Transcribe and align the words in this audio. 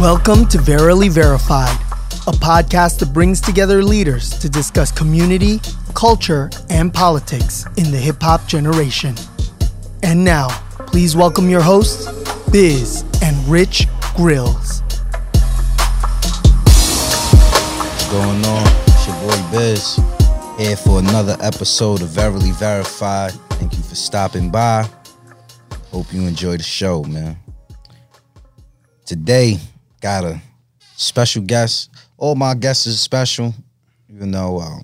Welcome 0.00 0.46
to 0.46 0.56
Verily 0.56 1.10
Verified, 1.10 1.78
a 2.26 2.32
podcast 2.32 3.00
that 3.00 3.12
brings 3.12 3.38
together 3.38 3.82
leaders 3.82 4.30
to 4.38 4.48
discuss 4.48 4.90
community, 4.90 5.60
culture, 5.92 6.48
and 6.70 6.90
politics 6.90 7.66
in 7.76 7.90
the 7.90 7.98
hip 7.98 8.22
hop 8.22 8.46
generation. 8.46 9.14
And 10.02 10.24
now, 10.24 10.48
please 10.86 11.14
welcome 11.14 11.50
your 11.50 11.60
hosts, 11.60 12.06
Biz 12.50 13.04
and 13.22 13.36
Rich 13.46 13.88
Grills. 14.16 14.80
What's 17.90 18.10
going 18.10 18.42
on? 18.46 18.66
It's 18.86 19.06
your 19.06 19.16
boy 19.20 19.50
Biz 19.52 20.00
here 20.58 20.76
for 20.78 21.00
another 21.00 21.36
episode 21.42 22.00
of 22.00 22.08
Verily 22.08 22.52
Verified. 22.52 23.32
Thank 23.50 23.76
you 23.76 23.82
for 23.82 23.96
stopping 23.96 24.50
by. 24.50 24.88
Hope 25.90 26.10
you 26.10 26.22
enjoy 26.22 26.56
the 26.56 26.62
show, 26.62 27.04
man. 27.04 27.36
Today, 29.04 29.58
got 30.00 30.24
a 30.24 30.40
special 30.96 31.42
guest. 31.42 31.90
All 32.16 32.34
my 32.34 32.54
guests 32.54 32.86
is 32.86 33.00
special, 33.00 33.54
you 34.08 34.26
know. 34.26 34.58
uh, 34.58 34.80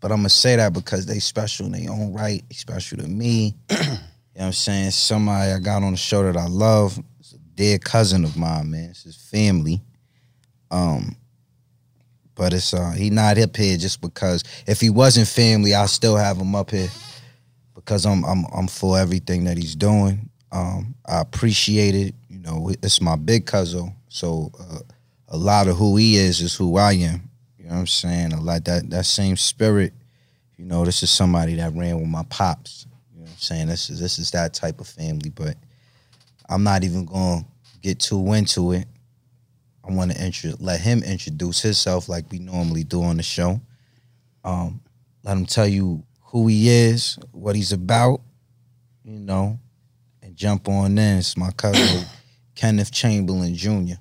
but 0.00 0.12
I'm 0.12 0.18
gonna 0.18 0.28
say 0.28 0.56
that 0.56 0.72
because 0.72 1.06
they 1.06 1.18
special 1.18 1.66
in 1.66 1.72
their 1.72 1.90
own 1.90 2.12
right. 2.12 2.44
Special 2.52 2.98
to 2.98 3.08
me. 3.08 3.54
you 3.70 3.76
know 3.78 3.86
what 4.34 4.44
I'm 4.46 4.52
saying? 4.52 4.90
Somebody 4.90 5.52
I 5.52 5.58
got 5.58 5.82
on 5.82 5.92
the 5.92 5.96
show 5.96 6.22
that 6.24 6.36
I 6.36 6.46
love. 6.46 6.98
It's 7.20 7.32
a 7.32 7.38
dear 7.54 7.78
cousin 7.78 8.24
of 8.24 8.36
mine, 8.36 8.70
man. 8.70 8.90
It's 8.90 9.04
his 9.04 9.16
family. 9.16 9.80
Um, 10.70 11.16
but 12.34 12.52
it's 12.52 12.74
uh 12.74 12.90
he 12.90 13.10
not 13.10 13.38
up 13.38 13.56
here 13.56 13.76
just 13.78 14.00
because 14.00 14.42
if 14.66 14.80
he 14.80 14.90
wasn't 14.90 15.28
family, 15.28 15.74
I 15.74 15.86
still 15.86 16.16
have 16.16 16.36
him 16.36 16.54
up 16.54 16.70
here 16.70 16.88
because 17.74 18.04
I'm 18.04 18.24
I'm 18.24 18.44
I'm 18.54 18.66
for 18.66 18.98
everything 18.98 19.44
that 19.44 19.56
he's 19.56 19.74
doing. 19.74 20.28
Um, 20.52 20.94
I 21.06 21.20
appreciate 21.20 21.94
it. 21.94 22.14
Know, 22.44 22.70
it's 22.82 23.00
my 23.00 23.16
big 23.16 23.46
cousin, 23.46 23.94
so 24.08 24.52
uh, 24.60 24.80
a 25.28 25.36
lot 25.36 25.66
of 25.66 25.78
who 25.78 25.96
he 25.96 26.16
is 26.16 26.42
is 26.42 26.54
who 26.54 26.76
I 26.76 26.92
am. 26.92 27.30
You 27.58 27.64
know 27.64 27.70
what 27.70 27.80
I'm 27.80 27.86
saying? 27.86 28.32
A 28.34 28.40
lot 28.40 28.66
that 28.66 28.90
that 28.90 29.06
same 29.06 29.38
spirit. 29.38 29.94
You 30.58 30.66
know, 30.66 30.84
this 30.84 31.02
is 31.02 31.08
somebody 31.08 31.54
that 31.54 31.72
ran 31.74 31.98
with 31.98 32.08
my 32.08 32.22
pops. 32.28 32.86
You 33.12 33.20
know 33.20 33.24
what 33.24 33.30
I'm 33.30 33.38
saying? 33.38 33.68
This 33.68 33.88
is 33.88 33.98
this 33.98 34.18
is 34.18 34.30
that 34.32 34.52
type 34.52 34.78
of 34.78 34.86
family, 34.86 35.30
but 35.30 35.56
I'm 36.46 36.62
not 36.62 36.84
even 36.84 37.06
gonna 37.06 37.46
get 37.80 37.98
too 37.98 38.32
into 38.34 38.72
it. 38.72 38.86
I 39.82 39.92
want 39.92 40.12
to 40.12 40.22
intro- 40.22 40.56
let 40.60 40.80
him 40.80 41.02
introduce 41.02 41.62
himself 41.62 42.10
like 42.10 42.30
we 42.30 42.40
normally 42.40 42.84
do 42.84 43.02
on 43.02 43.16
the 43.16 43.22
show. 43.22 43.58
Um, 44.44 44.82
let 45.22 45.38
him 45.38 45.46
tell 45.46 45.66
you 45.66 46.04
who 46.20 46.46
he 46.48 46.68
is, 46.68 47.18
what 47.32 47.56
he's 47.56 47.72
about, 47.72 48.20
you 49.02 49.18
know, 49.18 49.58
and 50.22 50.36
jump 50.36 50.68
on 50.68 50.98
in. 50.98 51.18
It's 51.18 51.38
my 51.38 51.50
cousin 51.52 52.04
Kenneth 52.54 52.92
Chamberlain 52.92 53.54
Jr. 53.54 53.94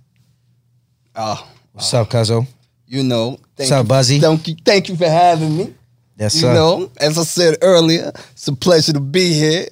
Oh, 1.16 1.48
What's 1.72 1.94
up, 1.94 2.10
Cuzzo? 2.10 2.46
you 2.88 3.04
know. 3.04 3.38
What's 3.56 3.72
up, 3.72 3.84
you, 3.86 3.88
Buzzy? 3.90 4.20
Thank 4.20 4.48
you, 4.48 4.56
thank 4.64 4.90
you 4.90 4.96
for 4.96 5.10
having 5.10 5.58
me. 5.58 5.74
Yes, 6.18 6.36
You 6.36 6.42
sir. 6.42 6.54
know, 6.54 6.92
as 6.98 7.18
I 7.18 7.24
said 7.24 7.58
earlier, 7.62 8.12
it's 8.32 8.48
a 8.48 8.54
pleasure 8.54 8.94
to 8.94 9.00
be 9.00 9.34
here. 9.34 9.66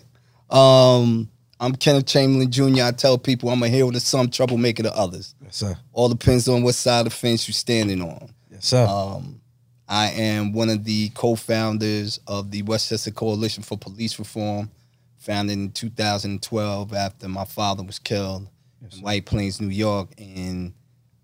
Um, 0.49 1.29
I'm 1.59 1.75
Kenneth 1.75 2.07
Chamberlain 2.07 2.49
Jr. 2.51 2.83
I 2.83 2.91
tell 2.91 3.17
people 3.19 3.49
I'm 3.49 3.61
a 3.61 3.67
hero 3.69 3.91
to 3.91 3.99
some, 3.99 4.29
troublemaker 4.29 4.83
to 4.83 4.95
others. 4.97 5.35
Yes, 5.43 5.57
sir. 5.57 5.77
All 5.93 6.09
depends 6.09 6.47
on 6.49 6.63
what 6.63 6.73
side 6.75 6.99
of 7.01 7.05
the 7.05 7.09
fence 7.11 7.47
you're 7.47 7.53
standing 7.53 8.01
on. 8.01 8.29
Yes, 8.51 8.65
sir. 8.65 8.85
Um, 8.87 9.39
I 9.87 10.07
am 10.11 10.53
one 10.53 10.69
of 10.69 10.83
the 10.83 11.09
co-founders 11.09 12.19
of 12.25 12.49
the 12.49 12.63
Westchester 12.63 13.11
Coalition 13.11 13.61
for 13.61 13.77
Police 13.77 14.17
Reform, 14.17 14.71
founded 15.19 15.57
in 15.59 15.71
2012 15.71 16.93
after 16.93 17.27
my 17.27 17.45
father 17.45 17.83
was 17.83 17.99
killed 17.99 18.47
in 18.81 19.01
White 19.01 19.25
Plains, 19.25 19.61
New 19.61 19.69
York, 19.69 20.09
in 20.17 20.73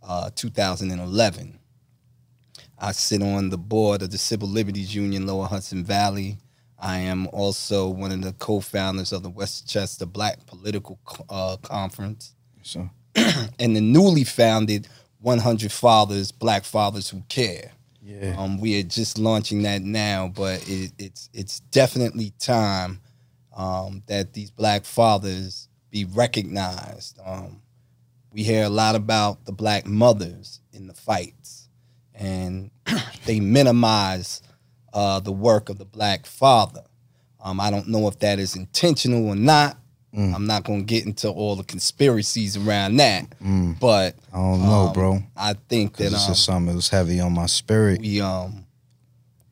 uh, 0.04 0.30
2011. 0.36 1.60
I 2.80 2.92
sit 2.92 3.24
on 3.24 3.50
the 3.50 3.58
board 3.58 4.04
of 4.04 4.12
the 4.12 4.18
Civil 4.18 4.48
Liberties 4.48 4.94
Union, 4.94 5.26
Lower 5.26 5.48
Hudson 5.48 5.84
Valley. 5.84 6.38
I 6.80 7.00
am 7.00 7.28
also 7.28 7.90
one 7.90 8.12
of 8.12 8.22
the 8.22 8.34
co-founders 8.34 9.12
of 9.12 9.24
the 9.24 9.30
Westchester 9.30 10.06
Black 10.06 10.46
Political 10.46 11.00
uh, 11.30 11.58
Conference 11.58 12.36
yes, 12.58 12.78
and 13.60 13.76
the 13.76 13.82
newly 13.82 14.24
founded 14.24 14.88
100 15.22 15.72
Fathers, 15.72 16.32
Black 16.32 16.64
Fathers 16.64 17.10
Who 17.10 17.24
Care. 17.30 17.72
Yeah. 18.04 18.36
Um, 18.38 18.60
we 18.60 18.80
are 18.80 18.84
just 18.84 19.18
launching 19.18 19.64
that 19.64 19.82
now, 19.82 20.32
but 20.34 20.64
it, 20.70 20.94
it's 20.98 21.30
it's 21.34 21.60
definitely 21.60 22.32
time 22.40 23.02
um, 23.56 24.02
that 24.08 24.34
these 24.34 24.50
Black 24.50 24.86
fathers 24.86 25.67
be 25.90 26.06
recognized. 26.06 27.20
Um, 27.26 27.62
we 28.32 28.44
hear 28.44 28.66
a 28.66 28.70
lot 28.70 28.96
about 28.96 29.46
the 29.46 29.52
Black 29.52 29.86
mothers 29.86 30.60
in 30.74 30.88
the 30.88 30.94
fights, 30.94 31.70
and 32.14 32.72
they 33.26 33.40
minimize 33.40 34.42
uh, 34.94 35.20
the 35.20 35.32
work 35.32 35.70
of 35.70 35.78
the 35.78 35.86
Black 35.86 36.26
father. 36.26 36.84
Um, 37.44 37.60
I 37.60 37.70
don't 37.72 37.88
know 37.88 38.08
if 38.08 38.20
that 38.20 38.40
is 38.40 38.56
intentional 38.56 39.28
or 39.28 39.36
not. 39.36 39.78
Mm. 40.16 40.34
I'm 40.34 40.48
not 40.48 40.64
going 40.64 40.80
to 40.80 40.86
get 40.86 41.06
into 41.06 41.30
all 41.30 41.56
the 41.56 41.64
conspiracies 41.64 42.58
around 42.58 42.96
that, 42.98 43.26
Mm, 43.44 43.80
but 43.80 44.16
I 44.34 44.38
don't 44.38 44.62
know, 44.64 44.88
um, 44.88 44.94
bro. 44.94 45.20
I 45.36 45.54
think 45.70 45.98
that 45.98 46.12
this 46.12 46.26
um, 46.28 46.32
is 46.32 46.44
something 46.44 46.66
that 46.68 46.76
was 46.76 46.90
heavy 46.90 47.20
on 47.20 47.34
my 47.34 47.46
spirit. 47.46 48.02
we 48.02 48.22
um 48.22 48.66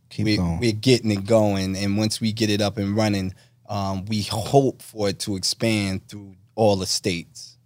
Keep 0.10 0.26
we're, 0.26 0.38
going. 0.38 0.60
we're 0.60 0.72
getting 0.72 1.12
it 1.12 1.26
going, 1.26 1.76
and 1.76 1.98
once 1.98 2.22
we 2.22 2.32
get 2.32 2.50
it 2.50 2.62
up 2.62 2.78
and 2.78 2.96
running, 2.96 3.34
um, 3.70 4.06
we 4.06 4.22
hope 4.24 4.82
for 4.82 5.10
it 5.10 5.20
to 5.20 5.36
expand 5.36 6.08
through 6.08 6.36
all 6.56 6.76
the 6.76 6.86
states, 6.86 7.58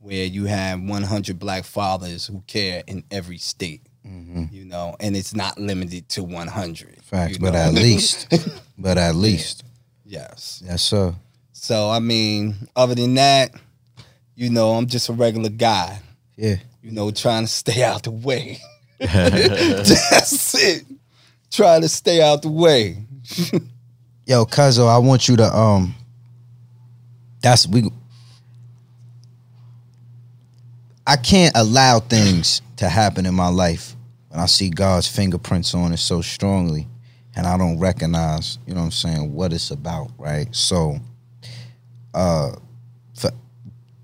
where 0.00 0.24
you 0.24 0.46
have 0.46 0.80
100 0.80 1.38
Black 1.38 1.64
fathers 1.64 2.26
who 2.26 2.42
care 2.46 2.82
in 2.86 3.04
every 3.10 3.38
state. 3.38 3.82
Mhm. 4.06 4.52
You 4.52 4.64
know, 4.64 4.96
and 4.98 5.16
it's 5.16 5.34
not 5.34 5.58
limited 5.58 6.08
to 6.10 6.24
100. 6.24 7.04
Facts, 7.04 7.38
but 7.38 7.52
know? 7.52 7.58
at 7.60 7.74
least, 7.86 8.26
but 8.76 8.98
at 8.98 9.14
least, 9.14 9.62
yes. 10.04 10.60
yes, 10.64 10.82
sir. 10.82 11.14
So 11.52 11.88
I 11.90 12.00
mean, 12.00 12.56
other 12.74 12.96
than 12.96 13.14
that, 13.14 13.52
you 14.34 14.50
know, 14.50 14.72
I'm 14.72 14.86
just 14.86 15.08
a 15.08 15.12
regular 15.12 15.50
guy. 15.50 16.00
Yeah. 16.36 16.56
you 16.82 16.90
know, 16.90 17.10
trying 17.12 17.44
to 17.44 17.48
stay 17.48 17.84
out 17.84 18.02
the 18.02 18.10
way. 18.10 18.58
That's 18.98 20.54
it. 20.54 20.84
Trying 21.50 21.82
to 21.82 21.88
stay 21.88 22.20
out 22.22 22.42
the 22.42 22.48
way. 22.48 22.96
Yo, 24.24 24.46
Cuzzo, 24.46 24.88
I 24.88 24.98
want 24.98 25.28
you 25.28 25.36
to 25.36 25.56
um 25.56 25.94
that's 27.42 27.66
we 27.66 27.90
I 31.04 31.16
can't 31.16 31.56
allow 31.56 31.98
things 31.98 32.62
to 32.76 32.88
happen 32.88 33.26
in 33.26 33.34
my 33.34 33.48
life 33.48 33.96
when 34.28 34.38
I 34.38 34.46
see 34.46 34.70
God's 34.70 35.08
fingerprints 35.08 35.74
on 35.74 35.92
it 35.92 35.96
so 35.96 36.22
strongly 36.22 36.86
and 37.34 37.46
I 37.46 37.58
don't 37.58 37.80
recognize, 37.80 38.58
you 38.66 38.74
know 38.74 38.80
what 38.80 38.86
I'm 38.86 38.92
saying, 38.92 39.34
what 39.34 39.52
it's 39.52 39.72
about, 39.72 40.12
right? 40.18 40.46
So 40.54 40.98
uh 42.14 42.52
for 43.14 43.30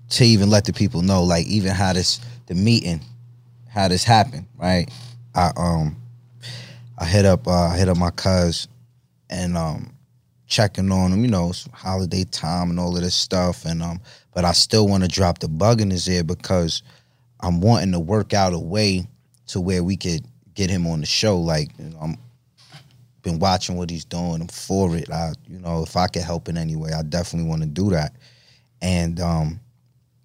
to 0.09 0.25
even 0.25 0.49
let 0.49 0.65
the 0.65 0.73
people 0.73 1.01
know 1.01 1.23
like 1.23 1.47
even 1.47 1.71
how 1.71 1.93
this 1.93 2.19
the 2.47 2.55
meeting 2.55 2.99
how 3.69 3.87
this 3.87 4.03
happened, 4.03 4.47
right? 4.57 4.89
I 5.33 5.51
um 5.55 5.95
I 6.97 7.05
hit 7.05 7.23
up 7.23 7.47
uh 7.47 7.67
I 7.69 7.77
hit 7.77 7.87
up 7.87 7.95
my 7.95 8.11
cuz 8.11 8.67
and 9.29 9.55
um 9.55 9.93
checking 10.49 10.91
on 10.91 11.13
him, 11.13 11.23
you 11.23 11.29
know, 11.29 11.53
holiday 11.71 12.25
time 12.25 12.71
and 12.71 12.79
all 12.79 12.95
of 12.95 13.01
this 13.01 13.15
stuff. 13.15 13.65
And 13.65 13.81
um, 13.81 14.01
but 14.33 14.43
I 14.43 14.51
still 14.51 14.87
want 14.87 15.03
to 15.03 15.09
drop 15.09 15.39
the 15.39 15.47
bug 15.47 15.79
in 15.79 15.89
his 15.89 16.07
ear 16.09 16.23
because 16.23 16.83
I'm 17.39 17.61
wanting 17.61 17.93
to 17.93 17.99
work 17.99 18.33
out 18.33 18.53
a 18.53 18.59
way 18.59 19.07
to 19.47 19.61
where 19.61 19.83
we 19.83 19.95
could 19.95 20.25
get 20.55 20.69
him 20.69 20.85
on 20.87 20.99
the 20.99 21.05
show. 21.05 21.37
Like, 21.37 21.69
you 21.77 21.85
know, 21.85 21.99
I'm 22.01 22.17
been 23.21 23.39
watching 23.39 23.75
what 23.75 23.89
he's 23.89 24.05
doing. 24.05 24.41
I'm 24.41 24.47
for 24.47 24.95
it. 24.95 25.09
I, 25.11 25.33
you 25.47 25.59
know, 25.59 25.83
if 25.83 25.95
I 25.95 26.07
could 26.07 26.21
help 26.23 26.47
in 26.49 26.57
any 26.57 26.75
way, 26.75 26.91
I 26.91 27.03
definitely 27.03 27.49
want 27.49 27.61
to 27.61 27.67
do 27.67 27.89
that. 27.91 28.15
And 28.81 29.19
um, 29.19 29.59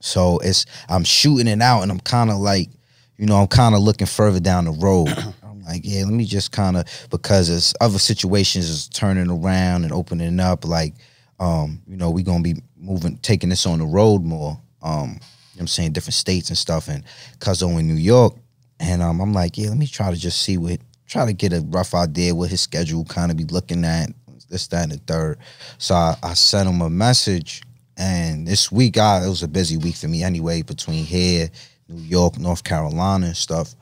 so 0.01 0.39
it's 0.39 0.65
I'm 0.89 1.05
shooting 1.05 1.49
it 1.49 1.61
out, 1.61 1.83
and 1.83 1.91
I'm 1.91 2.01
kind 2.01 2.31
of 2.31 2.39
like, 2.39 2.69
you 3.17 3.27
know, 3.27 3.37
I'm 3.37 3.49
kind 3.49 3.75
of 3.75 3.83
looking 3.83 4.07
further 4.07 4.41
down 4.41 4.65
the 4.65 4.73
road. 4.73 5.09
Like, 5.67 5.83
yeah, 5.85 6.05
let 6.05 6.13
me 6.13 6.25
just 6.25 6.53
kind 6.53 6.77
of 6.77 6.87
because 7.11 7.51
as 7.51 7.75
other 7.81 7.99
situations 7.99 8.69
is 8.69 8.89
turning 8.89 9.31
around 9.31 9.85
and 9.85 9.93
opening 9.93 10.41
up, 10.41 10.65
like, 10.65 10.95
um, 11.41 11.81
you 11.87 11.97
know, 11.97 12.11
we're 12.11 12.25
gonna 12.25 12.43
be 12.43 12.57
moving, 12.77 13.17
taking 13.19 13.49
this 13.49 13.67
on 13.67 13.79
the 13.79 13.87
road 13.87 14.23
more. 14.23 14.61
Um, 14.83 15.09
you 15.55 15.59
know 15.59 15.61
what 15.61 15.61
I'm 15.61 15.67
saying 15.69 15.93
different 15.93 16.15
states 16.15 16.49
and 16.49 16.59
stuff, 16.59 16.89
and 16.89 17.05
Cuzzo 17.39 17.79
in 17.79 17.87
New 17.87 17.95
York, 17.95 18.35
and 18.81 19.03
um, 19.03 19.21
I'm 19.21 19.33
like, 19.33 19.57
yeah, 19.57 19.69
let 19.69 19.79
me 19.79 19.87
try 19.87 20.11
to 20.11 20.17
just 20.17 20.43
see 20.43 20.59
what, 20.59 20.81
try 21.07 21.25
to 21.25 21.33
get 21.33 21.53
a 21.53 21.61
rough 21.61 21.95
idea 21.95 22.35
what 22.35 22.51
his 22.51 22.61
schedule 22.61 23.05
kind 23.05 23.31
of 23.31 23.37
be 23.37 23.45
looking 23.45 23.85
at, 23.85 24.11
this, 24.51 24.67
that, 24.69 24.83
and 24.85 24.93
the 24.93 24.99
third. 24.99 25.39
So 25.79 25.95
I, 25.95 26.17
I 26.23 26.35
sent 26.35 26.69
him 26.69 26.81
a 26.81 26.91
message, 26.91 27.63
and 27.97 28.47
this 28.47 28.73
week, 28.73 28.99
I, 28.99 29.25
it 29.25 29.29
was 29.29 29.43
a 29.43 29.49
busy 29.49 29.77
week 29.77 29.95
for 29.95 30.09
me 30.09 30.23
anyway, 30.23 30.63
between 30.63 31.05
here, 31.05 31.51
New 31.89 32.03
York, 32.03 32.39
North 32.39 32.65
Carolina, 32.65 33.27
and 33.27 33.37
stuff. 33.37 33.75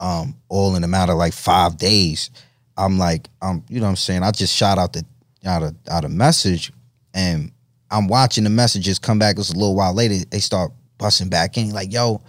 Um, 0.00 0.36
all 0.48 0.76
in 0.76 0.84
a 0.84 0.88
matter 0.88 1.12
of 1.12 1.18
like 1.18 1.32
five 1.32 1.76
days. 1.76 2.30
I'm 2.76 2.98
like, 2.98 3.28
um, 3.42 3.64
you 3.68 3.80
know 3.80 3.86
what 3.86 3.90
I'm 3.90 3.96
saying? 3.96 4.22
I 4.22 4.30
just 4.30 4.54
shot 4.54 4.78
out 4.78 4.92
the 4.92 5.04
out 5.44 5.62
a 5.62 5.74
out 5.90 6.04
a 6.04 6.08
message 6.08 6.72
and 7.14 7.50
I'm 7.90 8.06
watching 8.06 8.44
the 8.44 8.50
messages 8.50 8.98
come 8.98 9.18
back. 9.18 9.38
It's 9.38 9.50
a 9.50 9.54
little 9.54 9.74
while 9.74 9.94
later, 9.94 10.24
they 10.30 10.40
start 10.40 10.72
busting 10.98 11.28
back 11.28 11.56
in, 11.56 11.70
like, 11.70 11.92
yo, 11.92 12.20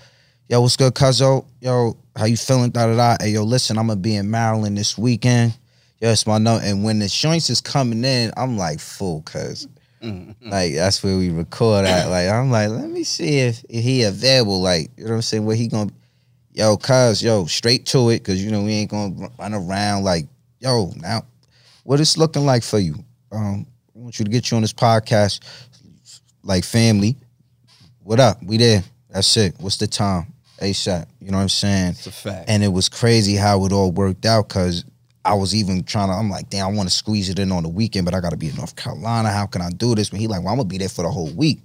yo, 0.47 0.61
what's 0.61 0.77
good, 0.77 0.93
cuzzo? 0.93 1.45
Yo, 1.59 1.97
how 2.15 2.25
you 2.25 2.37
feeling? 2.37 2.71
Da 2.71 2.87
da 2.87 2.95
da. 2.95 3.17
Hey, 3.19 3.31
yo, 3.31 3.43
listen, 3.43 3.77
I'm 3.77 3.87
gonna 3.87 3.99
be 3.99 4.15
in 4.15 4.29
Maryland 4.29 4.77
this 4.77 4.97
weekend. 4.97 5.57
Yes, 5.99 6.25
my 6.25 6.37
note. 6.37 6.61
And 6.63 6.83
when 6.83 6.99
the 6.99 7.07
joints 7.07 7.49
is 7.49 7.59
coming 7.59 8.05
in, 8.05 8.31
I'm 8.37 8.57
like, 8.57 8.79
full, 8.79 9.21
cuz. 9.23 9.67
Mm-hmm. 10.01 10.49
Like 10.49 10.75
that's 10.75 11.03
where 11.03 11.17
we 11.17 11.29
record 11.29 11.85
at. 11.85 12.09
Like 12.09 12.29
I'm 12.29 12.49
like, 12.49 12.69
let 12.69 12.89
me 12.89 13.03
see 13.03 13.39
if, 13.39 13.65
if 13.67 13.83
he 13.83 14.03
available. 14.03 14.61
Like 14.61 14.91
you 14.95 15.03
know 15.03 15.09
what 15.09 15.15
I'm 15.17 15.21
saying? 15.23 15.45
Where 15.45 15.57
he 15.57 15.67
gonna? 15.67 15.91
Yo, 16.59 16.75
cuz, 16.75 17.23
yo, 17.23 17.45
straight 17.45 17.85
to 17.85 18.09
it, 18.09 18.21
cause 18.21 18.35
you 18.43 18.51
know 18.51 18.61
we 18.61 18.73
ain't 18.73 18.91
gonna 18.91 19.29
run 19.39 19.53
around. 19.53 20.03
Like, 20.03 20.25
yo, 20.59 20.91
now, 20.97 21.21
what 21.85 22.01
it's 22.01 22.17
looking 22.17 22.45
like 22.45 22.63
for 22.63 22.79
you? 22.79 22.95
Um, 23.31 23.65
I 23.95 23.99
want 23.99 24.19
you 24.19 24.25
to 24.25 24.29
get 24.29 24.51
you 24.51 24.57
on 24.57 24.61
this 24.61 24.73
podcast, 24.73 25.39
like 26.43 26.65
family. 26.65 27.15
What 28.03 28.19
up? 28.19 28.43
We 28.43 28.57
there? 28.57 28.83
That's 29.09 29.37
it. 29.37 29.55
What's 29.61 29.77
the 29.77 29.87
time? 29.87 30.33
ASAP. 30.61 31.05
You 31.21 31.31
know 31.31 31.37
what 31.37 31.43
I'm 31.43 31.47
saying? 31.47 31.91
It's 31.91 32.07
a 32.07 32.11
fact. 32.11 32.49
And 32.49 32.61
it 32.61 32.73
was 32.73 32.89
crazy 32.89 33.37
how 33.37 33.63
it 33.63 33.71
all 33.71 33.93
worked 33.93 34.25
out 34.25 34.49
because 34.49 34.83
I 35.23 35.35
was 35.35 35.55
even 35.55 35.85
trying 35.85 36.09
to, 36.09 36.15
I'm 36.15 36.29
like, 36.29 36.49
damn, 36.49 36.67
I 36.67 36.71
want 36.73 36.89
to 36.89 36.93
squeeze 36.93 37.29
it 37.29 37.39
in 37.39 37.53
on 37.53 37.63
the 37.63 37.69
weekend, 37.69 38.03
but 38.03 38.13
I 38.13 38.19
got 38.19 38.31
to 38.31 38.37
be 38.37 38.49
in 38.49 38.57
North 38.57 38.75
Carolina. 38.75 39.31
How 39.31 39.45
can 39.45 39.61
I 39.61 39.69
do 39.69 39.95
this? 39.95 40.09
But 40.09 40.19
he 40.19 40.27
like, 40.27 40.41
well, 40.41 40.49
I'm 40.49 40.57
going 40.57 40.67
to 40.67 40.73
be 40.73 40.77
there 40.77 40.89
for 40.89 41.03
the 41.03 41.09
whole 41.09 41.31
week. 41.31 41.61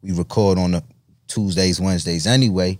We 0.00 0.12
record 0.12 0.56
on 0.56 0.70
the 0.70 0.82
Tuesdays, 1.28 1.78
Wednesdays 1.78 2.26
anyway. 2.26 2.78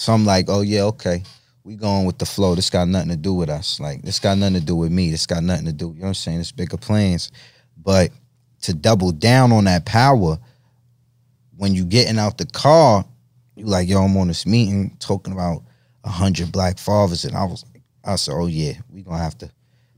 So 0.00 0.14
I'm 0.14 0.24
like, 0.24 0.46
oh, 0.48 0.62
yeah, 0.62 0.84
okay. 0.84 1.22
We 1.62 1.76
going 1.76 2.06
with 2.06 2.16
the 2.16 2.24
flow. 2.24 2.54
This 2.54 2.70
got 2.70 2.88
nothing 2.88 3.10
to 3.10 3.18
do 3.18 3.34
with 3.34 3.50
us. 3.50 3.78
Like, 3.78 4.00
this 4.00 4.18
got 4.18 4.38
nothing 4.38 4.54
to 4.54 4.64
do 4.64 4.74
with 4.74 4.90
me. 4.90 5.10
This 5.10 5.26
got 5.26 5.42
nothing 5.42 5.66
to 5.66 5.74
do, 5.74 5.88
you 5.88 5.96
know 5.96 6.00
what 6.00 6.08
I'm 6.08 6.14
saying? 6.14 6.40
It's 6.40 6.52
bigger 6.52 6.78
plans. 6.78 7.30
But 7.76 8.10
to 8.62 8.72
double 8.72 9.12
down 9.12 9.52
on 9.52 9.64
that 9.64 9.84
power, 9.84 10.38
when 11.58 11.74
you 11.74 11.84
getting 11.84 12.18
out 12.18 12.38
the 12.38 12.46
car, 12.46 13.04
you 13.56 13.66
like, 13.66 13.90
yo, 13.90 14.02
I'm 14.02 14.16
on 14.16 14.28
this 14.28 14.46
meeting 14.46 14.96
talking 15.00 15.34
about 15.34 15.64
a 16.02 16.08
hundred 16.08 16.50
black 16.50 16.78
fathers, 16.78 17.26
and 17.26 17.36
I 17.36 17.44
was 17.44 17.62
like, 17.74 17.82
I 18.02 18.16
said, 18.16 18.32
oh 18.34 18.46
yeah, 18.46 18.72
we 18.88 19.02
gonna 19.02 19.18
have 19.18 19.36
to, 19.38 19.50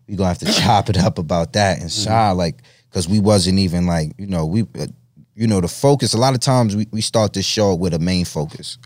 we 0.08 0.16
gonna 0.16 0.30
have 0.30 0.38
to 0.38 0.52
chop 0.60 0.90
it 0.90 0.98
up 0.98 1.18
about 1.18 1.52
that 1.52 1.80
inside, 1.80 2.32
like, 2.32 2.56
cause 2.90 3.08
we 3.08 3.20
wasn't 3.20 3.60
even 3.60 3.86
like, 3.86 4.14
you 4.18 4.26
know, 4.26 4.46
we, 4.46 4.62
uh, 4.80 4.88
you 5.36 5.46
know, 5.46 5.60
the 5.60 5.68
focus. 5.68 6.12
A 6.12 6.18
lot 6.18 6.34
of 6.34 6.40
times 6.40 6.74
we 6.74 6.88
we 6.90 7.00
start 7.00 7.34
this 7.34 7.46
show 7.46 7.72
with 7.76 7.94
a 7.94 8.00
main 8.00 8.24
focus, 8.24 8.78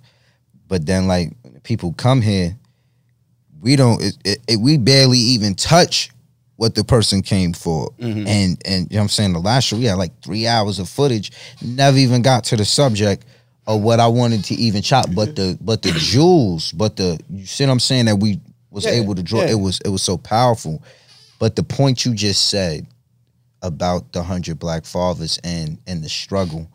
but 0.68 0.86
then 0.86 1.06
like 1.06 1.32
people 1.62 1.92
come 1.94 2.20
here, 2.22 2.56
we 3.60 3.76
don't, 3.76 4.02
it, 4.02 4.16
it, 4.24 4.38
it- 4.48 4.60
we 4.60 4.78
barely 4.78 5.18
even 5.18 5.54
touch 5.54 6.10
what 6.56 6.74
the 6.74 6.84
person 6.84 7.20
came 7.22 7.52
for, 7.52 7.90
and 7.98 8.26
and 8.26 8.56
you 8.90 8.96
know 8.96 9.00
what 9.00 9.02
I'm 9.02 9.08
saying? 9.10 9.32
The 9.34 9.40
last 9.40 9.64
show 9.64 9.76
we 9.76 9.84
had 9.84 9.98
like 9.98 10.22
three 10.22 10.46
hours 10.46 10.78
of 10.78 10.88
footage, 10.88 11.30
never 11.62 11.98
even 11.98 12.22
got 12.22 12.44
to 12.44 12.56
the 12.56 12.64
subject 12.64 13.26
of 13.66 13.82
what 13.82 14.00
I 14.00 14.06
wanted 14.06 14.42
to 14.44 14.54
even 14.54 14.80
chop, 14.80 15.06
but 15.14 15.36
the 15.36 15.58
but 15.60 15.82
the 15.82 15.90
jewels, 15.98 16.72
but 16.72 16.96
the 16.96 17.18
you 17.28 17.44
see 17.44 17.64
what 17.66 17.72
I'm 17.72 17.80
saying? 17.80 18.06
That 18.06 18.16
we 18.16 18.40
was 18.70 18.86
Yeah, 18.86 18.92
able 18.92 19.14
to 19.14 19.22
draw. 19.22 19.40
yeah. 19.42 19.50
It 19.50 19.60
was 19.60 19.80
it 19.84 19.88
was 19.90 20.02
so 20.02 20.16
powerful, 20.16 20.82
but 21.38 21.56
the 21.56 21.62
point 21.62 22.06
you 22.06 22.14
just 22.14 22.48
said 22.48 22.86
about 23.62 24.12
the 24.12 24.22
hundred 24.22 24.58
black 24.58 24.86
fathers 24.86 25.38
and 25.44 25.76
and 25.86 26.02
the 26.02 26.08
struggle, 26.08 26.66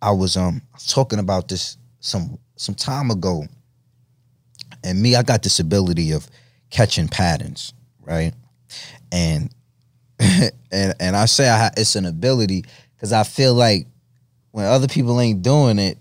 I 0.00 0.12
was 0.12 0.36
um 0.36 0.62
talking 0.86 1.18
about 1.18 1.48
this 1.48 1.76
some 2.00 2.38
some 2.58 2.74
time 2.74 3.10
ago, 3.10 3.46
and 4.84 5.00
me 5.00 5.16
I 5.16 5.22
got 5.22 5.42
this 5.42 5.58
ability 5.58 6.12
of 6.12 6.28
catching 6.70 7.08
patterns, 7.08 7.72
right, 8.04 8.34
and 9.10 9.50
and 10.18 10.94
and 11.00 11.16
I 11.16 11.24
say 11.24 11.48
I 11.48 11.70
it's 11.76 11.96
an 11.96 12.04
ability 12.04 12.64
because 12.94 13.12
I 13.12 13.22
feel 13.22 13.54
like 13.54 13.86
when 14.50 14.66
other 14.66 14.88
people 14.88 15.20
ain't 15.20 15.42
doing 15.42 15.78
it, 15.78 15.98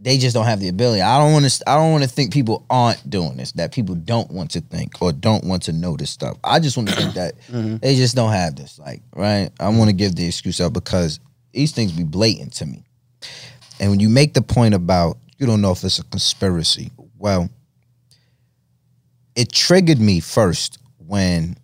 they 0.00 0.18
just 0.18 0.34
don't 0.34 0.46
have 0.46 0.60
the 0.60 0.68
ability. 0.68 1.02
I 1.02 1.18
don't 1.18 1.32
want 1.32 1.48
to. 1.48 1.70
I 1.70 1.76
don't 1.76 1.92
want 1.92 2.04
to 2.04 2.08
think 2.08 2.32
people 2.32 2.64
aren't 2.68 3.08
doing 3.08 3.36
this. 3.36 3.52
That 3.52 3.72
people 3.72 3.94
don't 3.94 4.30
want 4.30 4.50
to 4.52 4.60
think 4.60 5.00
or 5.00 5.12
don't 5.12 5.44
want 5.44 5.62
to 5.64 5.72
know 5.72 5.96
this 5.96 6.10
stuff. 6.10 6.36
I 6.44 6.60
just 6.60 6.76
want 6.76 6.90
to 6.90 6.94
think 6.96 7.14
that 7.14 7.34
mm-hmm. 7.48 7.76
they 7.78 7.94
just 7.96 8.14
don't 8.14 8.32
have 8.32 8.56
this. 8.56 8.78
Like, 8.78 9.02
right? 9.14 9.50
I 9.60 9.68
want 9.70 9.88
to 9.88 9.94
give 9.94 10.14
the 10.14 10.26
excuse 10.26 10.60
out 10.60 10.72
because 10.72 11.20
these 11.52 11.72
things 11.72 11.92
be 11.92 12.04
blatant 12.04 12.52
to 12.54 12.66
me. 12.66 12.84
And 13.80 13.90
when 13.90 14.00
you 14.00 14.08
make 14.08 14.34
the 14.34 14.42
point 14.42 14.74
about 14.74 15.18
you 15.38 15.46
don't 15.46 15.60
know 15.60 15.72
if 15.72 15.82
it's 15.84 15.98
a 15.98 16.04
conspiracy, 16.04 16.90
well, 17.18 17.48
it 19.36 19.50
triggered 19.52 19.98
me 20.00 20.20
first 20.20 20.78
when 20.98 21.56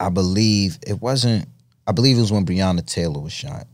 I 0.00 0.08
believe 0.08 0.78
it 0.86 1.00
wasn't. 1.00 1.46
I 1.86 1.92
believe 1.92 2.16
it 2.16 2.20
was 2.20 2.32
when 2.32 2.46
Breonna 2.46 2.84
Taylor 2.86 3.20
was 3.20 3.32
shot, 3.32 3.66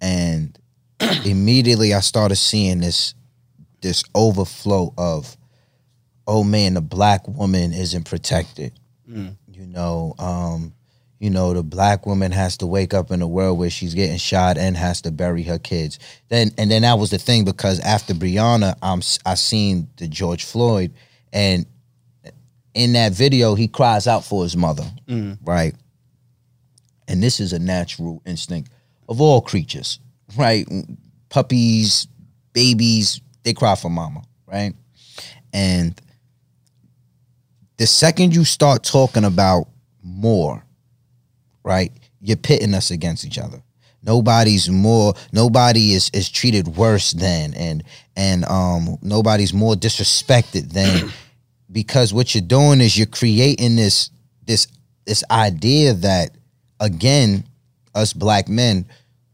and 0.00 0.56
immediately 1.24 1.94
I 1.94 2.00
started 2.00 2.36
seeing 2.36 2.80
this 2.80 3.14
this 3.80 4.04
overflow 4.14 4.94
of, 4.96 5.36
oh 6.28 6.44
man, 6.44 6.74
the 6.74 6.80
black 6.80 7.26
woman 7.26 7.72
isn't 7.72 8.04
protected. 8.04 8.72
You 9.48 9.66
know, 9.66 10.14
um, 10.18 10.72
you 11.22 11.30
know, 11.30 11.54
the 11.54 11.62
black 11.62 12.04
woman 12.04 12.32
has 12.32 12.56
to 12.56 12.66
wake 12.66 12.92
up 12.92 13.12
in 13.12 13.22
a 13.22 13.28
world 13.28 13.56
where 13.56 13.70
she's 13.70 13.94
getting 13.94 14.16
shot 14.16 14.58
and 14.58 14.76
has 14.76 15.00
to 15.02 15.12
bury 15.12 15.44
her 15.44 15.56
kids. 15.56 16.00
Then 16.28 16.50
and 16.58 16.68
then 16.68 16.82
that 16.82 16.98
was 16.98 17.10
the 17.10 17.18
thing 17.18 17.44
because 17.44 17.78
after 17.78 18.12
Breonna, 18.12 18.76
I'm 18.82 19.02
I 19.24 19.34
seen 19.36 19.88
the 19.98 20.08
George 20.08 20.42
Floyd, 20.42 20.92
and 21.32 21.64
in 22.74 22.94
that 22.94 23.12
video 23.12 23.54
he 23.54 23.68
cries 23.68 24.08
out 24.08 24.24
for 24.24 24.42
his 24.42 24.56
mother, 24.56 24.82
mm. 25.06 25.38
right? 25.44 25.76
And 27.06 27.22
this 27.22 27.38
is 27.38 27.52
a 27.52 27.58
natural 27.60 28.20
instinct 28.26 28.72
of 29.08 29.20
all 29.20 29.40
creatures, 29.40 30.00
right? 30.36 30.66
Puppies, 31.28 32.08
babies, 32.52 33.20
they 33.44 33.52
cry 33.52 33.76
for 33.76 33.90
mama, 33.90 34.24
right? 34.48 34.74
And 35.52 36.00
the 37.76 37.86
second 37.86 38.34
you 38.34 38.42
start 38.44 38.82
talking 38.82 39.22
about 39.22 39.68
more, 40.02 40.64
right, 41.64 41.92
you're 42.20 42.36
pitting 42.36 42.74
us 42.74 42.90
against 42.90 43.24
each 43.24 43.38
other. 43.38 43.62
Nobody's 44.02 44.68
more 44.68 45.14
nobody 45.32 45.92
is 45.92 46.10
is 46.12 46.28
treated 46.28 46.68
worse 46.68 47.12
than 47.12 47.54
and 47.54 47.84
and 48.16 48.44
um 48.46 48.98
nobody's 49.00 49.54
more 49.54 49.74
disrespected 49.74 50.72
than 50.72 51.12
because 51.72 52.12
what 52.12 52.34
you're 52.34 52.42
doing 52.42 52.80
is 52.80 52.98
you're 52.98 53.06
creating 53.06 53.76
this 53.76 54.10
this 54.44 54.66
this 55.06 55.22
idea 55.30 55.94
that 55.94 56.30
again 56.80 57.44
us 57.94 58.12
black 58.12 58.48
men 58.48 58.86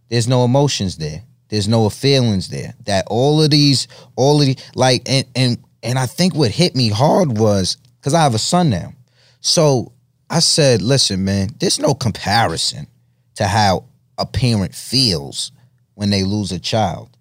there's 0.08 0.28
no 0.28 0.44
emotions 0.44 0.96
there. 0.96 1.22
There's 1.48 1.68
no 1.68 1.88
feelings 1.88 2.48
there. 2.48 2.74
That 2.84 3.06
all 3.08 3.42
of 3.42 3.50
these 3.50 3.88
all 4.16 4.40
of 4.40 4.46
the 4.46 4.56
like 4.74 5.02
and 5.06 5.26
and 5.34 5.58
and 5.82 5.98
i 5.98 6.06
think 6.06 6.34
what 6.34 6.50
hit 6.50 6.74
me 6.74 6.88
hard 6.88 7.38
was 7.38 7.76
because 7.98 8.14
i 8.14 8.22
have 8.22 8.34
a 8.34 8.38
son 8.38 8.70
now. 8.70 8.92
So 9.40 9.92
i 10.30 10.38
said 10.38 10.82
listen 10.82 11.24
man 11.24 11.48
there's 11.58 11.78
no 11.78 11.94
comparison 11.94 12.86
to 13.34 13.46
how 13.46 13.84
a 14.18 14.26
parent 14.26 14.74
feels 14.74 15.52
when 15.94 16.10
they 16.10 16.24
lose 16.24 16.52
a 16.52 16.58
child. 16.58 17.16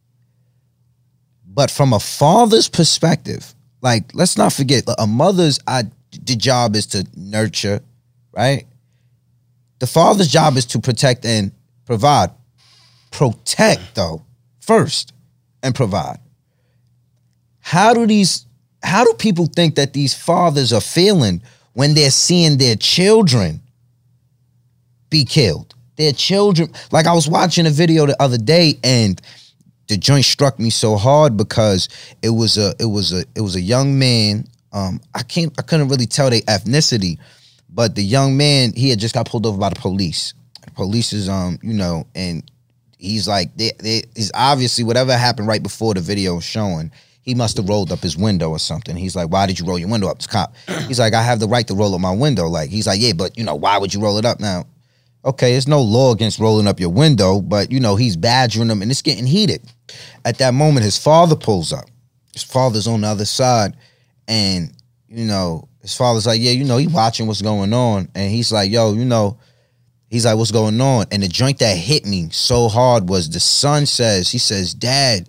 But 1.46 1.72
from 1.72 1.94
a 1.94 2.00
father's 2.00 2.68
perspective 2.68 3.54
like 3.82 4.14
let's 4.16 4.38
not 4.38 4.52
forget 4.52 4.84
a 4.98 5.06
mother's 5.06 5.60
I, 5.68 5.84
the 6.12 6.36
job 6.36 6.76
is 6.76 6.88
to 6.88 7.06
nurture 7.16 7.82
right? 8.32 8.66
The 9.80 9.88
father's 9.88 10.28
job 10.28 10.58
is 10.58 10.66
to 10.68 10.80
protect 10.80 11.24
and 11.26 11.52
provide. 11.86 12.32
Protect 13.12 13.96
though 13.96 14.26
first 14.60 15.14
and 15.62 15.76
provide. 15.76 16.20
How 17.60 17.94
do 17.94 18.08
these 18.08 18.48
how 18.82 19.04
do 19.04 19.14
people 19.14 19.46
think 19.46 19.76
that 19.76 19.94
these 19.94 20.16
fathers 20.16 20.74
are 20.74 20.82
feeling 20.82 21.44
when 21.78 21.94
they're 21.94 22.10
seeing 22.10 22.58
their 22.58 22.76
children 22.76 23.62
be 25.12 25.24
killed. 25.24 25.76
Their 25.96 26.12
children 26.12 26.72
like 26.92 27.06
i 27.06 27.14
was 27.14 27.28
watching 27.28 27.66
a 27.68 27.72
video 27.72 28.06
the 28.06 28.20
other 28.22 28.38
day 28.38 28.80
and 28.84 29.20
the 29.88 29.98
joint 29.98 30.26
struck 30.26 30.60
me 30.60 30.70
so 30.70 30.96
hard 30.96 31.38
because 31.38 31.90
it 32.22 32.30
was 32.30 32.58
a 32.58 32.74
it 32.80 32.86
was 32.86 33.12
a 33.12 33.26
it 33.36 33.42
was 33.42 33.56
a 33.56 33.62
young 33.62 33.98
man 33.98 34.46
um 34.74 35.00
i 35.16 35.24
can't 35.24 35.54
i 35.58 35.64
couldn't 35.64 35.88
really 35.88 36.06
tell 36.06 36.30
their 36.30 36.42
ethnicity 36.42 37.18
but 37.70 37.96
the 37.96 38.04
young 38.04 38.38
man 38.38 38.74
he 38.76 38.90
had 38.90 39.00
just 39.00 39.14
got 39.14 39.28
pulled 39.28 39.46
over 39.46 39.58
by 39.58 39.70
the 39.70 39.76
police. 39.76 40.34
The 40.66 40.72
police 40.72 41.14
is 41.14 41.30
um 41.30 41.60
you 41.62 41.74
know 41.74 42.08
and 42.16 42.44
he's 42.98 43.28
like 43.28 43.56
they, 43.56 43.72
they, 43.80 44.04
he's 44.16 44.32
obviously 44.34 44.84
whatever 44.84 45.16
happened 45.16 45.48
right 45.48 45.62
before 45.62 45.94
the 45.94 46.02
video 46.02 46.40
showing 46.40 46.92
he 47.28 47.36
must 47.36 47.58
have 47.58 47.68
rolled 47.68 47.92
up 47.92 48.00
his 48.00 48.16
window 48.16 48.50
or 48.50 48.58
something. 48.58 48.96
He's 48.96 49.14
like 49.14 49.30
why 49.30 49.46
did 49.46 49.60
you 49.60 49.66
roll 49.66 49.78
your 49.78 49.90
window 49.90 50.08
up? 50.08 50.18
This 50.18 50.28
cop 50.28 50.56
he's 50.88 50.98
like 50.98 51.14
i 51.14 51.22
have 51.22 51.42
the 51.42 51.48
right 51.48 51.68
to 51.68 51.76
roll 51.76 51.94
up 51.94 52.00
my 52.00 52.16
window. 52.16 52.48
Like 52.48 52.70
he's 52.70 52.88
like 52.88 53.02
yeah 53.02 53.12
but 53.14 53.38
you 53.38 53.44
know 53.44 53.54
why 53.54 53.78
would 53.78 53.94
you 53.94 54.00
roll 54.00 54.18
it 54.18 54.24
up 54.24 54.40
now? 54.40 54.66
Okay 55.26 55.52
there's 55.52 55.68
no 55.68 55.82
law 55.82 56.14
against 56.14 56.40
rolling 56.40 56.68
up 56.68 56.80
your 56.80 56.90
window 56.90 57.42
but 57.42 57.70
you 57.70 57.82
know 57.82 57.98
he's 57.98 58.16
badgering 58.16 58.70
him 58.70 58.82
and 58.82 58.90
it's 58.90 59.02
getting 59.02 59.28
heated. 59.28 59.62
At 60.24 60.38
that 60.38 60.54
moment 60.54 60.86
his 60.86 60.98
father 60.98 61.36
pulls 61.36 61.74
up. 61.74 61.90
His 62.32 62.44
father's 62.44 62.88
on 62.88 63.02
the 63.02 63.08
other 63.08 63.26
side 63.26 63.76
and 64.30 64.72
you 65.10 65.26
know 65.26 65.68
his 65.82 65.98
father's 65.98 66.26
like 66.26 66.40
yeah 66.40 66.52
you 66.52 66.64
know 66.64 66.78
he 66.78 66.88
watching 66.88 67.28
what's 67.28 67.42
going 67.42 67.74
on. 67.74 68.08
And 68.16 68.32
he's 68.32 68.54
like 68.54 68.72
yo 68.72 68.94
you 68.94 69.04
know 69.04 69.38
He's 70.10 70.26
like, 70.26 70.38
what's 70.38 70.52
going 70.52 70.80
on? 70.80 71.08
And 71.12 71.22
the 71.22 71.28
joint 71.28 71.60
that 71.60 71.76
hit 71.76 72.06
me 72.06 72.30
so 72.30 72.70
hard 72.70 73.10
was 73.10 73.30
the 73.30 73.42
son 73.42 73.86
says, 73.86 74.32
he 74.32 74.38
says, 74.38 74.74
Dad, 74.74 75.28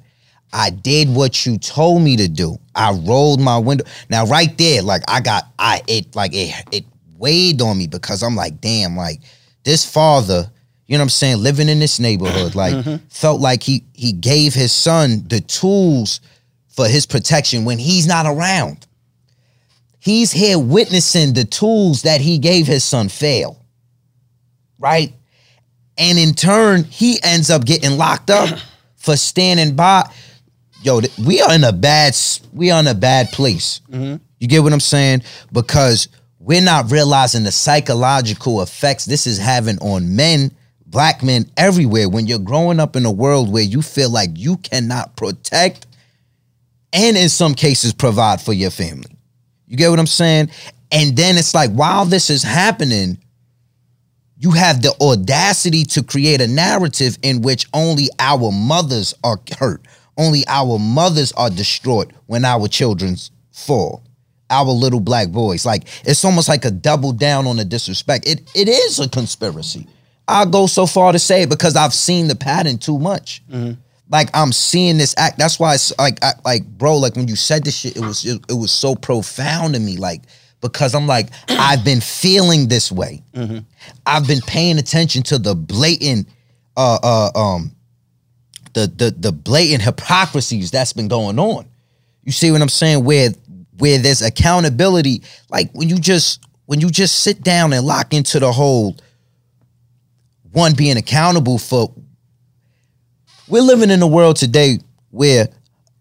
I 0.52 0.70
did 0.70 1.08
what 1.14 1.44
you 1.44 1.58
told 1.58 2.02
me 2.02 2.16
to 2.16 2.28
do. 2.28 2.58
I 2.74 2.92
rolled 2.92 3.40
my 3.40 3.58
window. 3.58 3.84
Now, 4.08 4.24
right 4.26 4.56
there, 4.56 4.82
like 4.82 5.02
I 5.08 5.20
got, 5.20 5.44
I 5.58 5.82
it 5.86 6.14
like 6.16 6.30
it 6.34 6.54
it 6.72 6.84
weighed 7.16 7.60
on 7.60 7.76
me 7.78 7.86
because 7.86 8.22
I'm 8.22 8.34
like, 8.36 8.60
damn, 8.60 8.96
like 8.96 9.20
this 9.64 9.84
father, 9.84 10.50
you 10.86 10.96
know 10.96 11.02
what 11.02 11.06
I'm 11.06 11.08
saying, 11.10 11.38
living 11.42 11.68
in 11.68 11.78
this 11.80 12.00
neighborhood, 12.00 12.54
like 12.54 12.74
Mm-hmm. 12.74 13.06
felt 13.08 13.40
like 13.40 13.62
he 13.62 13.84
he 13.92 14.12
gave 14.12 14.54
his 14.54 14.72
son 14.72 15.24
the 15.28 15.40
tools 15.40 16.20
for 16.68 16.86
his 16.88 17.04
protection 17.06 17.64
when 17.64 17.78
he's 17.78 18.06
not 18.06 18.24
around. 18.24 18.86
He's 20.00 20.30
here 20.32 20.58
witnessing 20.58 21.34
the 21.34 21.44
tools 21.44 22.02
that 22.02 22.20
he 22.20 22.38
gave 22.38 22.66
his 22.66 22.84
son 22.84 23.08
fail. 23.08 23.60
Right? 24.78 25.12
And 25.98 26.16
in 26.18 26.32
turn, 26.34 26.84
he 26.84 27.18
ends 27.22 27.50
up 27.50 27.64
getting 27.64 27.98
locked 27.98 28.30
up 28.30 28.58
for 28.96 29.16
standing 29.16 29.74
by. 29.74 30.08
Yo, 30.82 31.00
th- 31.00 31.16
we 31.18 31.40
are 31.40 31.52
in 31.54 31.64
a 31.64 31.72
bad 31.72 32.08
s- 32.08 32.40
we 32.52 32.70
are 32.70 32.80
in 32.80 32.86
a 32.86 32.94
bad 32.94 33.30
place. 33.32 33.80
Mm-hmm. 33.90 34.16
You 34.38 34.48
get 34.48 34.62
what 34.62 34.72
I'm 34.72 34.80
saying? 34.80 35.22
Because 35.52 36.08
we're 36.38 36.62
not 36.62 36.90
realizing 36.90 37.42
the 37.44 37.52
psychological 37.52 38.62
effects 38.62 39.04
this 39.04 39.26
is 39.26 39.38
having 39.38 39.78
on 39.80 40.14
men, 40.14 40.52
black 40.86 41.22
men 41.22 41.50
everywhere. 41.56 42.08
When 42.08 42.26
you're 42.26 42.38
growing 42.38 42.78
up 42.80 42.94
in 42.96 43.04
a 43.04 43.10
world 43.10 43.52
where 43.52 43.62
you 43.64 43.82
feel 43.82 44.10
like 44.10 44.30
you 44.34 44.56
cannot 44.58 45.16
protect 45.16 45.86
and 46.92 47.16
in 47.16 47.28
some 47.28 47.54
cases 47.54 47.92
provide 47.92 48.40
for 48.40 48.52
your 48.52 48.70
family. 48.70 49.16
You 49.66 49.76
get 49.76 49.90
what 49.90 49.98
I'm 49.98 50.06
saying? 50.06 50.50
And 50.90 51.16
then 51.16 51.36
it's 51.36 51.54
like 51.54 51.70
while 51.72 52.04
this 52.06 52.30
is 52.30 52.42
happening, 52.42 53.18
you 54.38 54.52
have 54.52 54.80
the 54.80 54.94
audacity 55.00 55.84
to 55.84 56.02
create 56.02 56.40
a 56.40 56.46
narrative 56.46 57.18
in 57.22 57.42
which 57.42 57.66
only 57.74 58.06
our 58.20 58.52
mothers 58.52 59.12
are 59.24 59.38
hurt, 59.58 59.82
only 60.18 60.44
our 60.48 60.78
mothers 60.78 61.32
are 61.32 61.48
destroyed 61.48 62.12
when 62.26 62.44
our 62.44 62.68
children 62.68 63.16
fall. 63.52 64.02
Our 64.50 64.64
little 64.66 65.00
black 65.00 65.28
boys. 65.28 65.64
Like 65.66 65.84
it's 66.04 66.24
almost 66.24 66.48
like 66.48 66.64
a 66.64 66.70
double 66.70 67.12
down 67.12 67.46
on 67.46 67.56
the 67.56 67.64
disrespect. 67.64 68.26
It 68.26 68.50
it 68.54 68.68
is 68.68 68.98
a 68.98 69.08
conspiracy. 69.08 69.86
I'll 70.26 70.46
go 70.46 70.66
so 70.66 70.86
far 70.86 71.12
to 71.12 71.18
say 71.18 71.42
it 71.42 71.50
because 71.50 71.76
I've 71.76 71.94
seen 71.94 72.28
the 72.28 72.34
pattern 72.36 72.78
too 72.78 72.98
much. 72.98 73.42
Like 74.10 74.30
I'm 74.32 74.52
seeing 74.52 74.96
this 74.96 75.14
act. 75.18 75.38
That's 75.38 75.60
why 75.60 75.74
it's 75.74 75.96
like 75.98 76.22
I, 76.24 76.32
like 76.46 76.64
bro, 76.66 76.96
like 76.96 77.14
when 77.14 77.28
you 77.28 77.36
said 77.36 77.64
this 77.64 77.76
shit, 77.76 77.96
it 77.96 78.00
was 78.00 78.24
it, 78.24 78.40
it 78.48 78.54
was 78.54 78.72
so 78.72 78.94
profound 78.94 79.74
to 79.74 79.80
me. 79.80 79.96
Like 79.98 80.22
because 80.62 80.94
I'm 80.94 81.06
like 81.06 81.28
I've 81.50 81.84
been 81.84 82.00
feeling 82.00 82.68
this 82.68 82.90
way. 82.90 83.22
I've 84.06 84.26
been 84.26 84.40
paying 84.46 84.78
attention 84.78 85.22
to 85.24 85.38
the 85.38 85.54
blatant 85.54 86.26
uh 86.78 86.98
uh 87.02 87.30
um 87.38 87.72
the 88.78 88.86
the 88.86 89.10
the 89.10 89.32
blatant 89.32 89.82
hypocrisies 89.82 90.70
that's 90.70 90.92
been 90.92 91.08
going 91.08 91.38
on. 91.38 91.66
You 92.24 92.32
see 92.32 92.50
what 92.50 92.62
I'm 92.62 92.68
saying? 92.68 93.04
Where 93.04 93.30
where 93.78 93.98
there's 93.98 94.22
accountability, 94.22 95.22
like 95.50 95.70
when 95.72 95.88
you 95.88 95.98
just 95.98 96.44
when 96.66 96.80
you 96.80 96.90
just 96.90 97.20
sit 97.20 97.42
down 97.42 97.72
and 97.72 97.84
lock 97.84 98.14
into 98.14 98.38
the 98.38 98.52
whole 98.52 98.96
one 100.52 100.74
being 100.74 100.96
accountable 100.96 101.58
for 101.58 101.92
we're 103.48 103.62
living 103.62 103.90
in 103.90 104.02
a 104.02 104.06
world 104.06 104.36
today 104.36 104.78
where 105.10 105.48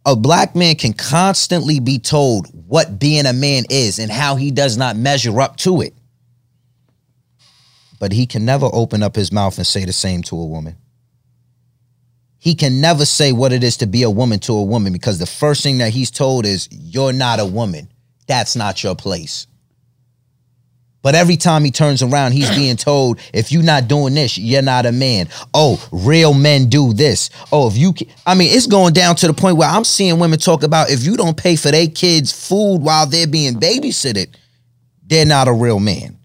a 0.05 0.15
black 0.15 0.55
man 0.55 0.75
can 0.75 0.93
constantly 0.93 1.79
be 1.79 1.99
told 1.99 2.47
what 2.67 2.99
being 2.99 3.25
a 3.25 3.33
man 3.33 3.63
is 3.69 3.99
and 3.99 4.11
how 4.11 4.35
he 4.35 4.51
does 4.51 4.77
not 4.77 4.95
measure 4.95 5.39
up 5.39 5.57
to 5.57 5.81
it. 5.81 5.93
But 7.99 8.11
he 8.11 8.25
can 8.25 8.45
never 8.45 8.69
open 8.71 9.01
up 9.01 9.15
his 9.15 9.31
mouth 9.31 9.57
and 9.57 9.65
say 9.65 9.85
the 9.85 9.93
same 9.93 10.21
to 10.23 10.35
a 10.35 10.45
woman. 10.45 10.75
He 12.39 12.55
can 12.55 12.79
never 12.79 13.05
say 13.05 13.31
what 13.31 13.51
it 13.51 13.63
is 13.63 13.77
to 13.77 13.87
be 13.87 14.03
a 14.03 14.09
woman 14.09 14.39
to 14.41 14.53
a 14.53 14.63
woman 14.63 14.93
because 14.93 15.19
the 15.19 15.25
first 15.25 15.63
thing 15.63 15.79
that 15.79 15.91
he's 15.91 16.11
told 16.11 16.45
is, 16.45 16.69
You're 16.71 17.13
not 17.13 17.39
a 17.39 17.45
woman. 17.45 17.89
That's 18.27 18.55
not 18.55 18.83
your 18.83 18.95
place. 18.95 19.47
But 21.01 21.15
every 21.15 21.37
time 21.37 21.63
he 21.63 21.71
turns 21.71 22.01
around, 22.03 22.33
he's 22.33 22.49
being 22.49 22.75
told, 22.77 23.19
if 23.33 23.51
you're 23.51 23.63
not 23.63 23.87
doing 23.87 24.13
this, 24.13 24.37
you're 24.37 24.61
not 24.61 24.85
a 24.85 24.91
man. 24.91 25.29
Oh, 25.53 25.81
real 25.91 26.33
men 26.33 26.67
do 26.67 26.91
this. 26.91 27.29
Oh, 27.51 27.69
if 27.69 27.77
you, 27.77 27.93
ca- 27.93 28.09
I 28.25 28.35
mean, 28.35 28.49
it's 28.51 28.67
going 28.67 28.93
down 28.93 29.15
to 29.17 29.27
the 29.27 29.33
point 29.33 29.55
where 29.55 29.69
I'm 29.69 29.85
seeing 29.85 30.19
women 30.19 30.37
talk 30.37 30.63
about 30.63 30.89
if 30.89 31.03
you 31.05 31.15
don't 31.15 31.37
pay 31.37 31.55
for 31.55 31.71
their 31.71 31.87
kids' 31.87 32.33
food 32.33 32.79
while 32.79 33.05
they're 33.05 33.27
being 33.27 33.53
babysitted, 33.53 34.35
they're 35.05 35.25
not 35.25 35.47
a 35.47 35.53
real 35.53 35.79
man. 35.79 36.17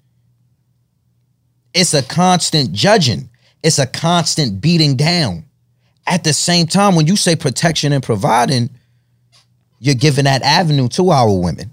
It's 1.72 1.94
a 1.94 2.02
constant 2.02 2.72
judging, 2.72 3.30
it's 3.62 3.78
a 3.78 3.86
constant 3.86 4.60
beating 4.60 4.96
down. 4.96 5.44
At 6.06 6.24
the 6.24 6.32
same 6.32 6.66
time, 6.66 6.94
when 6.94 7.06
you 7.06 7.16
say 7.16 7.36
protection 7.36 7.92
and 7.92 8.02
providing, 8.02 8.70
you're 9.78 9.94
giving 9.94 10.24
that 10.24 10.42
avenue 10.42 10.88
to 10.88 11.10
our 11.10 11.32
women 11.38 11.72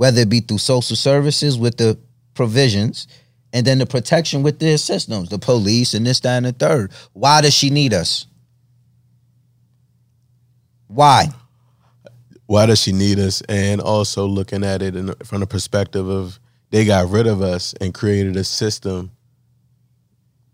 whether 0.00 0.22
it 0.22 0.30
be 0.30 0.40
through 0.40 0.56
social 0.56 0.96
services 0.96 1.58
with 1.58 1.76
the 1.76 1.98
provisions 2.32 3.06
and 3.52 3.66
then 3.66 3.76
the 3.76 3.84
protection 3.84 4.42
with 4.42 4.58
their 4.58 4.78
systems, 4.78 5.28
the 5.28 5.38
police 5.38 5.92
and 5.92 6.06
this, 6.06 6.20
that, 6.20 6.38
and 6.38 6.46
the 6.46 6.52
third. 6.52 6.90
Why 7.12 7.42
does 7.42 7.52
she 7.52 7.68
need 7.68 7.92
us? 7.92 8.26
Why? 10.86 11.26
why 12.46 12.64
does 12.64 12.80
she 12.80 12.92
need 12.92 13.18
us? 13.18 13.42
And 13.42 13.78
also 13.82 14.26
looking 14.26 14.64
at 14.64 14.80
it 14.80 14.96
in, 14.96 15.14
from 15.22 15.40
the 15.40 15.46
perspective 15.46 16.08
of 16.08 16.40
they 16.70 16.86
got 16.86 17.10
rid 17.10 17.26
of 17.26 17.42
us 17.42 17.74
and 17.74 17.92
created 17.92 18.36
a 18.36 18.44
system 18.44 19.10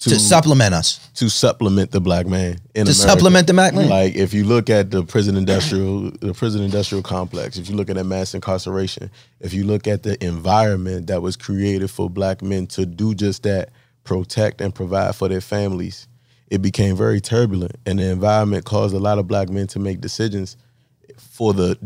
to, 0.00 0.10
To 0.10 0.18
supplement 0.18 0.74
us. 0.74 1.00
to 1.14 1.28
supplement 1.30 1.90
the 1.90 2.00
black 2.00 2.26
man 2.26 2.52
in 2.74 2.84
To 2.86 2.92
America. 2.92 2.92
supplement 2.94 3.46
the 3.46 3.54
black 3.54 3.74
man. 3.74 3.88
Like 3.88 4.14
if 4.14 4.34
you 4.34 4.44
look 4.44 4.68
at 4.68 4.90
the 4.90 5.02
prison 5.04 5.36
industrial, 5.36 6.10
the 6.20 6.34
prison 6.34 6.62
industrial 6.62 7.02
complex, 7.02 7.56
if 7.56 7.68
you 7.70 7.76
look 7.76 7.88
at 7.88 7.96
that 7.96 8.04
mass 8.04 8.34
incarceration, 8.34 9.10
if 9.40 9.54
you 9.54 9.64
look 9.64 9.86
at 9.86 10.02
the 10.02 10.22
environment 10.24 11.06
that 11.06 11.22
was 11.22 11.36
created 11.36 11.90
for 11.90 12.10
black 12.10 12.42
men 12.42 12.66
to 12.68 12.84
do 12.86 13.14
just 13.14 13.42
that, 13.44 13.70
protect 14.04 14.60
and 14.60 14.74
provide 14.74 15.16
for 15.16 15.28
their 15.28 15.40
families, 15.40 16.06
it 16.48 16.62
became 16.62 16.94
very 16.94 17.20
turbulent, 17.20 17.74
and 17.86 17.98
the 17.98 18.04
environment 18.10 18.64
caused 18.64 18.94
a 18.94 18.98
lot 19.00 19.18
of 19.18 19.26
black 19.26 19.48
men 19.48 19.66
to 19.68 19.78
make 19.78 20.00
decisions 20.00 20.56
for 21.18 21.52
the. 21.54 21.76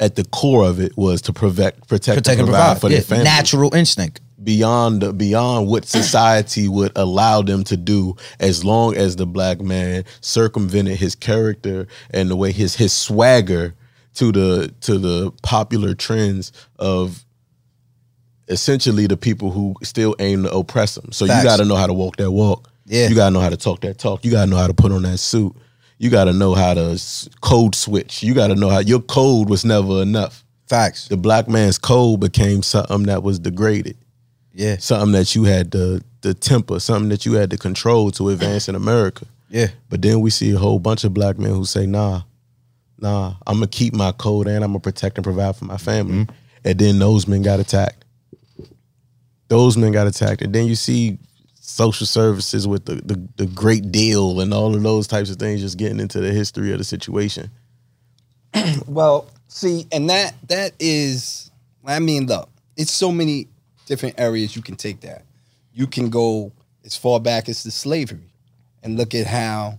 At 0.00 0.14
the 0.14 0.24
core 0.26 0.64
of 0.64 0.78
it 0.80 0.96
was 0.96 1.20
to 1.22 1.32
protect, 1.32 1.88
protect, 1.88 2.18
Protect 2.18 2.28
and 2.28 2.40
and 2.40 2.48
provide, 2.48 2.64
provide. 2.78 2.80
for 2.80 2.88
their 2.88 2.98
Yeah, 2.98 3.04
families 3.04 3.24
natural 3.24 3.74
instinct. 3.74 4.20
beyond 4.44 5.18
beyond 5.18 5.66
what 5.68 5.84
society 5.86 6.68
would 6.68 6.92
allow 6.94 7.42
them 7.42 7.64
to 7.64 7.76
do 7.76 8.14
as 8.38 8.64
long 8.64 8.94
as 8.96 9.16
the 9.16 9.26
black 9.26 9.60
man 9.60 10.04
circumvented 10.20 10.96
his 10.98 11.16
character 11.16 11.88
and 12.10 12.30
the 12.30 12.36
way 12.36 12.52
his 12.52 12.76
his 12.76 12.92
swagger 12.92 13.74
to 14.14 14.30
the 14.30 14.72
to 14.82 14.98
the 14.98 15.32
popular 15.42 15.94
trends 15.94 16.52
of 16.78 17.24
essentially 18.48 19.06
the 19.06 19.16
people 19.16 19.50
who 19.50 19.74
still 19.82 20.14
aim 20.20 20.44
to 20.44 20.54
oppress 20.54 20.94
them. 20.94 21.12
So 21.12 21.26
Facts. 21.26 21.42
you 21.42 21.50
got 21.50 21.56
to 21.58 21.64
know 21.64 21.76
how 21.76 21.86
to 21.86 21.92
walk 21.92 22.16
that 22.16 22.30
walk. 22.30 22.70
Yeah. 22.86 23.08
You 23.08 23.14
got 23.14 23.26
to 23.26 23.30
know 23.32 23.40
how 23.40 23.50
to 23.50 23.56
talk 23.56 23.80
that 23.80 23.98
talk. 23.98 24.24
You 24.24 24.30
got 24.30 24.44
to 24.46 24.50
know 24.50 24.56
how 24.56 24.66
to 24.68 24.74
put 24.74 24.92
on 24.92 25.02
that 25.02 25.18
suit. 25.18 25.54
You 25.98 26.10
got 26.10 26.24
to 26.24 26.32
know 26.32 26.54
how 26.54 26.74
to 26.74 27.00
code 27.40 27.74
switch. 27.74 28.22
You 28.22 28.32
got 28.34 28.48
to 28.48 28.54
know 28.54 28.68
how 28.70 28.78
your 28.78 29.00
code 29.00 29.48
was 29.48 29.64
never 29.64 30.00
enough. 30.02 30.44
Facts. 30.68 31.08
The 31.08 31.16
black 31.16 31.48
man's 31.48 31.78
code 31.78 32.20
became 32.20 32.62
something 32.62 33.04
that 33.04 33.22
was 33.22 33.38
degraded 33.38 33.96
Yeah. 34.52 34.76
something 34.78 35.12
that 35.12 35.34
you 35.34 35.44
had 35.44 35.72
to 35.72 36.02
the 36.20 36.34
temper, 36.34 36.78
something 36.80 37.08
that 37.08 37.24
you 37.24 37.34
had 37.34 37.50
to 37.50 37.56
control 37.56 38.10
to 38.12 38.28
advance 38.30 38.68
in 38.68 38.74
America. 38.74 39.24
Yeah. 39.50 39.68
But 39.88 40.02
then 40.02 40.20
we 40.20 40.30
see 40.30 40.52
a 40.52 40.58
whole 40.58 40.78
bunch 40.78 41.04
of 41.04 41.14
black 41.14 41.38
men 41.38 41.52
who 41.52 41.64
say, 41.64 41.86
"Nah, 41.86 42.22
nah, 43.00 43.34
I'm 43.46 43.56
gonna 43.56 43.66
keep 43.68 43.94
my 43.94 44.12
code 44.12 44.46
and 44.46 44.62
I'm 44.62 44.70
gonna 44.70 44.80
protect 44.80 45.16
and 45.16 45.24
provide 45.24 45.56
for 45.56 45.64
my 45.64 45.78
family." 45.78 46.24
Mm-hmm. 46.24 46.34
And 46.64 46.78
then 46.78 46.98
those 46.98 47.26
men 47.26 47.42
got 47.42 47.60
attacked. 47.60 48.04
Those 49.48 49.76
men 49.78 49.92
got 49.92 50.06
attacked, 50.06 50.42
and 50.42 50.52
then 50.54 50.66
you 50.66 50.74
see 50.74 51.18
social 51.68 52.06
services 52.06 52.66
with 52.66 52.86
the, 52.86 52.94
the 52.96 53.20
the 53.36 53.46
great 53.46 53.92
deal 53.92 54.40
and 54.40 54.54
all 54.54 54.74
of 54.74 54.82
those 54.82 55.06
types 55.06 55.28
of 55.30 55.36
things 55.36 55.60
just 55.60 55.76
getting 55.76 56.00
into 56.00 56.18
the 56.20 56.32
history 56.32 56.72
of 56.72 56.78
the 56.78 56.84
situation. 56.84 57.50
Well, 58.86 59.26
see, 59.48 59.86
and 59.92 60.08
that 60.10 60.34
that 60.48 60.72
is, 60.80 61.50
I 61.84 61.98
mean, 61.98 62.26
look, 62.26 62.48
it's 62.76 62.90
so 62.90 63.12
many 63.12 63.48
different 63.86 64.18
areas 64.18 64.56
you 64.56 64.62
can 64.62 64.76
take 64.76 65.00
that. 65.02 65.24
You 65.74 65.86
can 65.86 66.08
go 66.10 66.52
as 66.84 66.96
far 66.96 67.20
back 67.20 67.48
as 67.48 67.62
the 67.62 67.70
slavery, 67.70 68.32
and 68.82 68.96
look 68.96 69.14
at 69.14 69.26
how 69.26 69.78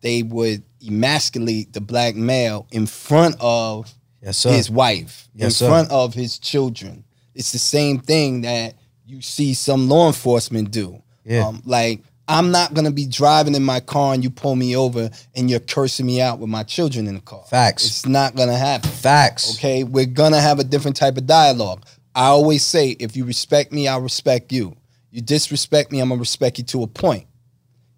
they 0.00 0.22
would 0.22 0.62
emasculate 0.86 1.72
the 1.74 1.80
black 1.82 2.14
male 2.14 2.66
in 2.70 2.86
front 2.86 3.36
of 3.40 3.92
Yes, 4.22 4.42
his 4.42 4.70
wife, 4.70 5.28
Yes, 5.34 5.44
in 5.44 5.50
sir. 5.50 5.68
front 5.68 5.90
of 5.90 6.14
his 6.14 6.38
children. 6.38 7.04
It's 7.34 7.52
the 7.52 7.58
same 7.58 7.98
thing 7.98 8.40
that 8.40 8.74
you 9.08 9.22
see 9.22 9.54
some 9.54 9.88
law 9.88 10.06
enforcement 10.06 10.70
do. 10.70 11.02
Yeah. 11.24 11.46
Um, 11.46 11.62
like, 11.64 12.02
I'm 12.28 12.50
not 12.50 12.74
gonna 12.74 12.90
be 12.90 13.06
driving 13.06 13.54
in 13.54 13.64
my 13.64 13.80
car 13.80 14.12
and 14.12 14.22
you 14.22 14.28
pull 14.28 14.54
me 14.54 14.76
over 14.76 15.10
and 15.34 15.48
you're 15.48 15.60
cursing 15.60 16.04
me 16.04 16.20
out 16.20 16.38
with 16.38 16.50
my 16.50 16.62
children 16.62 17.06
in 17.06 17.14
the 17.14 17.20
car. 17.22 17.42
Facts. 17.48 17.86
It's 17.86 18.06
not 18.06 18.34
gonna 18.34 18.56
happen. 18.56 18.90
Facts. 18.90 19.56
Okay, 19.56 19.82
we're 19.82 20.04
gonna 20.04 20.40
have 20.40 20.58
a 20.58 20.64
different 20.64 20.96
type 20.96 21.16
of 21.16 21.26
dialogue. 21.26 21.86
I 22.14 22.26
always 22.26 22.64
say, 22.64 22.90
if 22.98 23.16
you 23.16 23.24
respect 23.24 23.72
me, 23.72 23.88
I'll 23.88 24.02
respect 24.02 24.52
you. 24.52 24.76
You 25.10 25.22
disrespect 25.22 25.90
me, 25.90 26.00
I'm 26.00 26.10
gonna 26.10 26.18
respect 26.18 26.58
you 26.58 26.64
to 26.64 26.82
a 26.82 26.86
point. 26.86 27.26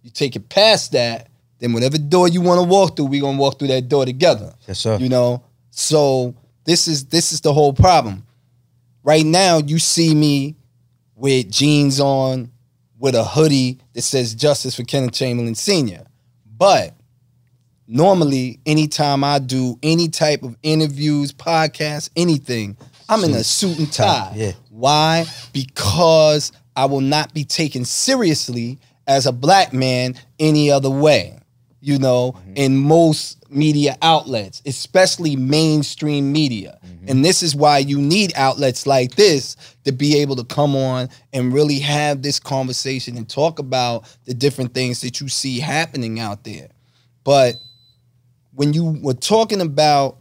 You 0.03 0.11
take 0.11 0.37
it 0.37 0.49
past 0.49 0.93
that, 0.93 1.29
then 1.59 1.73
whatever 1.73 1.99
door 1.99 2.29
you 2.29 2.41
want 2.41 2.61
to 2.61 2.67
walk 2.69 2.97
through, 2.97 3.07
we're 3.07 3.23
gonna 3.23 3.37
walk 3.37 3.59
through 3.59 3.69
that 3.69 3.89
door 3.89 4.05
together. 4.05 4.55
Yes, 4.69 4.79
sir. 4.79 4.97
You 4.99 5.09
know, 5.09 5.43
so 5.73 6.37
this 6.65 6.87
is 6.87 7.07
this 7.07 7.33
is 7.33 7.41
the 7.41 7.53
whole 7.53 7.73
problem. 7.73 8.25
Right 9.03 9.27
now, 9.27 9.59
you 9.59 9.81
see 9.81 10.15
me 10.15 10.55
with 11.21 11.51
jeans 11.51 12.01
on, 12.01 12.51
with 12.99 13.15
a 13.15 13.25
hoodie 13.25 13.79
that 13.93 14.03
says 14.03 14.35
"Justice 14.35 14.75
for 14.75 14.85
Kenneth 14.85 15.13
Chamberlain 15.13 15.55
Sr." 15.55 16.05
But 16.57 16.95
normally, 17.87 18.59
anytime 18.67 19.23
I 19.23 19.39
do 19.39 19.79
any 19.83 20.09
type 20.09 20.43
of 20.43 20.57
interviews, 20.63 21.33
podcasts, 21.33 22.11
anything, 22.17 22.77
I'm 23.09 23.25
in 23.25 23.33
a 23.33 23.45
suit 23.45 23.79
and 23.79 23.93
tie. 23.93 24.05
Ah, 24.07 24.33
yeah. 24.35 24.53
Why? 24.71 25.25
Because 25.53 26.53
I 26.77 26.87
will 26.87 27.01
not 27.01 27.35
be 27.35 27.45
taken 27.45 27.85
seriously 27.85 28.79
as 29.07 29.27
a 29.27 29.33
black 29.33 29.73
man 29.73 30.15
any 30.39 30.71
other 30.71 30.91
way. 30.91 31.40
You 31.81 31.99
know, 31.99 32.33
mm-hmm. 32.33 32.53
in 32.57 32.77
most 32.77 33.51
media 33.51 33.97
outlets, 34.03 34.61
especially 34.67 35.35
mainstream 35.35 36.31
media. 36.31 36.79
Mm-hmm. 36.85 37.07
And 37.09 37.25
this 37.25 37.43
is 37.43 37.57
why 37.57 37.79
you 37.79 37.99
need 37.99 38.33
outlets 38.37 38.87
like 38.87 39.15
this 39.15 39.57
to 39.85 39.93
be 39.93 40.21
able 40.21 40.37
to 40.37 40.45
come 40.45 40.77
on 40.77 41.09
and 41.33 41.53
really 41.53 41.79
have 41.79 42.21
this 42.21 42.39
conversation 42.39 43.17
and 43.17 43.29
talk 43.29 43.59
about 43.59 44.05
the 44.27 44.35
different 44.35 44.75
things 44.75 45.01
that 45.01 45.21
you 45.21 45.29
see 45.29 45.59
happening 45.59 46.21
out 46.21 46.45
there. 46.45 46.69
But 47.25 47.55
when 48.55 48.75
you 48.75 48.99
were 49.03 49.15
talking 49.15 49.63
about 49.63 50.21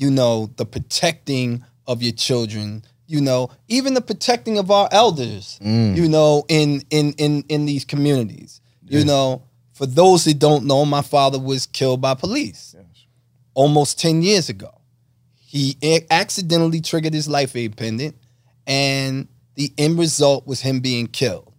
you 0.00 0.10
know, 0.10 0.50
the 0.56 0.64
protecting 0.64 1.62
of 1.86 2.02
your 2.02 2.12
children, 2.12 2.82
you 3.06 3.20
know, 3.20 3.50
even 3.68 3.92
the 3.92 4.00
protecting 4.00 4.56
of 4.56 4.70
our 4.70 4.88
elders, 4.90 5.58
mm. 5.62 5.94
you 5.94 6.08
know, 6.08 6.44
in 6.48 6.82
in 6.90 7.12
in 7.18 7.44
in 7.50 7.66
these 7.66 7.84
communities. 7.84 8.60
You 8.92 9.04
know, 9.04 9.44
for 9.80 9.86
those 9.86 10.26
that 10.26 10.38
don't 10.38 10.66
know, 10.66 10.84
my 10.84 11.00
father 11.00 11.38
was 11.38 11.64
killed 11.64 12.02
by 12.02 12.12
police 12.12 12.76
almost 13.54 13.98
10 13.98 14.20
years 14.20 14.50
ago. 14.50 14.78
He 15.38 15.74
accidentally 16.10 16.82
triggered 16.82 17.14
his 17.14 17.26
life 17.26 17.56
aid 17.56 17.78
pendant, 17.78 18.14
and 18.66 19.26
the 19.54 19.72
end 19.78 19.98
result 19.98 20.46
was 20.46 20.60
him 20.60 20.80
being 20.80 21.06
killed. 21.06 21.50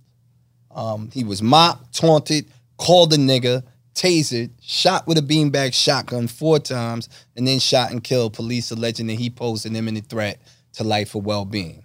Um, 0.69 1.09
he 1.11 1.23
was 1.23 1.41
mocked, 1.41 1.95
taunted, 1.95 2.45
called 2.77 3.11
a 3.11 3.17
nigger, 3.17 3.63
tasered, 3.95 4.51
shot 4.61 5.07
with 5.07 5.17
a 5.17 5.21
beanbag 5.21 5.73
shotgun 5.73 6.27
four 6.27 6.59
times, 6.59 7.09
and 7.35 7.47
then 7.47 7.57
shot 7.57 7.89
and 7.89 8.03
killed. 8.03 8.33
Police 8.33 8.69
alleging 8.69 9.07
that 9.07 9.15
he 9.15 9.31
posed 9.31 9.65
an 9.65 9.75
imminent 9.75 10.09
threat 10.09 10.39
to 10.73 10.83
life 10.83 11.15
or 11.15 11.23
well-being. 11.23 11.83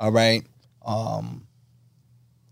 All 0.00 0.10
right. 0.10 0.44
Um, 0.84 1.46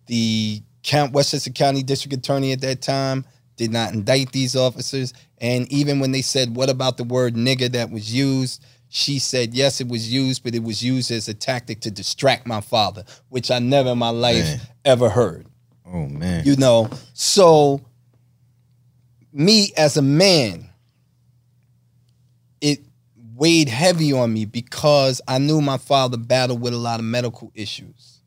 the 0.07 0.63
Count 0.85 1.13
Westchester 1.13 1.51
County 1.51 1.83
District 1.83 2.15
Attorney 2.15 2.53
at 2.53 2.61
that 2.61 2.83
time 2.83 3.25
did 3.57 3.73
not 3.73 3.95
indict 3.95 4.33
these 4.33 4.55
officers, 4.55 5.13
and 5.39 5.71
even 5.73 5.99
when 5.99 6.13
they 6.13 6.23
said, 6.23 6.55
"What 6.55 6.71
about 6.71 6.97
the 6.99 7.05
word 7.05 7.35
nigger 7.35 7.73
that 7.73 7.91
was 7.91 8.13
used?" 8.15 8.63
She 8.89 9.19
said, 9.19 9.55
"Yes, 9.55 9.81
it 9.81 9.89
was 9.89 10.13
used, 10.13 10.45
but 10.45 10.55
it 10.55 10.63
was 10.63 10.83
used 10.83 11.11
as 11.11 11.27
a 11.27 11.35
tactic 11.35 11.81
to 11.81 11.91
distract 11.91 12.47
my 12.47 12.61
father, 12.61 13.05
which 13.29 13.51
I 13.51 13.59
never 13.59 13.91
in 13.91 13.99
my 13.99 14.11
life 14.11 14.45
Man. 14.45 14.61
ever 14.85 15.09
heard." 15.09 15.47
Oh 15.87 16.07
man. 16.07 16.45
You 16.47 16.57
know, 16.57 16.91
so 17.13 17.81
me 19.33 19.73
as 19.77 19.97
a 19.97 20.03
man, 20.03 20.69
it 22.61 22.85
weighed 23.35 23.69
heavy 23.69 24.13
on 24.13 24.33
me 24.33 24.45
because 24.45 25.21
I 25.27 25.39
knew 25.39 25.61
my 25.61 25.79
father 25.79 26.17
battled 26.17 26.61
with 26.61 26.73
a 26.75 26.79
lot 26.79 27.01
of 27.01 27.07
medical 27.07 27.51
issues. 27.55 28.21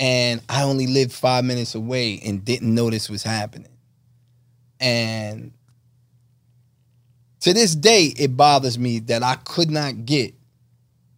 And 0.00 0.40
I 0.48 0.62
only 0.62 0.86
lived 0.86 1.12
five 1.12 1.44
minutes 1.44 1.74
away 1.74 2.20
and 2.24 2.42
didn't 2.44 2.74
know 2.74 2.88
this 2.90 3.08
was 3.10 3.22
happening. 3.22 3.70
And 4.80 5.52
to 7.40 7.52
this 7.52 7.74
day, 7.74 8.06
it 8.18 8.34
bothers 8.36 8.78
me 8.78 8.98
that 9.00 9.22
I 9.22 9.36
could 9.36 9.70
not 9.70 10.06
get 10.06 10.34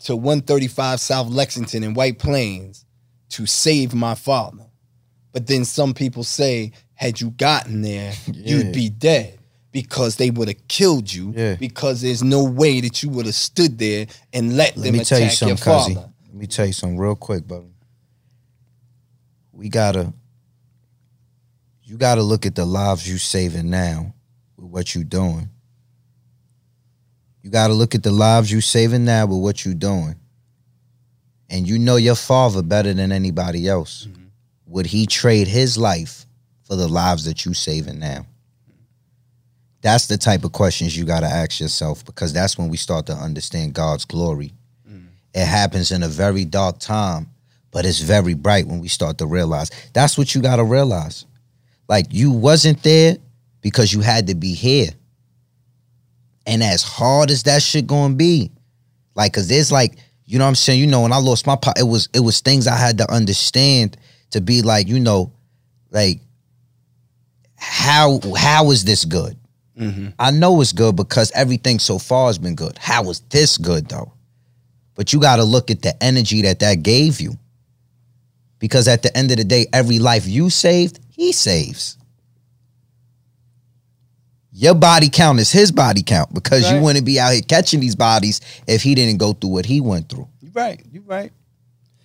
to 0.01 0.17
135 0.17 1.01
South 1.01 1.29
Lexington 1.29 1.85
in 1.85 1.95
White 1.95 2.19
Plains 2.19 2.85
to 3.31 3.47
save 3.47 3.95
my 3.95 4.17
father. 4.17 4.67
But 5.31 5.47
then 5.47 5.65
some 5.65 5.95
people 5.95 6.25
say, 6.25 6.73
had 6.95 7.21
you 7.21 7.31
gotten 7.31 7.83
there, 7.83 8.13
Yeah. 8.33 8.57
you'd 8.57 8.73
be 8.73 8.89
dead 8.89 9.39
because 9.71 10.17
they 10.17 10.31
would 10.31 10.49
have 10.49 10.69
killed 10.69 11.13
you 11.13 11.33
Yeah. 11.37 11.55
because 11.55 12.03
there's 12.03 12.23
no 12.23 12.43
way 12.45 12.81
that 12.81 13.03
you 13.03 13.09
would 13.11 13.27
have 13.27 13.35
stood 13.37 13.79
there 13.79 14.07
and 14.33 14.57
let, 14.57 14.77
Let 14.77 14.87
them 14.93 15.01
attack 15.01 15.41
you 15.41 15.47
your 15.49 15.57
father. 15.57 16.11
Let 16.27 16.35
me 16.35 16.47
tell 16.49 16.67
you 16.67 16.73
something 16.73 16.99
real 16.99 17.15
quick, 17.15 17.47
brother. 17.47 17.67
We 19.53 19.69
gotta 19.69 20.13
you 21.83 21.97
gotta 21.97 22.23
look 22.23 22.47
at 22.47 22.55
the 22.55 22.65
lives 22.65 23.09
you 23.09 23.19
saving 23.19 23.69
now 23.69 24.15
with 24.57 24.67
what 24.67 24.95
you 24.95 25.05
doing. 25.05 25.51
You 27.43 27.51
gotta 27.51 27.75
look 27.75 27.95
at 27.95 28.03
the 28.03 28.13
lives 28.13 28.51
you 28.51 28.61
saving 28.61 29.05
now 29.05 29.27
with 29.27 29.39
what 29.39 29.65
you 29.65 29.75
doing. 29.75 30.17
And 31.51 31.69
you 31.69 31.79
know 31.79 31.97
your 31.97 32.15
father 32.15 32.63
better 32.63 32.95
than 32.95 33.13
anybody 33.13 33.69
else. 33.69 34.07
Mm-hmm. 34.07 34.23
Would 34.67 34.87
he 34.87 35.07
trade 35.07 35.49
his 35.49 35.77
life 35.77 36.25
for 36.63 36.77
the 36.77 36.89
lives 36.89 37.27
that 37.27 37.45
you 37.45 37.53
saving 37.53 37.99
now? 37.99 38.27
That's 39.83 40.07
the 40.07 40.17
type 40.17 40.45
of 40.45 40.53
questions 40.53 40.97
you 40.97 41.05
gotta 41.05 41.27
ask 41.27 41.61
yourself 41.61 42.05
because 42.05 42.33
that's 42.33 42.57
when 42.57 42.69
we 42.69 42.77
start 42.77 43.07
to 43.07 43.13
understand 43.13 43.75
God's 43.75 44.05
glory. 44.05 44.53
Mm. 44.89 45.09
It 45.35 45.45
happens 45.45 45.91
in 45.91 46.05
a 46.05 46.09
very 46.09 46.45
dark 46.45 46.79
time, 46.79 47.32
but 47.73 47.85
it's 47.87 48.01
very 48.01 48.35
bright 48.35 48.69
when 48.69 48.79
we 48.79 48.87
start 48.87 49.19
to 49.19 49.27
realize. 49.27 49.71
That's 49.95 50.17
what 50.17 50.35
you 50.35 50.43
gotta 50.43 50.63
realize. 50.63 51.27
Like 51.89 52.07
you 52.11 52.31
wasn't 52.31 52.83
there 52.83 53.17
because 53.61 53.93
you 53.93 54.01
had 54.01 54.29
to 54.29 54.35
be 54.35 54.55
here. 54.55 54.91
And 56.47 56.63
as 56.63 56.83
hard 56.83 57.31
as 57.31 57.45
that 57.45 57.63
shit 57.63 57.87
gonna 57.87 58.15
be, 58.15 58.53
like, 59.15 59.33
cause 59.33 59.49
there's 59.49 59.73
like, 59.73 59.97
you 60.25 60.39
know 60.39 60.45
what 60.45 60.51
I'm 60.51 60.55
saying? 60.55 60.81
You 60.81 60.87
know, 60.87 61.03
when 61.03 61.13
I 61.13 61.19
lost 61.19 61.47
my 61.47 61.57
pot, 61.57 61.79
it 61.79 61.85
was 61.85 62.09
it 62.15 62.21
was 62.21 62.41
things 62.41 62.67
I 62.67 62.77
had 62.77 62.99
to 62.99 63.11
understand 63.11 63.97
to 64.31 64.41
be 64.41 64.63
like, 64.63 64.87
you 64.87 65.01
know, 65.01 65.33
like 65.91 66.21
how 67.57 68.21
how 68.37 68.71
is 68.71 68.85
this 68.85 69.05
good? 69.05 69.37
Mm-hmm. 69.79 70.09
I 70.19 70.31
know 70.31 70.61
it's 70.61 70.73
good 70.73 70.97
because 70.97 71.31
everything 71.33 71.79
so 71.79 71.99
far 71.99 72.27
has 72.27 72.39
been 72.39 72.55
good. 72.55 72.77
How 72.79 73.09
is 73.09 73.21
this 73.31 73.57
good 73.57 73.89
though? 73.89 74.13
But 74.95 75.13
you 75.13 75.21
got 75.21 75.37
to 75.37 75.45
look 75.45 75.71
at 75.71 75.81
the 75.81 76.01
energy 76.03 76.43
that 76.43 76.59
that 76.59 76.83
gave 76.83 77.21
you. 77.21 77.39
Because 78.63 78.87
at 78.87 79.03
the 79.03 79.15
end 79.17 79.33
of 79.33 79.39
the 79.39 79.45
day, 79.45 79.67
every 79.73 79.99
life 79.99 80.25
you 80.25 80.49
saved, 80.49 81.01
he 81.11 81.33
saves. 81.33 81.99
Your 84.53 84.77
body 84.77 85.09
count 85.11 85.41
is 85.41 85.51
his 85.51 85.73
body 85.73 86.05
count 86.05 86.33
because 86.33 86.71
you 86.71 86.81
wouldn't 86.81 87.05
be 87.05 87.19
out 87.19 87.33
here 87.33 87.43
catching 87.43 87.81
these 87.81 87.97
bodies 87.97 88.41
if 88.69 88.81
he 88.81 88.95
didn't 88.95 89.19
go 89.19 89.33
through 89.33 89.51
what 89.51 89.67
he 89.67 89.81
went 89.81 90.09
through. 90.09 90.29
You're 90.41 90.53
right. 90.53 90.81
You're 90.93 91.03
right. 91.03 91.33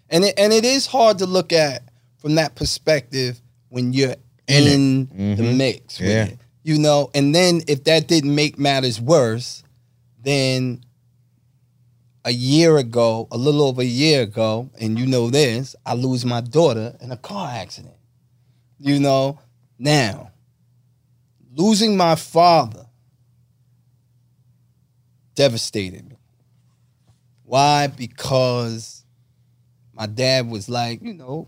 And 0.09 0.23
it, 0.25 0.33
and 0.35 0.51
it 0.51 0.65
is 0.65 0.87
hard 0.87 1.19
to 1.19 1.27
look 1.27 1.53
at 1.53 1.83
from 2.17 2.33
that 2.35 2.55
perspective 2.55 3.39
when 3.69 3.93
you're 3.93 4.15
in, 4.47 5.07
it. 5.11 5.15
Mm-hmm. 5.15 5.35
the 5.35 5.53
mix 5.53 5.99
Yeah. 6.01 6.23
it. 6.25 6.39
You 6.63 6.79
know, 6.79 7.11
and 7.13 7.35
then 7.35 7.61
if 7.67 7.83
that 7.83 8.07
didn't 8.07 8.33
make 8.33 8.57
matters 8.57 8.99
worse, 8.99 9.61
then 10.23 10.81
a 12.27 12.31
year 12.31 12.75
ago, 12.77 13.25
a 13.31 13.37
little 13.37 13.61
over 13.63 13.81
a 13.81 13.85
year 13.85 14.23
ago, 14.23 14.69
and 14.81 14.99
you 14.99 15.07
know 15.07 15.29
this, 15.29 15.77
I 15.85 15.93
lose 15.93 16.25
my 16.25 16.41
daughter 16.41 16.93
in 16.99 17.09
a 17.09 17.15
car 17.15 17.49
accident. 17.53 17.95
You 18.77 18.99
know, 18.99 19.39
now 19.79 20.33
losing 21.55 21.95
my 21.95 22.15
father 22.15 22.85
devastated 25.35 26.09
me. 26.09 26.17
Why? 27.43 27.87
Because 27.87 29.05
my 29.93 30.05
dad 30.05 30.49
was 30.49 30.67
like, 30.67 31.01
you 31.01 31.13
know, 31.13 31.47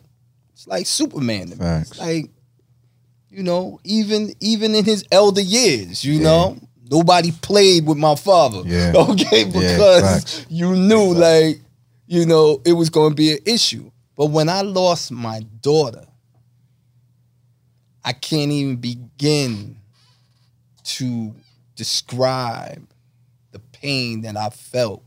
it's 0.53 0.65
like 0.65 0.85
Superman 0.85 1.49
to 1.49 1.55
me. 1.57 1.65
It's 1.81 1.97
like, 1.99 2.29
you 3.29 3.43
know, 3.43 3.81
even 3.83 4.33
even 4.39 4.75
in 4.75 4.85
his 4.85 5.03
elder 5.11 5.41
years, 5.41 6.05
you 6.05 6.13
Yeah. 6.13 6.23
know, 6.23 6.57
nobody 6.89 7.31
played 7.31 7.85
with 7.85 7.97
my 7.97 8.15
father. 8.15 8.61
Yeah. 8.65 8.93
Okay, 8.95 9.45
because 9.45 10.01
facts. 10.01 10.45
you 10.49 10.75
knew 10.75 11.13
like, 11.13 11.61
you 12.07 12.25
know, 12.25 12.61
it 12.65 12.73
was 12.73 12.89
gonna 12.89 13.15
be 13.15 13.33
an 13.33 13.39
issue. 13.45 13.91
But 14.15 14.27
when 14.27 14.49
I 14.49 14.61
lost 14.61 15.11
my 15.11 15.41
daughter, 15.61 16.05
I 18.03 18.13
can't 18.13 18.51
even 18.51 18.77
begin 18.77 19.77
to 20.83 21.33
describe 21.75 22.87
the 23.51 23.59
pain 23.59 24.21
that 24.21 24.35
I 24.35 24.49
felt 24.49 25.03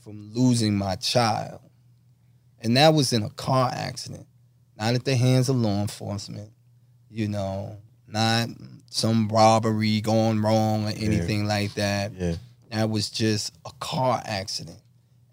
from 0.00 0.32
losing 0.32 0.76
my 0.76 0.96
child. 0.96 1.60
And 2.60 2.76
that 2.76 2.92
was 2.92 3.12
in 3.12 3.22
a 3.22 3.30
car 3.30 3.70
accident, 3.72 4.26
not 4.76 4.94
at 4.94 5.04
the 5.04 5.14
hands 5.14 5.48
of 5.48 5.56
law 5.56 5.80
enforcement, 5.80 6.50
you 7.08 7.28
know, 7.28 7.76
not 8.06 8.48
some 8.90 9.28
robbery 9.28 10.00
going 10.00 10.42
wrong 10.42 10.86
or 10.86 10.90
anything 10.90 11.46
like 11.46 11.74
that. 11.74 12.12
Yeah. 12.14 12.34
That 12.70 12.90
was 12.90 13.10
just 13.10 13.56
a 13.64 13.70
car 13.80 14.22
accident 14.24 14.80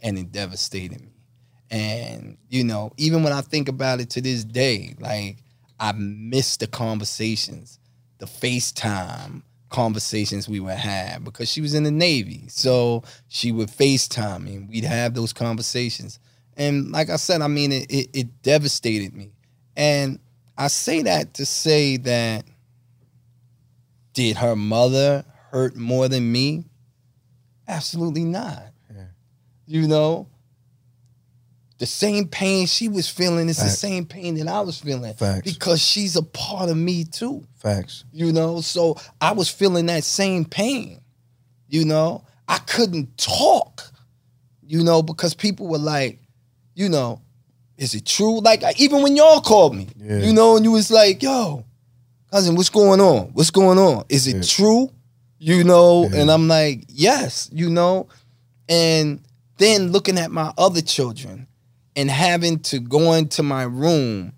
and 0.02 0.18
it 0.18 0.32
devastated 0.32 1.02
me. 1.02 1.12
And, 1.72 2.38
you 2.50 2.64
know, 2.64 2.94
even 2.98 3.24
when 3.24 3.34
I 3.34 3.42
think 3.42 3.68
about 3.68 4.00
it 4.00 4.10
to 4.12 4.22
this 4.22 4.44
day, 4.44 4.96
like 5.00 5.38
I 5.80 5.92
miss 5.94 6.58
the 6.58 6.68
conversations 6.68 7.80
the 8.18 8.26
FaceTime 8.26 9.42
conversations 9.70 10.48
we 10.48 10.60
would 10.60 10.78
have 10.78 11.24
because 11.24 11.50
she 11.50 11.62
was 11.62 11.74
in 11.74 11.84
the 11.84 11.92
Navy. 11.92 12.46
So 12.48 13.04
she 13.28 13.52
would 13.52 13.70
FaceTime 13.70 14.44
me 14.44 14.56
and 14.56 14.70
we'd 14.70 14.84
have 14.84 15.14
those 15.14 15.34
conversations. 15.34 16.20
And 16.56 16.92
like 16.92 17.10
I 17.10 17.18
said, 17.18 17.42
I 17.42 17.48
mean, 17.48 17.72
it, 17.72 17.92
it, 17.92 18.10
it 18.14 18.42
devastated 18.42 19.14
me. 19.14 19.32
And 19.76 20.20
I 20.58 20.68
say 20.68 21.02
that 21.02 21.34
to 21.36 21.46
say 21.46 21.98
that 21.98 22.46
did 24.16 24.38
her 24.38 24.56
mother 24.56 25.24
hurt 25.52 25.76
more 25.76 26.08
than 26.08 26.32
me? 26.32 26.66
Absolutely 27.68 28.24
not. 28.24 28.64
You 29.68 29.88
know, 29.88 30.28
the 31.80 31.86
same 31.88 32.28
pain 32.28 32.68
she 32.68 32.88
was 32.88 33.10
feeling 33.10 33.50
is 33.50 33.58
the 33.58 33.68
same 33.70 34.06
pain 34.06 34.36
that 34.36 34.48
I 34.48 34.62
was 34.62 34.80
feeling 34.80 35.14
Facts. 35.16 35.52
because 35.52 35.82
she's 35.82 36.16
a 36.16 36.22
part 36.24 36.70
of 36.70 36.78
me 36.78 37.04
too. 37.04 37.46
Facts. 37.56 38.06
You 38.14 38.32
know, 38.32 38.62
so 38.62 38.96
I 39.20 39.32
was 39.34 39.50
feeling 39.50 39.88
that 39.88 40.04
same 40.04 40.46
pain. 40.46 41.02
You 41.68 41.84
know, 41.86 42.24
I 42.48 42.60
couldn't 42.60 43.18
talk. 43.18 43.92
You 44.68 44.84
know, 44.84 45.02
because 45.04 45.34
people 45.34 45.68
were 45.68 45.78
like, 45.80 46.20
you 46.76 46.88
know, 46.90 47.22
is 47.78 47.94
it 47.96 48.06
true? 48.06 48.40
Like 48.42 48.64
even 48.80 49.02
when 49.02 49.16
y'all 49.16 49.42
called 49.42 49.76
me, 49.76 49.88
Yeah. 49.98 50.20
you 50.20 50.32
know, 50.34 50.56
and 50.56 50.64
you 50.64 50.72
was 50.72 50.92
like, 50.92 51.22
yo, 51.24 51.66
cousin, 52.36 52.56
what's 52.56 52.70
going 52.70 53.00
on? 53.00 53.30
What's 53.32 53.50
going 53.50 53.78
on? 53.80 54.04
Is 54.10 54.28
it 54.28 54.36
Yeah. 54.36 54.42
true? 54.42 54.92
You 55.40 55.64
know, 55.64 56.10
Yeah. 56.10 56.18
and 56.20 56.30
I'm 56.32 56.50
like, 56.50 56.84
yes, 56.90 57.50
you 57.54 57.70
know, 57.70 58.08
and 58.68 59.22
then 59.58 59.94
looking 59.94 60.18
at 60.18 60.32
my 60.32 60.52
other 60.58 60.82
children 60.82 61.48
and 61.96 62.12
having 62.12 62.60
to 62.60 62.80
go 62.80 63.14
into 63.14 63.42
my 63.42 63.64
room 63.64 64.34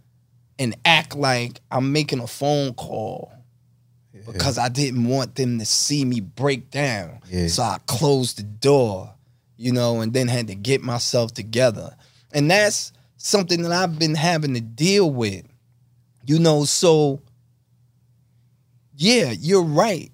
and 0.60 0.76
act 0.86 1.16
like 1.16 1.60
I'm 1.72 1.92
making 1.92 2.20
a 2.20 2.28
phone 2.28 2.76
call 2.76 3.32
because 4.32 4.60
I 4.60 4.70
didn't 4.70 5.06
want 5.06 5.34
them 5.34 5.58
to 5.58 5.66
see 5.66 6.06
me 6.06 6.20
break 6.20 6.70
down. 6.70 7.20
Yeah. 7.32 7.48
So 7.48 7.64
I 7.64 7.78
closed 7.88 8.38
the 8.38 8.44
door, 8.44 9.12
you 9.56 9.72
know, 9.72 10.02
and 10.02 10.14
then 10.14 10.28
had 10.28 10.48
to 10.50 10.56
get 10.56 10.84
myself 10.84 11.34
together. 11.34 11.96
And 12.32 12.52
that's 12.52 12.92
something 13.16 13.64
that 13.64 13.72
I've 13.72 13.98
been 13.98 14.14
having 14.16 14.54
to 14.54 14.62
deal 14.62 15.10
with. 15.10 15.46
You 16.26 16.38
know, 16.40 16.66
so 16.66 17.22
yeah, 18.98 19.32
you're 19.32 19.64
right. 19.64 20.12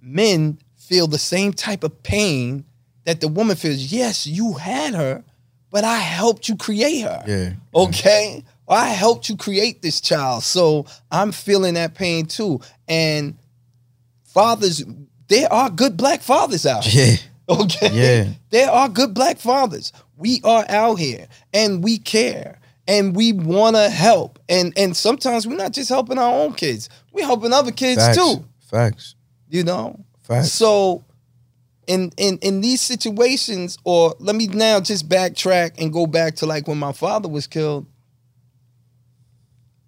Men 0.00 0.58
feel 0.76 1.08
the 1.08 1.18
same 1.18 1.52
type 1.52 1.84
of 1.84 2.02
pain 2.02 2.64
that 3.04 3.20
the 3.20 3.28
woman 3.28 3.56
feels. 3.56 3.78
Yes, 3.92 4.26
you 4.26 4.54
had 4.54 4.94
her, 4.94 5.24
but 5.70 5.84
I 5.84 5.96
helped 5.96 6.48
you 6.48 6.56
create 6.56 7.00
her. 7.00 7.24
Yeah. 7.26 7.52
Okay? 7.74 8.44
I 8.68 8.88
helped 8.90 9.28
you 9.28 9.36
create 9.36 9.82
this 9.82 10.00
child. 10.00 10.44
So 10.44 10.86
I'm 11.10 11.32
feeling 11.32 11.74
that 11.74 11.94
pain 11.94 12.26
too. 12.26 12.60
And 12.86 13.36
fathers, 14.24 14.84
there 15.26 15.52
are 15.52 15.68
good 15.68 15.96
black 15.96 16.22
fathers 16.22 16.66
out 16.66 16.84
here. 16.84 17.06
Yeah. 17.06 17.16
Okay. 17.50 17.88
Yeah. 17.94 18.32
There 18.50 18.70
are 18.70 18.90
good 18.90 19.14
black 19.14 19.38
fathers. 19.38 19.94
We 20.18 20.42
are 20.44 20.66
out 20.68 20.96
here 20.96 21.28
and 21.54 21.82
we 21.82 21.96
care 21.96 22.60
and 22.88 23.14
we 23.14 23.32
want 23.32 23.76
to 23.76 23.88
help. 23.88 24.40
And 24.48 24.72
and 24.76 24.96
sometimes 24.96 25.46
we're 25.46 25.56
not 25.56 25.72
just 25.72 25.88
helping 25.90 26.18
our 26.18 26.32
own 26.40 26.54
kids. 26.54 26.88
We're 27.12 27.26
helping 27.26 27.52
other 27.52 27.70
kids 27.70 28.00
Facts. 28.04 28.16
too, 28.16 28.44
Facts. 28.68 29.14
you 29.48 29.62
know? 29.62 30.04
Facts. 30.22 30.50
So 30.52 31.04
in 31.86 32.10
in 32.16 32.38
in 32.38 32.60
these 32.60 32.80
situations 32.80 33.78
or 33.84 34.14
let 34.18 34.34
me 34.34 34.46
now 34.48 34.80
just 34.80 35.08
backtrack 35.08 35.80
and 35.80 35.92
go 35.92 36.06
back 36.06 36.34
to 36.36 36.46
like 36.46 36.66
when 36.66 36.78
my 36.78 36.92
father 36.92 37.28
was 37.28 37.46
killed. 37.46 37.86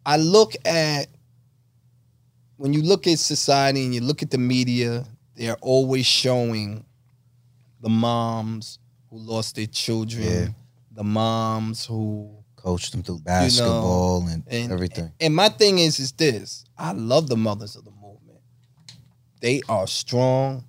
I 0.06 0.16
look 0.16 0.54
at 0.64 1.08
when 2.56 2.72
you 2.72 2.82
look 2.82 3.06
at 3.06 3.18
society 3.18 3.84
and 3.84 3.94
you 3.94 4.00
look 4.00 4.22
at 4.22 4.30
the 4.30 4.38
media, 4.38 5.06
they're 5.34 5.56
always 5.60 6.06
showing 6.06 6.84
the 7.80 7.88
moms 7.88 8.78
who 9.08 9.18
lost 9.18 9.56
their 9.56 9.66
children, 9.66 10.22
Yeah. 10.24 10.48
the 10.92 11.04
moms 11.04 11.84
who 11.86 12.39
Coached 12.62 12.92
them 12.92 13.02
through 13.02 13.20
basketball 13.20 14.26
and, 14.28 14.44
and 14.48 14.72
everything. 14.72 15.12
And 15.20 15.34
my 15.34 15.48
thing 15.48 15.78
is, 15.78 15.98
is 15.98 16.12
this: 16.12 16.64
I 16.76 16.92
love 16.92 17.28
the 17.28 17.36
mothers 17.36 17.76
of 17.76 17.84
the 17.84 17.90
movement. 17.90 18.40
They 19.40 19.62
are 19.68 19.86
strong. 19.86 20.64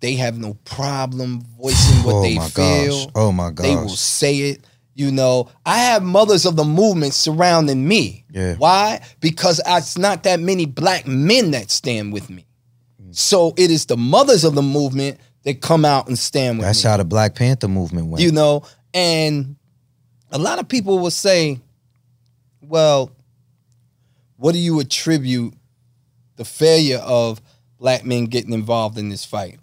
They 0.00 0.14
have 0.14 0.36
no 0.38 0.54
problem 0.64 1.42
voicing 1.56 2.04
what 2.04 2.14
oh 2.16 2.22
they 2.22 2.36
feel. 2.36 3.06
gosh. 3.06 3.12
Oh 3.14 3.32
my 3.32 3.50
gosh. 3.50 3.66
They 3.66 3.74
will 3.76 3.88
say 3.88 4.36
it. 4.38 4.64
You 4.94 5.10
know, 5.10 5.48
I 5.64 5.78
have 5.78 6.02
mothers 6.02 6.44
of 6.44 6.56
the 6.56 6.64
movement 6.64 7.14
surrounding 7.14 7.86
me. 7.86 8.24
Yeah. 8.30 8.56
Why? 8.56 9.00
Because 9.20 9.60
it's 9.66 9.96
not 9.96 10.24
that 10.24 10.38
many 10.38 10.66
black 10.66 11.06
men 11.06 11.52
that 11.52 11.70
stand 11.70 12.12
with 12.12 12.28
me. 12.28 12.44
Mm. 13.02 13.16
So 13.16 13.54
it 13.56 13.70
is 13.70 13.86
the 13.86 13.96
mothers 13.96 14.44
of 14.44 14.54
the 14.54 14.62
movement 14.62 15.18
that 15.44 15.60
come 15.60 15.84
out 15.84 16.08
and 16.08 16.18
stand 16.18 16.58
with 16.58 16.66
That's 16.66 16.84
me 16.84 16.90
how 16.90 16.96
the 16.98 17.04
Black 17.04 17.34
Panther 17.34 17.68
movement 17.68 18.08
went. 18.08 18.22
you 18.22 18.32
know 18.32 18.64
and 18.94 19.56
a 20.32 20.38
lot 20.38 20.58
of 20.58 20.68
people 20.68 20.98
will 20.98 21.10
say 21.10 21.60
well 22.60 23.10
what 24.36 24.52
do 24.52 24.58
you 24.58 24.80
attribute 24.80 25.54
the 26.36 26.44
failure 26.44 26.98
of 26.98 27.40
black 27.78 28.04
men 28.04 28.24
getting 28.26 28.52
involved 28.52 28.98
in 28.98 29.08
this 29.08 29.24
fight 29.24 29.58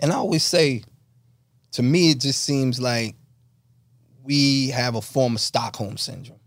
and 0.00 0.12
i 0.12 0.16
always 0.16 0.42
say 0.44 0.82
to 1.72 1.82
me 1.82 2.10
it 2.10 2.20
just 2.20 2.42
seems 2.42 2.80
like 2.80 3.14
we 4.22 4.68
have 4.68 4.94
a 4.94 5.00
form 5.02 5.34
of 5.34 5.40
stockholm 5.40 5.96
syndrome 5.96 6.38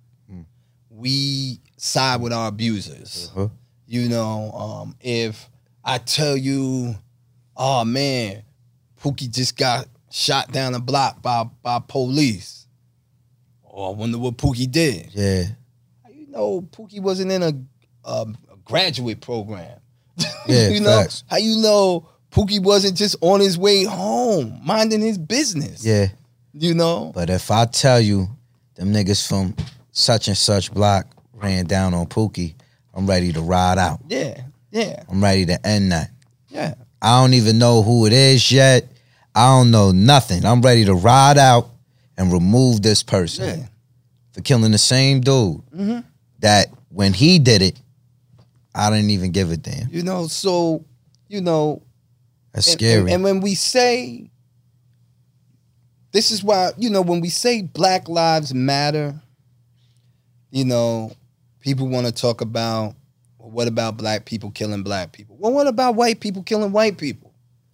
we 0.89 1.59
side 1.77 2.19
with 2.21 2.33
our 2.33 2.47
abusers 2.47 3.31
Uh-huh. 3.35 3.49
you 3.85 4.09
know, 4.09 4.51
um, 4.51 4.95
if 4.99 5.47
I 5.83 5.99
tell 5.99 6.35
you, 6.35 6.95
oh 7.55 7.85
man, 7.85 8.41
Pookie 8.99 9.31
just 9.31 9.55
got 9.55 9.87
shot 10.09 10.51
down 10.51 10.73
the 10.73 10.79
block 10.79 11.21
by 11.21 11.43
by 11.61 11.79
police. 11.87 12.56
Oh, 13.79 13.93
I 13.93 13.95
wonder 13.95 14.17
what 14.17 14.37
Pookie 14.37 14.69
did. 14.71 15.11
Yeah. 15.13 15.43
How 16.03 16.09
you 16.09 16.25
know 16.31 16.61
Pookie 16.61 16.99
wasn't 16.99 17.31
in 17.31 17.43
a, 17.43 17.51
a, 18.03 18.25
a 18.51 18.57
graduate 18.65 19.21
program? 19.21 19.79
Yeah, 20.47 20.69
you 20.69 20.79
know 20.79 21.01
facts. 21.01 21.23
how 21.29 21.37
you 21.37 21.57
know 21.61 22.07
Pookie 22.31 22.63
wasn't 22.63 22.97
just 22.97 23.17
on 23.21 23.39
his 23.41 23.55
way 23.57 23.83
home, 23.83 24.59
minding 24.63 25.01
his 25.01 25.17
business. 25.19 25.85
Yeah. 25.85 26.07
you 26.53 26.73
know. 26.73 27.11
But 27.13 27.29
if 27.29 27.51
I 27.51 27.65
tell 27.65 27.99
you 28.01 28.27
them 28.75 28.93
niggas 28.93 29.27
from 29.27 29.55
such 29.91 30.27
and 30.29 30.37
such 30.37 30.73
block 30.73 31.05
ran 31.33 31.65
down 31.65 31.93
on 31.93 32.07
Pookie, 32.07 32.55
I'm 32.95 33.05
ready 33.05 33.31
to 33.33 33.41
ride 33.41 33.77
out. 33.77 33.99
Yeah, 34.07 34.41
yeah, 34.71 35.03
I'm 35.07 35.21
ready 35.21 35.45
to 35.47 35.67
end 35.67 35.91
that. 35.91 36.09
yeah. 36.49 36.73
I 36.99 37.21
don't 37.21 37.35
even 37.35 37.59
know 37.59 37.83
who 37.83 38.07
it 38.07 38.13
is 38.13 38.51
yet. 38.51 38.87
I 39.35 39.47
don't 39.49 39.69
know 39.69 39.91
nothing. 39.91 40.45
I'm 40.45 40.61
ready 40.61 40.85
to 40.85 40.95
ride 40.95 41.37
out 41.37 41.69
and 42.17 42.31
remove 42.31 42.81
this 42.81 43.03
person 43.03 43.59
Yeah. 43.61 43.65
for 44.31 44.41
killing 44.41 44.71
the 44.71 44.77
same 44.77 45.21
dude 45.21 45.61
Mm-hmm. 45.75 45.99
that 46.39 46.67
when 46.89 47.13
he 47.13 47.39
did 47.39 47.61
it, 47.61 47.79
I 48.73 48.89
didn't 48.89 49.09
even 49.11 49.31
give 49.31 49.51
a 49.51 49.57
damn. 49.57 49.89
You 49.91 50.03
know, 50.03 50.27
so 50.27 50.85
you 51.27 51.41
know, 51.41 51.81
That's 52.53 52.67
And- 52.67 52.79
scary. 52.79 53.01
And, 53.01 53.09
and 53.11 53.23
when 53.23 53.41
we 53.41 53.53
say, 53.55 54.29
this 56.11 56.31
is 56.31 56.43
why, 56.43 56.71
you 56.77 56.89
know, 56.89 57.01
when 57.01 57.21
we 57.21 57.29
say 57.29 57.61
Black 57.61 58.07
Lives 58.07 58.53
Matter, 58.53 59.19
you 60.51 60.65
know, 60.65 61.11
people 61.59 61.87
want 61.87 62.07
to 62.07 62.11
talk 62.13 62.41
about, 62.41 62.95
well, 63.37 63.51
what 63.51 63.67
about 63.67 63.97
black 63.97 64.25
people 64.25 64.49
killing 64.51 64.83
black 64.83 65.11
people? 65.11 65.35
Well, 65.37 65.51
what 65.51 65.67
about 65.67 65.95
white 65.95 66.19
people 66.19 66.41
killing 66.43 66.71
white 66.71 66.97
people? 66.97 67.26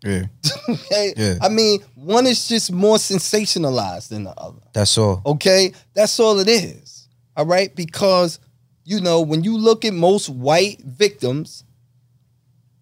Yeah. 0.04 0.24
Okay? 0.70 1.14
Yeah. 1.16 1.36
I 1.42 1.50
mean, 1.50 1.82
one 1.96 2.28
is 2.28 2.48
just 2.48 2.72
more 2.72 2.98
sensationalized 2.98 4.10
than 4.10 4.24
the 4.26 4.32
other. 4.32 4.62
That's 4.74 4.98
all. 4.98 5.22
Okay? 5.26 5.74
That's 5.94 6.20
all 6.20 6.40
it 6.40 6.48
is. 6.48 7.08
All 7.36 7.46
right? 7.46 7.74
Because, 7.76 8.40
you 8.86 9.02
know, 9.02 9.22
when 9.22 9.44
you 9.44 9.58
look 9.58 9.86
at 9.86 9.94
most 9.94 10.30
white 10.30 10.82
victims, 10.82 11.64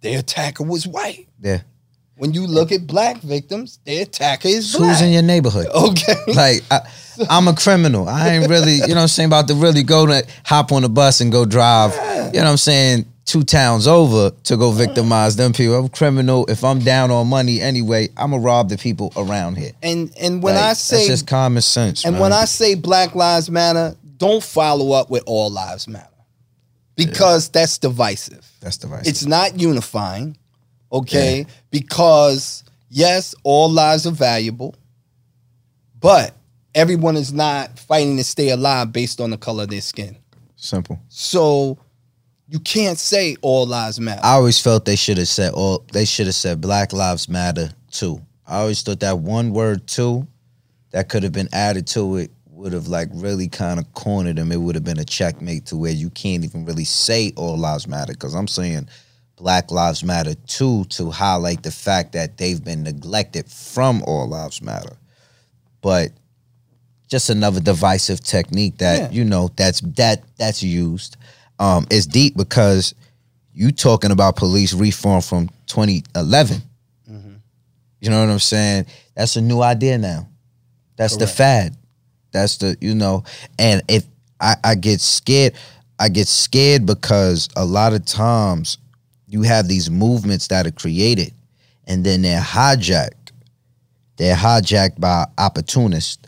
their 0.02 0.20
attacker 0.20 0.64
was 0.64 0.88
white. 0.88 1.28
Yeah. 1.42 1.62
When 2.16 2.34
you 2.34 2.46
look 2.46 2.72
at 2.72 2.86
black 2.86 3.18
victims, 3.22 3.80
their 3.86 4.04
attacker 4.04 4.48
is 4.48 4.76
black. 4.76 4.92
Who's 4.92 5.02
in 5.02 5.12
your 5.12 5.24
neighborhood? 5.24 5.68
okay. 5.74 6.16
Like 6.28 6.62
I, 6.70 6.82
I'm 7.30 7.48
a 7.48 7.56
criminal. 7.56 8.08
I 8.08 8.30
ain't 8.30 8.48
really, 8.50 8.76
you 8.76 8.90
know 8.90 8.96
what 8.96 9.02
I'm 9.02 9.08
saying, 9.08 9.28
about 9.28 9.48
to 9.48 9.56
really 9.56 9.84
go 9.84 10.06
to 10.06 10.26
hop 10.46 10.72
on 10.72 10.84
the 10.84 10.90
bus 10.90 11.22
and 11.22 11.32
go 11.32 11.46
drive, 11.46 11.94
you 11.94 12.40
know 12.40 12.46
what 12.46 12.52
I'm 12.52 12.58
saying, 12.58 13.06
two 13.32 13.44
towns 13.44 13.88
over 13.88 14.32
to 14.44 14.58
go 14.58 14.72
victimize 14.72 15.38
them 15.38 15.54
people. 15.54 15.76
I'm 15.76 15.86
a 15.86 15.90
criminal. 15.90 16.46
If 16.48 16.64
I'm 16.66 16.80
down 16.80 17.12
on 17.12 17.28
money 17.28 17.62
anyway, 17.62 18.10
I'ma 18.18 18.38
rob 18.38 18.68
the 18.68 18.78
people 18.78 19.14
around 19.16 19.58
here. 19.58 19.72
And 19.82 20.12
and 20.20 20.44
when 20.44 20.56
Like, 20.56 20.64
I 20.64 20.74
say 20.74 20.98
that's 20.98 21.08
just 21.08 21.28
common 21.28 21.62
sense. 21.62 22.04
and 22.04 22.14
man. 22.16 22.22
when 22.22 22.34
I 22.34 22.44
say 22.46 22.76
Black 22.76 23.16
Lives 23.16 23.50
Matter, 23.50 23.96
don't 24.18 24.44
follow 24.44 24.92
up 24.92 25.10
with 25.10 25.24
All 25.26 25.50
Lives 25.50 25.88
Matter. 25.88 26.08
Because 26.96 27.48
that's 27.50 27.78
divisive. 27.78 28.46
that's 28.60 28.84
right. 28.84 29.08
It's 29.08 29.26
not 29.26 29.60
unifying, 29.60 30.38
okay? 30.92 31.48
Because 31.72 32.64
yes, 32.90 33.34
all 33.44 33.70
lives 33.72 34.06
are 34.06 34.12
valuable, 34.12 34.76
but 36.00 36.36
everyone 36.76 37.16
is 37.16 37.32
not 37.32 37.80
fighting 37.80 38.18
to 38.18 38.24
stay 38.26 38.50
alive 38.50 38.92
based 38.92 39.22
on 39.22 39.30
the 39.32 39.38
color 39.38 39.64
of 39.64 39.70
their 39.70 39.82
skin. 39.82 40.18
Simple. 40.58 41.00
So 41.08 41.80
you 42.52 42.60
can't 42.60 43.00
say 43.00 43.38
all 43.42 43.66
lives 43.66 43.98
matter. 44.00 44.20
I 44.24 44.34
always 44.34 44.60
felt 44.60 44.84
they 44.84 44.98
should 44.98 45.18
have 45.18 45.30
said 45.30 45.54
all 45.54 45.86
they 45.94 46.04
should 46.04 46.26
have 46.26 46.36
said 46.36 46.60
Black 46.60 46.92
Lives 46.92 47.30
Matter 47.30 47.72
too. 47.92 48.22
I 48.46 48.60
always 48.60 48.82
thought 48.82 49.00
that 49.00 49.20
one 49.20 49.54
word 49.54 49.88
too 49.88 50.28
that 50.92 51.08
could 51.08 51.24
have 51.24 51.32
been 51.32 51.48
added 51.54 51.88
to 51.88 52.18
it 52.18 52.30
would 52.50 52.74
have 52.74 52.88
like 52.90 53.08
really 53.14 53.48
kind 53.48 53.80
of 53.80 53.92
cornered 53.94 54.36
them. 54.36 54.52
It 54.52 54.58
would 54.60 54.76
have 54.76 54.84
been 54.84 55.00
a 55.00 55.06
checkmate 55.06 55.66
to 55.68 55.78
where 55.78 55.94
you 55.94 56.10
can't 56.10 56.44
even 56.44 56.66
really 56.66 56.84
say 56.84 57.32
all 57.38 57.58
lives 57.58 57.88
matter 57.88 58.12
because 58.12 58.36
I'm 58.36 58.50
saying 58.50 58.90
Black 59.38 59.72
Lives 59.72 60.04
Matter 60.04 60.36
too 60.46 60.84
to 60.90 61.10
highlight 61.10 61.64
the 61.64 61.72
fact 61.72 62.12
that 62.12 62.38
they've 62.38 62.62
been 62.62 62.84
neglected 62.84 63.48
from 63.50 64.04
all 64.06 64.28
lives 64.28 64.62
matter. 64.62 64.98
But 65.82 66.12
just 67.08 67.30
another 67.30 67.62
divisive 67.62 68.20
technique 68.22 68.78
that 68.80 69.00
Yeah. 69.00 69.10
you 69.18 69.24
know 69.24 69.50
that's 69.56 69.80
that 69.96 70.24
that's 70.38 70.62
used. 70.62 71.16
Um, 71.62 71.86
it's 71.92 72.08
deep 72.08 72.36
because 72.36 72.96
you 73.54 73.72
talking 73.72 74.10
about 74.10 74.36
police 74.36 74.74
reform 74.74 75.22
from 75.22 75.48
2011. 75.68 76.58
You 78.00 78.10
know 78.10 78.20
what 78.20 78.32
I'm 78.32 78.40
saying? 78.40 78.88
That's 79.16 79.36
a 79.36 79.42
new 79.42 79.62
idea 79.62 80.00
now. 80.00 80.28
That's 80.96 81.18
the 81.18 81.28
fad. 81.28 81.78
That's 82.32 82.58
the 82.58 82.76
you 82.82 82.96
know. 82.96 83.24
And 83.60 83.84
if 83.88 84.06
I, 84.40 84.56
I 84.64 84.76
get 84.76 85.02
scared, 85.02 85.54
I 86.00 86.10
get 86.10 86.28
scared 86.28 86.88
because 86.88 87.48
a 87.56 87.64
lot 87.64 87.94
of 87.94 88.06
times 88.06 88.80
you 89.28 89.44
have 89.44 89.68
these 89.68 89.90
movements 89.92 90.48
that 90.48 90.66
are 90.66 90.72
created, 90.72 91.32
and 91.86 92.04
then 92.04 92.24
they're 92.24 92.42
hijacked. 92.42 93.34
They're 94.18 94.36
hijacked 94.36 95.00
by 95.00 95.26
opportunists, 95.38 96.28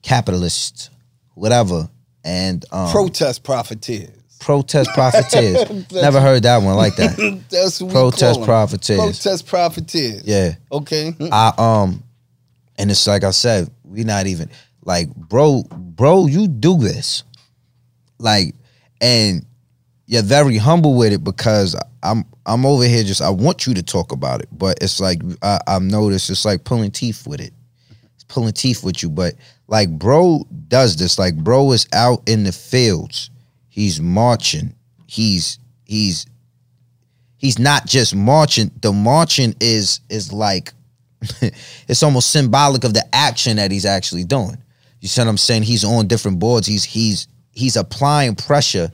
capitalists, 0.00 0.88
whatever, 1.34 1.90
and 2.24 2.64
um, 2.72 2.90
Protest 2.90 3.44
profiteers. 3.44 4.19
Protest 4.40 4.90
profiteers. 4.94 5.92
Never 5.92 6.20
heard 6.20 6.42
that 6.42 6.58
one 6.58 6.74
like 6.76 6.96
that. 6.96 7.16
That's 7.50 7.80
Protest 7.80 8.42
profiteers. 8.42 8.98
Protest 8.98 9.46
profiteers. 9.46 10.24
Yeah. 10.24 10.54
Okay. 10.72 11.14
I 11.30 11.52
um 11.56 12.02
and 12.78 12.90
it's 12.90 13.06
like 13.06 13.22
I 13.22 13.30
said, 13.30 13.70
we 13.84 14.02
not 14.02 14.26
even 14.26 14.50
like 14.84 15.14
bro, 15.14 15.62
bro, 15.70 16.26
you 16.26 16.48
do 16.48 16.78
this. 16.78 17.22
Like 18.18 18.54
and 19.00 19.46
you're 20.06 20.22
very 20.22 20.56
humble 20.56 20.96
with 20.96 21.12
it 21.12 21.22
because 21.22 21.76
I'm 22.02 22.24
I'm 22.46 22.66
over 22.66 22.84
here 22.84 23.04
just 23.04 23.22
I 23.22 23.30
want 23.30 23.66
you 23.66 23.74
to 23.74 23.82
talk 23.82 24.10
about 24.10 24.40
it, 24.40 24.48
but 24.50 24.78
it's 24.80 24.98
like 24.98 25.20
I, 25.42 25.60
I've 25.68 25.82
noticed 25.82 26.30
it's 26.30 26.44
like 26.44 26.64
pulling 26.64 26.90
teeth 26.90 27.26
with 27.26 27.40
it. 27.40 27.52
It's 28.14 28.24
pulling 28.24 28.52
teeth 28.54 28.82
with 28.82 29.02
you, 29.02 29.10
but 29.10 29.34
like 29.68 29.90
bro 29.90 30.44
does 30.68 30.96
this. 30.96 31.18
Like 31.18 31.36
bro 31.36 31.72
is 31.72 31.86
out 31.92 32.22
in 32.26 32.44
the 32.44 32.52
fields. 32.52 33.30
He's 33.70 34.00
marching. 34.00 34.74
He's 35.06 35.58
he's 35.84 36.26
he's 37.36 37.58
not 37.58 37.86
just 37.86 38.14
marching. 38.14 38.70
The 38.82 38.92
marching 38.92 39.54
is 39.60 40.00
is 40.10 40.32
like 40.32 40.72
it's 41.88 42.02
almost 42.02 42.30
symbolic 42.30 42.84
of 42.84 42.94
the 42.94 43.04
action 43.14 43.56
that 43.56 43.70
he's 43.70 43.86
actually 43.86 44.24
doing. 44.24 44.58
You 45.00 45.08
see 45.08 45.22
what 45.22 45.28
I'm 45.28 45.38
saying? 45.38 45.62
He's 45.62 45.84
on 45.84 46.06
different 46.06 46.38
boards. 46.38 46.66
He's 46.66 46.84
he's 46.84 47.26
he's 47.52 47.76
applying 47.76 48.34
pressure 48.34 48.90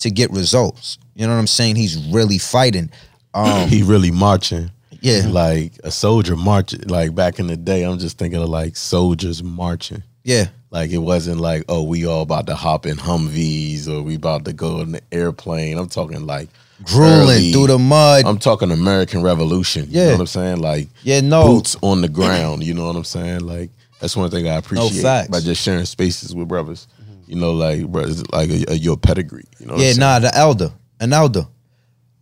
to 0.00 0.10
get 0.10 0.30
results. 0.30 0.98
You 1.14 1.26
know 1.26 1.32
what 1.32 1.40
I'm 1.40 1.46
saying? 1.46 1.76
He's 1.76 1.96
really 2.12 2.38
fighting. 2.38 2.90
Um, 3.34 3.68
he 3.68 3.82
really 3.82 4.10
marching. 4.10 4.70
Yeah. 5.00 5.26
Like 5.28 5.72
a 5.84 5.90
soldier 5.90 6.36
marching. 6.36 6.82
Like 6.82 7.14
back 7.14 7.38
in 7.38 7.46
the 7.46 7.56
day, 7.56 7.82
I'm 7.82 7.98
just 7.98 8.18
thinking 8.18 8.42
of 8.42 8.48
like 8.48 8.76
soldiers 8.76 9.42
marching. 9.42 10.02
yeah, 10.24 10.48
Like 10.70 10.90
it 10.90 10.98
wasn't 10.98 11.40
like, 11.40 11.64
oh, 11.68 11.82
we 11.82 12.06
all 12.06 12.22
about 12.22 12.46
to 12.48 12.54
hop 12.54 12.84
in 12.86 12.96
Humvees 12.96 13.88
or 13.88 14.02
we 14.02 14.16
about 14.16 14.44
to 14.44 14.52
go 14.52 14.80
in 14.80 14.92
the 14.92 15.00
airplane. 15.10 15.78
I'm 15.78 15.88
talking 15.88 16.26
like 16.26 16.48
grueling 16.84 17.20
early- 17.36 17.52
through 17.52 17.68
the 17.68 17.78
mud. 17.78 18.24
I'm 18.26 18.38
talking 18.38 18.70
American 18.70 19.22
Revolution. 19.22 19.86
You 19.88 19.98
Yeah. 20.00 20.06
know 20.06 20.12
what 20.12 20.20
I'm 20.20 20.26
saying? 20.26 20.60
Like 20.60 20.88
yeah, 21.02 21.20
no, 21.20 21.46
boots 21.46 21.76
on 21.82 22.02
the 22.02 22.08
ground. 22.08 22.64
You 22.64 22.74
know 22.74 22.86
what 22.86 22.96
I'm 22.96 23.04
saying? 23.04 23.40
Like 23.40 23.70
that's 24.00 24.16
one 24.16 24.30
thing 24.30 24.46
I 24.46 24.56
appreciate 24.56 25.02
facts. 25.02 25.28
by 25.28 25.40
just 25.40 25.62
sharing 25.62 25.84
spaces 25.86 26.34
with 26.34 26.48
brothers. 26.48 26.86
You 27.26 27.36
know, 27.36 27.52
like 27.52 27.86
brothers, 27.88 28.26
like 28.30 28.48
a, 28.48 28.72
a, 28.72 28.74
your 28.74 28.96
pedigree. 28.96 29.44
You 29.58 29.66
know? 29.66 29.74
What 29.74 29.80
yeah, 29.82 29.88
I'm 29.88 29.94
saying? 29.94 30.00
nah, 30.00 30.18
the 30.20 30.34
elder, 30.34 30.72
an 31.00 31.12
elder, 31.12 31.46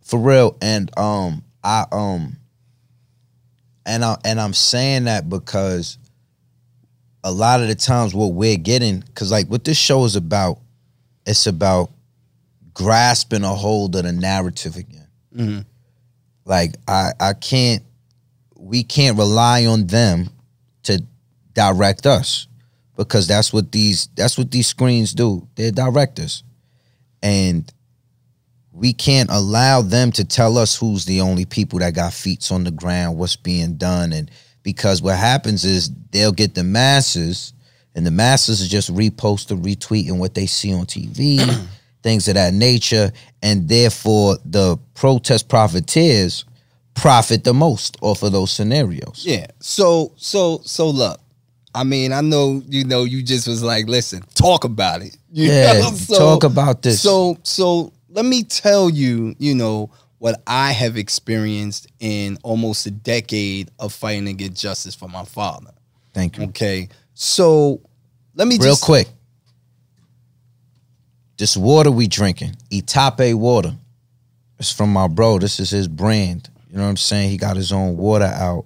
for 0.01 0.19
real. 0.19 0.57
And 0.61 0.89
um, 0.97 1.43
I 1.63 1.85
um, 1.91 2.35
and 3.85 4.03
I 4.03 4.17
and 4.25 4.39
I'm 4.39 4.53
saying 4.53 5.05
that 5.05 5.29
because 5.29 5.97
a 7.27 7.31
lot 7.31 7.61
of 7.61 7.67
the 7.67 7.75
times 7.75 8.15
what 8.15 8.33
we're 8.33 8.55
getting, 8.55 9.01
because 9.01 9.31
like 9.31 9.47
what 9.47 9.65
this 9.65 9.77
show 9.77 10.05
is 10.05 10.15
about, 10.15 10.59
it's 11.25 11.45
about 11.45 11.91
grasping 12.73 13.43
a 13.43 13.53
hold 13.53 13.97
of 13.97 14.03
the 14.03 14.13
narrative 14.13 14.77
again. 14.77 15.07
Mhm. 15.35 15.65
Like 16.45 16.75
I 16.87 17.11
I 17.19 17.33
can't, 17.33 17.83
we 18.55 18.81
can't 18.83 19.17
rely 19.17 19.65
on 19.65 19.87
them 19.87 20.29
to 20.83 21.03
direct 21.53 22.05
us 22.05 22.47
because 22.95 23.27
that's 23.27 23.51
what 23.51 23.73
these 23.73 24.07
that's 24.15 24.37
what 24.37 24.49
these 24.51 24.67
screens 24.67 25.13
do. 25.13 25.45
They're 25.55 25.71
directors 25.71 26.43
and 27.21 27.69
we 28.71 28.93
can't 28.93 29.29
allow 29.29 29.81
them 29.81 30.13
to 30.13 30.23
tell 30.23 30.57
us 30.57 30.77
who's 30.77 31.03
the 31.03 31.19
only 31.19 31.43
people 31.43 31.79
that 31.79 31.93
got 31.93 32.13
feet 32.13 32.49
on 32.53 32.63
the 32.63 32.71
ground, 32.71 33.17
what's 33.17 33.35
being 33.35 33.73
done, 33.75 34.13
and 34.13 34.31
because 34.67 35.01
what 35.01 35.15
happens 35.15 35.63
is 35.63 35.89
they'll 36.11 36.33
get 36.33 36.53
the 36.53 36.63
masses, 36.65 37.53
and 37.95 38.05
the 38.05 38.11
masses 38.11 38.61
are 38.61 38.67
just 38.67 38.93
reposting, 38.93 39.63
retweeting 39.63 40.17
what 40.17 40.33
they 40.35 40.45
see 40.45 40.73
on 40.73 40.85
TV, 40.85 41.39
things 42.03 42.27
of 42.27 42.33
that 42.33 42.53
nature, 42.53 43.13
and 43.41 43.69
therefore 43.69 44.35
the 44.43 44.77
protest 44.93 45.47
profiteers 45.47 46.43
profit 46.95 47.45
the 47.45 47.53
most 47.53 47.95
off 48.01 48.23
of 48.23 48.33
those 48.33 48.51
scenarios. 48.51 49.23
Yeah. 49.25 49.47
So 49.61 50.11
so 50.17 50.59
so 50.65 50.89
look. 50.89 51.21
I 51.73 51.85
mean, 51.85 52.11
I 52.11 52.19
know 52.19 52.61
you 52.67 52.83
know 52.83 53.05
you 53.05 53.23
just 53.23 53.47
was 53.47 53.63
like, 53.63 53.87
listen, 53.87 54.21
talk 54.35 54.65
about 54.65 55.01
it. 55.01 55.15
You 55.31 55.49
Yeah, 55.51 55.79
know? 55.79 55.91
talk 56.17 56.43
about 56.43 56.81
this. 56.81 57.01
So 57.01 57.37
so 57.43 57.93
let 58.09 58.25
me 58.25 58.43
tell 58.43 58.89
you, 58.89 59.33
you 59.39 59.55
know, 59.55 59.91
what 60.19 60.41
I 60.47 60.71
have 60.71 60.97
experienced 60.97 61.87
in 61.99 62.37
almost 62.43 62.85
a 62.85 62.91
decade 62.91 63.69
of 63.79 63.93
fighting 63.93 64.25
to 64.25 64.33
get 64.33 64.53
justice 64.53 64.95
for 64.95 65.07
my 65.07 65.25
father. 65.25 65.71
Thank 66.13 66.37
you. 66.37 66.45
Okay. 66.45 66.89
So 67.13 67.81
let 68.35 68.47
me 68.47 68.57
Real 68.57 68.71
just 68.71 68.83
quick. 68.83 69.07
This 71.37 71.55
water 71.55 71.91
we 71.91 72.07
drinking, 72.07 72.55
Itape 72.71 73.35
water. 73.35 73.75
It's 74.57 74.71
from 74.71 74.91
my 74.91 75.07
bro. 75.07 75.37
This 75.37 75.59
is 75.59 75.69
his 75.69 75.87
brand. 75.87 76.49
You 76.69 76.77
know 76.77 76.83
what 76.83 76.89
I'm 76.89 76.97
saying? 76.97 77.29
He 77.29 77.37
got 77.37 77.55
his 77.55 77.71
own 77.71 77.95
water 77.95 78.25
out. 78.25 78.65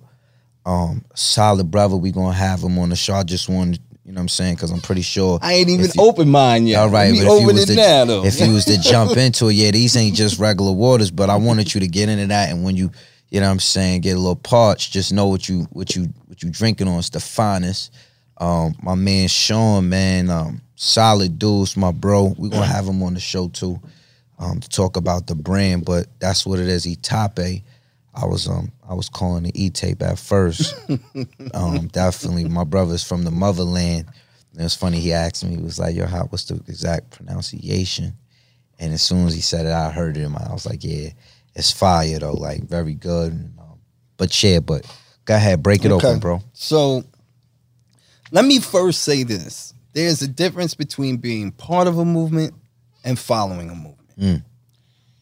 Um, 0.66 1.04
solid 1.16 1.70
brother. 1.70 1.98
We 1.98 2.12
gonna 2.12 2.34
have 2.34 2.62
him 2.62 2.80
on 2.80 2.90
the 2.90 2.96
show. 2.96 3.16
I 3.16 3.24
just 3.24 3.50
wanted, 3.50 3.82
you 4.12 4.16
know 4.16 4.20
what 4.20 4.24
I'm 4.24 4.28
saying? 4.30 4.56
Because 4.56 4.72
I'm 4.72 4.82
pretty 4.82 5.04
sure. 5.04 5.40
I 5.42 5.54
ain't 5.54 5.70
even 5.70 5.86
you- 5.86 6.04
open 6.04 6.28
mine 6.28 6.68
yet. 6.68 6.82
All 6.82 6.90
right, 6.90 7.14
but 7.14 7.20
if 7.20 7.42
you 7.42 7.48
was 7.48 7.64
it 7.64 7.66
to 7.68 7.76
now 7.76 8.04
though. 8.04 8.26
if 8.26 8.42
you 8.42 8.52
was 8.52 8.66
to 8.66 8.78
jump 8.82 9.16
into 9.16 9.48
it, 9.48 9.54
yeah, 9.54 9.72
these 9.72 9.96
ain't 9.96 10.18
just 10.18 10.38
regular 10.38 10.74
waters. 10.74 11.10
But 11.12 11.30
I 11.30 11.38
wanted 11.38 11.74
you 11.74 11.80
to 11.80 11.88
get 11.88 12.10
into 12.10 12.28
that, 12.28 12.50
and 12.50 12.62
when 12.62 12.76
you, 12.76 12.92
you 13.30 13.40
know, 13.40 13.46
what 13.46 13.54
I'm 13.54 13.60
saying, 13.62 14.02
get 14.02 14.18
a 14.18 14.20
little 14.20 14.36
parched, 14.36 14.92
just 14.92 15.14
know 15.14 15.28
what 15.28 15.48
you 15.48 15.62
what 15.72 15.96
you 15.96 16.10
what 16.28 16.44
you 16.44 16.50
drinking 16.50 16.90
on. 16.90 17.00
It's 17.00 17.10
the 17.10 17.22
finest. 17.22 17.94
Um, 18.38 18.76
my 18.84 18.96
man 18.96 19.30
Sean, 19.30 19.88
man, 19.88 20.30
um, 20.30 20.62
solid 20.76 21.40
dudes, 21.40 21.78
my 21.78 21.92
bro. 21.94 22.36
We 22.38 22.50
gonna 22.50 22.66
have 22.66 22.88
him 22.88 23.02
on 23.04 23.14
the 23.14 23.22
show 23.22 23.48
too, 23.48 23.80
um, 24.40 24.60
to 24.60 24.68
talk 24.68 24.98
about 24.98 25.28
the 25.28 25.36
brand. 25.36 25.86
But 25.86 26.08
that's 26.20 26.46
what 26.46 26.60
it 26.60 26.68
is. 26.68 26.86
Itape. 26.86 27.64
I 28.14 28.26
was 28.26 28.48
um 28.48 28.72
I 28.88 28.94
was 28.94 29.10
calling 29.10 29.44
the 29.44 29.52
E 29.54 29.70
tape 29.70 30.02
at 30.02 30.20
first. 30.20 30.76
um, 31.54 31.88
definitely 31.88 32.46
my 32.46 32.64
brother's 32.64 33.04
from 33.04 33.24
the 33.24 33.32
motherland. 33.32 34.08
And 34.52 34.60
it 34.60 34.64
was 34.64 34.76
funny. 34.76 35.00
He 35.00 35.14
asked 35.14 35.46
me, 35.46 35.56
he 35.56 35.62
was 35.62 35.80
like, 35.80 35.96
"Yo, 35.96 36.06
how? 36.06 36.26
What's 36.26 36.46
the 36.46 36.56
exact 36.68 37.12
pronunciation?" 37.12 38.14
And 38.80 38.94
as 38.94 39.02
soon 39.02 39.28
as 39.28 39.34
he 39.34 39.40
said 39.42 39.66
it, 39.66 39.72
I 39.72 39.92
heard 39.92 40.18
it. 40.18 40.24
In 40.24 40.32
my, 40.32 40.42
I 40.46 40.52
was 40.52 40.66
like, 40.66 40.84
"Yeah, 40.84 41.10
it's 41.56 41.72
fire 41.72 42.20
though. 42.20 42.34
Like 42.34 42.64
very 42.64 42.96
good." 42.96 43.32
And, 43.32 43.54
um, 43.60 43.80
but 44.18 44.44
yeah, 44.44 44.60
but 44.60 44.86
go 45.24 45.36
ahead, 45.36 45.64
break 45.64 45.86
it 45.86 45.92
Okay. 45.92 46.08
open, 46.08 46.20
bro. 46.20 46.42
So 46.54 47.04
let 48.32 48.44
me 48.44 48.60
first 48.60 49.04
say 49.04 49.24
this. 49.24 49.74
There's 49.94 50.22
a 50.22 50.28
difference 50.28 50.74
between 50.74 51.18
being 51.18 51.52
part 51.52 51.88
of 51.88 51.98
a 51.98 52.06
movement 52.06 52.54
and 53.06 53.18
following 53.18 53.70
a 53.70 53.76
movement. 53.76 54.20
Mm. 54.20 54.44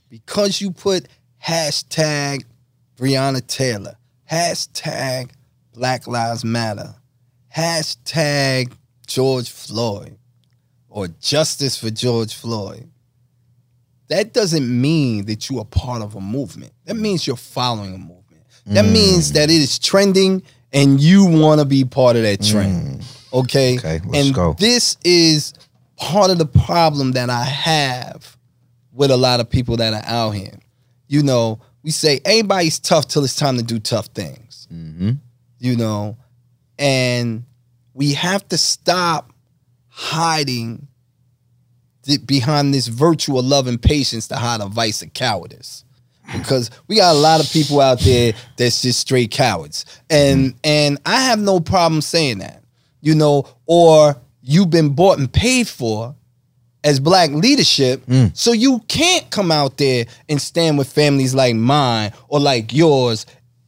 Because 0.09 0.59
you 0.59 0.71
put 0.71 1.07
hashtag 1.45 2.43
Breonna 3.03 3.45
Taylor, 3.47 3.95
hashtag 4.29 5.29
Black 5.73 6.05
Lives 6.05 6.43
Matter, 6.43 6.95
hashtag 7.55 8.73
George 9.07 9.49
Floyd, 9.49 10.17
or 10.89 11.07
justice 11.07 11.77
for 11.77 11.89
George 11.89 12.33
Floyd, 12.35 12.89
that 14.09 14.33
doesn't 14.33 14.67
mean 14.81 15.25
that 15.25 15.49
you 15.49 15.59
are 15.59 15.65
part 15.65 16.01
of 16.01 16.15
a 16.15 16.19
movement. 16.21 16.73
That 16.85 16.95
means 16.95 17.25
you're 17.25 17.35
following 17.37 17.93
a 17.93 17.97
movement. 17.97 18.43
That 18.65 18.85
Mm. 18.85 18.91
means 18.91 19.31
that 19.31 19.49
it 19.49 19.61
is 19.61 19.79
trending 19.79 20.43
and 20.73 20.99
you 20.99 21.25
want 21.25 21.59
to 21.59 21.65
be 21.65 21.85
part 21.85 22.15
of 22.17 22.23
that 22.23 22.43
trend. 22.43 23.03
Okay? 23.31 23.75
Mm. 23.75 23.79
Okay, 23.79 24.01
let's 24.05 24.25
and 24.27 24.33
go. 24.35 24.55
this 24.59 24.97
is 25.05 25.53
part 25.95 26.31
of 26.31 26.37
the 26.37 26.45
problem 26.45 27.13
that 27.13 27.29
I 27.29 27.45
have 27.45 28.35
with 28.91 29.09
a 29.09 29.17
lot 29.17 29.39
of 29.39 29.49
people 29.49 29.77
that 29.77 29.93
are 29.93 30.03
out 30.05 30.31
here. 30.31 30.59
You 31.07 31.23
know, 31.23 31.59
we 31.83 31.91
say 31.91 32.19
everybody's 32.25 32.79
tough 32.79 33.07
till 33.07 33.23
it's 33.23 33.35
time 33.35 33.57
to 33.57 33.63
do 33.63 33.79
tough 33.79 34.07
things. 34.07 34.67
Mm-hmm. 34.71 35.11
You 35.59 35.75
know, 35.75 36.17
and 36.77 37.43
we 37.93 38.13
have 38.13 38.47
to 38.49 38.57
stop 38.57 39.31
hiding 39.87 40.87
th- 42.03 42.25
behind 42.25 42.73
this 42.73 42.87
virtue 42.87 43.37
of 43.37 43.45
love 43.45 43.67
and 43.67 43.81
patience 43.81 44.27
to 44.29 44.35
hide 44.35 44.61
a 44.61 44.67
vice 44.67 45.01
of 45.01 45.13
cowardice. 45.13 45.83
Because 46.31 46.69
we 46.87 46.95
got 46.95 47.15
a 47.15 47.17
lot 47.17 47.43
of 47.43 47.51
people 47.51 47.81
out 47.81 47.99
there 48.01 48.33
that's 48.55 48.83
just 48.83 48.99
straight 48.99 49.31
cowards. 49.31 49.83
And 50.09 50.51
mm-hmm. 50.51 50.57
and 50.63 50.99
I 51.05 51.21
have 51.21 51.39
no 51.39 51.59
problem 51.59 52.01
saying 52.01 52.39
that. 52.39 52.63
You 53.01 53.15
know, 53.15 53.45
or 53.65 54.15
you've 54.41 54.69
been 54.69 54.93
bought 54.93 55.17
and 55.19 55.31
paid 55.31 55.67
for 55.67 56.15
as 56.83 56.99
black 56.99 57.31
leadership, 57.31 58.05
mm. 58.05 58.35
so 58.35 58.51
you 58.51 58.79
can't 58.87 59.29
come 59.31 59.51
out 59.51 59.77
there 59.77 60.05
and 60.29 60.41
stand 60.41 60.77
with 60.77 60.91
families 60.91 61.35
like 61.35 61.55
mine 61.55 62.11
or 62.27 62.39
like 62.39 62.73
yours 62.73 63.25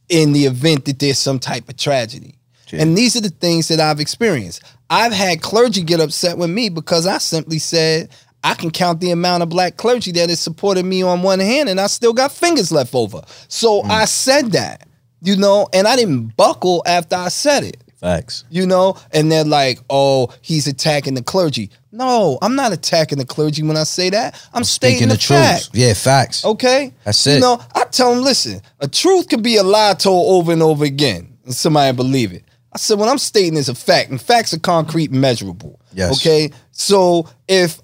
in 0.08 0.32
the 0.32 0.46
event 0.46 0.84
that 0.86 0.98
there's 0.98 1.18
some 1.18 1.38
type 1.38 1.68
of 1.68 1.76
tragedy. 1.76 2.34
And 2.72 2.96
these 2.96 3.16
are 3.16 3.20
the 3.20 3.28
things 3.28 3.68
that 3.68 3.80
I've 3.80 4.00
experienced. 4.00 4.62
I've 4.88 5.12
had 5.12 5.42
clergy 5.42 5.82
get 5.82 6.00
upset 6.00 6.38
with 6.38 6.50
me 6.50 6.70
because 6.70 7.06
I 7.06 7.18
simply 7.18 7.58
said 7.58 8.08
I 8.44 8.54
can 8.54 8.70
count 8.70 9.00
the 9.00 9.10
amount 9.10 9.42
of 9.42 9.48
black 9.48 9.76
clergy 9.76 10.12
that 10.12 10.28
has 10.28 10.40
supported 10.40 10.84
me 10.84 11.02
on 11.02 11.22
one 11.22 11.38
hand 11.38 11.68
and 11.68 11.80
I 11.80 11.86
still 11.86 12.12
got 12.12 12.32
fingers 12.32 12.72
left 12.72 12.94
over. 12.94 13.22
So 13.48 13.82
mm. 13.82 13.90
I 13.90 14.06
said 14.06 14.52
that, 14.52 14.88
you 15.20 15.36
know, 15.36 15.68
and 15.72 15.86
I 15.86 15.96
didn't 15.96 16.36
buckle 16.36 16.82
after 16.86 17.16
I 17.16 17.28
said 17.28 17.64
it 17.64 17.82
Facts. 18.02 18.44
you 18.50 18.66
know, 18.66 18.96
and 19.12 19.30
they're 19.30 19.44
like, 19.44 19.78
"Oh, 19.88 20.34
he's 20.42 20.66
attacking 20.66 21.14
the 21.14 21.22
clergy." 21.22 21.70
No, 21.92 22.36
I'm 22.42 22.56
not 22.56 22.72
attacking 22.72 23.18
the 23.18 23.24
clergy 23.24 23.62
when 23.62 23.76
I 23.76 23.84
say 23.84 24.10
that. 24.10 24.34
I'm, 24.52 24.64
stating 24.64 25.08
the, 25.08 25.14
the 25.14 25.20
truth. 25.20 25.38
fact. 25.38 25.70
Yeah, 25.72 25.94
facts. 25.94 26.44
Okay, 26.44 26.92
That's 27.04 27.26
it. 27.26 27.34
You 27.34 27.40
know, 27.40 27.60
I 27.74 27.84
tell 27.84 28.12
them, 28.14 28.24
listen, 28.24 28.60
a 28.80 28.88
truth 28.88 29.28
could 29.28 29.42
be 29.42 29.56
a 29.56 29.62
lie 29.62 29.94
told 29.94 30.34
over 30.34 30.52
and 30.52 30.62
over 30.62 30.84
again, 30.84 31.38
and 31.44 31.54
somebody 31.54 31.94
believe 31.96 32.32
it. 32.32 32.44
I 32.72 32.78
said, 32.78 32.98
what 32.98 33.08
I'm 33.08 33.18
stating 33.18 33.56
is 33.56 33.68
a 33.68 33.74
fact, 33.74 34.10
and 34.10 34.20
facts 34.20 34.52
are 34.54 34.58
concrete 34.58 35.10
and 35.10 35.20
measurable. 35.20 35.78
Yes. 35.92 36.18
Okay, 36.18 36.50
so 36.70 37.28
if 37.46 37.80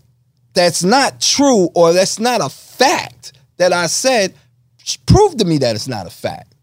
that's 0.54 0.82
not 0.82 1.20
true 1.20 1.68
or 1.74 1.92
that's 1.92 2.18
not 2.18 2.40
a 2.40 2.48
fact 2.48 3.34
that 3.58 3.72
I 3.72 3.86
said, 3.86 4.34
prove 5.06 5.36
to 5.36 5.44
me 5.44 5.58
that 5.58 5.76
it's 5.76 5.88
not 5.88 6.06
a 6.06 6.10
fact. 6.10 6.54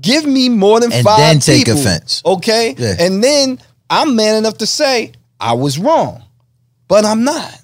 Give 0.00 0.24
me 0.24 0.48
more 0.48 0.80
than 0.80 0.92
And 0.92 1.04
five 1.04 1.18
then 1.18 1.38
take 1.40 1.66
people, 1.66 1.80
offense. 1.80 2.22
Okay, 2.24 2.74
Yeah. 2.78 2.96
and 2.98 3.22
then 3.24 3.58
I'm 3.88 4.14
man 4.14 4.36
enough 4.36 4.58
to 4.58 4.66
say 4.66 5.12
I 5.40 5.54
was 5.54 5.78
wrong, 5.78 6.22
but 6.86 7.04
I'm 7.04 7.24
not. 7.24 7.60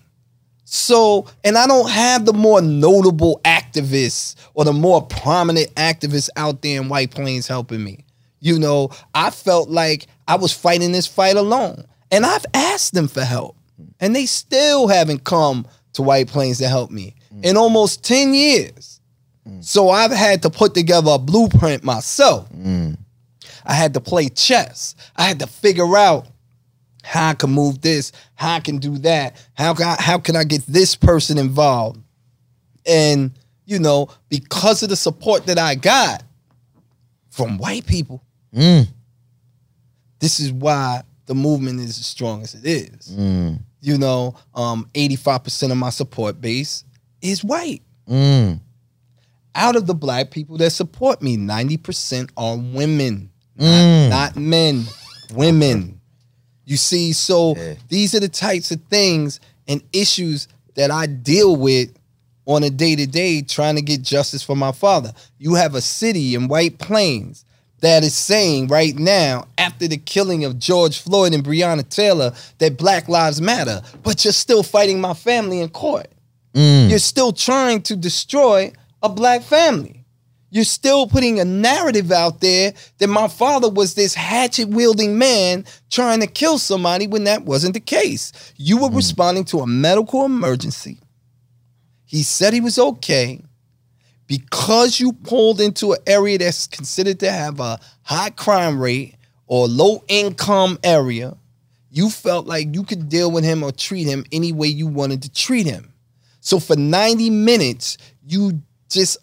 So, 0.65 1.27
and 1.45 1.57
I 1.57 1.69
don't 1.69 1.89
have 1.89 2.27
the 2.27 2.33
more 2.33 2.61
notable 2.61 3.41
activists 3.45 4.35
or 4.55 4.65
the 4.65 4.73
more 4.73 5.07
prominent 5.07 5.73
activists 5.77 6.29
out 6.37 6.63
there 6.63 6.81
in 6.81 6.89
White 6.89 7.13
Plains 7.13 7.47
helping 7.47 7.85
me. 7.85 8.05
You 8.41 8.59
know, 8.59 8.91
I 9.15 9.31
felt 9.31 9.71
like 9.71 10.09
I 10.27 10.37
was 10.37 10.53
fighting 10.53 10.91
this 10.91 11.07
fight 11.07 11.37
alone. 11.37 11.85
And 12.11 12.27
I've 12.27 12.47
asked 12.53 12.95
them 12.95 13.09
for 13.09 13.23
help. 13.23 13.57
And 14.01 14.15
they 14.15 14.27
still 14.27 14.89
haven't 14.89 15.25
come 15.25 15.67
to 15.95 16.03
White 16.03 16.29
Plains 16.29 16.59
to 16.59 16.69
help 16.69 16.91
me 16.91 17.15
mm. 17.35 17.45
in 17.45 17.57
almost 17.57 18.05
10 18.05 18.35
years. 18.35 18.96
Mm. 19.47 19.65
So 19.65 19.91
I've 19.91 20.11
had 20.11 20.43
to 20.43 20.51
put 20.51 20.75
together 20.75 21.13
a 21.13 21.19
blueprint 21.19 21.85
myself. 21.85 22.51
Mm. 22.53 22.99
I 23.65 23.75
had 23.75 23.95
to 23.95 24.01
play 24.01 24.29
chess. 24.29 24.95
I 25.17 25.25
had 25.25 25.39
to 25.41 25.47
figure 25.47 25.97
out 25.97 26.27
how 27.03 27.31
I 27.31 27.35
can 27.35 27.51
move 27.51 27.81
this, 27.81 28.13
how 28.35 28.57
I 28.57 28.61
can 28.61 28.79
do 28.79 28.99
that, 28.99 29.37
how 29.55 29.75
can 29.75 29.87
I, 29.87 29.97
how 30.01 30.19
can 30.19 30.35
I 30.35 30.45
get 30.45 30.67
this 30.67 30.97
person 30.97 31.39
involved? 31.39 32.01
And 32.85 33.33
you 33.65 33.79
know, 33.79 34.09
because 34.29 34.83
of 34.83 34.89
the 34.89 34.97
support 34.97 35.47
that 35.47 35.59
I 35.59 35.75
got 35.75 36.23
from 37.31 37.59
white 37.59 37.87
people, 37.87 38.23
mm. 38.55 38.87
this 40.21 40.41
is 40.41 40.53
why 40.53 41.03
the 41.27 41.35
movement 41.35 41.81
is 41.81 41.99
as 41.99 42.07
strong 42.07 42.43
as 42.43 42.55
it 42.55 42.65
is. 42.65 43.11
You 43.81 43.99
know, 43.99 44.35
um, 44.55 44.89
85% 44.95 45.71
of 45.71 45.77
my 45.77 45.91
support 45.91 46.41
base 46.41 46.85
is 47.21 47.45
white. 47.45 47.83
Out 49.57 49.75
of 49.75 49.87
the 49.87 49.95
black 49.95 50.31
people 50.31 50.59
that 50.59 50.71
support 50.71 51.23
me, 51.23 51.37
90% 51.37 52.31
are 52.37 52.57
women, 52.57 53.31
not, 53.57 53.67
mm. 53.67 54.11
not 54.11 54.37
men, 54.37 54.85
women. 55.35 56.01
You 56.67 56.77
see, 56.77 57.13
so 57.13 57.57
Yeah. 57.57 57.75
these 57.89 58.15
are 58.15 58.21
the 58.21 58.29
types 58.29 58.71
of 58.71 58.81
things 58.91 59.41
and 59.67 59.83
issues 59.93 60.47
that 60.75 60.91
I 60.91 61.07
deal 61.07 61.57
with 61.57 61.91
on 62.45 62.63
a 62.63 62.71
day 62.71 62.95
to 62.97 63.07
day 63.07 63.43
trying 63.43 63.77
to 63.77 63.83
get 63.83 64.03
justice 64.03 64.43
for 64.43 64.55
my 64.55 64.73
father. 64.73 65.13
You 65.39 65.55
have 65.55 65.75
a 65.75 65.81
city 65.81 66.35
in 66.35 66.49
White 66.49 66.79
Plains 66.79 67.45
that 67.81 68.05
is 68.05 68.15
saying 68.15 68.69
right 68.69 68.97
now, 68.97 69.47
after 69.59 69.89
the 69.89 69.97
killing 69.97 70.45
of 70.45 70.59
George 70.59 71.01
Floyd 71.01 71.35
and 71.35 71.45
Breonna 71.45 71.89
Taylor, 71.89 72.33
that 72.59 72.77
Black 72.77 73.09
Lives 73.09 73.41
Matter, 73.41 73.83
but 74.03 74.25
you're 74.25 74.33
still 74.33 74.63
fighting 74.63 75.01
my 75.01 75.15
family 75.15 75.61
in 75.61 75.69
court. 75.69 76.09
Mm. 76.55 76.89
You're 76.91 76.99
still 76.99 77.33
trying 77.33 77.83
to 77.83 77.97
destroy 77.97 78.73
a 79.03 79.09
black 79.09 79.43
family. 79.43 80.05
You're 80.51 80.65
still 80.65 81.07
putting 81.09 81.41
a 81.41 81.45
narrative 81.45 82.13
out 82.13 82.41
there 82.41 82.73
that 82.99 83.09
my 83.09 83.29
father 83.29 83.69
was 83.69 83.95
this 83.95 84.15
hatchet 84.15 84.69
wielding 84.69 85.19
man 85.19 85.65
trying 85.91 86.21
to 86.21 86.27
kill 86.27 86.59
somebody 86.59 87.07
when 87.07 87.25
that 87.25 87.45
wasn't 87.45 87.75
the 87.75 87.81
case. 87.81 88.33
You 88.57 88.79
were 88.79 88.89
hmm. 88.89 88.97
responding 88.97 89.45
to 89.47 89.61
a 89.61 89.67
medical 89.67 90.25
emergency. 90.25 91.01
He 92.05 92.23
said 92.23 92.53
he 92.53 92.61
was 92.61 92.79
okay. 92.79 93.43
Because 94.29 94.99
you 94.99 95.13
pulled 95.13 95.61
into 95.61 95.93
an 95.93 95.99
area 96.07 96.39
that's 96.39 96.67
considered 96.67 97.21
to 97.21 97.31
have 97.31 97.61
a 97.61 97.79
high 98.03 98.31
crime 98.31 98.81
rate 98.81 99.15
or 99.47 99.69
low 99.69 100.03
income 100.09 100.79
area, 100.83 101.37
you 101.91 102.11
felt 102.11 102.47
like 102.47 102.75
you 102.75 102.83
could 102.83 103.09
deal 103.09 103.31
with 103.31 103.45
him 103.45 103.63
or 103.63 103.73
treat 103.73 104.05
him 104.05 104.25
any 104.33 104.53
way 104.53 104.67
you 104.67 104.87
wanted 104.87 105.23
to 105.23 105.33
treat 105.33 105.67
him. 105.67 105.93
So 106.41 106.59
for 106.59 106.77
90 106.77 107.31
minutes, 107.31 107.99
you 108.27 108.63
just 108.89 109.19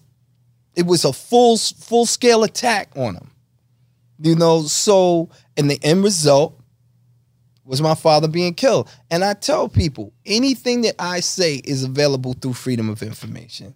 it 0.76 0.86
was 0.86 1.06
a 1.06 1.14
full 1.14 1.58
full 1.58 2.06
scale 2.06 2.44
attack 2.44 2.90
on 2.96 3.16
him. 3.16 3.32
You 4.20 4.36
know, 4.36 4.64
so 4.64 5.30
and 5.58 5.70
the 5.70 5.80
end 5.84 6.04
result 6.04 6.60
was 7.66 7.82
my 7.82 7.96
father 7.96 8.28
being 8.28 8.54
killed. 8.54 8.90
And 9.10 9.24
I 9.24 9.34
tell 9.34 9.70
people, 9.70 10.14
anything 10.26 10.82
that 10.82 10.96
I 11.00 11.22
say 11.22 11.62
is 11.64 11.84
available 11.84 12.34
through 12.34 12.54
freedom 12.54 12.90
of 12.90 13.02
information. 13.02 13.74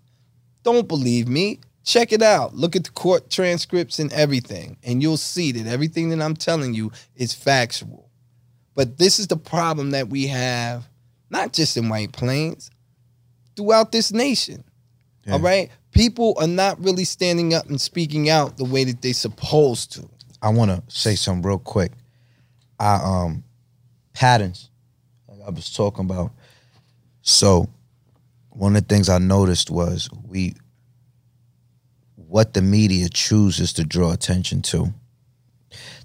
Don't 0.63 0.87
believe 0.87 1.27
me. 1.27 1.61
Check 1.83 2.11
it 2.11 2.21
out. 2.21 2.53
Look 2.53 2.75
at 2.75 2.83
the 2.83 2.91
court 2.91 3.29
transcripts 3.29 3.99
and 3.99 4.11
everything, 4.11 4.75
and 4.83 5.01
you'll 5.01 5.15
see 5.15 5.53
that 5.53 5.71
everything 5.71 6.09
that 6.09 6.21
I'm 6.21 6.35
telling 6.35 6.73
you 6.73 6.91
is 7.15 7.33
factual. 7.33 8.09
But 8.75 8.97
this 8.97 9.19
is 9.19 9.27
the 9.27 9.37
problem 9.37 9.91
that 9.91 10.09
we 10.09 10.27
have, 10.27 10.89
not 11.29 11.53
just 11.53 11.77
in 11.77 11.87
White 11.87 12.11
Plains, 12.11 12.69
throughout 13.55 13.93
this 13.93 14.11
nation. 14.11 14.65
All 15.33 15.39
right? 15.39 15.69
People 15.91 16.35
are 16.39 16.47
not 16.47 16.81
really 16.81 17.03
standing 17.03 17.53
up 17.53 17.67
and 17.67 17.79
speaking 17.79 18.29
out 18.29 18.57
the 18.57 18.65
way 18.65 18.83
that 18.83 19.01
they're 19.01 19.13
supposed 19.13 19.91
to. 19.93 20.07
I 20.41 20.49
want 20.49 20.71
to 20.71 20.83
say 20.87 21.15
something 21.15 21.41
real 21.41 21.59
quick. 21.59 21.91
I 22.79 22.95
um 23.03 23.43
patterns 24.13 24.69
like 25.27 25.39
I 25.45 25.49
was 25.49 25.73
talking 25.73 26.05
about. 26.05 26.31
So 27.21 27.67
one 28.49 28.75
of 28.75 28.87
the 28.87 28.93
things 28.93 29.09
I 29.09 29.17
noticed 29.17 29.69
was 29.69 30.09
we 30.25 30.53
what 32.15 32.53
the 32.53 32.61
media 32.61 33.09
chooses 33.09 33.73
to 33.73 33.83
draw 33.83 34.11
attention 34.11 34.61
to. 34.61 34.93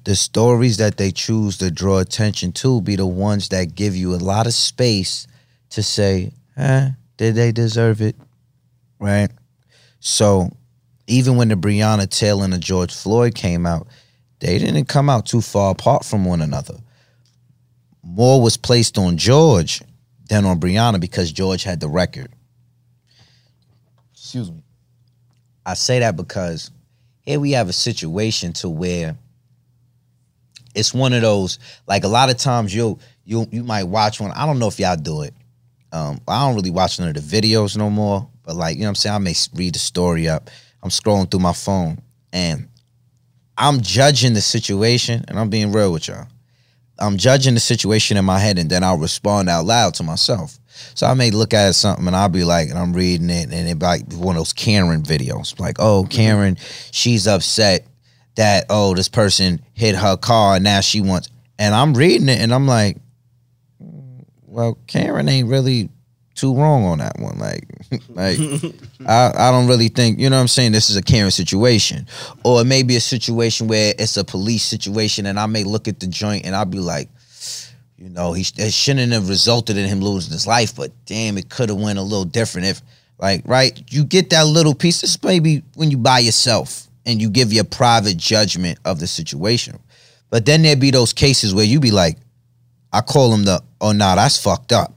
The 0.05 0.17
stories 0.17 0.79
that 0.79 0.97
they 0.97 1.11
choose 1.11 1.59
to 1.59 1.71
draw 1.71 1.99
attention 1.99 2.53
to 2.53 2.81
be 2.81 2.97
the 2.97 3.07
ones 3.07 3.49
that 3.51 3.75
give 3.75 3.95
you 3.95 4.15
a 4.15 4.17
lot 4.17 4.47
of 4.47 4.55
space 4.55 5.27
to 5.71 5.83
say, 5.83 6.33
eh, 6.57 6.91
did 7.17 7.35
they 7.35 7.53
deserve 7.53 8.01
it? 8.01 8.17
Right? 9.03 9.33
So 9.99 10.49
even 11.09 11.37
when 11.37 11.49
the 11.49 11.57
Breonna 11.57 12.09
Taylor 12.09 12.45
and 12.45 12.53
the 12.53 12.59
George 12.59 12.95
Floyd 12.95 13.35
came 13.35 13.67
out, 13.67 13.89
they 14.39 14.59
didn't 14.59 14.85
come 14.85 15.11
out 15.11 15.27
too 15.27 15.41
far 15.41 15.73
apart 15.73 16.05
from 16.05 16.25
one 16.25 16.41
another. 16.41 16.77
More 18.05 18.41
was 18.41 18.57
placed 18.57 18.99
on 18.99 19.17
George 19.17 19.83
than 20.29 20.45
on 20.45 20.61
Breonna 20.61 21.01
because 21.01 21.33
George 21.33 21.65
had 21.65 21.81
the 21.81 21.89
record. 21.89 22.33
Excuse 24.13 24.53
me. 24.53 24.63
I 25.67 25.75
say 25.75 25.99
that 25.99 26.17
because 26.17 26.71
here 27.23 27.41
we 27.41 27.51
have 27.53 27.69
a 27.69 27.73
situation 27.73 28.53
to 28.55 28.69
where 28.69 29.17
it's 30.77 30.95
one 30.95 31.13
of 31.13 31.23
those 31.23 31.59
like 31.89 32.05
a 32.05 32.09
lot 32.09 32.31
of 32.31 32.37
times 32.37 32.73
you 32.73 33.01
you 33.25 33.49
you 33.51 33.65
might 33.65 33.85
watch 33.85 34.21
one. 34.21 34.31
I 34.31 34.47
don't 34.47 34.61
know 34.61 34.69
if 34.69 34.79
y'all 34.79 34.95
do 34.95 35.23
it. 35.23 35.35
Um, 35.91 36.21
I 36.29 36.47
don't 36.47 36.55
really 36.55 36.71
watch 36.71 37.01
none 37.01 37.09
of 37.09 37.15
the 37.15 37.21
videos 37.21 37.77
no 37.77 37.91
more. 37.91 38.29
But 38.45 38.57
like 38.57 38.77
you 38.77 38.83
know 38.83 38.87
what 38.87 38.91
I'm 38.91 38.95
saying, 38.97 39.15
I 39.15 39.19
may 39.19 39.35
read 39.55 39.75
the 39.75 39.79
story 39.79 40.29
up. 40.29 40.51
I'm 40.83 40.91
scrolling 40.91 41.31
through 41.31 41.41
my 41.41 41.53
phone 41.53 42.03
and 42.33 42.69
I'm 43.57 43.81
judging 43.81 44.35
the 44.35 44.41
situation, 44.41 45.25
and 45.29 45.39
I'm 45.39 45.51
being 45.51 45.73
real 45.73 45.93
with 45.93 46.09
y'all. 46.09 46.27
I'm 46.99 47.17
judging 47.17 47.55
the 47.55 47.61
situation 47.61 48.17
in 48.17 48.25
my 48.25 48.39
head 48.39 48.59
and 48.59 48.71
then 48.71 48.85
I'll 48.85 48.99
respond 48.99 49.49
out 49.49 49.65
loud 49.65 49.95
to 49.95 50.03
myself. 50.03 50.59
So 50.95 51.07
I 51.07 51.15
may 51.15 51.31
look 51.31 51.53
at 51.53 51.75
something 51.75 52.07
and 52.07 52.15
I'll 52.15 52.29
be 52.29 52.45
like, 52.45 52.71
and 52.71 52.79
I'm 52.79 52.93
reading 52.93 53.31
it, 53.31 53.53
and 53.53 53.69
it 53.69 53.79
be 53.79 53.87
like 53.87 54.13
one 54.15 54.37
of 54.37 54.41
those 54.41 54.53
Karen 54.53 55.03
videos, 55.03 55.59
like, 55.59 55.77
oh, 55.79 56.03
mm-hmm. 56.03 56.11
Karen, 56.11 56.57
she's 56.91 57.27
upset 57.27 57.87
that 58.37 58.67
oh, 58.71 58.95
this 58.95 59.09
person 59.09 59.61
hit 59.75 59.95
her 59.95 60.17
car 60.17 60.57
and 60.57 60.65
now 60.65 60.81
she 60.81 61.01
wants, 61.01 61.29
and 61.59 61.75
I'm 61.75 61.95
reading 61.95 62.29
it 62.29 62.41
and 62.41 62.55
I'm 62.55 62.67
like, 62.67 62.97
well, 63.79 64.79
Karen 64.87 65.29
ain't 65.29 65.49
really 65.49 65.89
too 66.35 66.55
wrong 66.55 66.85
on 66.85 66.99
that 66.99 67.19
one. 67.19 67.39
Like, 67.39 67.65
like 68.09 68.39
I, 69.07 69.33
I 69.35 69.51
don't 69.51 69.67
really 69.67 69.89
think, 69.89 70.19
you 70.19 70.31
know 70.31 70.37
what 70.37 70.43
I'm 70.43 70.49
saying, 70.49 70.73
this 70.73 70.91
is 70.91 70.97
a 70.97 71.03
Karen 71.03 71.31
situation. 71.31 72.07
Or 72.45 72.61
it 72.61 72.65
may 72.65 72.83
be 72.83 72.97
a 72.97 73.01
situation 73.01 73.69
where 73.69 73.95
it's 73.99 74.17
a 74.17 74.25
police 74.25 74.63
situation 74.63 75.27
and 75.27 75.39
I 75.39 75.47
may 75.47 75.65
look 75.65 75.89
at 75.89 76.01
the 76.01 76.07
joint 76.07 76.45
and 76.45 76.55
I'll 76.55 76.65
be 76.65 76.79
like, 76.79 77.09
you 77.99 78.09
know, 78.09 78.33
he 78.33 78.45
it 78.57 78.73
shouldn't 78.73 79.13
have 79.13 79.29
resulted 79.29 79.77
in 79.77 79.87
him 79.87 80.01
losing 80.01 80.33
his 80.33 80.47
life, 80.47 80.75
but 80.75 80.91
damn, 81.07 81.39
it 81.39 81.49
could 81.49 81.69
have 81.69 81.79
went 81.79 81.99
a 82.01 82.03
little 82.03 82.25
different 82.25 82.67
if 82.67 82.83
like, 83.19 83.43
right, 83.45 83.81
you 83.89 84.05
get 84.05 84.31
that 84.31 84.47
little 84.47 84.75
piece. 84.75 85.01
This 85.01 85.23
maybe 85.23 85.63
when 85.77 85.93
you 85.93 85.97
by 85.97 86.19
yourself 86.19 86.89
and 87.07 87.23
you 87.23 87.31
give 87.31 87.53
your 87.53 87.65
private 87.65 88.17
judgment 88.17 88.79
of 88.85 88.99
the 88.99 89.07
situation. 89.07 89.79
But 90.31 90.47
then 90.47 90.63
there'd 90.63 90.81
be 90.81 90.91
those 90.91 91.13
cases 91.13 91.55
where 91.55 91.65
you 91.65 91.79
be 91.79 91.93
like, 91.93 92.19
I 92.93 93.01
call 93.01 93.31
them 93.31 93.45
the, 93.45 93.63
oh, 93.81 93.93
nah, 93.93 94.17
that's 94.17 94.43
fucked 94.43 94.73
up. 94.73 94.93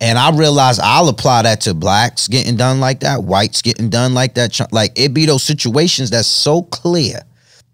And 0.00 0.18
I 0.18 0.30
realize 0.36 0.78
I'll 0.78 1.08
apply 1.08 1.42
that 1.42 1.62
to 1.62 1.72
blacks 1.74 2.28
getting 2.28 2.56
done 2.56 2.80
like 2.80 3.00
that, 3.00 3.24
whites 3.24 3.62
getting 3.62 3.88
done 3.88 4.12
like 4.12 4.34
that. 4.34 4.60
Like 4.72 4.92
it 4.94 5.14
be 5.14 5.24
those 5.26 5.42
situations 5.42 6.10
that's 6.10 6.28
so 6.28 6.62
clear, 6.64 7.20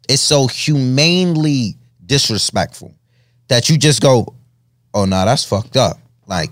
it's 0.09 0.23
so 0.23 0.47
humanely 0.47 1.77
disrespectful 2.07 2.95
that 3.49 3.69
you 3.69 3.77
just 3.77 4.01
go, 4.01 4.35
"Oh 4.95 5.05
no, 5.05 5.25
that's 5.25 5.45
fucked 5.45 5.77
up." 5.77 5.99
Like, 6.27 6.51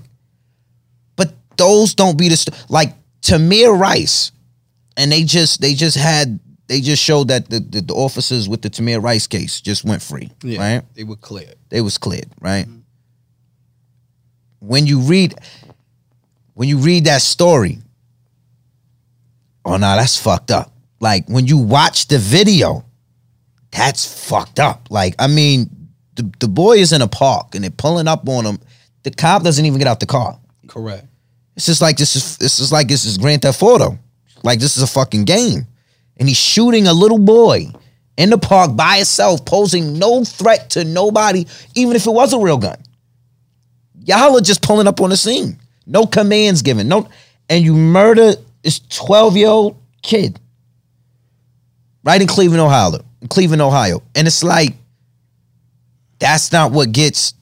but 1.16 1.32
those 1.56 1.94
don't 1.94 2.18
be 2.18 2.28
the 2.28 2.36
st- 2.36 2.64
like 2.68 2.94
Tamir 3.22 3.78
Rice, 3.78 4.32
and 4.96 5.12
they 5.12 5.22
just 5.22 5.60
they 5.60 5.74
just 5.74 5.96
had 5.96 6.40
they 6.66 6.80
just 6.80 7.02
showed 7.02 7.28
that 7.28 7.48
the, 7.48 7.60
the, 7.60 7.80
the 7.80 7.94
officers 7.94 8.48
with 8.48 8.62
the 8.62 8.70
Tamir 8.70 9.00
Rice 9.02 9.26
case 9.28 9.60
just 9.60 9.84
went 9.84 10.02
free, 10.02 10.30
Yeah, 10.42 10.58
right? 10.76 10.82
they 10.94 11.04
were 11.04 11.16
cleared. 11.16 11.54
they 11.68 11.80
was 11.80 11.96
cleared, 11.98 12.28
right? 12.40 12.64
Mm-hmm. 12.66 12.79
When 14.60 14.86
you 14.86 15.00
read 15.00 15.34
when 16.54 16.68
you 16.68 16.78
read 16.78 17.04
that 17.06 17.22
story, 17.22 17.78
oh 19.64 19.72
no, 19.72 19.96
that's 19.96 20.20
fucked 20.20 20.50
up. 20.50 20.72
Like 21.00 21.28
when 21.28 21.46
you 21.46 21.58
watch 21.58 22.08
the 22.08 22.18
video, 22.18 22.84
that's 23.70 24.28
fucked 24.28 24.60
up. 24.60 24.88
Like, 24.90 25.14
I 25.18 25.26
mean, 25.26 25.70
the, 26.16 26.30
the 26.40 26.48
boy 26.48 26.78
is 26.78 26.92
in 26.92 27.02
a 27.02 27.08
park 27.08 27.54
and 27.54 27.64
they're 27.64 27.70
pulling 27.70 28.08
up 28.08 28.28
on 28.28 28.44
him. 28.44 28.58
The 29.02 29.10
cop 29.10 29.42
doesn't 29.42 29.64
even 29.64 29.78
get 29.78 29.88
out 29.88 30.00
the 30.00 30.06
car. 30.06 30.38
Correct. 30.66 31.06
It's 31.56 31.66
just 31.66 31.80
like 31.80 31.96
this 31.96 32.16
is 32.16 32.36
this 32.36 32.60
is 32.60 32.70
like 32.72 32.88
this 32.88 33.04
is 33.04 33.18
Grand 33.18 33.42
Theft 33.42 33.62
Auto. 33.62 33.98
Like 34.42 34.60
this 34.60 34.76
is 34.76 34.82
a 34.82 34.86
fucking 34.86 35.24
game. 35.24 35.66
And 36.18 36.28
he's 36.28 36.38
shooting 36.38 36.86
a 36.86 36.92
little 36.92 37.18
boy 37.18 37.66
in 38.16 38.30
the 38.30 38.38
park 38.38 38.76
by 38.76 38.96
himself, 38.96 39.44
posing 39.46 39.98
no 39.98 40.24
threat 40.24 40.70
to 40.70 40.84
nobody, 40.84 41.46
even 41.74 41.96
if 41.96 42.06
it 42.06 42.10
was 42.10 42.34
a 42.34 42.38
real 42.38 42.58
gun. 42.58 42.76
Y'all 44.04 44.36
are 44.36 44.40
just 44.40 44.62
pulling 44.62 44.86
up 44.86 45.00
on 45.00 45.10
the 45.10 45.16
scene. 45.16 45.58
No 45.86 46.06
commands 46.06 46.62
given. 46.62 46.88
No, 46.88 47.08
and 47.48 47.64
you 47.64 47.74
murder 47.74 48.34
this 48.62 48.80
12-year-old 48.80 49.76
kid. 50.02 50.38
Right 52.02 52.20
in 52.20 52.26
Cleveland, 52.26 52.60
Ohio. 52.60 52.92
In 53.20 53.28
Cleveland, 53.28 53.62
Ohio. 53.62 54.02
And 54.14 54.26
it's 54.26 54.42
like, 54.42 54.74
that's 56.18 56.52
not 56.52 56.72
what 56.72 56.92
gets 56.92 57.34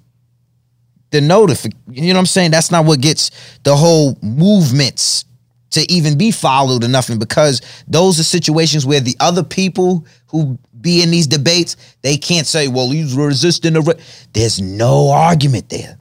the 1.11 1.21
notif 1.21 1.73
you 1.91 2.03
know 2.03 2.15
what 2.15 2.21
I'm 2.21 2.27
saying? 2.27 2.51
That's 2.51 2.71
not 2.71 2.85
what 2.85 3.01
gets 3.01 3.31
the 3.63 3.75
whole 3.75 4.19
movements 4.23 5.25
to 5.71 5.81
even 5.93 6.17
be 6.17 6.31
followed 6.31 6.85
or 6.85 6.89
nothing 6.89 7.19
because 7.19 7.61
those 7.87 8.19
are 8.19 8.25
situations 8.25 8.87
where 8.87 9.01
the 9.01 9.17
other 9.21 9.43
people 9.43 10.07
who 10.29 10.59
be 10.81 11.03
in 11.03 11.11
these 11.11 11.27
debates, 11.27 11.77
they 12.03 12.17
can't 12.17 12.47
say, 12.47 12.69
well, 12.69 12.91
he's 12.91 13.15
resisting 13.15 13.75
the. 13.75 13.83
Re-. 13.83 14.01
There's 14.33 14.61
no 14.61 15.11
argument 15.11 15.69
there. 15.69 15.98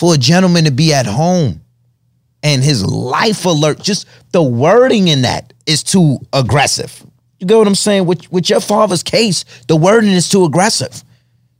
For 0.00 0.14
a 0.14 0.16
gentleman 0.16 0.64
to 0.64 0.70
be 0.70 0.94
at 0.94 1.04
home 1.04 1.60
and 2.42 2.64
his 2.64 2.82
life 2.82 3.44
alert, 3.44 3.82
just 3.82 4.06
the 4.32 4.42
wording 4.42 5.08
in 5.08 5.20
that 5.22 5.52
is 5.66 5.82
too 5.82 6.20
aggressive. 6.32 7.04
You 7.38 7.46
get 7.46 7.58
what 7.58 7.66
I'm 7.66 7.74
saying? 7.74 8.06
With, 8.06 8.32
with 8.32 8.48
your 8.48 8.60
father's 8.60 9.02
case, 9.02 9.44
the 9.68 9.76
wording 9.76 10.12
is 10.12 10.30
too 10.30 10.46
aggressive. 10.46 11.04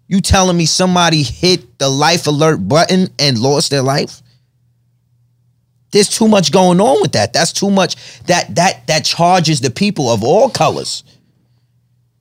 You 0.08 0.22
telling 0.22 0.56
me 0.56 0.64
somebody 0.64 1.22
hit 1.22 1.78
the 1.78 1.90
life 1.90 2.26
alert 2.26 2.66
button 2.66 3.08
and 3.18 3.38
lost 3.38 3.70
their 3.70 3.82
life? 3.82 4.22
There's 5.90 6.08
too 6.08 6.26
much 6.26 6.50
going 6.50 6.80
on 6.80 7.02
with 7.02 7.12
that. 7.12 7.34
That's 7.34 7.52
too 7.52 7.70
much 7.70 8.22
that 8.22 8.54
that 8.54 8.86
that 8.86 9.04
charges 9.04 9.60
the 9.60 9.70
people 9.70 10.08
of 10.08 10.24
all 10.24 10.48
colors. 10.48 11.04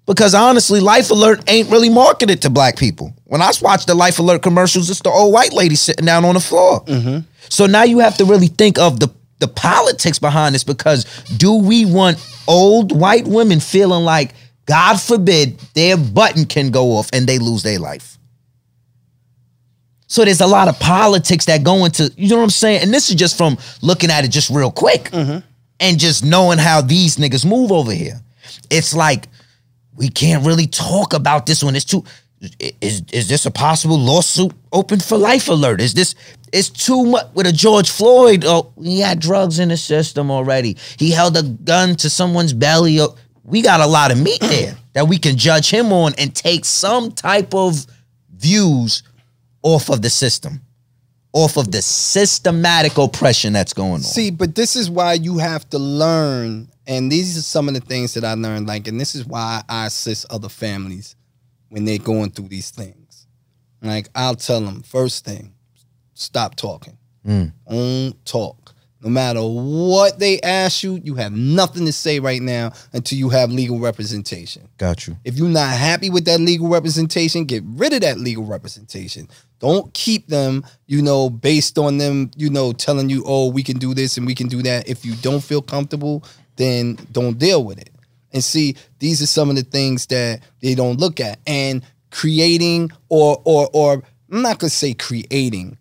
Because 0.09 0.33
honestly, 0.33 0.79
Life 0.79 1.11
Alert 1.11 1.47
ain't 1.47 1.69
really 1.69 1.87
marketed 1.87 2.41
to 2.41 2.49
black 2.49 2.77
people. 2.77 3.13
When 3.25 3.43
I 3.43 3.51
watch 3.61 3.85
the 3.85 3.93
Life 3.93 4.17
Alert 4.17 4.41
commercials, 4.41 4.89
it's 4.89 5.01
the 5.01 5.11
old 5.11 5.31
white 5.31 5.53
lady 5.53 5.75
sitting 5.75 6.07
down 6.07 6.25
on 6.25 6.33
the 6.33 6.39
floor. 6.39 6.83
Mm-hmm. 6.85 7.19
So 7.49 7.67
now 7.67 7.83
you 7.83 7.99
have 7.99 8.17
to 8.17 8.25
really 8.25 8.47
think 8.47 8.79
of 8.79 8.99
the 8.99 9.09
the 9.37 9.47
politics 9.47 10.17
behind 10.17 10.55
this 10.55 10.63
because 10.63 11.05
do 11.37 11.53
we 11.53 11.85
want 11.85 12.17
old 12.47 12.91
white 12.91 13.25
women 13.27 13.59
feeling 13.59 14.03
like 14.03 14.33
God 14.65 14.99
forbid 14.99 15.59
their 15.75 15.95
button 15.95 16.45
can 16.45 16.71
go 16.71 16.93
off 16.97 17.11
and 17.13 17.27
they 17.27 17.37
lose 17.37 17.61
their 17.61 17.77
life? 17.77 18.17
So 20.07 20.25
there's 20.25 20.41
a 20.41 20.47
lot 20.47 20.67
of 20.67 20.79
politics 20.79 21.45
that 21.45 21.63
go 21.63 21.85
into, 21.85 22.11
you 22.17 22.29
know 22.29 22.37
what 22.37 22.43
I'm 22.43 22.49
saying? 22.49 22.81
And 22.81 22.91
this 22.91 23.09
is 23.09 23.15
just 23.15 23.37
from 23.37 23.59
looking 23.83 24.09
at 24.09 24.25
it 24.25 24.29
just 24.29 24.49
real 24.49 24.71
quick 24.71 25.11
mm-hmm. 25.11 25.45
and 25.79 25.99
just 25.99 26.25
knowing 26.25 26.57
how 26.57 26.81
these 26.81 27.17
niggas 27.17 27.45
move 27.45 27.71
over 27.71 27.91
here. 27.91 28.19
It's 28.71 28.93
like 28.95 29.27
we 29.99 30.07
can't 30.09 30.45
really 30.45 30.65
talk 30.65 31.13
about 31.13 31.45
this 31.45 31.61
one. 31.61 31.75
It's 31.75 31.85
too 31.85 32.03
is 32.81 33.03
is 33.11 33.27
this 33.27 33.45
a 33.45 33.51
possible 33.51 33.99
lawsuit 33.99 34.53
open 34.71 34.99
for 35.01 35.17
life 35.17 35.49
alert? 35.49 35.81
Is 35.81 35.93
this 35.93 36.15
it's 36.53 36.69
too 36.69 37.05
much 37.05 37.27
with 37.33 37.45
a 37.45 37.51
George 37.51 37.89
Floyd? 37.89 38.45
Oh, 38.47 38.71
he 38.81 39.01
had 39.01 39.19
drugs 39.19 39.59
in 39.59 39.67
the 39.69 39.77
system 39.77 40.31
already. 40.31 40.77
He 40.97 41.11
held 41.11 41.35
a 41.35 41.43
gun 41.43 41.95
to 41.97 42.09
someone's 42.09 42.53
belly. 42.53 43.01
Oh, 43.01 43.15
We 43.43 43.61
got 43.61 43.81
a 43.81 43.85
lot 43.87 44.11
of 44.11 44.19
meat 44.21 44.39
there 44.39 44.77
that 44.93 45.09
we 45.09 45.17
can 45.17 45.35
judge 45.35 45.69
him 45.69 45.91
on 45.91 46.13
and 46.17 46.33
take 46.33 46.63
some 46.63 47.11
type 47.11 47.53
of 47.53 47.85
views 48.37 49.03
off 49.63 49.89
of 49.89 50.01
the 50.01 50.09
system, 50.09 50.61
off 51.33 51.57
of 51.57 51.73
the 51.73 51.81
systematic 51.81 52.97
oppression 52.97 53.51
that's 53.51 53.73
going 53.73 53.91
on. 53.95 54.01
See, 54.01 54.31
but 54.31 54.55
this 54.55 54.77
is 54.77 54.89
why 54.89 55.13
you 55.13 55.39
have 55.39 55.69
to 55.71 55.77
learn, 55.77 56.69
and 56.89 57.11
these 57.11 57.37
are 57.37 57.43
some 57.43 57.67
of 57.67 57.75
the 57.75 57.81
things 57.81 58.15
that 58.15 58.25
I 58.25 58.33
learned. 58.33 58.67
Like, 58.67 58.87
and 58.87 58.99
this 58.99 59.13
is 59.13 59.23
why 59.23 59.61
I 59.69 59.85
assist 59.85 60.25
other 60.31 60.49
families 60.49 61.15
when 61.69 61.85
they're 61.85 61.99
going 61.99 62.31
through 62.31 62.47
these 62.47 62.71
things. 62.71 63.27
Like, 63.81 64.09
I'll 64.15 64.35
tell 64.35 64.59
them 64.59 64.81
first 64.81 65.23
thing, 65.23 65.53
stop 66.15 66.55
talking. 66.55 66.97
Mm. 67.25 67.53
Don't 67.69 68.25
talk. 68.25 68.73
No 69.01 69.09
matter 69.09 69.39
what 69.41 70.19
they 70.19 70.41
ask 70.41 70.83
you, 70.83 70.99
you 71.03 71.15
have 71.15 71.31
nothing 71.31 71.85
to 71.85 71.93
say 71.93 72.19
right 72.19 72.41
now 72.41 72.73
until 72.91 73.17
you 73.17 73.29
have 73.29 73.49
legal 73.49 73.79
representation. 73.79 74.67
got 74.77 75.07
you. 75.07 75.15
If 75.23 75.37
you're 75.37 75.47
not 75.47 75.69
happy 75.77 76.09
with 76.09 76.25
that 76.25 76.41
legal 76.41 76.67
representation, 76.67 77.45
get 77.45 77.63
rid 77.65 77.93
of 77.93 78.01
that 78.01 78.17
legal 78.17 78.43
representation. 78.43 79.29
Don't 79.59 79.93
keep 79.93 80.27
them, 80.27 80.65
you 80.87 81.01
know, 81.01 81.29
based 81.29 81.77
on 81.77 81.97
them, 81.97 82.31
you 82.35 82.49
know, 82.49 82.73
telling 82.73 83.09
you, 83.09 83.23
oh, 83.25 83.49
we 83.49 83.63
can 83.63 83.77
do 83.77 83.93
this 83.93 84.17
and 84.17 84.25
we 84.25 84.35
can 84.35 84.47
do 84.47 84.61
that. 84.63 84.89
If 84.89 85.05
you 85.05 85.15
don't 85.21 85.41
feel 85.41 85.61
comfortable, 85.61 86.25
then 86.59 86.99
don't 87.11 87.39
deal 87.39 87.63
with 87.63 87.79
it. 87.79 87.89
And 88.31 88.43
see, 88.43 88.75
these 88.99 89.23
are 89.23 89.27
some 89.27 89.49
of 89.49 89.55
the 89.55 89.63
things 89.63 90.05
that 90.07 90.41
they 90.61 90.75
don't 90.75 90.99
look 90.99 91.19
at. 91.19 91.39
And 91.47 91.83
creating 92.11 92.91
or 93.07 93.41
or 93.45 93.69
or 93.73 94.03
I'm 94.31 94.41
not 94.43 94.59
gonna 94.59 94.69
say 94.69 94.93
creating, 94.93 95.77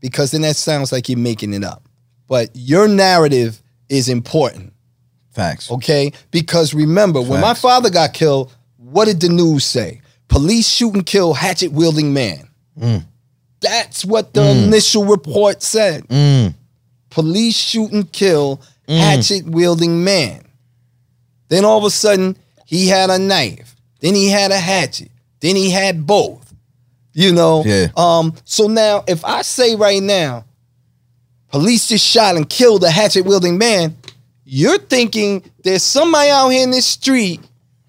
because 0.00 0.30
then 0.30 0.42
that 0.42 0.54
sounds 0.54 0.92
like 0.92 1.08
you're 1.08 1.18
making 1.18 1.54
it 1.54 1.64
up. 1.64 1.82
But 2.28 2.50
your 2.54 2.86
narrative 2.86 3.60
is 3.88 4.08
important. 4.08 4.74
Facts. 5.32 5.70
Okay? 5.70 6.12
Because 6.30 6.74
remember, 6.74 7.22
when 7.22 7.40
my 7.40 7.54
father 7.54 7.90
got 7.90 8.12
killed, 8.12 8.52
what 8.76 9.06
did 9.06 9.20
the 9.20 9.28
news 9.28 9.64
say? 9.64 10.02
Police 10.28 10.68
shoot 10.68 10.94
and 10.94 11.06
kill 11.06 11.32
hatchet 11.32 11.72
wielding 11.72 12.12
man. 12.12 12.48
Mm. 12.78 13.04
That's 13.60 14.04
what 14.04 14.34
the 14.34 14.42
mm. 14.42 14.66
initial 14.66 15.04
report 15.04 15.62
said. 15.62 16.06
Mm. 16.08 16.54
Police 17.10 17.56
shoot 17.56 17.90
and 17.92 18.10
kill 18.12 18.60
hatchet 18.88 19.44
wielding 19.46 20.02
man. 20.04 20.44
Then 21.48 21.64
all 21.64 21.78
of 21.78 21.84
a 21.84 21.90
sudden, 21.90 22.36
he 22.66 22.88
had 22.88 23.10
a 23.10 23.18
knife. 23.18 23.74
Then 24.00 24.14
he 24.14 24.28
had 24.28 24.50
a 24.50 24.58
hatchet. 24.58 25.10
Then 25.40 25.56
he 25.56 25.70
had 25.70 26.06
both. 26.06 26.52
You 27.12 27.32
know? 27.32 27.62
Yeah. 27.64 27.88
Um, 27.96 28.34
so 28.44 28.66
now 28.68 29.04
if 29.08 29.24
I 29.24 29.42
say 29.42 29.74
right 29.74 30.02
now, 30.02 30.44
police 31.50 31.88
just 31.88 32.06
shot 32.06 32.36
and 32.36 32.48
killed 32.48 32.84
a 32.84 32.90
hatchet 32.90 33.24
wielding 33.24 33.58
man, 33.58 33.96
you're 34.44 34.78
thinking 34.78 35.42
there's 35.64 35.82
somebody 35.82 36.30
out 36.30 36.48
here 36.50 36.62
in 36.62 36.70
this 36.70 36.86
street 36.86 37.40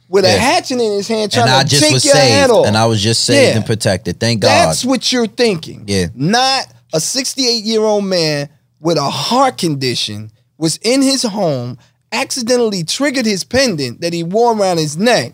with 0.10 0.26
Yeah. 0.26 0.34
a 0.36 0.39
hatchet 0.39 0.74
in 0.82 0.91
his 0.93 1.08
hand 1.08 1.32
trying 1.32 1.43
and 1.47 1.52
I 1.54 1.64
to 1.64 1.70
just 1.70 1.84
take 1.84 1.93
was 1.93 2.06
your 2.06 2.16
head 2.16 2.50
off. 2.50 2.66
and 2.66 2.76
I 2.76 2.86
was 2.86 3.02
just 3.02 3.24
saved 3.26 3.52
Yeah. 3.52 3.58
and 3.58 3.66
protected. 3.66 4.20
Thank 4.20 4.41
God. 4.41 4.47
That's 4.50 4.84
what 4.84 5.12
you're 5.12 5.28
thinking. 5.28 5.84
Yeah. 5.88 6.08
Not 6.16 6.68
a 6.93 7.00
68 7.00 7.64
year 7.64 7.82
old 7.82 8.06
man 8.06 8.50
with 8.80 8.97
a 8.97 9.10
heart 9.10 9.58
condition 9.58 10.32
was 10.60 10.78
in 10.84 11.01
his 11.01 11.24
home, 11.24 11.80
accidentally 12.12 12.84
triggered 12.84 13.26
his 13.26 13.43
pendant 13.43 14.01
that 14.01 14.14
he 14.14 14.22
wore 14.24 14.55
around 14.55 14.78
his 14.78 14.95
neck, 14.95 15.34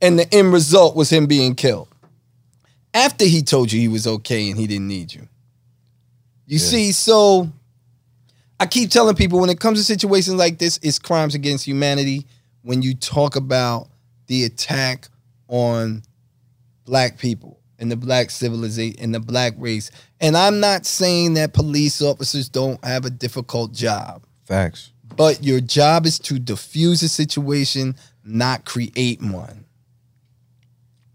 and 0.00 0.18
the 0.18 0.32
end 0.34 0.54
result 0.54 0.96
was 0.96 1.10
him 1.10 1.26
being 1.26 1.54
killed. 1.54 1.88
After 2.94 3.26
he 3.26 3.42
told 3.42 3.70
you 3.70 3.80
he 3.80 3.88
was 3.88 4.06
okay 4.06 4.48
and 4.48 4.58
he 4.58 4.66
didn't 4.66 4.88
need 4.88 5.12
you. 5.12 5.28
You 6.46 6.58
see, 6.58 6.92
so 6.92 7.50
I 8.60 8.66
keep 8.66 8.90
telling 8.90 9.16
people 9.16 9.40
when 9.40 9.50
it 9.50 9.60
comes 9.60 9.78
to 9.78 9.84
situations 9.84 10.36
like 10.36 10.58
this, 10.58 10.78
it's 10.82 10.98
crimes 10.98 11.34
against 11.34 11.66
humanity. 11.66 12.26
When 12.62 12.80
you 12.80 12.94
talk 12.94 13.36
about 13.36 13.88
the 14.26 14.44
attack 14.44 15.08
on 15.48 16.02
black 16.84 17.18
people 17.18 17.58
and 17.78 17.90
the 17.90 17.96
black 17.96 18.30
civilization 18.30 19.00
and 19.00 19.14
the 19.14 19.20
black 19.20 19.54
race. 19.58 19.90
And 20.20 20.36
I'm 20.36 20.60
not 20.60 20.86
saying 20.86 21.34
that 21.34 21.52
police 21.52 22.00
officers 22.00 22.48
don't 22.48 22.82
have 22.84 23.04
a 23.04 23.10
difficult 23.10 23.72
job, 23.72 24.24
Facts. 24.44 24.90
but 25.16 25.42
your 25.42 25.60
job 25.60 26.06
is 26.06 26.18
to 26.20 26.38
diffuse 26.38 27.02
a 27.02 27.08
situation, 27.08 27.96
not 28.24 28.64
create 28.64 29.22
one. 29.22 29.64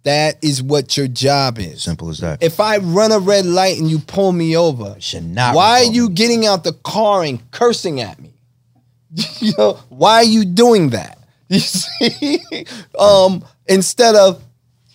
That 0.04 0.38
is 0.42 0.64
what 0.64 0.96
your 0.96 1.08
job 1.08 1.60
is. 1.60 1.84
Simple 1.84 2.10
as 2.10 2.20
that. 2.20 2.42
If 2.42 2.60
I 2.60 2.78
run 2.78 3.12
a 3.12 3.20
red 3.20 3.46
light 3.46 3.78
and 3.78 3.90
you 3.90 4.00
pull 4.00 4.32
me 4.32 4.56
over, 4.56 4.96
Should 5.00 5.26
not 5.26 5.54
why 5.56 5.82
are 5.82 5.92
you 5.92 6.08
in- 6.08 6.14
getting 6.16 6.46
out 6.46 6.64
the 6.64 6.74
car 6.74 7.24
and 7.24 7.40
cursing 7.52 8.00
at 8.00 8.20
me? 8.20 8.34
you 9.40 9.54
know, 9.58 9.74
why 9.90 10.16
are 10.16 10.24
you 10.24 10.46
doing 10.46 10.90
that? 10.92 11.18
You 11.50 11.60
see? 11.60 12.66
um, 13.00 13.44
instead 13.68 14.16
of, 14.16 14.44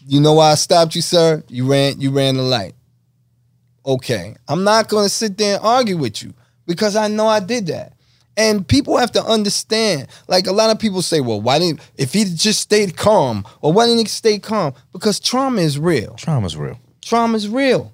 you 0.06 0.20
know 0.20 0.34
why 0.34 0.52
I 0.52 0.54
stopped 0.54 0.94
you, 0.94 1.02
sir? 1.02 1.42
You 1.48 1.68
ran, 1.68 2.00
you 2.00 2.12
ran 2.12 2.36
the 2.36 2.42
light. 2.44 2.74
Okay. 3.84 4.36
I'm 4.46 4.62
not 4.62 4.88
gonna 4.88 5.08
sit 5.08 5.36
there 5.36 5.56
and 5.56 5.64
argue 5.66 5.96
with 5.96 6.22
you 6.22 6.32
because 6.64 6.94
I 6.94 7.08
know 7.08 7.26
I 7.26 7.40
did 7.40 7.66
that. 7.66 7.92
And 8.36 8.66
people 8.66 8.96
have 8.96 9.12
to 9.12 9.22
understand. 9.24 10.08
Like 10.26 10.46
a 10.48 10.52
lot 10.52 10.70
of 10.70 10.78
people 10.80 11.02
say, 11.02 11.20
well, 11.20 11.40
why 11.40 11.58
didn't 11.60 11.80
if 11.96 12.12
he 12.12 12.24
just 12.24 12.60
stayed 12.60 12.96
calm, 12.96 13.44
or 13.60 13.72
why 13.72 13.86
didn't 13.86 14.00
he 14.00 14.04
stay 14.06 14.38
calm? 14.40 14.74
Because 14.92 15.20
trauma 15.20 15.60
is 15.60 15.78
real 15.78 16.14
Trauma's 16.14 16.56
real. 16.56 16.78
trauma's 17.00 17.48
real. 17.48 17.92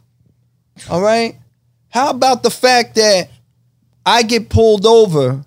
All 0.88 1.02
right? 1.02 1.36
How 1.90 2.10
about 2.10 2.42
the 2.42 2.50
fact 2.50 2.94
that 2.94 3.28
I 4.06 4.22
get 4.22 4.48
pulled 4.48 4.86
over 4.86 5.44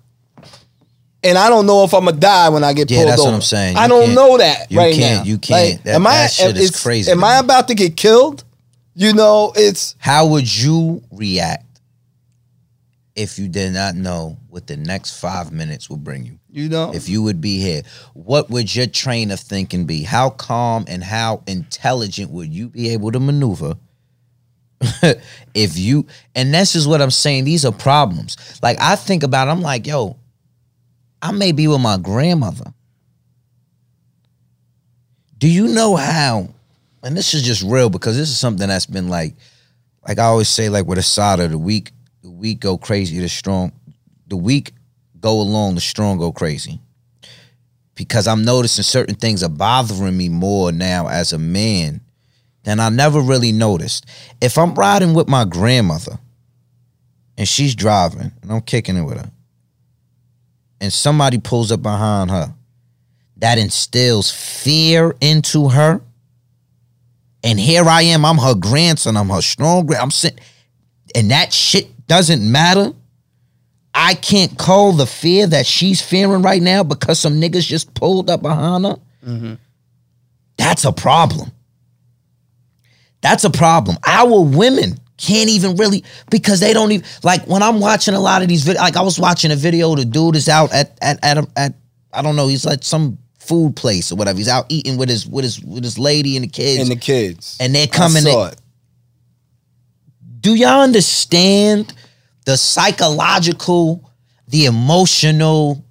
and 1.22 1.38
I 1.38 1.48
don't 1.48 1.66
know 1.66 1.84
if 1.84 1.92
I'm 1.94 2.04
gonna 2.04 2.16
die 2.18 2.50
when 2.50 2.62
I 2.62 2.72
get 2.74 2.90
Yeah, 2.90 2.98
pulled 2.98 3.08
that's 3.10 3.20
over. 3.22 3.30
what 3.30 3.34
I'm 3.36 3.42
saying. 3.42 3.76
I 3.76 3.88
don't 3.88 4.14
know 4.14 4.36
that 4.38 4.70
you 4.70 4.78
right 4.78 4.94
can't- 4.94 5.24
now. 5.24 5.30
you 5.30 5.38
can't. 5.38 5.70
Like, 5.76 5.82
That- 5.84 5.94
am 5.94 6.06
I? 6.06 6.10
that 6.18 6.32
shit 6.32 6.56
is 6.56 6.70
crazy 6.82 7.10
Am 7.10 7.24
I 7.24 7.38
about 7.38 7.66
to 7.68 7.74
get 7.74 7.96
killed? 7.96 8.44
You 8.94 9.12
know, 9.12 9.52
it's 9.56 9.96
How 9.98 10.26
would 10.26 10.54
you 10.56 11.02
react 11.10 11.73
if 13.16 13.38
you 13.38 13.48
did 13.48 13.72
not 13.72 13.94
know 13.94 14.38
what 14.48 14.66
the 14.66 14.76
next 14.76 15.20
five 15.20 15.52
minutes 15.52 15.88
will 15.88 15.96
bring 15.96 16.24
you? 16.24 16.38
you 16.54 16.68
know. 16.68 16.92
If 16.94 17.08
you 17.08 17.22
would 17.22 17.40
be 17.40 17.58
here, 17.58 17.82
what 18.14 18.48
would 18.48 18.74
your 18.74 18.86
train 18.86 19.32
of 19.32 19.40
thinking 19.40 19.86
be? 19.86 20.04
How 20.04 20.30
calm 20.30 20.84
and 20.86 21.02
how 21.02 21.42
intelligent 21.46 22.30
would 22.30 22.54
you 22.54 22.68
be 22.68 22.90
able 22.90 23.10
to 23.12 23.20
maneuver? 23.20 23.74
if 25.54 25.76
you 25.76 26.06
and 26.34 26.54
this 26.54 26.76
is 26.76 26.86
what 26.86 27.02
I'm 27.02 27.10
saying, 27.10 27.44
these 27.44 27.64
are 27.64 27.72
problems. 27.72 28.60
Like 28.62 28.78
I 28.80 28.96
think 28.96 29.24
about, 29.24 29.48
it, 29.48 29.50
I'm 29.50 29.62
like, 29.62 29.86
yo, 29.86 30.16
I 31.20 31.32
may 31.32 31.52
be 31.52 31.66
with 31.66 31.80
my 31.80 31.96
grandmother. 31.96 32.72
Do 35.38 35.48
you 35.48 35.68
know 35.68 35.96
how? 35.96 36.48
And 37.02 37.16
this 37.16 37.34
is 37.34 37.42
just 37.42 37.62
real 37.62 37.90
because 37.90 38.16
this 38.16 38.28
is 38.28 38.38
something 38.38 38.68
that's 38.68 38.86
been 38.86 39.08
like, 39.08 39.34
like 40.06 40.18
I 40.18 40.24
always 40.24 40.48
say, 40.48 40.68
like 40.68 40.86
with 40.86 40.98
a 40.98 41.02
side 41.02 41.40
of 41.40 41.50
the 41.50 41.58
weak, 41.58 41.90
the 42.24 42.30
weak 42.30 42.58
go 42.58 42.78
crazy, 42.78 43.18
the 43.18 43.28
strong, 43.28 43.70
the 44.28 44.36
weak 44.36 44.72
go 45.20 45.42
along, 45.42 45.74
the 45.74 45.80
strong 45.82 46.16
go 46.16 46.32
crazy. 46.32 46.80
Because 47.94 48.26
I'm 48.26 48.46
noticing 48.46 48.82
certain 48.82 49.14
things 49.14 49.42
are 49.42 49.50
bothering 49.50 50.16
me 50.16 50.30
more 50.30 50.72
now 50.72 51.06
as 51.06 51.34
a 51.34 51.38
man 51.38 52.00
than 52.62 52.80
I 52.80 52.88
never 52.88 53.20
really 53.20 53.52
noticed. 53.52 54.06
If 54.40 54.56
I'm 54.56 54.74
riding 54.74 55.12
with 55.12 55.28
my 55.28 55.44
grandmother 55.44 56.18
and 57.36 57.46
she's 57.46 57.74
driving 57.74 58.32
and 58.40 58.50
I'm 58.50 58.62
kicking 58.62 58.96
it 58.96 59.02
with 59.02 59.18
her, 59.18 59.30
and 60.80 60.90
somebody 60.90 61.36
pulls 61.36 61.70
up 61.70 61.82
behind 61.82 62.30
her, 62.30 62.54
that 63.36 63.58
instills 63.58 64.30
fear 64.30 65.14
into 65.20 65.68
her. 65.68 66.00
And 67.42 67.60
here 67.60 67.84
I 67.84 68.02
am, 68.02 68.24
I'm 68.24 68.38
her 68.38 68.54
grandson, 68.54 69.14
I'm 69.14 69.28
her 69.28 69.42
strong 69.42 69.84
grand, 69.84 70.02
I'm 70.02 70.10
sitting, 70.10 70.42
and 71.14 71.30
that 71.30 71.52
shit 71.52 71.93
doesn't 72.06 72.50
matter. 72.50 72.92
I 73.94 74.14
can't 74.14 74.58
call 74.58 74.92
the 74.92 75.06
fear 75.06 75.46
that 75.46 75.66
she's 75.66 76.02
fearing 76.02 76.42
right 76.42 76.60
now 76.60 76.82
because 76.82 77.20
some 77.20 77.40
niggas 77.40 77.66
just 77.66 77.94
pulled 77.94 78.28
up 78.28 78.42
behind 78.42 78.84
her. 78.84 78.96
That's 80.56 80.84
a 80.84 80.92
problem. 80.92 81.52
That's 83.20 83.44
a 83.44 83.50
problem. 83.50 83.96
Our 84.06 84.42
women 84.44 84.98
can't 85.16 85.48
even 85.48 85.76
really 85.76 86.04
because 86.30 86.60
they 86.60 86.72
don't 86.72 86.90
even 86.92 87.06
like 87.22 87.46
when 87.46 87.62
I'm 87.62 87.80
watching 87.80 88.14
a 88.14 88.20
lot 88.20 88.42
of 88.42 88.48
these 88.48 88.64
videos. 88.64 88.76
Like 88.76 88.96
I 88.96 89.02
was 89.02 89.18
watching 89.18 89.52
a 89.52 89.56
video, 89.56 89.94
the 89.94 90.04
dude 90.04 90.36
is 90.36 90.48
out 90.48 90.72
at 90.74 90.98
at 91.00 91.18
at, 91.24 91.38
a, 91.38 91.46
at 91.56 91.74
I 92.12 92.20
don't 92.22 92.36
know, 92.36 92.48
he's 92.48 92.66
like 92.66 92.82
some 92.82 93.16
food 93.38 93.76
place 93.76 94.10
or 94.12 94.16
whatever. 94.16 94.36
He's 94.38 94.48
out 94.48 94.66
eating 94.68 94.96
with 94.98 95.08
his 95.08 95.26
with 95.26 95.44
his 95.44 95.60
with 95.62 95.84
his 95.84 95.98
lady 95.98 96.36
and 96.36 96.42
the 96.44 96.48
kids, 96.48 96.82
and 96.82 96.90
the 96.90 96.96
kids. 96.96 97.56
and 97.60 97.74
they're 97.74 97.86
coming. 97.86 98.26
I 98.26 98.30
saw 98.30 98.46
it. 98.48 98.56
Do 100.44 100.54
y'all 100.54 100.82
understand 100.82 101.94
the 102.44 102.58
psychological, 102.58 104.12
the 104.48 104.66
emotional, 104.66 105.82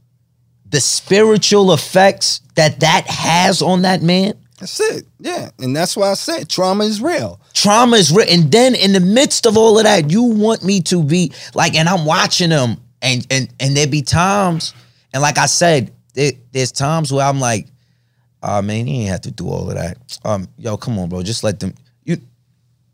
the 0.70 0.80
spiritual 0.80 1.74
effects 1.74 2.40
that 2.54 2.80
that 2.82 3.08
has 3.08 3.64
on 3.64 3.82
that 3.82 4.04
man? 4.04 4.36
That's 4.60 4.80
it. 4.80 5.08
Yeah. 5.20 5.50
And 5.58 5.76
that's 5.76 5.98
why 5.98 6.12
I 6.12 6.14
said 6.14 6.50
trauma 6.50 6.84
is 6.84 7.02
real. 7.02 7.42
Trauma 7.54 7.98
is 7.98 8.12
real. 8.12 8.28
And 8.30 8.52
then 8.52 8.76
in 8.76 8.94
the 8.94 9.00
midst 9.00 9.48
of 9.48 9.58
all 9.58 9.80
of 9.80 9.86
that, 9.86 10.12
you 10.12 10.22
want 10.22 10.64
me 10.64 10.82
to 10.82 11.04
be 11.04 11.34
like, 11.56 11.74
and 11.74 11.90
I'm 11.90 12.06
watching 12.06 12.50
them, 12.50 12.78
and 13.02 13.26
and 13.32 13.52
and 13.60 13.76
there 13.76 13.88
be 13.88 14.04
times, 14.04 14.76
and 15.14 15.24
like 15.24 15.40
I 15.40 15.48
said, 15.48 15.92
there, 16.14 16.34
there's 16.52 16.72
times 16.72 17.12
where 17.12 17.26
I'm 17.26 17.40
like, 17.40 17.70
oh 18.44 18.62
man, 18.62 18.86
you 18.86 19.02
ain't 19.02 19.10
have 19.10 19.22
to 19.22 19.32
do 19.32 19.50
all 19.50 19.68
of 19.68 19.76
that. 19.76 19.98
Um, 20.24 20.48
yo, 20.60 20.78
come 20.78 21.00
on, 21.00 21.10
bro, 21.10 21.24
just 21.24 21.44
let 21.44 21.60
them. 21.60 21.74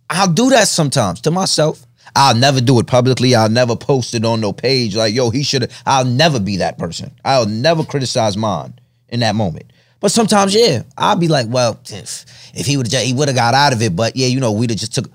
I'll 0.10 0.32
do 0.32 0.50
that 0.50 0.68
sometimes 0.68 1.22
to 1.22 1.32
myself. 1.32 1.86
I'll 2.16 2.36
never 2.36 2.60
do 2.62 2.80
it 2.80 2.88
publicly. 2.88 3.36
I'll 3.36 3.50
never 3.50 3.76
post 3.76 4.16
it 4.16 4.26
on 4.26 4.42
no 4.42 4.52
page 4.52 4.96
like, 4.96 5.14
yo, 5.14 5.30
he 5.30 5.44
should 5.44 5.64
have. 5.64 5.84
I'll 5.86 6.06
never 6.06 6.40
be 6.40 6.58
that 6.58 6.78
person. 6.78 7.12
I'll 7.24 7.46
never 7.46 7.84
criticize 7.84 8.36
mine 8.36 8.74
in 9.10 9.20
that 9.20 9.36
moment. 9.36 9.72
But 10.00 10.12
sometimes, 10.12 10.56
yeah, 10.56 10.84
I'll 10.98 11.18
be 11.18 11.28
like, 11.28 11.48
well, 11.50 11.80
if, 11.90 12.26
if 12.56 12.66
he 12.66 12.78
would 12.78 12.92
have, 12.92 13.04
he 13.04 13.14
would 13.14 13.28
have 13.28 13.36
got 13.36 13.54
out 13.54 13.74
of 13.74 13.82
it. 13.82 13.96
But 13.96 14.16
yeah, 14.16 14.28
you 14.28 14.40
know, 14.40 14.52
we'd 14.52 14.70
have 14.70 14.80
just 14.80 14.96
took. 14.96 15.12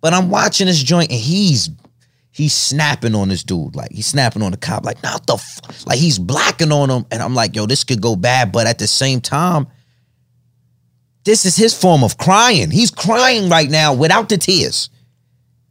But 0.00 0.12
I'm 0.12 0.30
watching 0.30 0.66
this 0.66 0.82
joint 0.82 1.10
and 1.10 1.20
he's 1.20 1.70
he's 2.30 2.52
snapping 2.52 3.14
on 3.14 3.28
this 3.28 3.42
dude, 3.42 3.74
like 3.74 3.92
he's 3.92 4.06
snapping 4.06 4.42
on 4.42 4.52
the 4.52 4.56
cop, 4.56 4.84
like 4.84 5.02
not 5.02 5.26
the 5.26 5.34
f-. 5.34 5.86
like 5.86 5.98
he's 5.98 6.18
blacking 6.18 6.72
on 6.72 6.90
him, 6.90 7.06
and 7.10 7.22
I'm 7.22 7.34
like, 7.34 7.56
yo, 7.56 7.66
this 7.66 7.84
could 7.84 8.00
go 8.00 8.14
bad. 8.16 8.52
But 8.52 8.66
at 8.66 8.78
the 8.78 8.86
same 8.86 9.20
time, 9.20 9.66
this 11.24 11.44
is 11.46 11.56
his 11.56 11.74
form 11.78 12.04
of 12.04 12.18
crying. 12.18 12.70
He's 12.70 12.90
crying 12.90 13.48
right 13.48 13.70
now 13.70 13.94
without 13.94 14.28
the 14.28 14.38
tears. 14.38 14.90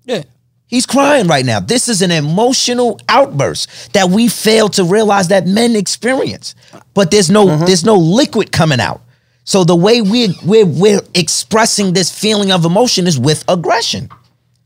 Yeah. 0.03 0.23
He's 0.67 0.87
crying 0.87 1.27
right 1.27 1.45
now. 1.45 1.59
This 1.59 1.87
is 1.87 2.01
an 2.01 2.09
emotional 2.09 2.99
outburst 3.07 3.93
that 3.93 4.09
we 4.09 4.27
fail 4.27 4.69
to 4.69 4.83
realize 4.83 5.27
that 5.27 5.45
men 5.45 5.75
experience. 5.75 6.55
But 6.95 7.11
there's 7.11 7.29
no 7.29 7.45
mm-hmm. 7.45 7.65
there's 7.65 7.85
no 7.85 7.95
liquid 7.95 8.51
coming 8.51 8.79
out. 8.79 9.01
So 9.43 9.63
the 9.63 9.75
way 9.75 10.01
we 10.01 10.35
we're, 10.43 10.65
we're 10.65 11.01
expressing 11.13 11.93
this 11.93 12.09
feeling 12.09 12.51
of 12.51 12.65
emotion 12.65 13.05
is 13.05 13.19
with 13.19 13.43
aggression. 13.47 14.09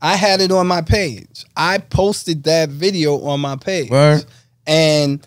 I 0.00 0.16
had 0.16 0.40
it 0.40 0.52
on 0.52 0.66
my 0.66 0.80
page. 0.80 1.44
I 1.56 1.78
posted 1.78 2.44
that 2.44 2.70
video 2.70 3.20
on 3.24 3.40
my 3.40 3.56
page. 3.56 3.90
Word. 3.90 4.24
And 4.66 5.26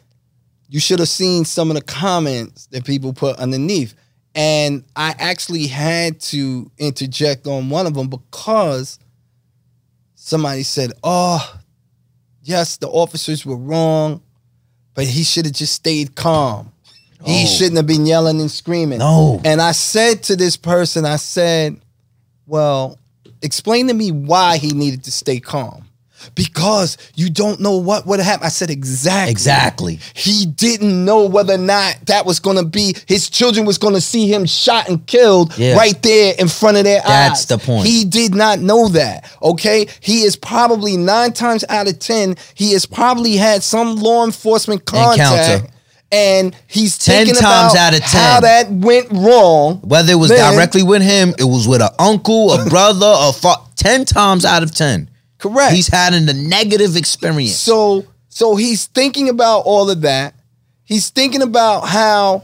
you 0.70 0.80
should 0.80 1.00
have 1.00 1.10
seen 1.10 1.46
some 1.46 1.70
of 1.70 1.76
the 1.76 1.84
comments 1.84 2.68
that 2.68 2.86
people 2.86 3.14
put 3.14 3.38
underneath. 3.38 3.94
And 4.34 4.84
I 4.96 5.14
actually 5.20 5.68
had 5.68 6.20
to 6.22 6.72
interject 6.78 7.48
on 7.48 7.70
one 7.70 7.86
of 7.86 7.94
them 7.94 8.08
because 8.08 8.98
somebody 10.16 10.64
said, 10.64 10.94
Oh, 11.04 11.60
yes, 12.42 12.78
the 12.78 12.88
officers 12.88 13.46
were 13.46 13.58
wrong, 13.58 14.22
but 14.94 15.06
he 15.06 15.24
should 15.24 15.46
have 15.46 15.54
just 15.56 15.74
stayed 15.74 16.16
calm. 16.16 16.72
He 17.26 17.44
Oh. 17.44 17.46
shouldn't 17.46 17.78
have 17.78 17.86
been 17.88 18.06
yelling 18.06 18.40
and 18.40 18.50
screaming. 18.50 19.00
No. 19.00 19.42
And 19.46 19.62
I 19.62 19.74
said 19.74 20.24
to 20.24 20.36
this 20.36 20.58
person, 20.58 21.06
I 21.06 21.18
said, 21.18 21.80
Well, 22.48 22.98
explain 23.42 23.88
to 23.90 23.94
me 23.94 24.12
why 24.12 24.58
he 24.58 24.72
needed 24.72 25.04
to 25.06 25.12
stay 25.12 25.40
calm. 25.40 25.86
Because 26.36 26.98
you 27.16 27.30
don't 27.30 27.60
know 27.60 27.78
what 27.78 28.06
would 28.08 28.20
happen. 28.20 28.46
I 28.46 28.50
said 28.50 28.70
exactly. 28.70 29.32
Exactly. 29.32 30.00
He 30.14 30.46
didn't 30.46 31.04
know 31.06 31.26
whether 31.26 31.54
or 31.56 31.58
not 31.58 31.98
that 32.08 32.26
was 32.26 32.40
gonna 32.40 32.64
be 32.64 32.96
his 33.08 33.30
children 33.30 33.66
was 33.66 33.78
gonna 33.78 34.02
see 34.02 34.28
him 34.32 34.46
shot 34.46 34.88
and 34.90 35.06
killed 35.08 35.58
Yeah. 35.58 35.76
right 35.76 36.02
there 36.04 36.34
in 36.38 36.48
front 36.48 36.78
of 36.78 36.84
their 36.84 37.00
eyes. 37.02 37.06
That's 37.08 37.46
the 37.46 37.58
point. 37.58 37.88
He 37.88 38.06
did 38.06 38.34
not 38.36 38.60
know 38.60 38.88
that. 38.90 39.30
Okay. 39.42 39.88
He 40.00 40.22
is 40.24 40.36
probably 40.36 40.98
nine 40.98 41.34
times 41.34 41.64
out 41.70 41.88
of 41.88 42.00
ten, 42.00 42.36
he 42.54 42.74
has 42.74 42.86
probably 42.86 43.36
had 43.38 43.64
some 43.64 43.96
law 43.98 44.26
enforcement 44.26 44.86
contact. 44.86 45.20
Encounter. 45.50 45.68
And 46.14 46.54
he's 46.68 46.98
10 46.98 47.28
times 47.28 47.74
out 47.74 47.94
of 47.94 48.02
ten 48.02 48.10
how 48.22 48.40
10. 48.42 48.44
that 48.44 48.72
went 48.86 49.08
wrong. 49.12 49.80
Whether 49.82 50.12
it 50.12 50.16
was 50.16 50.30
Then- 50.30 50.54
directly 50.54 50.84
with 50.84 51.02
him, 51.02 51.34
it 51.38 51.46
was 51.46 51.70
with 51.70 51.82
an 51.82 51.88
uncle, 52.00 52.52
a 52.52 52.66
brother, 52.66 53.14
a 53.18 53.32
fa- 53.32 53.62
ten 53.78 54.04
times 54.04 54.44
out 54.44 54.62
of 54.62 54.76
ten. 54.76 55.08
Correct. 55.42 55.74
He's 55.74 55.88
had 55.88 56.14
a 56.14 56.34
negative 56.34 56.96
experience. 56.96 57.58
So 57.58 58.06
so 58.30 58.56
he's 58.56 58.86
thinking 58.86 59.28
about 59.28 59.62
all 59.62 59.90
of 59.90 60.02
that. 60.02 60.36
He's 60.84 61.10
thinking 61.10 61.42
about 61.42 61.88
how 61.88 62.44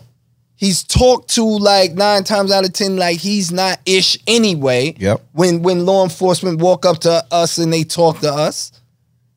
he's 0.55 0.83
talked 0.83 1.29
to 1.35 1.43
like 1.45 1.93
nine 1.93 2.23
times 2.23 2.51
out 2.51 2.65
of 2.65 2.73
ten, 2.73 2.97
like 2.97 3.19
he's 3.19 3.51
not 3.51 3.79
ish 3.85 4.17
anyway. 4.25 4.95
Yep. 4.97 5.21
When 5.33 5.61
when 5.61 5.85
law 5.85 6.03
enforcement 6.03 6.59
walk 6.59 6.85
up 6.85 6.99
to 7.01 7.23
us 7.31 7.59
and 7.59 7.71
they 7.71 7.83
talk 7.83 8.19
to 8.21 8.33
us. 8.33 8.71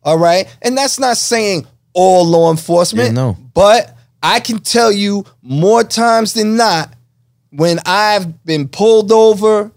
All 0.02 0.18
right. 0.18 0.46
And 0.62 0.76
that's 0.76 0.98
not 0.98 1.18
saying 1.18 1.66
all 1.92 2.24
law 2.24 2.50
enforcement. 2.50 3.08
Yeah, 3.08 3.14
no. 3.14 3.36
But 3.52 3.94
I 4.22 4.40
can 4.40 4.60
tell 4.60 4.90
you 4.90 5.26
more 5.42 5.84
times 5.84 6.32
than 6.32 6.56
not, 6.56 6.94
when 7.50 7.78
I've 7.84 8.42
been 8.44 8.68
pulled 8.68 9.12
over 9.12 9.70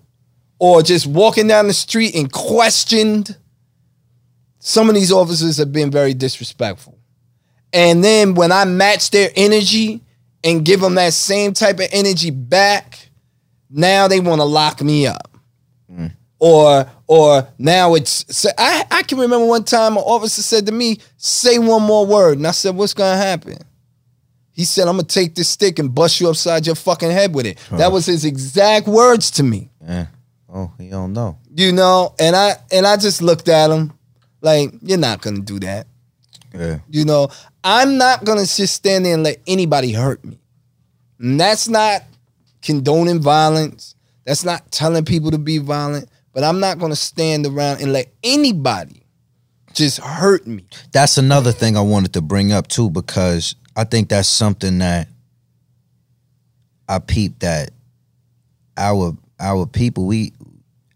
or 0.59 0.81
just 0.81 1.05
walking 1.05 1.47
down 1.47 1.67
the 1.67 1.73
street 1.73 2.15
and 2.15 2.31
questioned 2.31 3.35
some 4.65 4.87
of 4.87 4.95
these 4.95 5.11
officers 5.11 5.57
have 5.57 5.73
been 5.73 5.91
very 5.91 6.13
disrespectful. 6.13 6.97
And 7.73 8.01
then 8.01 8.33
when 8.33 8.51
I 8.53 8.63
match 8.63 9.11
their 9.11 9.29
energy 9.35 10.01
and 10.41 10.63
give 10.63 10.79
them 10.79 10.95
that 10.95 11.11
same 11.13 11.51
type 11.53 11.79
of 11.79 11.87
energy 11.91 12.31
back, 12.31 13.09
now 13.69 14.07
they 14.07 14.21
want 14.21 14.39
to 14.39 14.45
lock 14.45 14.81
me 14.81 15.05
up. 15.05 15.29
Mm. 15.91 16.13
Or 16.39 16.89
or 17.07 17.47
now 17.57 17.95
it's 17.95 18.25
so 18.35 18.49
I, 18.57 18.85
I 18.89 19.03
can 19.03 19.17
remember 19.17 19.45
one 19.45 19.65
time 19.65 19.97
an 19.97 20.03
officer 20.03 20.41
said 20.41 20.65
to 20.67 20.71
me, 20.71 20.99
say 21.17 21.59
one 21.59 21.83
more 21.83 22.05
word. 22.05 22.37
And 22.37 22.47
I 22.47 22.51
said, 22.51 22.73
What's 22.75 22.93
gonna 22.93 23.17
happen? 23.17 23.57
He 24.51 24.63
said, 24.63 24.87
I'm 24.87 24.95
gonna 24.95 25.03
take 25.07 25.35
this 25.35 25.49
stick 25.49 25.77
and 25.79 25.93
bust 25.93 26.21
you 26.21 26.29
upside 26.29 26.65
your 26.65 26.75
fucking 26.75 27.11
head 27.11 27.35
with 27.35 27.45
it. 27.47 27.57
That 27.71 27.91
was 27.91 28.05
his 28.05 28.23
exact 28.23 28.87
words 28.87 29.29
to 29.31 29.43
me 29.43 29.69
Yeah. 29.85 30.07
Oh, 30.53 30.71
he 30.77 30.89
don't 30.89 31.11
know. 31.13 31.37
you 31.53 31.71
know 31.73 32.13
and 32.19 32.35
i 32.35 32.53
and 32.71 32.85
i 32.85 32.95
just 32.95 33.21
looked 33.23 33.47
at 33.49 33.71
him 33.71 33.91
like 34.43 34.71
you're 34.81 34.99
not 34.99 35.21
gonna 35.21 35.39
do 35.39 35.59
that. 35.61 35.87
Yeah. 36.53 36.77
you 36.87 37.03
know 37.03 37.29
i'm 37.63 37.97
not 37.97 38.25
gonna 38.25 38.41
just 38.45 38.75
stand 38.75 39.05
there 39.05 39.15
and 39.15 39.23
let 39.23 39.39
anybody 39.47 39.91
hurt 39.91 40.23
me. 40.23 40.37
And 41.17 41.39
that's 41.39 41.67
not 41.67 42.03
condoning 42.61 43.21
violence. 43.21 43.95
That's 44.23 44.45
not 44.45 44.71
telling 44.71 45.03
people 45.03 45.31
to 45.31 45.39
be 45.39 45.57
violent. 45.57 46.09
But 46.31 46.43
i'm 46.43 46.59
not 46.59 46.77
gonna 46.77 46.95
stand 46.95 47.47
around 47.47 47.81
and 47.81 47.91
let 47.91 48.13
anybody 48.23 49.03
just 49.73 49.99
hurt 49.99 50.45
me. 50.45 50.65
That's 50.91 51.17
another 51.17 51.51
thing 51.51 51.75
I 51.75 51.81
wanted 51.81 52.13
to 52.13 52.21
bring 52.21 52.51
up 52.51 52.67
too, 52.67 52.89
because 52.89 53.55
I 53.75 53.83
think 53.83 54.09
that's 54.09 54.29
something 54.29 54.77
that 54.79 55.07
I 56.87 56.99
peeped 56.99 57.39
that 57.39 57.71
our 58.77 59.17
our 59.39 59.65
people, 59.65 60.05
we 60.05 60.33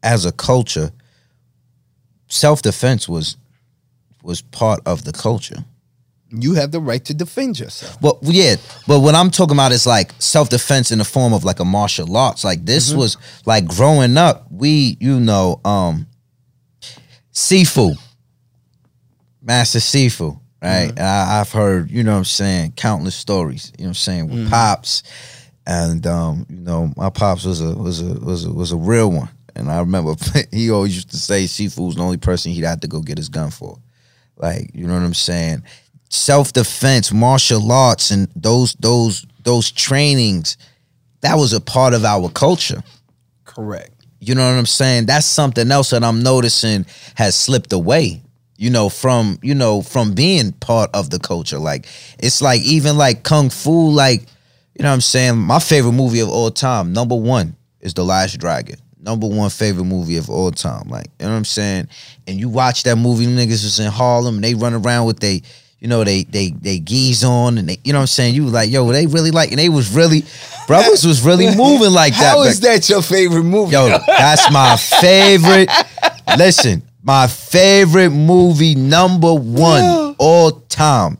as 0.04 0.26
a 0.26 0.32
culture, 0.32 0.92
self 2.28 2.62
defense 2.62 3.08
was 3.10 3.38
was 4.24 4.42
part 4.42 4.82
of 4.86 5.04
the 5.06 5.12
culture. 5.14 5.64
you 6.30 6.56
have 6.56 6.72
the 6.72 6.80
right 6.82 7.06
to 7.06 7.14
defend 7.14 7.58
yourself 7.58 7.98
Well, 8.02 8.20
yeah, 8.24 8.56
but 8.86 9.00
what 9.00 9.16
I'm 9.16 9.32
talking 9.32 9.56
about 9.56 9.72
is 9.72 9.86
like 9.88 10.12
self 10.20 10.50
defense 10.50 10.92
in 10.92 10.98
the 10.98 11.06
form 11.06 11.34
of 11.34 11.44
like 11.46 11.60
a 11.62 11.66
martial 11.66 12.18
arts. 12.18 12.44
Like 12.44 12.66
this 12.66 12.94
was 12.94 13.18
like 13.46 13.66
growing 13.66 14.18
up, 14.18 14.46
we, 14.52 14.98
you 15.00 15.20
know, 15.20 15.62
um, 15.64 16.06
Sifu, 17.32 17.96
Master 19.42 19.80
Sifu, 19.80 20.40
right? 20.62 20.90
And 20.90 21.00
I, 21.00 21.40
I've 21.40 21.52
heard, 21.52 21.90
you 21.92 22.04
know 22.04 22.12
what 22.14 22.18
I'm 22.18 22.26
saying, 22.26 22.74
countless 22.76 23.16
stories, 23.16 23.72
you 23.78 23.84
know 23.84 23.90
what 23.90 23.92
I'm 23.92 23.94
saying, 23.96 24.30
with 24.30 24.50
pops. 24.50 25.04
And 25.66 26.06
um, 26.08 26.46
you 26.50 26.60
know, 26.60 26.92
my 26.96 27.10
pops 27.10 27.44
was 27.46 27.62
a 27.62 27.74
was 27.74 28.02
a 28.02 28.14
was 28.20 28.46
a 28.46 28.52
was 28.52 28.72
a 28.72 28.78
real 28.78 29.12
one. 29.12 29.30
And 29.58 29.72
I 29.72 29.80
remember 29.80 30.14
he 30.52 30.70
always 30.70 30.96
used 30.96 31.10
to 31.12 31.18
say 31.18 31.42
was 31.42 31.96
the 31.96 32.02
only 32.02 32.18
person 32.18 32.52
he'd 32.52 32.64
have 32.64 32.82
to 32.82 32.88
go 32.88 33.02
get 33.02 33.18
his 33.18 33.30
gun 33.30 33.50
for. 33.50 33.80
Like, 34.38 34.70
you 34.74 34.86
know 34.86 34.94
what 34.94 35.04
I'm 35.04 35.14
saying? 35.16 35.64
Self 36.10 36.54
defense, 36.54 37.12
martial 37.12 37.72
arts, 37.72 38.12
and 38.12 38.30
those 38.36 38.76
those 38.76 39.26
those 39.44 39.72
trainings, 39.72 40.58
that 41.22 41.36
was 41.36 41.54
a 41.54 41.60
part 41.60 41.94
of 41.94 42.06
our 42.06 42.30
culture. 42.30 42.84
correct 43.46 43.92
You 44.20 44.36
know 44.36 44.48
what 44.48 44.58
I'm 44.58 44.66
saying? 44.68 45.08
That's 45.08 45.26
something 45.26 45.70
else 45.72 45.90
that 45.90 46.04
I'm 46.04 46.22
noticing 46.22 46.86
has 47.16 47.36
slipped 47.36 47.74
away. 47.74 48.22
You 48.58 48.70
know, 48.70 48.90
from 48.90 49.38
you 49.42 49.56
know, 49.56 49.82
from 49.82 50.14
being 50.14 50.52
part 50.54 50.92
of 50.94 51.10
the 51.10 51.20
culture. 51.20 51.60
Like 51.60 51.88
it's 52.20 52.42
like 52.42 52.62
even 52.62 52.98
like 52.98 53.24
kung 53.24 53.50
fu, 53.50 53.90
like, 53.90 54.22
you 54.76 54.84
know 54.84 54.90
what 54.90 54.94
I'm 54.94 55.02
saying? 55.02 55.38
My 55.38 55.60
favorite 55.60 55.94
movie 55.94 56.20
of 56.20 56.30
all 56.30 56.52
time, 56.52 56.94
number 56.94 57.16
one, 57.16 57.56
is 57.82 57.96
The 57.96 58.06
Last 58.06 58.40
Dragon. 58.40 58.78
Number 59.00 59.28
one 59.28 59.50
favorite 59.50 59.86
movie 59.86 60.18
of 60.18 60.30
all 60.30 60.52
time. 60.52 60.90
Like, 60.90 61.08
you 61.20 61.26
know 61.26 61.32
what 61.32 61.38
I'm 61.38 61.46
saying? 61.46 61.88
And 62.28 62.40
you 62.40 62.50
watch 62.50 62.84
that 62.84 62.96
movie, 62.98 63.26
niggas 63.26 63.64
was 63.64 63.80
in 63.80 63.92
Harlem 63.92 64.36
and 64.36 64.44
they 64.44 64.56
run 64.56 64.74
around 64.74 65.06
with 65.06 65.20
they, 65.20 65.44
you 65.80 65.88
know, 65.88 66.04
they 66.04 66.24
they 66.24 66.50
they 66.50 66.80
geese 66.80 67.24
on 67.24 67.58
and 67.60 67.70
they, 67.70 67.78
you 67.84 67.94
know 67.94 68.00
what 68.00 68.04
I'm 68.04 68.08
saying? 68.08 68.34
You 68.34 68.46
was 68.46 68.54
like, 68.54 68.72
yo, 68.72 68.92
they 68.92 69.06
really 69.06 69.32
like, 69.32 69.52
and 69.52 69.60
they 69.60 69.70
was 69.70 69.94
really, 69.94 70.24
brothers 70.66 71.06
was 71.06 71.24
really 71.24 71.46
moving 71.56 71.92
like 71.92 72.14
that. 72.14 72.34
How 72.34 72.44
is 72.44 72.60
that 72.62 72.90
your 72.90 73.04
favorite 73.04 73.44
movie 73.44 73.74
Yo, 73.74 73.88
that's 74.08 74.52
my 74.52 74.76
favorite. 74.76 75.70
Listen, 76.38 76.82
my 77.04 77.28
favorite 77.28 78.10
movie 78.10 78.76
number 78.76 79.34
one 79.34 80.16
all 80.18 80.52
time. 80.52 81.18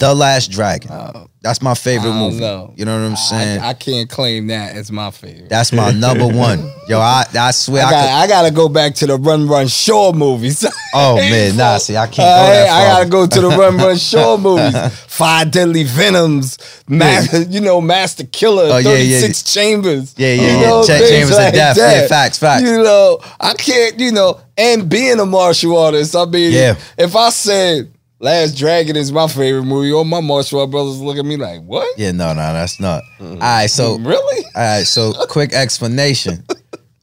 The 0.00 0.14
Last 0.14 0.50
Dragon. 0.50 0.90
Oh. 0.90 1.26
That's 1.42 1.62
my 1.62 1.72
favorite 1.74 2.12
movie. 2.12 2.40
know. 2.40 2.74
You 2.76 2.84
know 2.84 3.00
what 3.00 3.06
I'm 3.08 3.16
saying? 3.16 3.60
I, 3.62 3.68
I 3.70 3.74
can't 3.74 4.10
claim 4.10 4.48
that 4.48 4.76
as 4.76 4.92
my 4.92 5.10
favorite 5.10 5.48
That's 5.48 5.72
my 5.72 5.90
number 5.90 6.26
one. 6.36 6.70
Yo, 6.86 6.98
I 7.00 7.24
I 7.34 7.50
swear 7.52 7.82
I, 7.82 7.88
I, 7.88 7.90
got, 7.90 8.02
could, 8.02 8.10
I 8.10 8.26
gotta 8.26 8.50
go 8.50 8.68
back 8.68 8.94
to 8.96 9.06
the 9.06 9.16
Run 9.16 9.48
Run 9.48 9.66
Shaw 9.68 10.12
movies. 10.12 10.66
Oh 10.92 11.14
man, 11.14 11.56
nah, 11.56 11.78
see, 11.78 11.96
I 11.96 12.06
can't 12.06 12.16
go 12.16 12.22
I, 12.24 12.50
that 12.50 12.68
I 12.68 12.84
gotta 12.88 13.08
go 13.08 13.24
to 13.24 13.40
the 13.40 13.48
Run 13.48 13.76
Run 13.76 13.96
Shaw 14.10 14.36
movies. 14.36 14.74
Five 15.06 15.52
Deadly 15.52 15.84
Venoms, 15.84 16.58
Master, 16.88 17.42
you 17.42 17.60
know, 17.60 17.80
Master 17.80 18.24
Killer, 18.24 18.64
Oh, 18.72 18.78
yeah, 18.78 18.94
yeah. 18.96 19.20
36 19.20 19.42
Chambers. 19.54 20.14
Yeah, 20.18 20.32
yeah, 20.32 20.42
you 20.42 20.46
yeah. 20.48 20.60
know, 20.68 20.82
things 20.82 21.08
Chambers 21.10 21.38
of 21.38 21.52
Death. 21.52 21.76
Yeah, 21.76 22.08
facts, 22.08 22.38
facts. 22.38 22.64
You 22.64 22.82
know, 22.82 23.20
I 23.38 23.54
can't, 23.54 24.00
you 24.00 24.10
know, 24.10 24.40
and 24.58 24.88
being 24.90 25.20
a 25.20 25.26
martial 25.26 25.78
artist, 25.78 26.16
I 26.16 26.24
mean, 26.24 26.50
Yeah. 26.52 26.74
if 26.98 27.14
I 27.14 27.30
said 27.30 27.92
Last 28.22 28.58
Dragon 28.58 28.96
is 28.96 29.10
my 29.10 29.26
favorite 29.28 29.64
movie, 29.64 29.92
all 29.92 30.04
my 30.04 30.20
martial 30.20 30.66
brothers 30.66 31.00
look 31.00 31.16
at 31.16 31.24
me 31.24 31.36
like, 31.38 31.62
what? 31.62 31.98
Yeah, 31.98 32.12
no, 32.12 32.28
no, 32.28 32.52
that's 32.52 32.78
not. 32.78 33.02
All 33.18 33.36
right, 33.36 33.66
so 33.66 33.96
Really? 33.98 34.44
All 34.54 34.62
right, 34.62 34.86
so 34.86 35.12
quick 35.30 35.54
explanation. 35.54 36.44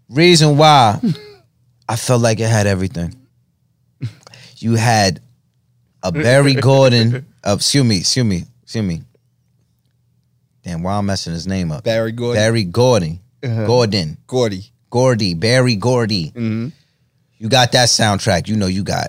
Reason 0.09 0.57
why 0.57 1.01
I 1.89 1.95
felt 1.95 2.21
like 2.21 2.39
it 2.39 2.47
had 2.47 2.67
everything. 2.67 3.15
You 4.57 4.75
had 4.75 5.19
a 6.03 6.11
Barry 6.11 6.53
Gordon. 6.61 7.25
Uh, 7.43 7.55
excuse 7.57 7.83
me, 7.83 7.97
excuse 7.97 8.25
me, 8.25 8.43
excuse 8.61 8.83
me. 8.85 9.01
Damn, 10.63 10.83
why 10.83 10.97
I'm 10.97 11.05
messing 11.07 11.33
his 11.33 11.47
name 11.47 11.71
up? 11.71 11.83
Barry 11.83 12.11
Gordon. 12.11 12.41
Barry 12.41 12.63
Gordon. 12.63 13.19
Gordon. 13.41 14.17
Gordy. 14.27 14.65
Gordy. 14.91 15.33
Berry 15.33 15.75
Gordy. 15.75 16.31
You 16.35 17.49
got 17.49 17.71
that 17.71 17.87
soundtrack. 17.87 18.47
You 18.47 18.55
know 18.55 18.67
you 18.67 18.83
got 18.83 19.07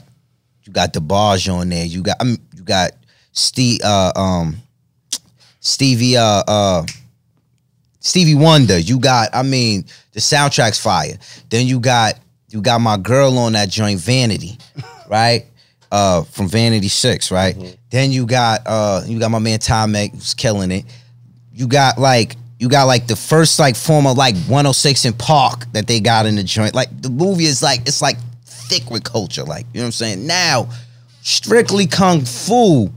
you 0.68 0.74
got 0.74 0.92
the 0.92 1.00
bars 1.00 1.48
on 1.48 1.70
there. 1.70 1.86
You 1.86 2.02
got 2.02 2.18
I 2.20 2.24
mean, 2.24 2.38
you 2.54 2.62
got 2.62 2.92
Steve 3.32 3.80
uh 3.82 4.12
um 4.14 4.58
Stevie 5.60 6.18
uh 6.18 6.42
uh 6.46 6.86
Stevie 8.00 8.34
Wonder. 8.34 8.78
You 8.78 9.00
got 9.00 9.30
I 9.32 9.42
mean 9.42 9.86
the 10.12 10.20
soundtrack's 10.20 10.78
fire. 10.78 11.18
Then 11.48 11.66
you 11.66 11.80
got 11.80 12.20
you 12.50 12.60
got 12.60 12.82
my 12.82 12.98
girl 12.98 13.38
on 13.38 13.54
that 13.54 13.70
joint 13.70 13.98
Vanity, 13.98 14.58
right? 15.08 15.46
Uh 15.90 16.22
from 16.24 16.48
Vanity 16.48 16.88
6, 16.88 17.32
right? 17.32 17.78
Then 17.88 18.12
you 18.12 18.26
got 18.26 18.60
uh 18.66 19.02
you 19.06 19.18
got 19.18 19.30
my 19.30 19.38
man 19.38 19.60
Taimak 19.60 20.12
who's 20.12 20.34
killing 20.34 20.70
it. 20.70 20.84
You 21.50 21.66
got 21.66 21.96
like 21.96 22.36
you 22.58 22.68
got 22.68 22.84
like 22.84 23.06
the 23.06 23.16
first 23.16 23.58
like 23.58 23.74
form 23.74 24.06
of 24.06 24.18
like 24.18 24.34
106 24.34 25.06
in 25.06 25.14
Park 25.14 25.64
that 25.72 25.86
they 25.86 25.98
got 25.98 26.26
in 26.26 26.34
the 26.34 26.42
joint. 26.42 26.74
Like 26.74 26.90
the 27.00 27.08
movie 27.08 27.44
is 27.44 27.62
like 27.62 27.80
it's 27.88 28.02
like 28.02 28.18
thick 28.68 28.90
with 28.90 29.04
culture. 29.04 29.44
Like 29.44 29.66
you 29.72 29.80
know 29.80 29.84
what 29.84 29.86
I'm 29.86 29.92
saying. 29.92 30.26
Now, 30.26 30.68
strictly 31.22 31.86
kung 31.86 32.24
fu. 32.24 32.90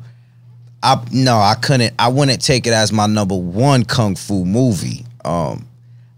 I 0.84 1.04
no, 1.12 1.38
I 1.38 1.56
couldn't. 1.56 1.94
I 2.00 2.08
wouldn't 2.08 2.42
take 2.42 2.68
it 2.68 2.74
as 2.74 2.92
my 2.92 3.08
number 3.08 3.36
one 3.36 3.84
kung 3.84 4.16
fu 4.16 4.46
movie. 4.46 5.06
Um, 5.24 5.68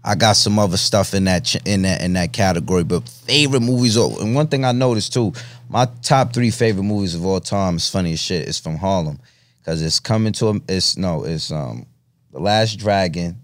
I 0.02 0.14
got 0.14 0.36
some 0.36 0.58
other 0.58 0.76
stuff 0.76 1.14
in 1.14 1.24
that 1.24 1.54
in 1.66 1.82
that 1.82 2.02
in 2.02 2.12
that 2.14 2.32
category. 2.32 2.84
But 2.84 3.08
favorite 3.08 3.60
movies, 3.60 3.96
and 3.96 4.34
one 4.34 4.48
thing 4.48 4.64
I 4.64 4.72
noticed 4.72 5.12
too, 5.12 5.32
my 5.68 5.86
top 6.02 6.32
three 6.32 6.50
favorite 6.50 6.84
movies 6.84 7.14
of 7.14 7.24
all 7.24 7.40
time 7.40 7.76
is 7.76 7.88
funny 7.88 8.12
as 8.12 8.20
shit. 8.20 8.48
Is 8.48 8.58
from 8.58 8.76
Harlem 8.76 9.18
because 9.60 9.82
it's 9.82 10.00
coming 10.00 10.32
to 10.34 10.62
it's 10.68 10.96
no, 10.96 11.24
it's 11.24 11.50
um, 11.50 11.86
the 12.32 12.40
Last 12.40 12.78
Dragon, 12.78 13.40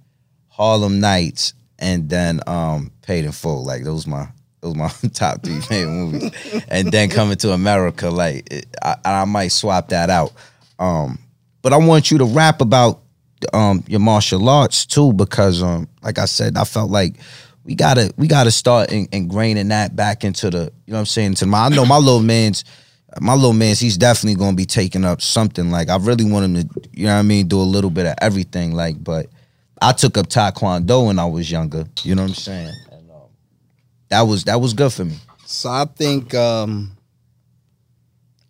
Harlem 0.48 1.00
Nights, 1.00 1.54
and 1.78 2.10
then 2.10 2.40
um, 2.46 2.92
Paid 3.02 3.24
in 3.24 3.32
Full. 3.32 3.64
Like 3.64 3.84
those 3.84 4.06
my 4.06 4.28
those 4.60 4.76
my 4.76 4.88
top 5.12 5.42
three 5.42 5.60
favorite 5.60 5.92
movies. 5.92 6.64
And 6.68 6.90
then 6.90 7.08
coming 7.08 7.36
to 7.38 7.52
America, 7.52 8.10
like 8.10 8.52
it, 8.52 8.66
I, 8.82 8.96
I 9.04 9.24
might 9.24 9.48
swap 9.48 9.88
that 9.88 10.10
out. 10.10 10.32
Um, 10.78 11.18
but 11.62 11.72
I 11.72 11.76
want 11.76 12.10
you 12.10 12.18
to 12.18 12.24
rap 12.24 12.60
about 12.60 13.00
um 13.52 13.82
your 13.86 14.00
martial 14.00 14.48
arts 14.48 14.86
too, 14.86 15.12
because 15.12 15.62
um, 15.62 15.88
like 16.02 16.18
I 16.18 16.26
said, 16.26 16.56
I 16.56 16.64
felt 16.64 16.90
like 16.90 17.16
we 17.64 17.74
gotta 17.74 18.12
we 18.16 18.26
gotta 18.26 18.50
start 18.50 18.90
in, 18.92 19.06
ingraining 19.08 19.68
that 19.68 19.94
back 19.94 20.24
into 20.24 20.50
the 20.50 20.72
you 20.86 20.92
know 20.92 20.96
what 20.96 20.98
I'm 21.00 21.06
saying 21.06 21.34
to 21.36 21.46
my 21.46 21.66
I 21.66 21.68
know 21.68 21.84
my 21.84 21.98
little 21.98 22.20
man's 22.20 22.64
my 23.20 23.34
little 23.34 23.52
man's 23.52 23.78
he's 23.78 23.96
definitely 23.96 24.36
gonna 24.38 24.56
be 24.56 24.66
taking 24.66 25.04
up 25.04 25.20
something 25.20 25.70
like 25.70 25.88
I 25.88 25.96
really 25.96 26.24
want 26.24 26.44
him 26.44 26.54
to 26.54 26.88
you 26.92 27.06
know 27.06 27.14
what 27.14 27.20
I 27.20 27.22
mean 27.22 27.48
do 27.48 27.60
a 27.60 27.62
little 27.62 27.90
bit 27.90 28.06
of 28.06 28.14
everything 28.20 28.74
like 28.74 29.02
but 29.02 29.26
I 29.82 29.92
took 29.92 30.16
up 30.16 30.28
taekwondo 30.28 31.06
when 31.06 31.18
I 31.18 31.26
was 31.26 31.50
younger 31.50 31.84
you 32.02 32.14
know 32.14 32.22
what 32.22 32.30
I'm 32.30 32.34
saying 32.34 32.74
that 34.10 34.22
was 34.22 34.44
that 34.44 34.60
was 34.60 34.74
good 34.74 34.92
for 34.92 35.04
me 35.04 35.16
So 35.46 35.70
I 35.70 35.84
think 35.86 36.34
um, 36.34 36.96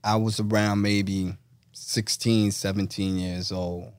I 0.03 0.17
was 0.17 0.41
around 0.41 0.83
maybe 0.83 1.35
16, 1.73 2.51
17 2.51 3.19
years 3.19 3.53
old 3.53 3.93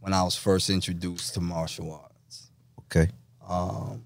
when 0.00 0.12
I 0.12 0.22
was 0.22 0.36
first 0.36 0.68
introduced 0.70 1.34
to 1.34 1.40
martial 1.40 1.92
arts. 1.92 2.50
okay 2.80 3.10
Um, 3.48 4.02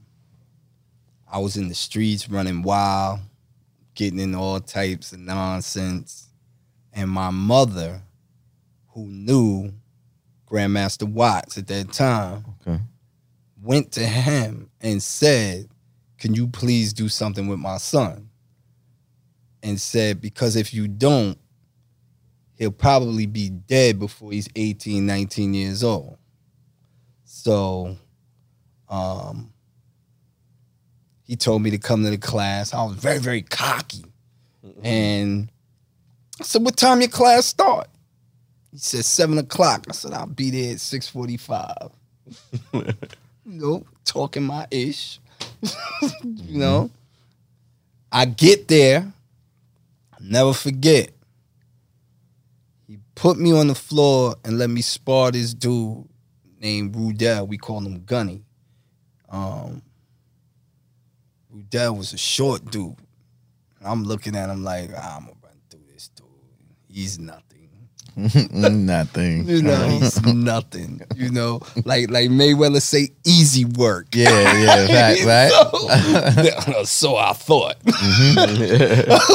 I 1.32 1.38
was 1.38 1.56
in 1.56 1.68
the 1.68 1.74
streets 1.74 2.28
running 2.28 2.62
wild, 2.62 3.20
getting 3.94 4.18
in 4.18 4.34
all 4.34 4.60
types 4.60 5.12
of 5.12 5.20
nonsense. 5.20 6.28
And 6.92 7.08
my 7.08 7.30
mother, 7.30 8.02
who 8.88 9.06
knew 9.06 9.72
Grandmaster 10.50 11.08
Watts 11.08 11.56
at 11.56 11.68
that 11.68 11.92
time, 11.92 12.44
okay 12.66 12.80
went 13.62 13.92
to 13.92 14.00
him 14.00 14.70
and 14.80 15.02
said, 15.02 15.68
Can 16.20 16.34
you 16.34 16.46
please 16.46 16.92
do 16.92 17.08
something 17.08 17.48
with 17.48 17.58
my 17.58 17.78
son? 17.78 18.28
And 19.62 19.80
said, 19.80 20.20
Because 20.20 20.54
if 20.56 20.72
you 20.72 20.86
don't, 20.86 21.36
he'll 22.54 22.70
probably 22.70 23.26
be 23.26 23.50
dead 23.50 23.98
before 23.98 24.30
he's 24.30 24.48
18, 24.54 25.04
19 25.04 25.54
years 25.54 25.82
old. 25.82 26.16
So, 27.24 27.96
um, 28.88 29.52
he 31.24 31.36
told 31.36 31.62
me 31.62 31.70
to 31.70 31.78
come 31.78 32.04
to 32.04 32.10
the 32.10 32.18
class. 32.18 32.72
I 32.72 32.84
was 32.84 32.94
very, 32.96 33.18
very 33.18 33.42
cocky. 33.42 34.04
And 34.82 35.50
I 36.40 36.44
said, 36.44 36.62
What 36.62 36.76
time 36.76 37.00
your 37.00 37.10
class 37.10 37.46
start? 37.46 37.88
He 38.70 38.78
said 38.78 39.04
seven 39.04 39.38
o'clock. 39.38 39.86
I 39.88 39.92
said, 39.92 40.12
I'll 40.12 40.26
be 40.26 40.50
there 40.50 40.74
at 40.74 40.80
645 40.80 41.90
you 42.72 42.92
know, 43.44 43.84
talking 44.04 44.42
my 44.42 44.66
ish. 44.70 45.19
you 46.24 46.58
know, 46.58 46.90
I 48.10 48.24
get 48.24 48.68
there, 48.68 49.12
never 50.20 50.52
forget. 50.52 51.10
He 52.86 52.98
put 53.14 53.38
me 53.38 53.52
on 53.52 53.68
the 53.68 53.74
floor 53.74 54.36
and 54.44 54.58
let 54.58 54.70
me 54.70 54.80
spar 54.82 55.30
this 55.30 55.54
dude 55.54 56.08
named 56.60 56.94
Rudell. 56.94 57.46
We 57.46 57.58
call 57.58 57.80
him 57.80 58.04
Gunny. 58.04 58.42
Um, 59.28 59.82
Rudell 61.54 61.96
was 61.96 62.12
a 62.12 62.18
short 62.18 62.70
dude. 62.70 62.96
I'm 63.82 64.04
looking 64.04 64.36
at 64.36 64.50
him 64.50 64.62
like, 64.64 64.90
ah, 64.96 65.16
I'm 65.16 65.24
gonna 65.24 65.36
run 65.42 65.52
through 65.70 65.80
this 65.92 66.08
dude. 66.08 66.26
He's 66.88 67.18
nothing. 67.18 67.49
nothing 68.52 69.48
You 69.48 69.62
know, 69.62 69.88
he's 70.00 70.24
nothing. 70.24 71.02
You 71.16 71.30
know, 71.30 71.60
like 71.84 72.10
like 72.10 72.30
Mayweather 72.30 72.82
say, 72.82 73.10
easy 73.24 73.64
work. 73.64 74.08
yeah 74.12 74.28
yeah 74.58 75.14
fact, 75.14 75.24
right 75.26 76.62
so, 76.64 76.84
so 76.84 77.16
I 77.16 77.32
thought. 77.32 77.76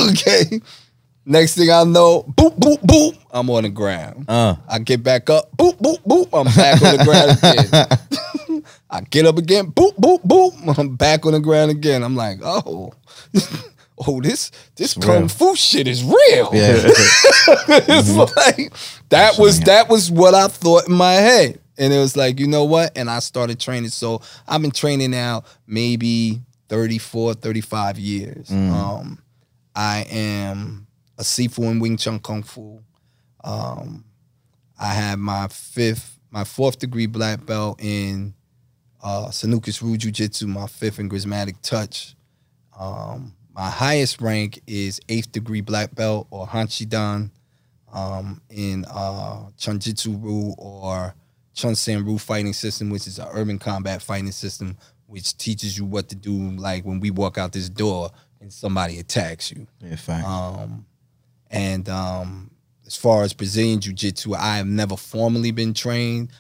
okay. 0.09 0.59
Next 1.27 1.55
thing 1.55 1.71
I 1.71 1.83
know, 1.83 2.21
boop, 2.21 2.55
boop, 2.59 2.79
boop, 2.81 3.17
I'm 3.31 3.49
on 3.49 3.63
the 3.63 3.69
ground. 3.69 4.25
uh 4.27 4.55
I 4.67 4.77
get 4.79 5.01
back 5.01 5.29
up, 5.29 5.49
boop, 5.57 5.77
boop, 5.79 6.03
boop, 6.03 6.29
I'm 6.31 6.45
back 6.55 6.81
on 6.83 6.97
the 6.97 7.03
ground 7.03 7.31
again. 7.41 8.61
I 8.89 9.01
get 9.01 9.25
up 9.25 9.37
again, 9.37 9.71
boop, 9.71 9.95
boop, 9.95 10.21
boop, 10.21 10.77
I'm 10.77 10.95
back 10.95 11.25
on 11.25 11.33
the 11.33 11.39
ground 11.39 11.71
again. 11.71 12.03
I'm 12.03 12.15
like, 12.15 12.39
oh, 12.43 12.93
oh, 13.97 14.21
this 14.21 14.51
this 14.75 14.93
kung 14.93 15.21
real. 15.21 15.27
fu 15.27 15.55
shit 15.55 15.87
is 15.87 16.03
real. 16.03 16.49
yeah 16.53 16.75
it's 16.87 18.15
like 18.15 18.73
that 19.09 19.37
was 19.37 19.59
that 19.61 19.89
was 19.89 20.11
what 20.11 20.33
I 20.33 20.47
thought 20.47 20.87
in 20.87 20.93
my 20.93 21.13
head. 21.13 21.59
And 21.77 21.91
it 21.91 21.99
was 21.99 22.15
like, 22.15 22.39
you 22.39 22.47
know 22.47 22.63
what? 22.63 22.97
And 22.97 23.09
I 23.09 23.19
started 23.19 23.59
training. 23.59 23.89
So 23.89 24.21
I've 24.47 24.61
been 24.61 24.71
training 24.71 25.11
now 25.11 25.43
maybe 25.67 26.41
34, 26.69 27.33
35 27.33 27.99
years. 27.99 28.49
Um, 28.49 29.21
I 29.75 30.05
am 30.09 30.87
a 31.17 31.23
Sifu 31.23 31.69
in 31.69 31.79
Wing 31.79 31.97
Chun 31.97 32.19
Kung 32.19 32.43
Fu. 32.43 32.81
Um, 33.43 34.05
I 34.79 34.93
have 34.93 35.19
my 35.19 35.47
fifth, 35.49 36.17
my 36.31 36.45
fourth 36.45 36.79
degree 36.79 37.07
black 37.07 37.45
belt 37.45 37.81
in 37.81 38.33
uh, 39.03 39.27
Sanuces 39.27 39.81
Ryu 39.81 39.97
Jiu 39.97 40.11
Jitsu, 40.11 40.47
my 40.47 40.67
fifth 40.67 40.99
in 40.99 41.09
Grismatic 41.09 41.61
Touch. 41.61 42.15
Um, 42.79 43.33
my 43.55 43.69
highest 43.69 44.19
rank 44.21 44.61
is 44.67 44.99
eighth 45.07 45.31
degree 45.31 45.61
black 45.61 45.95
belt 45.95 46.27
or 46.29 46.45
Hanshidan 46.45 47.31
um, 47.93 48.41
in 48.49 48.85
uh, 48.89 49.45
Chunjitsu 49.57 50.21
Ryu 50.21 50.53
or 50.57 51.15
Chunsan 51.55 52.05
Ryu 52.05 52.17
fighting 52.17 52.51
system, 52.51 52.89
which 52.89 53.07
is 53.07 53.17
an 53.17 53.27
urban 53.31 53.57
combat 53.57 54.01
fighting 54.01 54.31
system, 54.31 54.77
which 55.07 55.37
teaches 55.37 55.77
you 55.77 55.85
what 55.85 56.09
to 56.09 56.15
do, 56.15 56.33
like 56.51 56.83
when 56.83 56.99
we 56.99 57.11
walk 57.11 57.37
out 57.37 57.53
this 57.53 57.69
door 57.69 58.09
and 58.41 58.51
somebody 58.51 58.99
attacks 58.99 59.51
you. 59.51 59.65
yeah 59.81 59.95
fact 59.95 60.27
Um, 60.27 60.85
and 61.49 61.87
um, 61.87 62.51
as 62.85 62.97
far 62.97 63.23
as 63.23 63.33
Brazilian 63.33 63.79
Jiu 63.79 63.93
Jitsu, 63.93 64.33
I 64.33 64.57
have 64.57 64.67
never 64.67 64.97
formally 64.97 65.51
been 65.51 65.73
trained. 65.73 66.31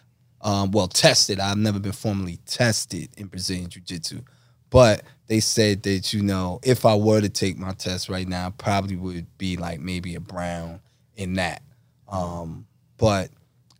Um, 0.41 0.71
well, 0.71 0.89
tested. 0.89 1.39
I've 1.39 1.57
never 1.57 1.79
been 1.79 1.93
formally 1.93 2.39
tested 2.45 3.09
in 3.15 3.27
Brazilian 3.27 3.69
Jiu 3.69 3.81
Jitsu. 3.81 4.21
But 4.69 5.03
they 5.27 5.39
said 5.39 5.83
that, 5.83 6.13
you 6.13 6.21
know, 6.21 6.59
if 6.63 6.85
I 6.85 6.95
were 6.95 7.21
to 7.21 7.29
take 7.29 7.57
my 7.57 7.71
test 7.71 8.09
right 8.09 8.27
now, 8.27 8.47
I 8.47 8.49
probably 8.51 8.95
would 8.95 9.25
be 9.37 9.57
like 9.57 9.79
maybe 9.79 10.15
a 10.15 10.19
brown 10.19 10.79
in 11.15 11.33
that. 11.33 11.61
Um, 12.07 12.67
but 12.97 13.29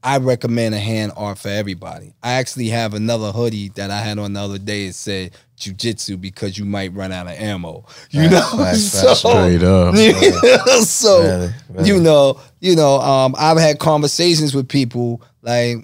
I 0.03 0.17
recommend 0.17 0.75
a 0.75 0.79
hand 0.79 1.13
art 1.15 1.39
for 1.39 1.49
everybody. 1.49 2.13
I 2.21 2.33
actually 2.33 2.67
have 2.69 2.93
another 2.93 3.31
hoodie 3.31 3.69
that 3.69 3.89
I 3.89 3.99
had 4.01 4.19
on 4.19 4.33
the 4.33 4.39
other 4.39 4.59
day. 4.59 4.85
It 4.85 4.93
said 4.95 5.31
jujitsu 5.57 6.19
because 6.19 6.57
you 6.57 6.65
might 6.65 6.93
run 6.93 7.11
out 7.11 7.27
of 7.27 7.33
ammo. 7.33 7.85
You 8.11 8.29
know, 8.29 8.41
so. 8.75 9.13
Straight 9.13 9.63
up. 9.63 9.95
so 10.83 11.21
Really, 11.21 11.53
really. 11.69 11.87
you 11.89 11.99
know, 11.99 12.39
you 12.59 12.75
know, 12.75 12.99
um, 12.99 13.35
I've 13.37 13.57
had 13.57 13.79
conversations 13.79 14.53
with 14.53 14.67
people. 14.67 15.23
Like 15.41 15.77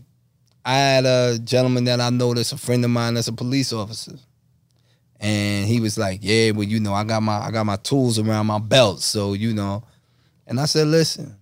I 0.65 0.75
had 0.75 1.05
a 1.05 1.39
gentleman 1.39 1.85
that 1.85 1.99
I 1.99 2.09
know 2.09 2.33
that's 2.33 2.51
a 2.51 2.57
friend 2.57 2.83
of 2.85 2.91
mine 2.91 3.15
that's 3.15 3.27
a 3.27 3.33
police 3.33 3.73
officer. 3.73 4.13
And 5.21 5.67
he 5.67 5.79
was 5.79 5.97
like, 5.97 6.19
Yeah, 6.21 6.51
well, 6.51 6.67
you 6.67 6.81
know, 6.81 6.93
I 6.93 7.05
got 7.05 7.23
my 7.23 7.37
I 7.39 7.51
got 7.51 7.65
my 7.65 7.77
tools 7.77 8.19
around 8.19 8.47
my 8.47 8.59
belt. 8.59 9.01
So, 9.01 9.33
you 9.33 9.53
know. 9.53 9.83
And 10.47 10.59
I 10.59 10.65
said, 10.65 10.87
listen, 10.87 11.37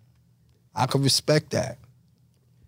I 0.76 0.86
can 0.86 1.02
respect 1.02 1.52
that. 1.52 1.80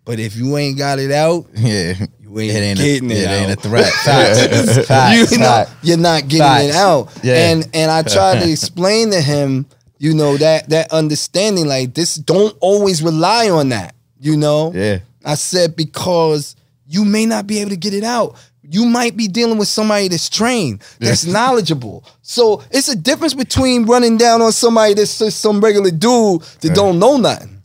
But 0.04 0.18
if 0.18 0.34
you 0.34 0.56
ain't 0.56 0.76
got 0.76 0.98
it 0.98 1.12
out, 1.12 1.46
yeah 1.54 1.94
you 2.32 2.40
ain't, 2.40 2.56
it 2.56 2.60
ain't 2.60 2.80
a, 2.80 2.82
getting 2.82 3.10
it, 3.10 3.18
it 3.18 3.30
ain't 3.30 3.52
a 3.52 3.56
threat 3.56 3.92
facts 4.04 4.86
facts 4.86 5.32
you 5.32 5.38
know, 5.38 5.64
you're 5.82 5.98
not 5.98 6.22
getting 6.22 6.38
Facts. 6.38 6.64
it 6.64 6.74
out. 6.74 7.20
Yeah. 7.22 7.50
And 7.50 7.68
and 7.74 7.90
I 7.90 8.02
tried 8.02 8.40
to 8.40 8.50
explain 8.50 9.10
to 9.10 9.20
him, 9.20 9.66
you 9.98 10.14
know, 10.14 10.36
that 10.36 10.68
that 10.70 10.92
understanding, 10.92 11.66
like 11.66 11.94
this, 11.94 12.14
don't 12.14 12.56
always 12.60 13.02
rely 13.02 13.50
on 13.50 13.70
that. 13.70 13.94
You 14.18 14.36
know? 14.36 14.72
yeah 14.74 15.00
I 15.24 15.34
said 15.34 15.76
because 15.76 16.56
you 16.86 17.04
may 17.04 17.26
not 17.26 17.46
be 17.46 17.58
able 17.58 17.70
to 17.70 17.76
get 17.76 17.94
it 17.94 18.04
out. 18.04 18.36
You 18.72 18.86
might 18.86 19.16
be 19.16 19.28
dealing 19.28 19.58
with 19.58 19.68
somebody 19.68 20.08
that's 20.08 20.28
trained, 20.28 20.82
that's 20.98 21.24
knowledgeable. 21.36 22.04
So 22.22 22.62
it's 22.70 22.88
a 22.88 22.96
difference 22.96 23.34
between 23.34 23.84
running 23.84 24.16
down 24.16 24.40
on 24.40 24.52
somebody 24.52 24.94
that's 24.94 25.18
just 25.18 25.40
some 25.40 25.60
regular 25.60 25.90
dude 25.90 26.42
that 26.60 26.74
don't 26.74 26.98
know 26.98 27.16
nothing. 27.18 27.62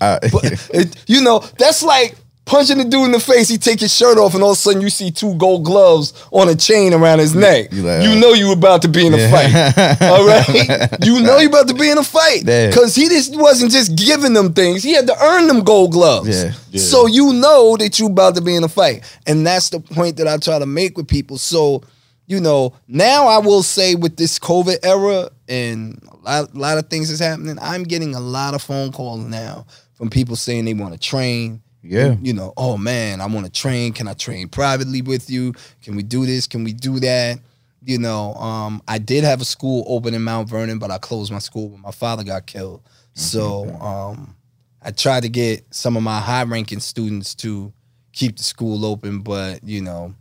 Uh, 0.00 0.18
But 0.32 0.44
it, 0.74 1.04
you 1.06 1.20
know, 1.20 1.40
that's 1.58 1.82
like 1.82 2.16
punching 2.44 2.78
the 2.78 2.84
dude 2.84 3.06
in 3.06 3.12
the 3.12 3.20
face. 3.20 3.48
He 3.48 3.58
take 3.58 3.80
his 3.80 3.94
shirt 3.94 4.18
off, 4.18 4.34
and 4.34 4.42
all 4.42 4.52
of 4.52 4.58
a 4.58 4.60
sudden 4.60 4.80
you 4.80 4.90
see 4.90 5.10
two 5.10 5.34
gold 5.36 5.64
gloves 5.64 6.12
on 6.30 6.48
a 6.48 6.54
chain 6.54 6.92
around 6.92 7.18
his 7.18 7.34
neck. 7.34 7.72
You 7.72 7.82
like, 7.82 8.02
you 8.02 8.10
oh. 8.10 8.18
know 8.18 8.32
you 8.32 8.52
about 8.52 8.82
to 8.82 8.88
be 8.88 9.06
in 9.06 9.14
a 9.14 9.18
Yeah. 9.18 9.70
fight. 9.72 10.02
All 10.02 10.26
right, 10.26 10.88
you 11.04 11.20
know 11.20 11.38
you 11.38 11.48
about 11.48 11.68
to 11.68 11.74
be 11.74 11.90
in 11.90 11.98
a 11.98 12.04
fight 12.04 12.44
because 12.44 12.94
he 12.94 13.08
just 13.08 13.36
wasn't 13.36 13.72
just 13.72 13.96
giving 13.96 14.32
them 14.32 14.52
things. 14.52 14.82
He 14.82 14.92
had 14.92 15.06
to 15.06 15.16
earn 15.22 15.46
them 15.46 15.62
gold 15.62 15.92
gloves. 15.92 16.28
Yeah. 16.28 16.52
Yeah. 16.70 16.80
So 16.80 17.06
you 17.06 17.32
know 17.32 17.76
that 17.76 17.98
you 17.98 18.06
about 18.06 18.34
to 18.36 18.40
be 18.40 18.54
in 18.56 18.64
a 18.64 18.68
fight, 18.68 19.04
and 19.26 19.46
that's 19.46 19.70
the 19.70 19.80
point 19.80 20.16
that 20.16 20.28
I 20.28 20.36
try 20.38 20.58
to 20.58 20.66
make 20.66 20.96
with 20.96 21.08
people. 21.08 21.38
So 21.38 21.82
you 22.26 22.40
know, 22.40 22.74
now 22.88 23.26
I 23.26 23.38
will 23.38 23.62
say 23.62 23.94
with 23.94 24.16
this 24.16 24.38
COVID 24.38 24.78
era 24.82 25.28
and 25.48 26.00
a 26.10 26.16
lot, 26.16 26.54
lot 26.54 26.78
of 26.78 26.88
things 26.88 27.10
is 27.10 27.20
happening, 27.20 27.58
I'm 27.60 27.84
getting 27.84 28.14
a 28.14 28.20
lot 28.20 28.54
of 28.54 28.62
phone 28.62 28.92
calls 28.92 29.20
now 29.20 29.66
from 29.94 30.10
people 30.10 30.36
saying 30.36 30.64
they 30.64 30.74
want 30.74 30.94
to 30.94 30.98
train. 30.98 31.60
Yeah. 31.84 32.16
You 32.22 32.32
know, 32.32 32.52
oh 32.56 32.78
man, 32.78 33.20
I 33.20 33.26
want 33.26 33.46
to 33.46 33.52
train. 33.52 33.92
Can 33.92 34.08
I 34.08 34.14
train 34.14 34.48
privately 34.48 35.02
with 35.02 35.28
you? 35.28 35.52
Can 35.82 35.96
we 35.96 36.02
do 36.02 36.24
this? 36.24 36.46
Can 36.46 36.64
we 36.64 36.72
do 36.72 36.98
that? 37.00 37.38
You 37.82 37.98
know, 37.98 38.32
um, 38.34 38.82
I 38.88 38.98
did 38.98 39.24
have 39.24 39.42
a 39.42 39.44
school 39.44 39.84
open 39.86 40.14
in 40.14 40.22
Mount 40.22 40.48
Vernon, 40.48 40.78
but 40.78 40.90
I 40.90 40.96
closed 40.96 41.30
my 41.30 41.38
school 41.38 41.68
when 41.68 41.82
my 41.82 41.90
father 41.90 42.24
got 42.24 42.46
killed. 42.46 42.82
So 43.12 43.68
um, 43.80 44.34
I 44.82 44.90
tried 44.90 45.22
to 45.24 45.28
get 45.28 45.64
some 45.72 45.96
of 45.96 46.02
my 46.02 46.18
high 46.18 46.44
ranking 46.44 46.80
students 46.80 47.34
to 47.36 47.72
keep 48.12 48.38
the 48.38 48.42
school 48.42 48.86
open, 48.86 49.20
but 49.20 49.62
you 49.62 49.82
know, 49.82 50.14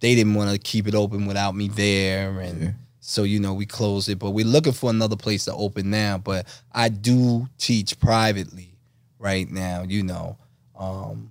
they 0.00 0.14
didn't 0.14 0.34
want 0.34 0.50
to 0.50 0.58
keep 0.58 0.86
it 0.86 0.94
open 0.94 1.26
without 1.26 1.54
me 1.56 1.68
there. 1.68 2.38
And 2.40 2.74
so, 3.00 3.22
you 3.22 3.40
know, 3.40 3.54
we 3.54 3.64
closed 3.64 4.08
it. 4.08 4.18
But 4.18 4.30
we're 4.30 4.44
looking 4.44 4.72
for 4.72 4.90
another 4.90 5.16
place 5.16 5.46
to 5.46 5.54
open 5.54 5.90
now. 5.90 6.18
But 6.18 6.46
I 6.72 6.90
do 6.90 7.48
teach 7.56 7.98
privately 7.98 8.74
right 9.18 9.50
now, 9.50 9.82
you 9.82 10.02
know. 10.02 10.36
Um, 10.78 11.30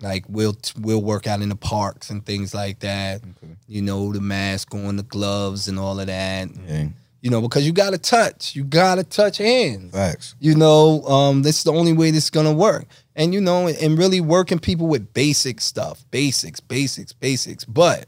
like 0.00 0.24
we'll 0.28 0.56
we'll 0.78 1.02
work 1.02 1.26
out 1.26 1.40
in 1.40 1.48
the 1.48 1.56
parks 1.56 2.10
and 2.10 2.24
things 2.24 2.54
like 2.54 2.80
that. 2.80 3.20
You 3.66 3.82
know, 3.82 4.12
the 4.12 4.20
mask 4.20 4.74
on, 4.74 4.96
the 4.96 5.02
gloves 5.02 5.68
and 5.68 5.78
all 5.78 5.98
of 5.98 6.06
that. 6.06 6.48
Yeah. 6.66 6.88
You 7.20 7.30
know, 7.30 7.40
because 7.40 7.66
you 7.66 7.72
gotta 7.72 7.98
touch. 7.98 8.54
You 8.54 8.62
gotta 8.62 9.02
touch 9.02 9.38
hands 9.38 9.92
Facts. 9.92 10.36
you 10.38 10.54
know 10.54 11.02
um 11.02 11.42
that's 11.42 11.64
the 11.64 11.72
only 11.72 11.92
way 11.92 12.10
this 12.12 12.24
is 12.24 12.30
gonna 12.30 12.52
work 12.52 12.86
and 13.16 13.34
you 13.34 13.40
know 13.40 13.66
and 13.66 13.98
really 13.98 14.20
working 14.20 14.58
people 14.60 14.86
with 14.86 15.12
basic 15.14 15.60
stuff 15.60 16.04
basics 16.12 16.60
basics 16.60 17.12
basics 17.12 17.64
but 17.64 18.06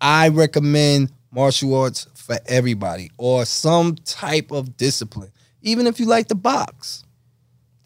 i 0.00 0.28
recommend 0.28 1.12
martial 1.30 1.74
arts 1.74 2.06
for 2.14 2.38
everybody 2.46 3.10
or 3.18 3.44
some 3.44 3.94
type 3.96 4.50
of 4.50 4.76
discipline 4.78 5.30
even 5.60 5.86
if 5.86 6.00
you 6.00 6.06
like 6.06 6.28
to 6.28 6.34
box 6.34 7.04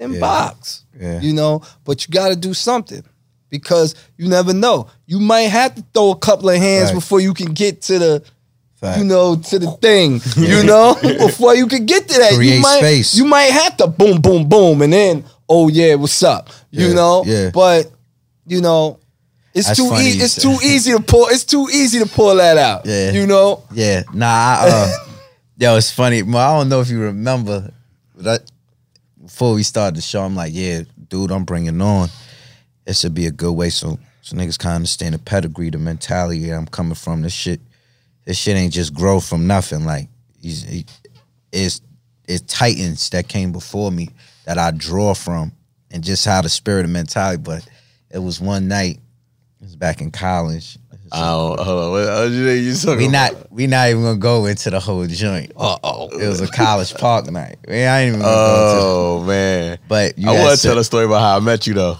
then 0.02 0.12
Yeah. 0.14 0.20
box 0.20 0.82
Yeah. 1.00 1.20
you 1.20 1.32
know 1.32 1.62
but 1.84 2.06
you 2.06 2.12
gotta 2.12 2.36
do 2.36 2.52
something 2.54 3.02
because 3.50 3.94
you 4.18 4.28
never 4.28 4.52
know 4.52 4.86
you 5.06 5.20
might 5.20 5.48
have 5.50 5.74
to 5.76 5.84
throw 5.94 6.10
a 6.10 6.16
couple 6.16 6.48
of 6.50 6.56
hands 6.56 6.86
Right. 6.90 6.94
before 6.94 7.20
you 7.20 7.34
can 7.34 7.52
get 7.52 7.82
to 7.82 7.98
the 7.98 8.22
you 8.98 9.04
know, 9.04 9.36
to 9.36 9.60
the 9.60 9.70
thing, 9.80 10.20
you 10.36 10.64
know, 10.72 10.96
before 11.26 11.54
you 11.54 11.68
could 11.68 11.86
get 11.86 12.08
to 12.08 12.18
that. 12.18 12.32
Create 12.34 12.56
you 12.56 12.60
might, 12.62 12.78
space. 12.78 13.14
You 13.14 13.24
might 13.24 13.52
have 13.52 13.76
to 13.76 13.86
boom, 13.86 14.20
boom, 14.20 14.48
boom, 14.48 14.82
and 14.82 14.92
then, 14.92 15.24
oh 15.48 15.68
yeah, 15.68 15.94
what's 15.94 16.20
up? 16.24 16.50
You 16.72 16.88
Yeah, 16.88 16.94
know? 16.94 17.22
yeah. 17.24 17.50
But, 17.54 17.92
you 18.44 18.60
know, 18.60 18.98
it's 19.54 19.68
That's 19.68 19.78
too 19.78 19.94
easy. 19.94 20.18
It's 20.24 20.34
too 20.34 20.56
easy 20.64 20.90
to 20.90 21.00
pull. 21.00 21.28
It's 21.28 21.44
too 21.44 21.68
easy 21.72 22.00
to 22.00 22.06
pull 22.06 22.34
that 22.34 22.58
out. 22.58 22.84
Yeah. 22.84 23.12
You 23.12 23.28
know? 23.28 23.62
Yeah, 23.70 24.02
nah. 24.12 24.26
I, 24.26 24.68
uh, 24.68 24.92
yo, 25.58 25.76
it's 25.76 25.92
funny. 25.92 26.18
I 26.22 26.56
don't 26.58 26.68
know 26.68 26.80
if 26.80 26.88
you 26.90 26.98
remember, 27.02 27.70
but 28.16 28.26
I, 28.26 28.44
before 29.22 29.54
we 29.54 29.62
started 29.62 29.96
the 29.96 30.02
show, 30.02 30.22
I'm 30.22 30.34
like, 30.34 30.52
yeah, 30.52 30.82
dude, 31.08 31.30
I'm 31.30 31.44
bringing 31.44 31.80
on. 31.80 32.08
It 32.86 32.96
should 32.96 33.14
be 33.14 33.26
a 33.26 33.30
good 33.30 33.52
way 33.52 33.70
so 33.70 33.98
so 34.22 34.36
niggas 34.36 34.58
kind 34.58 34.72
of 34.72 34.76
understand 34.76 35.14
the 35.14 35.18
pedigree, 35.18 35.70
the 35.70 35.78
mentality 35.78 36.50
I'm 36.50 36.66
coming 36.66 36.94
from. 36.94 37.22
This 37.22 37.32
shit, 37.32 37.60
this 38.24 38.38
shit 38.38 38.56
ain't 38.56 38.72
just 38.72 38.94
grow 38.94 39.18
from 39.18 39.48
nothing. 39.48 39.84
Like, 39.84 40.08
he, 40.40 40.84
it's 41.50 41.80
it's 42.28 42.42
titans 42.42 43.10
that 43.10 43.26
came 43.26 43.50
before 43.50 43.90
me 43.90 44.10
that 44.44 44.58
I 44.58 44.70
draw 44.70 45.14
from, 45.14 45.52
and 45.90 46.04
just 46.04 46.24
how 46.24 46.40
the 46.40 46.48
spirit 46.48 46.84
and 46.84 46.92
mentality. 46.92 47.42
But 47.42 47.68
it 48.10 48.18
was 48.18 48.40
one 48.40 48.68
night. 48.68 49.00
It 49.60 49.64
was 49.64 49.76
back 49.76 50.00
in 50.00 50.12
college. 50.12 50.78
I 51.14 51.20
don't, 51.30 51.60
hold 51.60 51.78
on. 51.84 51.90
What, 51.92 52.06
what 52.06 52.30
you, 52.30 52.48
you 52.48 52.74
talking 52.74 52.96
We 52.98 53.06
about? 53.08 53.32
not 53.34 53.52
we 53.52 53.66
not 53.66 53.88
even 53.90 54.02
gonna 54.02 54.18
go 54.18 54.46
into 54.46 54.70
the 54.70 54.80
whole 54.80 55.06
joint. 55.06 55.52
Uh 55.56 55.76
oh. 55.84 56.08
It 56.18 56.26
was 56.26 56.40
a 56.40 56.48
college 56.48 56.94
park 56.94 57.30
night. 57.30 57.58
We 57.68 57.74
ain't 57.74 58.08
even 58.08 58.20
gonna 58.20 58.32
go 58.32 59.18
Oh 59.20 59.24
man. 59.24 59.78
But 59.88 60.18
you 60.18 60.30
I 60.30 60.32
want 60.38 60.50
to 60.52 60.56
said- 60.56 60.68
tell 60.70 60.78
a 60.78 60.84
story 60.84 61.04
about 61.04 61.20
how 61.20 61.36
I 61.36 61.40
met 61.40 61.66
you 61.66 61.74
though. 61.74 61.96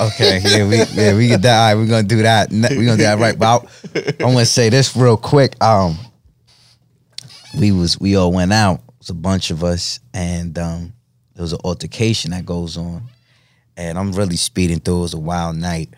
Okay, 0.00 0.40
yeah, 0.42 0.66
we 0.66 0.76
yeah, 1.00 1.14
we 1.14 1.28
get 1.28 1.42
that. 1.42 1.58
All 1.60 1.66
right, 1.66 1.74
we're 1.74 1.86
gonna 1.86 2.02
do 2.08 2.22
that. 2.22 2.50
We're 2.50 2.68
gonna 2.86 2.96
do 2.96 3.02
that 3.02 3.18
right. 3.18 3.38
But 3.38 3.66
I, 3.94 4.14
I 4.20 4.24
want 4.24 4.38
to 4.38 4.46
say 4.46 4.70
this 4.70 4.96
real 4.96 5.18
quick. 5.18 5.62
Um 5.62 5.98
we 7.58 7.72
was 7.72 8.00
we 8.00 8.16
all 8.16 8.32
went 8.32 8.52
out. 8.52 8.78
It 8.80 8.98
was 8.98 9.10
a 9.10 9.14
bunch 9.14 9.50
of 9.50 9.62
us, 9.62 10.00
and 10.14 10.58
um 10.58 10.92
there 11.34 11.42
was 11.42 11.52
an 11.52 11.58
altercation 11.64 12.30
that 12.32 12.46
goes 12.46 12.76
on. 12.76 13.02
And 13.76 13.98
I'm 13.98 14.12
really 14.12 14.36
speeding 14.36 14.80
through. 14.80 14.98
It 14.98 15.02
was 15.02 15.14
a 15.14 15.18
wild 15.20 15.56
night. 15.56 15.90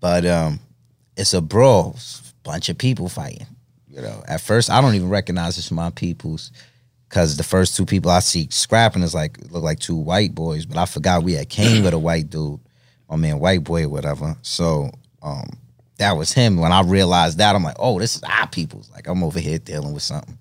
But 0.00 0.26
um 0.26 0.60
it's 1.16 1.34
a 1.34 1.40
brawl. 1.40 1.96
Bunch 2.42 2.68
of 2.68 2.76
people 2.76 3.08
fighting. 3.08 3.46
You 3.88 4.02
know, 4.02 4.22
at 4.28 4.40
first 4.40 4.70
I 4.70 4.80
don't 4.80 4.94
even 4.94 5.08
recognize 5.08 5.56
it's 5.56 5.70
my 5.70 5.90
people's 5.90 6.50
because 7.08 7.36
the 7.36 7.44
first 7.44 7.76
two 7.76 7.86
people 7.86 8.10
I 8.10 8.18
see 8.18 8.48
scrapping 8.50 9.02
is 9.02 9.14
like 9.14 9.38
look 9.50 9.62
like 9.62 9.78
two 9.78 9.96
white 9.96 10.34
boys, 10.34 10.66
but 10.66 10.76
I 10.76 10.84
forgot 10.84 11.22
we 11.22 11.34
had 11.34 11.48
came 11.48 11.84
with 11.84 11.94
a 11.94 11.98
white 11.98 12.28
dude, 12.28 12.60
my 13.08 13.16
man 13.16 13.38
white 13.38 13.64
boy 13.64 13.84
or 13.84 13.88
whatever. 13.88 14.36
So 14.42 14.90
um 15.22 15.48
that 15.98 16.12
was 16.16 16.32
him. 16.32 16.56
When 16.56 16.72
I 16.72 16.82
realized 16.82 17.38
that, 17.38 17.54
I'm 17.54 17.62
like, 17.62 17.76
oh, 17.78 17.98
this 18.00 18.16
is 18.16 18.22
our 18.24 18.48
people's. 18.48 18.90
Like 18.90 19.06
I'm 19.06 19.22
over 19.22 19.38
here 19.38 19.58
dealing 19.58 19.94
with 19.94 20.02
something. 20.02 20.38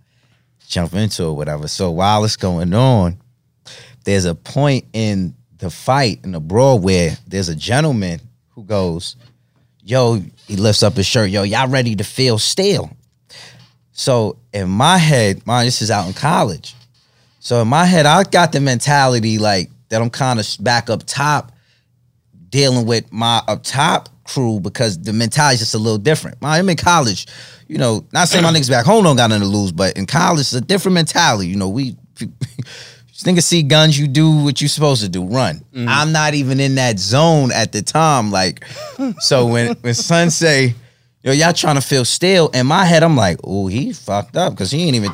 Jump 0.68 0.94
into 0.96 1.26
it, 1.30 1.34
whatever. 1.34 1.68
So 1.68 1.92
while 1.92 2.24
it's 2.24 2.38
going 2.38 2.74
on, 2.74 3.18
there's 4.04 4.26
a 4.26 4.34
point 4.36 4.86
in 4.94 5.36
the 5.60 5.70
fight 5.70 6.20
in 6.24 6.32
the 6.32 6.40
brawl 6.40 6.80
where 6.80 7.18
there's 7.28 7.50
a 7.50 7.56
gentleman 7.56 8.20
who 8.50 8.64
goes, 8.64 9.16
yo, 9.84 10.22
he 10.48 10.56
lifts 10.56 10.84
up 10.84 10.96
his 10.96 11.06
shirt, 11.06 11.30
yo, 11.30 11.44
y'all 11.44 11.68
ready 11.68 11.96
to 11.96 12.04
feel 12.04 12.38
still. 12.38 12.90
So 13.92 14.38
in 14.54 14.70
my 14.70 14.98
head, 14.98 15.46
mine, 15.46 15.66
this 15.66 15.82
is 15.82 15.92
out 15.92 16.08
in 16.08 16.14
college. 16.14 16.76
So 17.40 17.62
in 17.62 17.68
my 17.68 17.86
head, 17.86 18.06
I 18.06 18.24
got 18.24 18.52
the 18.52 18.60
mentality 18.60 19.38
like 19.38 19.70
that 19.90 20.02
I'm 20.02 20.10
kind 20.10 20.40
of 20.40 20.48
back 20.60 20.90
up 20.90 21.04
top 21.06 21.52
dealing 22.50 22.86
with 22.86 23.12
my 23.12 23.42
up 23.48 23.64
top 23.64 24.10
crew 24.24 24.60
because 24.60 25.00
the 25.02 25.12
mentality 25.12 25.56
is 25.56 25.60
just 25.60 25.76
a 25.76 25.78
little 25.78 25.98
different. 25.98 26.38
I'm 26.42 26.70
in 26.70 26.78
college, 26.78 27.28
you 27.68 27.78
know, 27.78 28.06
not 28.14 28.30
saying 28.30 28.44
my 28.44 28.52
niggas 28.52 28.70
back 28.70 28.86
home 28.86 29.04
don't 29.04 29.18
got 29.18 29.30
nothing 29.30 29.44
to 29.44 29.50
lose, 29.50 29.72
but 29.72 29.98
in 29.98 30.06
college 30.06 30.42
it's 30.42 30.54
a 30.54 30.62
different 30.62 30.94
mentality. 30.94 31.48
You 31.50 31.58
know, 31.58 31.70
we 31.70 31.96
niggas 33.24 33.44
see 33.44 33.64
guns, 33.64 33.98
you 33.98 34.08
do 34.08 34.44
what 34.44 34.62
you 34.62 34.68
supposed 34.68 35.02
to 35.04 35.10
do, 35.10 35.26
run. 35.26 35.58
Mm-hmm. 35.74 35.88
I'm 35.90 36.12
not 36.12 36.34
even 36.34 36.60
in 36.60 36.76
that 36.76 37.00
zone 37.00 37.52
at 37.52 37.72
the 37.72 37.82
time. 37.82 38.32
Like, 38.32 38.66
so 39.20 39.46
when 39.48 39.74
when 39.82 39.94
son 39.94 40.30
say, 40.30 40.76
yo, 41.24 41.32
y'all 41.32 41.54
trying 41.54 41.76
to 41.76 41.82
feel 41.82 42.06
still, 42.06 42.50
in 42.50 42.68
my 42.68 42.86
head, 42.86 43.04
I'm 43.04 43.16
like, 43.16 43.40
oh, 43.44 43.68
he 43.68 43.94
fucked 43.94 44.38
up 44.38 44.54
because 44.54 44.72
he 44.72 44.84
ain't 44.84 44.96
even 44.96 45.12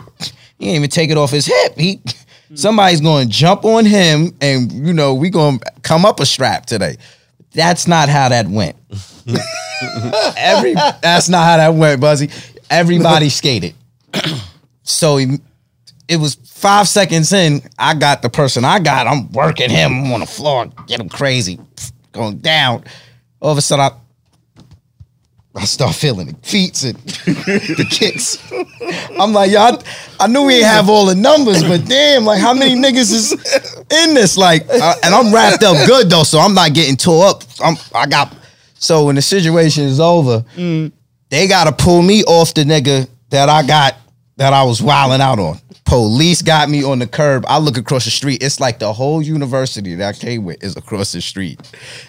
he 0.58 0.68
ain't 0.68 0.78
even 0.78 0.90
take 0.90 1.10
it 1.10 1.18
off 1.18 1.32
his 1.32 1.46
hip. 1.46 1.78
He 1.78 1.98
mm-hmm. 1.98 2.56
somebody's 2.56 3.02
gonna 3.02 3.26
jump 3.26 3.66
on 3.66 3.86
him 3.86 4.36
and 4.42 4.72
you 4.72 4.94
know, 4.94 5.14
we 5.14 5.30
gonna 5.30 5.60
come 5.82 6.06
up 6.06 6.20
a 6.20 6.26
strap 6.26 6.66
today. 6.66 6.98
That's 7.54 7.88
not 7.88 8.10
how 8.10 8.30
that 8.30 8.48
went. 8.48 8.76
Every 10.38 10.74
that's 10.74 11.30
not 11.30 11.44
how 11.46 11.58
that 11.58 11.74
went, 11.74 12.00
Buzzy. 12.02 12.30
Everybody 12.70 13.30
skated. 13.30 13.76
So 14.90 15.18
he, 15.18 15.38
it 16.10 16.18
was 16.18 16.36
five 16.44 16.88
seconds 16.88 17.32
in. 17.32 17.62
I 17.78 17.94
got 17.94 18.24
the 18.24 18.30
person 18.30 18.66
I 18.66 18.80
got. 18.80 19.06
I'm 19.06 19.32
working 19.32 19.70
him. 19.70 20.06
I'm 20.06 20.12
on 20.14 20.20
the 20.22 20.26
floor, 20.26 20.66
get 20.88 21.00
him 21.00 21.08
crazy, 21.08 21.60
going 22.12 22.40
down. 22.40 22.84
All 23.40 23.52
of 23.52 23.60
a 23.60 23.62
sudden, 23.62 23.86
I, 23.86 24.62
I 25.56 25.66
start 25.66 25.94
feeling 25.96 26.28
the 26.28 26.34
feet 26.48 26.84
and 26.84 26.96
the 26.98 27.88
kicks. 27.90 28.40
I'm 29.20 29.34
like, 29.34 29.52
y'all. 29.52 29.82
I 30.20 30.28
knew 30.28 30.44
we 30.46 30.62
have 30.62 30.90
all 30.90 31.06
the 31.06 31.16
numbers, 31.16 31.64
but 31.64 31.86
damn, 31.86 32.26
like 32.26 32.42
how 32.42 32.54
many 32.56 32.76
niggas 32.76 33.14
is 33.14 33.32
in 33.92 34.16
this? 34.16 34.36
Like, 34.36 34.68
uh, 34.68 34.96
and 35.04 35.14
I'm 35.14 35.32
wrapped 35.34 35.64
up 35.64 35.88
good 35.88 36.10
though, 36.10 36.24
so 36.24 36.40
I'm 36.40 36.56
not 36.56 36.74
getting 36.74 36.98
tore 36.98 37.28
up. 37.28 37.44
I'm, 37.64 37.76
I 37.94 38.08
got. 38.08 38.36
So 38.80 39.06
when 39.06 39.16
the 39.16 39.22
situation 39.22 39.84
is 39.84 40.00
over, 40.00 40.44
they 41.30 41.48
gotta 41.48 41.72
pull 41.72 42.02
me 42.02 42.24
off 42.24 42.56
the 42.56 42.64
nigga 42.64 43.08
that 43.30 43.48
I 43.48 43.62
got 43.66 43.96
that 44.40 44.54
I 44.54 44.64
was 44.64 44.82
wilding 44.82 45.20
out 45.20 45.38
on. 45.38 45.60
Police 45.84 46.42
got 46.42 46.70
me 46.70 46.82
on 46.82 47.00
the 47.00 47.08
curb. 47.08 47.44
I 47.50 47.60
look 47.60 47.78
across 47.78 48.06
the 48.06 48.12
street. 48.12 48.42
It's 48.42 48.62
like 48.62 48.80
the 48.80 48.94
whole 48.94 49.22
university 49.22 49.96
that 49.96 50.16
I 50.16 50.18
came 50.18 50.46
with 50.46 50.64
is 50.64 50.78
across 50.78 51.12
the 51.12 51.20
street. 51.20 51.60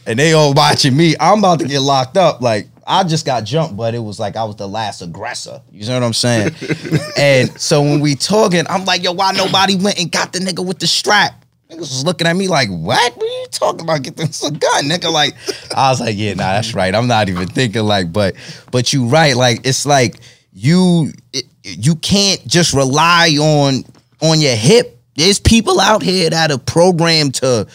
And 0.06 0.16
they 0.16 0.32
all 0.32 0.54
watching 0.54 0.96
me. 0.96 1.16
I'm 1.18 1.40
about 1.40 1.58
to 1.58 1.66
get 1.66 1.80
locked 1.80 2.16
up. 2.16 2.40
Like, 2.40 2.68
I 2.86 3.02
just 3.02 3.26
got 3.26 3.42
jumped, 3.42 3.76
but 3.76 3.96
it 3.96 3.98
was 3.98 4.20
like 4.20 4.36
I 4.36 4.44
was 4.44 4.54
the 4.54 4.68
last 4.68 5.02
aggressor. 5.02 5.60
You 5.72 5.86
know 5.88 5.94
what 5.94 6.04
I'm 6.04 6.12
saying? 6.12 6.54
and 7.18 7.60
so 7.60 7.82
when 7.82 7.98
we 7.98 8.14
talking, 8.14 8.64
I'm 8.70 8.84
like, 8.84 9.02
yo, 9.02 9.10
why 9.10 9.32
nobody 9.32 9.74
went 9.74 9.98
and 9.98 10.10
got 10.10 10.32
the 10.32 10.38
nigga 10.38 10.64
with 10.64 10.78
the 10.78 10.86
strap? 10.86 11.44
Niggas 11.68 11.78
was 11.78 12.04
looking 12.04 12.28
at 12.28 12.36
me 12.36 12.46
like, 12.46 12.68
what? 12.68 13.16
What 13.16 13.24
are 13.24 13.26
you 13.26 13.46
talking 13.50 13.80
about? 13.80 14.02
Get 14.02 14.16
this 14.16 14.44
a 14.44 14.52
gun, 14.52 14.84
nigga. 14.84 15.12
Like, 15.12 15.34
I 15.74 15.90
was 15.90 16.00
like, 16.00 16.16
yeah, 16.16 16.34
nah, 16.34 16.52
that's 16.52 16.74
right. 16.74 16.94
I'm 16.94 17.08
not 17.08 17.28
even 17.28 17.48
thinking 17.48 17.82
like, 17.82 18.12
but, 18.12 18.36
but 18.70 18.92
you 18.92 19.06
right. 19.06 19.34
Like, 19.34 19.66
it's 19.66 19.84
like 19.84 20.20
you, 20.52 21.12
it, 21.32 21.46
you 21.62 21.94
can't 21.96 22.46
just 22.46 22.72
rely 22.72 23.36
on 23.40 23.84
on 24.20 24.40
your 24.40 24.56
hip. 24.56 24.98
There's 25.16 25.38
people 25.40 25.80
out 25.80 26.02
here 26.02 26.30
that 26.30 26.50
are 26.50 26.58
programmed 26.58 27.34
to 27.36 27.66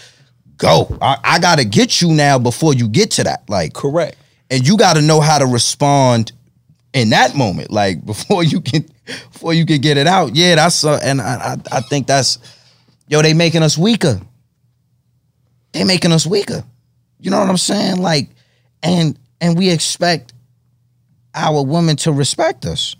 go. 0.58 0.98
I, 1.02 1.18
I 1.24 1.40
got 1.40 1.60
to 1.60 1.66
get 1.66 2.02
you 2.02 2.12
now 2.12 2.40
before 2.40 2.74
you 2.74 2.88
get 2.88 3.12
to 3.12 3.24
that. 3.24 3.50
Like, 3.50 3.74
Correct. 3.74 4.18
and 4.50 4.68
you 4.68 4.78
got 4.78 4.96
to 4.96 5.02
know 5.02 5.20
how 5.22 5.38
to 5.40 5.46
respond 5.46 6.32
in 6.94 7.10
that 7.10 7.36
moment 7.36 7.70
like 7.70 8.04
before 8.06 8.44
you 8.44 8.62
can 8.62 8.86
before 9.32 9.54
you 9.54 9.66
can 9.66 9.82
get 9.82 9.98
it 9.98 10.08
out 10.08 10.36
yeah 10.36 10.56
that's 10.56 10.84
uh, 10.84 10.98
and 11.04 11.22
I, 11.22 11.58
I 11.72 11.78
i 11.78 11.82
think 11.82 12.08
that's 12.08 12.40
yo 13.08 13.22
they 13.22 13.34
making 13.34 13.62
us 13.62 13.78
weaker 13.78 14.20
they 15.74 15.84
making 15.84 16.12
us 16.14 16.26
weaker 16.26 16.64
you 17.20 17.30
know 17.30 17.40
what 17.40 17.50
i'm 17.50 17.58
saying 17.58 18.02
like 18.02 18.30
and 18.82 19.20
and 19.42 19.58
we 19.58 19.70
expect 19.70 20.34
our 21.36 21.64
women 21.64 21.96
to 21.98 22.12
respect 22.12 22.66
us. 22.66 22.96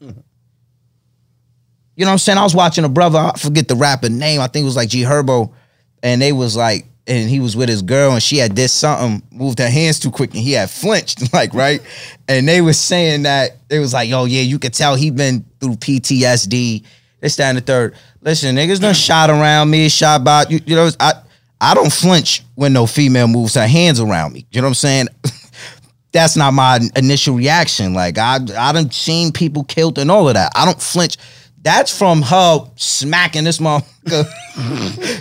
You 0.00 2.04
know 2.04 2.10
what 2.10 2.12
i'm 2.12 2.18
saying? 2.18 2.38
I 2.38 2.44
was 2.44 2.54
watching 2.54 2.84
a 2.84 2.88
brother 2.88 3.18
i 3.18 3.32
forget 3.36 3.66
the 3.66 3.74
rapper 3.74 4.08
name 4.08 4.40
i 4.40 4.46
think 4.46 4.62
it 4.62 4.66
was 4.66 4.76
like 4.76 4.88
g 4.88 5.02
herbo 5.02 5.52
and 6.00 6.22
they 6.22 6.32
was 6.32 6.56
like 6.56 6.86
and 7.08 7.28
he 7.28 7.40
was 7.40 7.56
with 7.56 7.68
his 7.68 7.82
girl 7.82 8.12
and 8.12 8.22
she 8.22 8.36
had 8.36 8.54
did 8.54 8.68
something 8.68 9.22
moved 9.32 9.58
her 9.58 9.68
hands 9.68 9.98
too 9.98 10.10
quick 10.10 10.32
and 10.34 10.42
he 10.42 10.52
had 10.52 10.70
flinched 10.70 11.32
like 11.32 11.54
right? 11.54 11.80
And 12.28 12.46
they 12.46 12.60
was 12.60 12.78
saying 12.78 13.22
that 13.22 13.56
it 13.70 13.80
was 13.80 13.92
like 13.92 14.08
yo 14.08 14.26
yeah 14.26 14.42
you 14.42 14.58
could 14.58 14.74
tell 14.74 14.94
he 14.94 15.10
been 15.10 15.44
through 15.60 15.74
ptsd 15.74 16.84
this 17.20 17.34
that 17.34 17.48
and 17.48 17.58
the 17.58 17.62
third. 17.62 17.96
Listen 18.20 18.54
niggas 18.54 18.80
done 18.80 18.94
shot 18.94 19.30
around 19.30 19.70
me 19.70 19.88
shot 19.88 20.22
by 20.22 20.44
you, 20.48 20.60
you 20.66 20.76
know 20.76 20.90
i 21.00 21.14
i 21.60 21.74
don't 21.74 21.92
flinch 21.92 22.44
when 22.54 22.72
no 22.72 22.86
female 22.86 23.26
moves 23.26 23.54
her 23.54 23.66
hands 23.66 24.00
around 24.00 24.34
me 24.34 24.46
you 24.50 24.60
know 24.60 24.66
what 24.66 24.70
i'm 24.70 24.74
saying 24.74 25.08
that's 26.18 26.36
not 26.36 26.52
my 26.52 26.80
initial 26.96 27.36
reaction. 27.36 27.94
Like 27.94 28.18
I 28.18 28.36
I 28.56 28.72
done 28.72 28.90
seen 28.90 29.32
people 29.32 29.64
killed 29.64 29.98
and 29.98 30.10
all 30.10 30.28
of 30.28 30.34
that. 30.34 30.50
I 30.56 30.64
don't 30.64 30.80
flinch. 30.80 31.16
That's 31.62 31.96
from 31.96 32.22
her 32.22 32.70
smacking 32.76 33.44
this 33.44 33.58
motherfucker. 33.58 34.26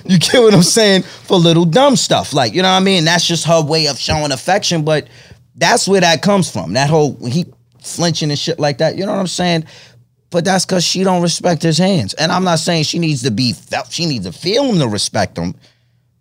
you 0.10 0.18
get 0.18 0.42
what 0.42 0.54
I'm 0.54 0.64
saying? 0.64 1.04
For 1.04 1.38
little 1.38 1.66
dumb 1.66 1.96
stuff. 1.96 2.34
Like, 2.34 2.54
you 2.54 2.62
know 2.62 2.70
what 2.70 2.78
I 2.78 2.80
mean? 2.80 3.06
That's 3.06 3.28
just 3.28 3.46
her 3.46 3.62
way 3.62 3.88
of 3.88 3.98
showing 3.98 4.32
affection. 4.32 4.84
But 4.86 5.08
that's 5.56 5.88
where 5.88 6.02
that 6.02 6.22
comes 6.22 6.52
from. 6.52 6.74
That 6.74 6.90
whole 6.90 7.18
he 7.26 7.46
flinching 7.80 8.30
and 8.30 8.40
shit 8.40 8.60
like 8.60 8.80
that. 8.80 8.98
You 8.98 9.06
know 9.06 9.12
what 9.12 9.20
I'm 9.20 9.28
saying? 9.28 9.66
But 10.30 10.46
that's 10.46 10.66
because 10.66 10.84
she 10.84 11.04
don't 11.04 11.22
respect 11.22 11.64
his 11.64 11.78
hands. 11.78 12.14
And 12.16 12.32
I'm 12.32 12.44
not 12.44 12.60
saying 12.60 12.84
she 12.84 13.00
needs 13.00 13.24
to 13.24 13.32
be 13.32 13.54
felt. 13.54 13.92
She 13.92 14.06
needs 14.06 14.26
to 14.26 14.32
feel 14.32 14.64
him 14.66 14.80
to 14.80 14.88
respect 14.88 15.38
him. 15.38 15.56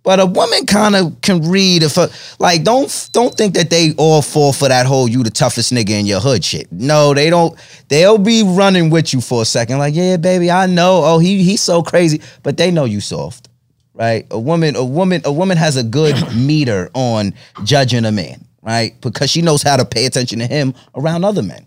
But 0.07 0.21
a 0.21 0.27
woman 0.27 0.67
kind 0.67 0.95
of 0.95 1.21
can 1.21 1.51
read 1.51 1.83
if 1.83 1.97
a, 1.97 2.09
like 2.39 2.63
don't 2.63 3.11
don't 3.13 3.35
think 3.35 3.55
that 3.55 3.71
they 3.71 3.93
all 3.99 4.23
fall 4.23 4.53
for 4.53 4.69
that 4.69 4.87
whole 4.87 5.09
you 5.09 5.25
the 5.25 5.31
toughest 5.31 5.73
nigga 5.73 5.91
in 5.91 6.07
your 6.07 6.21
hood 6.21 6.45
shit. 6.45 6.71
No, 6.71 7.13
they 7.13 7.29
don't. 7.29 7.59
They'll 7.89 8.17
be 8.17 8.45
running 8.45 8.91
with 8.91 9.13
you 9.13 9.21
for 9.21 9.43
a 9.43 9.45
second, 9.45 9.79
like 9.79 9.97
yeah, 9.97 10.17
baby, 10.17 10.49
I 10.49 10.67
know. 10.67 11.03
Oh, 11.05 11.19
he 11.19 11.43
he's 11.43 11.61
so 11.61 11.83
crazy, 11.83 12.23
but 12.45 12.57
they 12.57 12.71
know 12.71 12.85
you 12.85 13.01
soft, 13.01 13.49
right? 13.95 14.25
A 14.31 14.39
woman, 14.39 14.77
a 14.77 14.85
woman, 14.85 15.23
a 15.25 15.33
woman 15.33 15.57
has 15.57 15.77
a 15.77 15.83
good 15.83 16.15
meter 16.37 16.89
on 16.95 17.35
judging 17.65 18.05
a 18.05 18.13
man, 18.13 18.47
right? 18.63 18.95
Because 19.01 19.29
she 19.29 19.43
knows 19.43 19.65
how 19.65 19.77
to 19.77 19.85
pay 19.85 20.07
attention 20.07 20.39
to 20.39 20.47
him 20.47 20.73
around 20.95 21.25
other 21.25 21.43
men. 21.43 21.67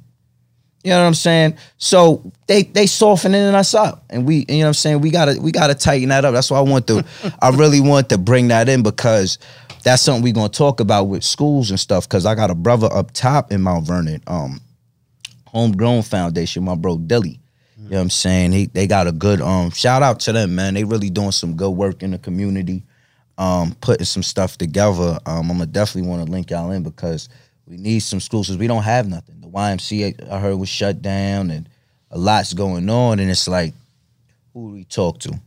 You 0.83 0.91
know 0.91 1.01
what 1.01 1.07
I'm 1.07 1.13
saying? 1.13 1.57
So 1.77 2.31
they 2.47 2.63
they 2.63 2.85
softening 2.85 3.41
us 3.53 3.73
up, 3.73 4.05
and 4.09 4.25
we 4.25 4.45
you 4.47 4.59
know 4.59 4.59
what 4.59 4.67
I'm 4.67 4.73
saying 4.75 5.01
we 5.01 5.11
gotta 5.11 5.39
we 5.39 5.51
gotta 5.51 5.75
tighten 5.75 6.09
that 6.09 6.23
up. 6.23 6.33
That's 6.33 6.49
why 6.49 6.57
I 6.57 6.61
want 6.61 6.87
to 6.87 7.03
I 7.41 7.49
really 7.49 7.81
want 7.81 8.09
to 8.09 8.17
bring 8.17 8.47
that 8.47 8.69
in 8.69 8.81
because 8.81 9.39
that's 9.83 10.01
something 10.01 10.23
we're 10.23 10.33
gonna 10.33 10.49
talk 10.49 10.79
about 10.79 11.05
with 11.05 11.23
schools 11.23 11.69
and 11.69 11.79
stuff. 11.79 12.07
Because 12.07 12.25
I 12.25 12.33
got 12.33 12.49
a 12.49 12.55
brother 12.55 12.87
up 12.91 13.11
top 13.11 13.51
in 13.51 13.61
Mount 13.61 13.85
Vernon, 13.85 14.21
um, 14.27 14.61
Homegrown 15.47 16.03
Foundation, 16.03 16.63
my 16.63 16.75
bro 16.75 16.97
Dilly. 16.97 17.39
You 17.77 17.89
know 17.91 17.97
what 17.97 18.01
I'm 18.03 18.09
saying? 18.11 18.51
He 18.51 18.65
they 18.67 18.87
got 18.87 19.07
a 19.07 19.11
good 19.11 19.41
um 19.41 19.71
shout 19.71 20.01
out 20.01 20.19
to 20.21 20.31
them, 20.31 20.55
man. 20.55 20.75
They 20.75 20.83
really 20.85 21.09
doing 21.09 21.31
some 21.31 21.55
good 21.55 21.71
work 21.71 22.03
in 22.03 22.11
the 22.11 22.19
community, 22.19 22.83
um, 23.37 23.75
putting 23.81 24.05
some 24.05 24.23
stuff 24.23 24.57
together. 24.57 25.19
Um, 25.25 25.49
I'm 25.49 25.57
gonna 25.57 25.65
definitely 25.65 26.09
want 26.09 26.25
to 26.25 26.31
link 26.31 26.51
y'all 26.51 26.71
in 26.71 26.83
because 26.83 27.27
we 27.65 27.77
need 27.77 27.99
some 27.99 28.19
schools 28.19 28.47
because 28.47 28.57
we 28.57 28.67
don't 28.67 28.83
have 28.83 29.07
nothing. 29.07 29.38
The 29.49 29.57
YMCA 29.57 30.29
I 30.29 30.39
heard 30.39 30.55
was 30.57 30.69
shut 30.69 31.01
down 31.01 31.49
and 31.51 31.67
a 32.11 32.17
lot's 32.17 32.53
going 32.53 32.89
on, 32.89 33.19
and 33.19 33.29
it's 33.29 33.47
like, 33.47 33.73
who 34.53 34.69
do 34.69 34.73
we 34.75 34.83
talk 34.83 35.19
to? 35.19 35.39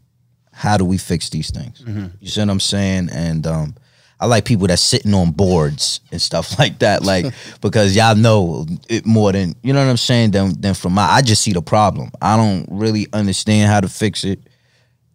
How 0.53 0.76
do 0.76 0.84
we 0.84 0.98
fix 0.98 1.28
these 1.30 1.50
things? 1.50 1.82
You 2.20 2.28
see 2.28 2.40
what 2.40 2.50
I'm 2.50 2.61
saying? 2.61 3.09
And 3.12 3.46
um, 3.46 3.74
I 4.20 4.26
like 4.26 4.44
people 4.44 4.66
that's 4.68 4.82
sitting 4.82 5.12
on 5.14 5.32
boards 5.32 6.00
and 6.12 6.20
stuff 6.20 6.59
like 6.59 6.78
that, 6.80 7.03
like 7.03 7.26
because 7.61 7.96
y'all 7.96 8.14
know 8.14 8.66
it 8.88 9.07
more 9.07 9.32
than 9.32 9.55
you 9.62 9.72
know 9.72 9.84
what 9.84 9.90
I'm 9.90 9.96
saying 9.96 10.32
than 10.32 10.61
than 10.61 10.74
from 10.74 10.92
my. 10.94 11.05
I 11.05 11.22
just 11.22 11.42
see 11.42 11.53
the 11.53 11.62
problem. 11.62 12.11
I 12.20 12.36
don't 12.36 12.66
really 12.70 13.07
understand 13.12 13.70
how 13.70 13.80
to 13.80 13.88
fix 13.88 14.24
it, 14.24 14.40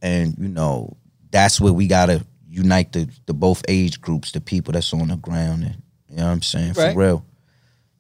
and 0.02 0.36
you 0.38 0.50
know 0.50 0.98
that's 1.32 1.62
where 1.62 1.74
we 1.74 1.88
gotta 1.88 2.26
unite 2.50 2.92
the 2.94 3.10
the 3.26 3.34
both 3.34 3.64
age 3.68 4.02
groups, 4.02 4.32
the 4.32 4.42
people 4.42 4.74
that's 4.74 4.94
on 4.94 5.08
the 5.10 5.16
ground, 5.18 5.64
and 5.64 5.82
you 6.10 6.18
know 6.18 6.26
what 6.26 6.32
I'm 6.32 6.42
saying 6.42 6.74
Right. 6.74 6.94
for 6.94 7.00
real. 7.00 7.26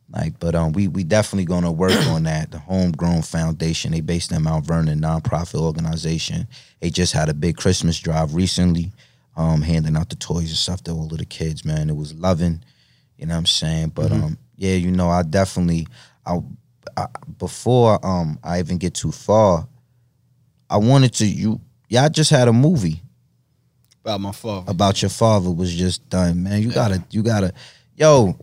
Like, 0.10 0.39
but 0.39 0.55
um, 0.55 0.72
we 0.72 0.88
we 0.88 1.03
definitely 1.03 1.45
gonna 1.45 1.72
work 1.72 1.91
on 2.08 2.24
that. 2.24 2.51
The 2.51 2.60
Homegrown 2.60 3.24
Foundation, 3.24 3.91
they 3.91 3.99
based 4.01 4.32
in 4.32 4.41
Mount 4.43 4.66
Vernon, 4.66 5.01
nonprofit 5.01 5.60
organization. 5.60 6.47
They 6.80 6.89
just 6.89 7.12
had 7.14 7.28
a 7.28 7.34
big 7.34 7.58
Christmas 7.58 7.99
drive 7.99 8.34
recently, 8.34 8.93
um, 9.36 9.62
handing 9.62 9.97
out 9.97 10.10
the 10.10 10.16
toys 10.16 10.47
and 10.49 10.58
stuff 10.58 10.82
to 10.86 10.91
all 10.91 11.12
of 11.12 11.18
the 11.18 11.26
kids. 11.26 11.66
Man, 11.66 11.89
it 11.89 11.95
was 11.95 12.14
loving. 12.14 12.64
You 13.18 13.26
know 13.26 13.34
what 13.34 13.39
I'm 13.39 13.45
saying? 13.47 13.89
But 13.89 14.12
um, 14.14 14.38
yeah, 14.55 14.76
you 14.76 14.91
know, 14.91 15.10
I 15.10 15.24
definitely, 15.24 15.88
I, 16.26 16.39
I 16.95 17.08
before 17.38 17.99
um 18.05 18.39
I 18.43 18.60
even 18.60 18.78
get 18.78 18.93
too 18.93 19.12
far, 19.12 19.68
I 20.70 20.78
wanted 20.78 21.14
to 21.16 21.26
you. 21.26 21.60
Y'all 21.89 22.10
just 22.10 22.30
had 22.32 22.47
a 22.47 22.53
movie 22.53 23.01
About 24.05 24.22
my 24.22 24.32
father. 24.32 24.72
about 24.72 25.01
your 25.01 25.10
father 25.10 25.51
was 25.51 25.74
just 25.74 26.08
done, 26.10 26.43
man. 26.43 26.62
You 26.62 26.72
gotta, 26.72 27.03
you 27.12 27.24
gotta, 27.24 27.53
yo, 27.97 28.38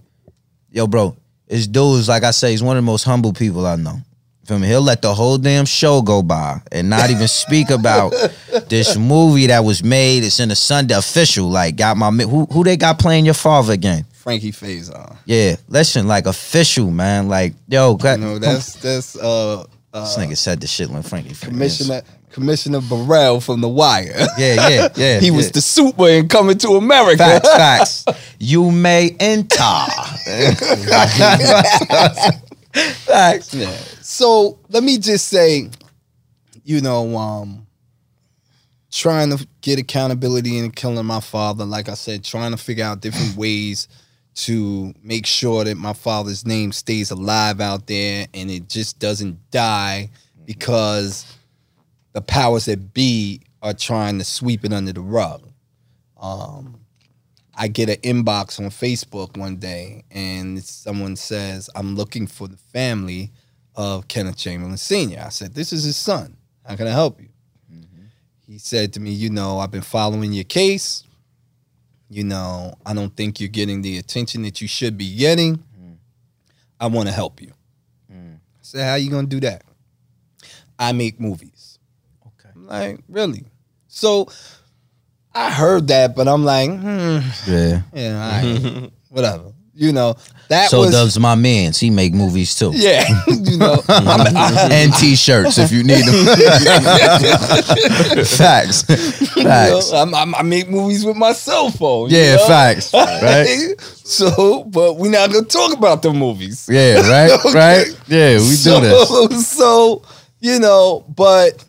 yo, 0.70 0.86
bro. 0.86 1.16
This 1.47 1.66
dude's 1.66 2.09
like 2.09 2.24
I 2.24 2.30
say, 2.30 2.51
he's 2.53 2.62
one 2.62 2.76
of 2.76 2.82
the 2.82 2.86
most 2.86 3.05
humble 3.05 3.32
people 3.32 3.66
I 3.66 3.76
know. 3.76 3.99
Feel 4.47 4.59
me? 4.59 4.68
He'll 4.68 4.82
let 4.82 5.01
the 5.01 5.14
whole 5.14 5.38
damn 5.38 5.64
show 5.64 6.03
go 6.03 6.22
by 6.22 6.61
and 6.70 6.90
not 6.90 7.09
even 7.09 7.28
speak 7.28 7.70
about 7.70 8.11
this 8.68 8.97
movie 8.97 9.47
that 9.47 9.64
was 9.64 9.82
made. 9.82 10.22
It's 10.22 10.38
in 10.38 10.51
the 10.51 10.57
Sunday 10.57 10.95
official. 10.95 11.49
Like, 11.49 11.76
got 11.76 11.97
my 11.97 12.11
who 12.11 12.45
who 12.47 12.62
they 12.62 12.76
got 12.76 12.99
playing 12.99 13.24
your 13.24 13.34
father 13.34 13.72
again? 13.72 14.05
Frankie 14.12 14.53
Faison. 14.53 15.16
Yeah, 15.24 15.57
listen, 15.68 16.07
like 16.07 16.26
official, 16.26 16.90
man. 16.90 17.28
Like, 17.28 17.55
yo, 17.68 17.99
You 18.03 18.16
know, 18.18 18.38
that's 18.38 18.74
that's 18.74 19.16
uh, 19.16 19.64
this 19.92 20.16
uh 20.16 20.20
nigga 20.20 20.36
said 20.36 20.61
the 20.61 20.66
shit 20.66 20.90
when 20.90 21.03
Frankie 21.03 21.34
Commissioner 21.34 22.03
Commissioner 22.35 22.80
Burrell 22.80 23.41
from 23.41 23.61
The 23.61 23.68
Wire. 23.68 24.12
Yeah, 24.37 24.68
yeah, 24.68 24.89
yeah. 24.97 25.20
he 25.26 25.30
was 25.30 25.53
the 25.53 25.61
super 25.61 26.09
in 26.09 26.26
Coming 26.26 26.59
to 26.59 26.70
America. 26.70 27.18
Facts, 27.41 28.05
facts. 28.05 28.05
You 28.41 28.72
may 28.72 29.14
enter. 29.20 29.57
facts. 32.74 33.55
Yeah. 33.55 33.70
So 34.03 34.59
let 34.68 34.82
me 34.82 34.99
just 34.99 35.28
say, 35.28 35.70
you 36.64 36.80
know, 36.80 37.16
um, 37.16 37.68
trying 38.91 39.30
to 39.37 39.47
get 39.61 39.78
accountability 39.78 40.59
in 40.59 40.72
killing 40.72 41.07
my 41.07 41.20
father. 41.20 41.64
Like 41.64 41.89
I 41.89 41.95
said, 41.95 42.24
trying 42.24 42.51
to 42.51 42.57
figure 42.59 42.85
out 42.85 43.01
different 43.01 43.37
ways 43.39 43.87
to 44.35 44.93
make 45.05 45.24
sure 45.24 45.62
that 45.62 45.76
my 45.76 45.93
father's 45.93 46.45
name 46.45 46.72
stays 46.72 47.12
alive 47.12 47.61
out 47.61 47.87
there 47.87 48.26
and 48.35 48.51
it 48.51 48.68
just 48.68 48.99
doesn't 48.99 49.39
die 49.53 50.11
because 50.45 51.24
the 52.14 52.22
powers 52.22 52.64
that 52.64 52.94
be 52.94 53.42
are 53.60 53.74
trying 53.74 54.18
to 54.18 54.24
sweep 54.24 54.64
it 54.64 54.72
under 54.72 54.92
the 54.92 55.00
rug. 55.00 55.46
Um, 56.18 56.80
I 57.56 57.68
get 57.68 57.88
an 57.88 57.96
inbox 57.96 58.58
on 58.58 58.66
Facebook 58.66 59.36
one 59.36 59.56
day 59.56 60.04
and 60.10 60.62
someone 60.62 61.16
says, 61.16 61.68
I'm 61.74 61.94
looking 61.94 62.26
for 62.26 62.48
the 62.48 62.56
family 62.56 63.30
of 63.76 64.08
Kenneth 64.08 64.36
Chamberlain 64.36 64.76
Sr. 64.76 65.22
I 65.24 65.28
said, 65.28 65.54
This 65.54 65.72
is 65.72 65.84
his 65.84 65.96
son. 65.96 66.36
How 66.64 66.76
can 66.76 66.86
I 66.86 66.90
help 66.90 67.20
you? 67.20 67.28
Mm-hmm. 67.72 68.04
He 68.46 68.58
said 68.58 68.92
to 68.94 69.00
me, 69.00 69.10
You 69.10 69.30
know, 69.30 69.58
I've 69.58 69.70
been 69.70 69.82
following 69.82 70.32
your 70.32 70.44
case. 70.44 71.04
You 72.08 72.24
know, 72.24 72.74
I 72.86 72.94
don't 72.94 73.14
think 73.16 73.40
you're 73.40 73.48
getting 73.48 73.82
the 73.82 73.98
attention 73.98 74.42
that 74.42 74.60
you 74.60 74.68
should 74.68 74.96
be 74.96 75.16
getting. 75.16 75.56
Mm-hmm. 75.56 75.92
I 76.78 76.86
want 76.86 77.08
to 77.08 77.14
help 77.14 77.40
you. 77.40 77.52
Mm. 78.12 78.36
I 78.36 78.62
said, 78.62 78.88
How 78.88 78.94
you 78.94 79.10
going 79.10 79.28
to 79.28 79.36
do 79.36 79.40
that? 79.40 79.62
I 80.78 80.92
make 80.92 81.20
movies. 81.20 81.53
Like, 82.64 83.00
Really? 83.08 83.44
So 83.88 84.28
I 85.34 85.50
heard 85.50 85.88
that, 85.88 86.14
but 86.16 86.28
I'm 86.28 86.44
like, 86.44 86.70
hmm. 86.70 87.18
Yeah. 87.46 87.82
Yeah, 87.92 88.42
all 88.42 88.42
right. 88.82 88.90
whatever. 89.10 89.50
You 89.76 89.90
know 89.90 90.14
that 90.50 90.70
So 90.70 90.82
was 90.82 90.92
does 90.92 91.18
my 91.18 91.34
man. 91.34 91.72
He 91.72 91.90
make 91.90 92.14
movies 92.14 92.54
too. 92.54 92.70
yeah. 92.74 93.08
you 93.26 93.56
know, 93.58 93.82
I, 93.88 94.68
and 94.70 94.94
t-shirts 94.94 95.58
if 95.58 95.72
you 95.72 95.82
need 95.82 96.04
them. 96.04 96.14
facts, 98.24 98.84
you 99.36 99.42
know, 99.44 99.80
facts. 99.80 99.92
I'm, 99.92 100.14
I'm, 100.14 100.34
I 100.34 100.42
make 100.42 100.68
movies 100.70 101.04
with 101.04 101.16
my 101.16 101.32
cell 101.32 101.70
phone. 101.70 102.10
you 102.10 102.18
Yeah, 102.18 102.36
know? 102.36 102.46
facts. 102.46 102.92
Right? 102.94 103.74
so, 103.80 104.62
but 104.64 104.94
we're 104.96 105.10
not 105.10 105.32
gonna 105.32 105.44
talk 105.44 105.76
about 105.76 106.02
the 106.02 106.12
movies. 106.12 106.68
Yeah, 106.70 107.00
right, 107.10 107.32
Okay. 107.32 107.52
right. 107.52 107.86
Yeah, 108.06 108.34
we 108.34 108.40
so, 108.54 108.80
do 108.80 109.28
this. 109.28 109.48
So, 109.48 110.02
you 110.40 110.60
know, 110.60 111.04
but 111.16 111.64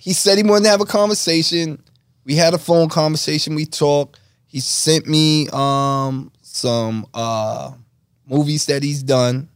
he 0.00 0.12
said 0.14 0.38
he 0.38 0.44
wanted 0.44 0.64
to 0.64 0.70
have 0.70 0.80
a 0.80 0.86
conversation. 0.86 1.82
We 2.24 2.34
had 2.34 2.54
a 2.54 2.58
phone 2.58 2.88
conversation. 2.88 3.54
We 3.54 3.66
talked. 3.66 4.18
He 4.46 4.60
sent 4.60 5.06
me 5.06 5.48
um 5.52 6.32
some 6.42 7.06
uh 7.14 7.72
movies 8.26 8.66
that 8.66 8.82
he's 8.82 9.02
done 9.02 9.48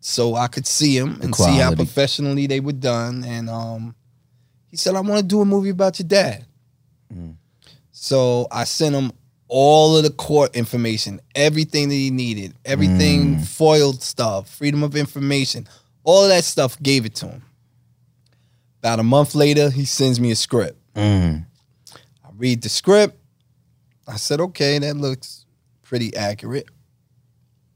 so 0.00 0.34
I 0.34 0.46
could 0.48 0.66
see 0.66 0.96
him 0.96 1.20
and 1.22 1.34
see 1.34 1.42
how 1.58 1.70
professionally 1.74 2.46
they 2.46 2.60
were 2.60 2.72
done. 2.72 3.24
And 3.24 3.48
um 3.50 3.94
he 4.68 4.76
said, 4.76 4.94
I 4.94 5.00
want 5.00 5.20
to 5.22 5.26
do 5.26 5.40
a 5.40 5.44
movie 5.44 5.70
about 5.70 5.98
your 5.98 6.08
dad. 6.08 6.44
So 7.92 8.46
I 8.50 8.64
sent 8.64 8.94
him 8.94 9.12
all 9.48 9.96
of 9.96 10.02
the 10.02 10.10
court 10.10 10.54
information, 10.56 11.20
everything 11.34 11.88
that 11.88 11.94
he 11.94 12.10
needed, 12.10 12.54
everything 12.64 13.38
foiled 13.38 14.02
stuff, 14.02 14.48
freedom 14.50 14.82
of 14.82 14.96
information, 14.96 15.66
all 16.04 16.24
of 16.24 16.28
that 16.28 16.44
stuff, 16.44 16.80
gave 16.82 17.06
it 17.06 17.14
to 17.16 17.26
him. 17.28 17.42
About 18.86 19.00
a 19.00 19.02
month 19.02 19.34
later, 19.34 19.68
he 19.68 19.84
sends 19.84 20.20
me 20.20 20.30
a 20.30 20.36
script. 20.36 20.78
Mm. 20.94 21.44
I 21.92 22.28
read 22.36 22.62
the 22.62 22.68
script. 22.68 23.18
I 24.06 24.14
said, 24.14 24.40
okay, 24.40 24.78
that 24.78 24.96
looks 24.96 25.44
pretty 25.82 26.16
accurate. 26.16 26.68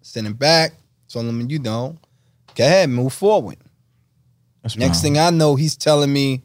Send 0.02 0.28
it 0.28 0.38
back. 0.38 0.74
Told 1.08 1.26
him, 1.26 1.50
you 1.50 1.58
know, 1.58 1.98
go 2.54 2.64
ahead, 2.64 2.90
move 2.90 3.12
forward. 3.12 3.56
That's 4.62 4.76
Next 4.76 5.02
thing 5.02 5.18
I 5.18 5.30
know, 5.30 5.56
he's 5.56 5.74
telling 5.74 6.12
me, 6.12 6.44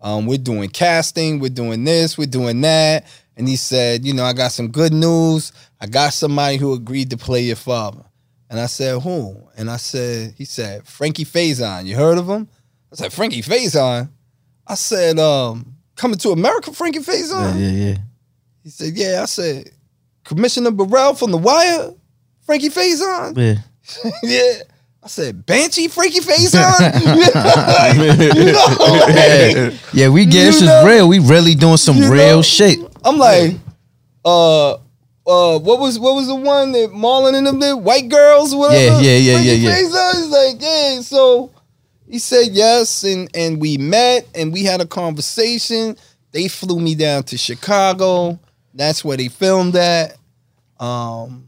um, 0.00 0.24
we're 0.24 0.38
doing 0.38 0.70
casting, 0.70 1.38
we're 1.38 1.50
doing 1.50 1.84
this, 1.84 2.16
we're 2.16 2.28
doing 2.28 2.62
that. 2.62 3.04
And 3.36 3.46
he 3.46 3.56
said, 3.56 4.06
you 4.06 4.14
know, 4.14 4.24
I 4.24 4.32
got 4.32 4.52
some 4.52 4.68
good 4.68 4.94
news. 4.94 5.52
I 5.82 5.86
got 5.86 6.14
somebody 6.14 6.56
who 6.56 6.72
agreed 6.72 7.10
to 7.10 7.18
play 7.18 7.42
your 7.42 7.56
father. 7.56 8.04
And 8.48 8.58
I 8.58 8.66
said, 8.68 9.02
who? 9.02 9.36
And 9.58 9.70
I 9.70 9.76
said, 9.76 10.32
he 10.38 10.46
said, 10.46 10.86
Frankie 10.86 11.26
Faison. 11.26 11.84
You 11.84 11.94
heard 11.94 12.16
of 12.16 12.26
him? 12.26 12.48
I 12.92 12.96
said, 12.96 13.12
Frankie 13.12 13.42
Faison? 13.42 14.08
I 14.66 14.74
said, 14.74 15.18
um, 15.18 15.74
coming 15.96 16.18
to 16.18 16.30
America, 16.30 16.72
Frankie 16.72 17.00
Faison? 17.00 17.54
Yeah, 17.58 17.68
yeah, 17.68 17.88
yeah. 17.90 17.98
He 18.62 18.70
said, 18.70 18.94
yeah. 18.96 19.22
I 19.22 19.26
said, 19.26 19.70
Commissioner 20.24 20.70
Burrell 20.70 21.14
from 21.14 21.30
The 21.30 21.38
Wire? 21.38 21.90
Frankie 22.44 22.70
Faison? 22.70 23.36
Yeah. 23.36 24.10
yeah. 24.22 24.62
I 25.02 25.06
said, 25.06 25.46
Banshee 25.46 25.88
Frankie 25.88 26.20
Faison? 26.20 26.54
you 28.36 28.52
know? 28.52 29.06
yeah, 29.08 29.70
yeah, 29.92 30.08
we 30.08 30.24
get 30.24 30.44
this 30.46 30.60
You 30.60 30.68
is 30.68 30.84
real. 30.84 31.08
We 31.08 31.18
really 31.18 31.54
doing 31.54 31.76
some 31.76 31.98
real 31.98 32.36
know- 32.36 32.42
shit. 32.42 32.78
I'm 33.04 33.16
like, 33.16 33.54
uh, 34.24 34.72
uh, 34.72 35.58
what 35.58 35.78
was 35.78 35.98
what 35.98 36.14
was 36.14 36.26
the 36.26 36.34
one 36.34 36.72
that 36.72 36.90
Marlon 36.90 37.34
and 37.34 37.46
them 37.46 37.60
did? 37.60 37.74
White 37.74 38.08
girls, 38.08 38.54
whatever. 38.54 39.00
Yeah, 39.00 39.00
yeah, 39.00 39.16
yeah, 39.16 39.32
Frankie 39.34 39.48
yeah, 39.48 39.54
yeah. 39.54 39.76
Faison? 39.76 40.14
He's 40.14 40.30
like, 40.30 40.62
yeah. 40.62 41.00
So 41.02 41.52
he 42.10 42.18
said 42.18 42.48
yes, 42.52 43.04
and 43.04 43.28
and 43.34 43.60
we 43.60 43.76
met 43.78 44.26
and 44.34 44.52
we 44.52 44.64
had 44.64 44.80
a 44.80 44.86
conversation. 44.86 45.96
They 46.32 46.48
flew 46.48 46.80
me 46.80 46.94
down 46.94 47.24
to 47.24 47.38
Chicago. 47.38 48.38
That's 48.74 49.04
where 49.04 49.16
they 49.16 49.28
filmed 49.28 49.76
at. 49.76 50.16
Um, 50.78 51.46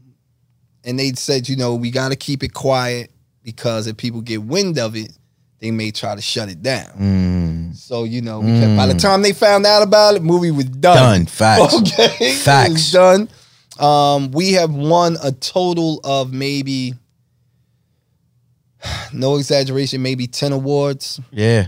and 0.83 0.99
they 0.99 1.13
said, 1.13 1.47
you 1.47 1.55
know, 1.55 1.75
we 1.75 1.91
got 1.91 2.09
to 2.09 2.15
keep 2.15 2.43
it 2.43 2.53
quiet 2.53 3.11
because 3.43 3.87
if 3.87 3.97
people 3.97 4.21
get 4.21 4.41
wind 4.41 4.79
of 4.79 4.95
it, 4.95 5.11
they 5.59 5.71
may 5.71 5.91
try 5.91 6.15
to 6.15 6.21
shut 6.21 6.49
it 6.49 6.61
down. 6.61 6.89
Mm. 6.97 7.75
So 7.75 8.03
you 8.03 8.21
know, 8.21 8.39
we 8.39 8.47
kept, 8.59 8.75
by 8.75 8.87
the 8.87 8.99
time 8.99 9.21
they 9.21 9.33
found 9.33 9.65
out 9.65 9.83
about 9.83 10.15
it, 10.15 10.23
movie 10.23 10.51
was 10.51 10.65
done. 10.65 10.95
Done. 10.95 11.25
Facts. 11.25 11.75
Okay, 11.81 12.35
Facts. 12.35 12.91
Done. 12.91 13.29
Um, 13.79 14.31
we 14.31 14.53
have 14.53 14.73
won 14.73 15.17
a 15.23 15.31
total 15.31 15.99
of 16.03 16.33
maybe, 16.33 16.93
no 19.13 19.35
exaggeration, 19.37 20.01
maybe 20.01 20.27
ten 20.27 20.51
awards 20.51 21.19
Yeah. 21.31 21.67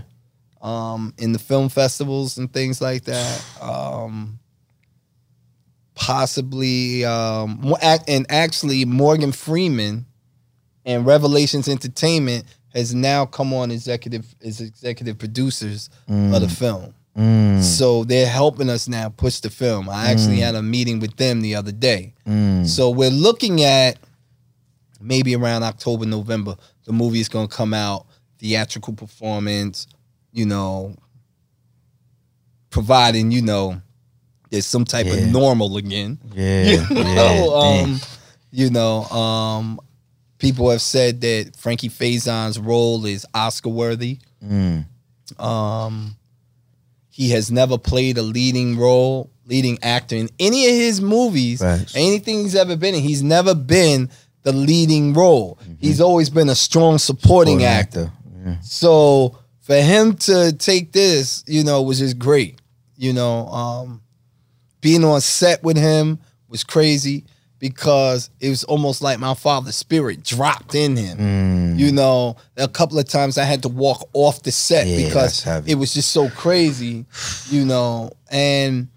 um, 0.62 1.14
in 1.18 1.34
the 1.34 1.40
film 1.40 1.70
festivals 1.70 2.38
and 2.38 2.52
things 2.52 2.82
like 2.82 3.04
that. 3.06 3.46
Um, 3.62 4.40
possibly, 5.96 7.06
um, 7.06 7.74
and 8.08 8.26
actually, 8.30 8.86
Morgan 8.86 9.32
Freeman 9.32 10.06
and 10.86 11.06
Revelations 11.06 11.68
Entertainment 11.68 12.46
has 12.74 12.94
now 12.94 13.26
come 13.26 13.54
on 13.54 13.72
executive 13.72 14.26
as 14.44 14.60
executive 14.60 15.18
producers 15.20 15.90
of 16.08 16.42
the 16.42 16.50
film. 16.50 16.94
Mm. 17.18 17.62
So 17.62 18.04
they're 18.04 18.28
helping 18.28 18.70
us 18.70 18.88
now 18.88 19.10
push 19.10 19.40
the 19.40 19.52
film. 19.52 19.88
I 19.88 20.08
actually 20.12 20.40
had 20.40 20.56
a 20.56 20.64
meeting 20.64 21.00
with 21.00 21.16
them 21.18 21.42
the 21.42 21.54
other 21.56 21.72
day. 21.72 22.14
Mm. 22.28 22.66
So 22.66 22.90
we're 22.90 23.12
looking 23.12 23.62
at 23.64 23.98
maybe 25.04 25.36
around 25.36 25.64
October, 25.64 26.06
November, 26.06 26.56
the 26.86 26.94
movie 26.94 27.20
is 27.20 27.30
going 27.30 27.48
to 27.48 27.56
come 27.56 27.74
out, 27.74 28.06
theatrical 28.40 28.94
performance, 28.94 29.88
you 30.32 30.46
know, 30.46 30.96
providing, 32.70 33.32
you 33.32 33.42
know, 33.42 33.82
there's 34.50 34.66
some 34.66 34.86
type 34.86 35.06
Yeah. 35.06 35.14
of 35.14 35.32
normal 35.32 35.78
again. 35.78 36.20
Yeah. 36.34 36.86
You 36.90 37.04
know, 37.04 37.62
damn. 37.62 37.90
um, 37.94 38.02
you 38.52 38.70
know, 38.70 39.04
um, 39.06 39.80
people 40.38 40.70
have 40.70 40.82
said 40.82 41.22
that 41.22 41.56
Frankie 41.56 41.90
Faison's 41.90 42.60
role 42.60 43.06
is 43.06 43.26
Oscar 43.34 43.70
worthy. 43.70 44.20
Mm. 44.44 44.86
Um, 45.40 46.16
he 47.10 47.30
has 47.32 47.52
never 47.52 47.78
played 47.78 48.18
a 48.18 48.22
leading 48.24 48.78
role, 48.78 49.32
leading 49.46 49.78
actor 49.84 50.16
in 50.16 50.30
any 50.40 50.66
of 50.68 50.72
his 50.74 51.02
movies, 51.02 51.62
anything 51.96 52.44
he's 52.44 52.56
ever 52.56 52.76
been 52.76 52.96
in. 52.96 53.02
He's 53.02 53.24
never 53.24 53.54
been 53.56 54.10
the 54.44 54.54
leading 54.54 55.14
role. 55.14 55.58
He's 55.80 56.00
always 56.00 56.30
been 56.30 56.50
a 56.50 56.56
strong 56.56 56.98
supporting 56.98 57.60
Supporting 57.60 57.66
actor. 57.66 58.12
Yeah. 58.46 58.60
So 58.62 59.38
for 59.62 59.76
him 59.76 60.16
to 60.18 60.54
take 60.54 60.92
this, 60.92 61.44
you 61.48 61.64
know, 61.64 61.82
was 61.82 62.00
just 62.00 62.20
great. 62.20 62.60
You 62.98 63.14
know, 63.14 63.48
um, 63.48 64.02
being 64.82 65.04
on 65.04 65.22
set 65.22 65.64
with 65.64 65.78
him 65.78 66.20
was 66.50 66.64
crazy 66.64 67.26
because 67.60 68.30
it 68.42 68.50
was 68.50 68.66
almost 68.66 69.02
like 69.02 69.20
my 69.20 69.34
father's 69.34 69.78
spirit 69.78 70.22
dropped 70.22 70.76
in 70.76 70.98
him. 70.98 71.18
Mm. 71.18 71.80
You 71.80 71.94
know, 71.94 72.36
a 72.58 72.68
couple 72.68 73.00
of 73.00 73.08
times 73.08 73.38
I 73.38 73.46
had 73.46 73.62
to 73.62 73.70
walk 73.70 74.10
off 74.12 74.44
the 74.44 74.52
set 74.52 74.86
Yeah, 74.86 75.06
because 75.06 75.48
it 75.66 75.76
was 75.76 75.94
just 75.94 76.12
so 76.12 76.30
crazy, 76.30 77.06
you 77.50 77.64
know. 77.64 78.12
And 78.30 78.90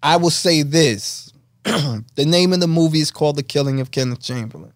I 0.00 0.16
will 0.16 0.30
say 0.30 0.62
this 0.62 1.31
the 2.16 2.24
name 2.26 2.52
of 2.52 2.60
the 2.60 2.66
movie 2.68 3.00
is 3.00 3.10
called 3.10 3.36
The 3.36 3.42
Killing 3.42 3.80
of 3.80 3.90
Kenneth 3.90 4.20
Chamberlain. 4.20 4.72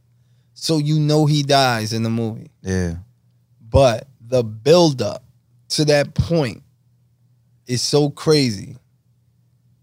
So 0.54 0.78
you 0.78 0.98
know 0.98 1.26
he 1.26 1.42
dies 1.42 1.92
in 1.92 2.02
the 2.02 2.10
movie. 2.10 2.50
Yeah. 2.62 2.96
But 3.60 4.08
the 4.20 4.42
buildup 4.42 5.22
to 5.70 5.84
that 5.86 6.14
point 6.14 6.62
is 7.66 7.82
so 7.82 8.10
crazy. 8.10 8.76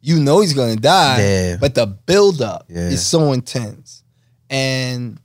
You 0.01 0.19
know 0.19 0.41
he's 0.41 0.53
gonna 0.53 0.75
die, 0.75 1.21
Yeah. 1.21 1.57
but 1.57 1.75
the 1.75 1.85
buildup 1.87 2.65
Yeah. 2.69 2.89
is 2.89 3.05
so 3.05 3.31
intense. 3.33 4.03
And 4.49 5.19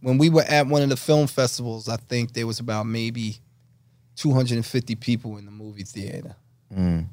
when 0.00 0.18
we 0.18 0.30
were 0.30 0.42
at 0.44 0.66
one 0.66 0.82
of 0.82 0.88
the 0.88 0.96
film 0.96 1.26
festivals, 1.26 1.88
I 1.88 1.96
think 1.96 2.32
there 2.32 2.46
was 2.46 2.60
about 2.60 2.86
maybe 2.86 3.38
250 4.16 4.94
people 4.96 5.36
in 5.38 5.44
the 5.44 5.50
movie 5.50 5.82
theater. 5.84 6.36
Mm. 6.74 7.08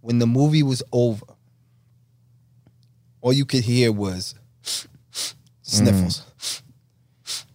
When 0.00 0.18
the 0.18 0.26
movie 0.26 0.62
was 0.62 0.82
over, 0.92 1.24
all 3.20 3.32
you 3.32 3.44
could 3.44 3.64
hear 3.64 3.90
was 3.92 4.34
sniffles. 5.62 6.22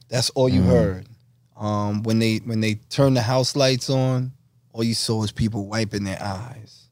That's 0.10 0.30
all 0.32 0.50
you 0.50 0.62
heard. 0.64 1.08
Um, 1.56 2.04
when 2.04 2.20
they 2.20 2.38
when 2.38 2.60
they 2.62 2.76
turned 2.90 3.16
the 3.18 3.22
house 3.22 3.56
lights 3.56 3.90
on, 3.90 4.32
all 4.74 4.84
you 4.84 4.94
saw 4.94 5.20
was 5.20 5.32
people 5.32 5.66
wiping 5.68 6.04
their 6.04 6.22
eyes. 6.22 6.90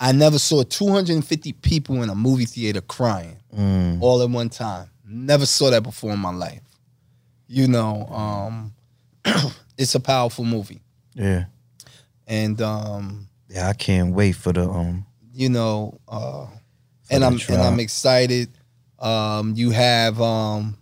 I 0.00 0.12
never 0.12 0.38
saw 0.38 0.62
250 0.64 1.52
people 1.54 2.02
in 2.02 2.10
a 2.10 2.14
movie 2.14 2.44
theater 2.46 2.80
crying 2.80 3.38
Mm. 3.56 4.02
all 4.02 4.20
at 4.22 4.28
one 4.28 4.48
time. 4.48 4.90
Never 5.06 5.46
saw 5.46 5.70
that 5.70 5.82
before 5.84 6.12
in 6.12 6.18
my 6.18 6.32
life. 6.34 6.60
You 7.46 7.68
know, 7.68 8.04
um, 8.06 8.74
it's 9.78 9.94
a 9.94 10.00
powerful 10.00 10.44
movie, 10.44 10.82
Yeah. 11.14 11.44
and 12.26 12.60
um, 12.60 13.28
Yeah. 13.48 13.68
I 13.68 13.72
can't 13.74 14.12
wait 14.12 14.32
for 14.32 14.52
the 14.52 14.68
um. 14.68 15.06
you 15.32 15.48
know, 15.48 16.00
uh, 16.08 16.46
and 17.10 17.24
I'm 17.24 17.38
and. 17.48 17.62
I'm 17.62 17.80
excited. 17.80 18.50
Um, 18.98 19.54
you 19.56 19.70
have 19.70 20.20
um, 20.20 20.76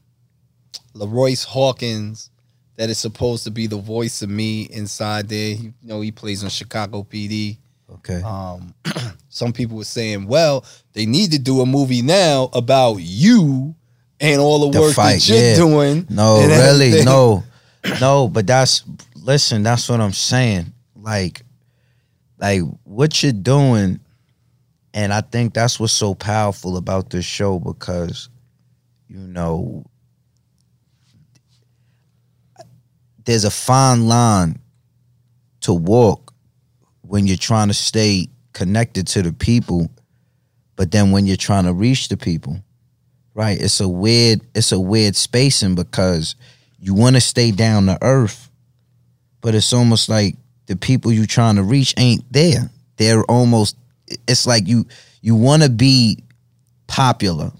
LaRoyce 0.95 1.45
Hawkins 1.45 2.31
that 2.77 2.91
is 2.91 2.99
supposed 2.99 3.45
to 3.45 3.51
be 3.51 3.67
the 3.67 3.77
voice 3.77 4.23
of 4.23 4.31
me 4.31 4.63
inside 4.63 5.29
there. 5.29 5.55
You 5.55 5.73
know, 5.83 6.01
he 6.01 6.13
plays 6.13 6.43
on 6.43 6.51
Chicago 6.51 7.03
PD. 7.03 7.59
Okay. 7.95 8.23
Um, 8.23 8.75
some 9.29 9.53
people 9.53 9.77
were 9.77 9.85
saying, 9.85 10.27
well, 10.27 10.65
they 10.93 11.07
need 11.07 11.33
to 11.33 11.39
do 11.39 11.61
a 11.61 11.67
movie 11.67 12.03
now 12.03 12.51
about 12.53 12.97
you 12.97 13.75
and 14.21 14.41
all 14.41 14.71
the, 14.71 14.79
The 14.79 14.81
work 14.81 14.95
fight, 14.95 15.15
that 15.15 15.29
you're 15.29 15.39
yeah. 15.39 15.57
doing. 15.57 16.07
No, 16.09 16.41
really, 16.47 16.87
everything. 16.87 17.05
no, 17.05 17.45
no. 18.01 18.29
But 18.29 18.47
that's 18.47 18.85
listen. 19.17 19.63
That's 19.63 19.89
what 19.89 20.01
I'm 20.01 20.13
saying. 20.13 20.73
Like, 20.97 21.43
like 22.39 22.63
what 22.85 23.23
you're 23.23 23.33
doing, 23.33 24.01
and 24.95 25.13
I 25.13 25.21
think 25.21 25.55
that's 25.55 25.81
what's 25.81 25.93
so 25.93 26.15
powerful 26.15 26.77
about 26.77 27.11
this 27.11 27.25
show 27.25 27.59
because, 27.59 28.29
you 29.09 29.19
know, 29.19 29.85
there's 33.25 33.45
a 33.45 33.51
fine 33.51 34.07
line 34.07 34.59
to 35.63 35.73
walk 35.73 36.35
when 37.03 37.27
you're 37.27 37.37
trying 37.37 37.69
to 37.69 37.75
stay 37.75 38.29
connected 38.53 39.07
to 39.09 39.23
the 39.23 39.33
people, 39.33 39.91
but 40.77 40.91
then 40.91 41.11
when 41.11 41.27
you're 41.27 41.37
trying 41.37 41.65
to 41.65 41.73
reach 41.73 42.09
the 42.09 42.17
people 42.17 42.63
right? 43.35 43.59
It's 43.59 43.81
a 43.81 43.89
weird 43.89 44.43
it's 44.55 44.73
a 44.73 44.79
weird 44.79 45.17
spacing 45.17 45.75
because 45.75 46.37
you 46.79 46.93
want 46.93 47.17
to 47.17 47.21
stay 47.21 47.51
down 47.51 47.87
to 47.87 47.97
earth 48.03 48.51
but 49.43 49.55
it's 49.55 49.73
almost 49.75 50.09
like 50.09 50.37
the 50.67 50.77
people 50.77 51.13
you're 51.13 51.27
trying 51.27 51.57
to 51.57 51.63
reach 51.63 51.93
ain't 51.99 52.25
there. 52.33 52.71
They're 52.97 53.25
almost 53.25 53.77
it's 54.27 54.47
like 54.47 54.67
you 54.67 54.87
you 55.21 55.35
want 55.35 55.63
to 55.63 55.71
be 55.71 56.23
popular 56.87 57.51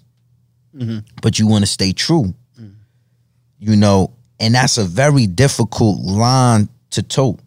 mm-hmm. 0.75 0.99
but 1.21 1.39
you 1.39 1.47
want 1.47 1.63
to 1.63 1.71
stay 1.71 1.93
true 1.93 2.35
you 3.59 3.77
know 3.77 4.13
and 4.41 4.55
that's 4.55 4.79
a 4.79 4.85
very 4.85 5.27
difficult 5.27 6.01
line 6.01 6.69
to 6.91 7.03
tote 7.03 7.39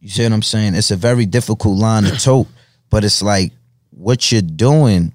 you 0.00 0.08
see 0.08 0.22
what 0.22 0.32
i'm 0.32 0.42
saying 0.42 0.74
it's 0.74 0.90
a 0.90 0.96
very 0.96 1.26
difficult 1.26 1.78
line 1.78 2.04
to 2.04 2.16
tote 2.18 2.46
but 2.90 3.04
it's 3.04 3.22
like 3.22 3.52
what 3.90 4.30
you're 4.30 4.42
doing 4.42 5.12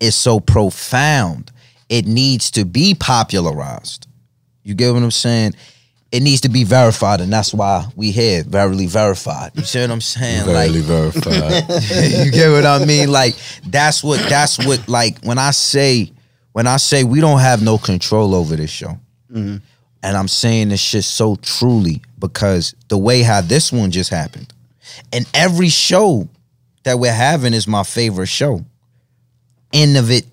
is 0.00 0.14
so 0.14 0.40
profound. 0.40 1.50
It 1.88 2.06
needs 2.06 2.50
to 2.52 2.64
be 2.64 2.94
popularized. 2.94 4.06
You 4.62 4.74
get 4.74 4.92
what 4.92 5.02
I'm 5.02 5.10
saying? 5.10 5.54
It 6.12 6.22
needs 6.22 6.42
to 6.42 6.48
be 6.48 6.62
verified, 6.62 7.20
and 7.20 7.32
that's 7.32 7.52
why 7.52 7.86
we 7.96 8.12
here, 8.12 8.44
verily 8.44 8.86
verified. 8.86 9.50
You 9.54 9.64
see 9.64 9.80
what 9.80 9.90
I'm 9.90 10.00
saying? 10.00 10.46
Barely 10.46 10.80
verified. 10.80 11.64
you 12.24 12.30
get 12.30 12.50
what 12.50 12.64
I 12.64 12.84
mean? 12.84 13.10
Like 13.10 13.34
that's 13.66 14.04
what 14.04 14.20
that's 14.28 14.64
what 14.64 14.88
like 14.88 15.18
when 15.24 15.38
I 15.38 15.50
say 15.50 16.12
when 16.52 16.66
I 16.66 16.78
say 16.78 17.04
we 17.04 17.20
don't 17.20 17.40
have 17.40 17.62
no 17.62 17.76
control 17.76 18.34
over 18.34 18.56
this 18.56 18.70
show. 18.70 18.98
Mm-hmm. 19.30 19.56
And 20.02 20.16
I'm 20.16 20.28
saying 20.28 20.68
this 20.68 20.80
shit 20.80 21.04
so 21.04 21.36
truly 21.36 22.00
because 22.18 22.74
the 22.88 22.96
way 22.96 23.22
how 23.22 23.40
this 23.40 23.72
one 23.72 23.90
just 23.90 24.08
happened. 24.08 24.52
And 25.12 25.28
every 25.34 25.68
show 25.68 26.28
that 26.84 26.98
we're 26.98 27.12
having 27.12 27.52
is 27.52 27.66
my 27.66 27.82
favorite 27.82 28.28
show. 28.28 28.64
In 29.72 29.96
of 29.96 30.10
it, 30.10 30.24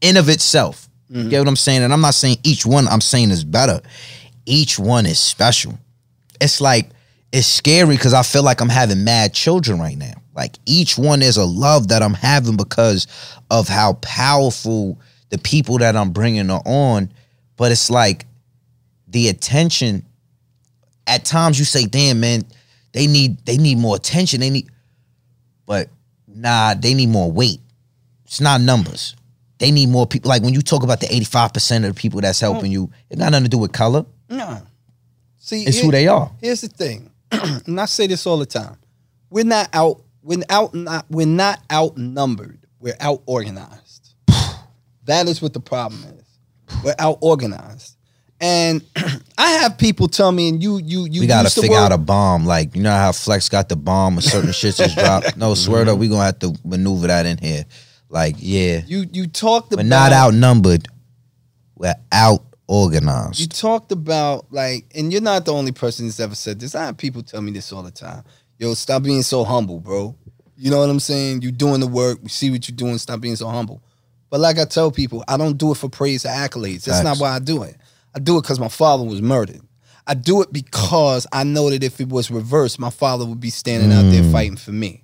in 0.00 0.16
of 0.16 0.28
itself. 0.28 0.88
You 1.10 1.20
mm-hmm. 1.20 1.28
get 1.30 1.38
what 1.40 1.48
I'm 1.48 1.56
saying? 1.56 1.82
And 1.82 1.92
I'm 1.92 2.00
not 2.00 2.14
saying 2.14 2.36
each 2.44 2.64
one 2.64 2.86
I'm 2.88 3.00
saying 3.00 3.30
is 3.30 3.44
better. 3.44 3.80
Each 4.48 4.78
one 4.78 5.06
is 5.06 5.18
special 5.18 5.78
it's 6.40 6.60
like 6.60 6.90
it's 7.32 7.46
scary 7.46 7.96
because 7.96 8.14
I 8.14 8.22
feel 8.22 8.42
like 8.42 8.60
I'm 8.60 8.68
having 8.68 9.04
mad 9.04 9.34
children 9.34 9.78
right 9.78 9.96
now. 9.96 10.14
Like 10.34 10.56
each 10.66 10.96
one 10.96 11.22
is 11.22 11.36
a 11.36 11.44
love 11.44 11.88
that 11.88 12.02
I'm 12.02 12.14
having 12.14 12.56
because 12.56 13.06
of 13.50 13.68
how 13.68 13.94
powerful 13.94 15.00
the 15.30 15.38
people 15.38 15.78
that 15.78 15.96
I'm 15.96 16.10
bringing 16.10 16.50
are 16.50 16.62
on. 16.64 17.12
But 17.56 17.72
it's 17.72 17.90
like 17.90 18.26
the 19.08 19.28
attention. 19.28 20.04
At 21.06 21.24
times 21.24 21.58
you 21.58 21.64
say, 21.64 21.86
"Damn, 21.86 22.20
man, 22.20 22.42
they 22.92 23.06
need 23.06 23.44
they 23.44 23.56
need 23.56 23.78
more 23.78 23.96
attention. 23.96 24.40
They 24.40 24.50
need," 24.50 24.68
but 25.66 25.88
nah, 26.26 26.74
they 26.74 26.94
need 26.94 27.08
more 27.08 27.30
weight. 27.30 27.60
It's 28.26 28.40
not 28.40 28.60
numbers. 28.60 29.16
They 29.58 29.72
need 29.72 29.88
more 29.88 30.06
people. 30.06 30.28
Like 30.28 30.42
when 30.42 30.54
you 30.54 30.62
talk 30.62 30.84
about 30.84 31.00
the 31.00 31.06
85% 31.06 31.84
of 31.84 31.94
the 31.94 32.00
people 32.00 32.20
that's 32.20 32.38
helping 32.38 32.70
you, 32.70 32.92
it 33.10 33.18
got 33.18 33.32
nothing 33.32 33.44
to 33.44 33.50
do 33.50 33.58
with 33.58 33.72
color. 33.72 34.04
No. 34.28 34.60
See, 35.38 35.64
It's 35.64 35.76
here- 35.76 35.86
who 35.86 35.90
they 35.92 36.08
are. 36.08 36.30
Here's 36.40 36.60
the 36.60 36.68
thing, 36.68 37.10
and 37.32 37.80
I 37.80 37.86
say 37.86 38.06
this 38.06 38.26
all 38.26 38.38
the 38.38 38.46
time: 38.46 38.76
we're 39.30 39.44
not 39.44 39.68
out. 39.72 40.02
We're 40.22 40.42
out. 40.50 40.74
Not 40.74 41.06
we're 41.08 41.26
not 41.26 41.60
outnumbered. 41.72 42.58
We're 42.80 42.96
out 43.00 43.22
organized. 43.26 44.14
that 45.06 45.26
is 45.28 45.40
what 45.40 45.52
the 45.54 45.60
problem 45.60 46.02
is. 46.04 46.24
We're 46.84 46.94
out 46.98 47.18
organized, 47.22 47.96
and 48.40 48.82
I 49.38 49.50
have 49.52 49.78
people 49.78 50.06
tell 50.08 50.30
me, 50.32 50.50
and 50.50 50.62
you, 50.62 50.78
you, 50.78 51.06
you. 51.10 51.20
we 51.22 51.26
gotta 51.26 51.48
figure 51.48 51.78
out 51.78 51.92
a 51.92 51.98
bomb. 51.98 52.44
Like 52.44 52.76
you 52.76 52.82
know 52.82 52.90
how 52.92 53.12
Flex 53.12 53.48
got 53.48 53.68
the 53.70 53.76
bomb 53.76 54.18
or 54.18 54.20
certain 54.20 54.52
shit 54.52 54.74
just 54.74 54.96
dropped. 54.98 55.36
No, 55.38 55.54
swear 55.54 55.84
to 55.86 55.94
we 55.94 56.08
gonna 56.08 56.24
have 56.24 56.38
to 56.40 56.54
maneuver 56.64 57.06
that 57.06 57.24
in 57.24 57.38
here. 57.38 57.64
Like 58.10 58.34
yeah, 58.38 58.82
You 58.86 59.06
you 59.12 59.26
talked 59.28 59.70
we're 59.70 59.76
about 59.76 59.86
not 59.86 60.12
outnumbered. 60.12 60.88
We're 61.76 61.94
out 62.12 62.44
organized. 62.68 63.40
You 63.40 63.46
talked 63.48 63.90
about 63.90 64.46
like, 64.52 64.86
and 64.94 65.12
you're 65.12 65.22
not 65.22 65.44
the 65.44 65.52
only 65.52 65.72
person 65.72 66.06
that's 66.06 66.20
ever 66.20 66.34
said 66.34 66.60
this. 66.60 66.74
I 66.74 66.84
have 66.86 66.96
people 66.96 67.22
tell 67.22 67.42
me 67.42 67.50
this 67.50 67.72
all 67.72 67.82
the 67.82 67.90
time. 67.90 68.22
Yo, 68.58 68.74
stop 68.74 69.02
being 69.02 69.22
so 69.22 69.42
humble, 69.44 69.80
bro. 69.80 70.14
You 70.56 70.70
know 70.70 70.78
what 70.78 70.90
I'm 70.90 71.00
saying? 71.00 71.42
You're 71.42 71.52
doing 71.52 71.80
the 71.80 71.86
work. 71.86 72.18
We 72.22 72.28
see 72.28 72.50
what 72.50 72.68
you're 72.68 72.76
doing. 72.76 72.98
Stop 72.98 73.20
being 73.20 73.36
so 73.36 73.48
humble. 73.48 73.82
But 74.30 74.40
like 74.40 74.58
I 74.58 74.64
tell 74.64 74.90
people, 74.90 75.24
I 75.26 75.36
don't 75.36 75.56
do 75.56 75.72
it 75.72 75.76
for 75.76 75.88
praise 75.88 76.24
or 76.26 76.28
accolades. 76.28 76.84
That's 76.84 77.02
not 77.04 77.18
why 77.18 77.30
I 77.30 77.38
do 77.38 77.62
it. 77.62 77.76
I 78.14 78.18
do 78.18 78.36
it 78.38 78.42
because 78.42 78.60
my 78.60 78.68
father 78.68 79.04
was 79.04 79.22
murdered. 79.22 79.60
I 80.06 80.14
do 80.14 80.42
it 80.42 80.52
because 80.52 81.26
I 81.32 81.44
know 81.44 81.70
that 81.70 81.82
if 81.84 82.00
it 82.00 82.08
was 82.08 82.30
reversed, 82.30 82.78
my 82.78 82.90
father 82.90 83.24
would 83.24 83.40
be 83.40 83.50
standing 83.50 83.92
out 83.92 84.06
Mm. 84.06 84.10
there 84.10 84.32
fighting 84.32 84.56
for 84.56 84.72
me. 84.72 85.02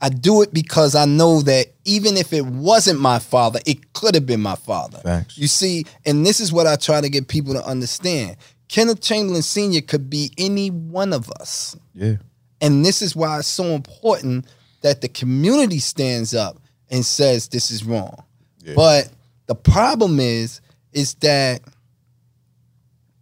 I 0.00 0.08
do 0.08 0.42
it 0.42 0.52
because 0.52 0.94
I 0.94 1.04
know 1.06 1.40
that 1.42 1.68
even 1.84 2.16
if 2.16 2.32
it 2.32 2.44
wasn't 2.44 3.00
my 3.00 3.18
father, 3.18 3.60
it 3.66 3.92
could 3.92 4.14
have 4.14 4.26
been 4.26 4.40
my 4.40 4.56
father. 4.56 4.98
Facts. 4.98 5.38
You 5.38 5.46
see, 5.46 5.86
and 6.04 6.26
this 6.26 6.40
is 6.40 6.52
what 6.52 6.66
I 6.66 6.76
try 6.76 7.00
to 7.00 7.08
get 7.08 7.28
people 7.28 7.54
to 7.54 7.64
understand. 7.64 8.36
Kenneth 8.68 9.00
Chamberlain 9.00 9.42
Sr. 9.42 9.80
could 9.80 10.10
be 10.10 10.32
any 10.36 10.68
one 10.70 11.12
of 11.12 11.30
us. 11.40 11.76
yeah, 11.94 12.16
And 12.60 12.84
this 12.84 13.02
is 13.02 13.14
why 13.14 13.38
it's 13.38 13.48
so 13.48 13.66
important 13.66 14.46
that 14.82 15.00
the 15.00 15.08
community 15.08 15.78
stands 15.78 16.34
up 16.34 16.58
and 16.90 17.04
says 17.04 17.48
this 17.48 17.70
is 17.70 17.84
wrong. 17.84 18.24
But 18.74 19.10
the 19.46 19.54
problem 19.54 20.18
is, 20.18 20.60
is 20.92 21.14
that 21.16 21.60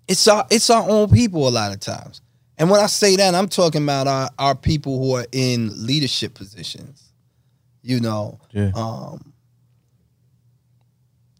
it's 0.08 0.26
our 0.26 0.46
it's 0.50 0.70
our 0.70 0.88
own 0.88 1.10
people 1.10 1.46
a 1.46 1.50
lot 1.50 1.72
of 1.72 1.80
times. 1.80 2.21
And 2.58 2.70
when 2.70 2.80
I 2.80 2.86
say 2.86 3.16
that, 3.16 3.34
I'm 3.34 3.48
talking 3.48 3.82
about 3.82 4.06
our, 4.06 4.30
our 4.38 4.54
people 4.54 4.98
who 4.98 5.16
are 5.16 5.26
in 5.32 5.70
leadership 5.86 6.34
positions. 6.34 7.02
You 7.82 8.00
know, 8.00 8.38
Yeah. 8.52 8.70
um, 8.74 9.32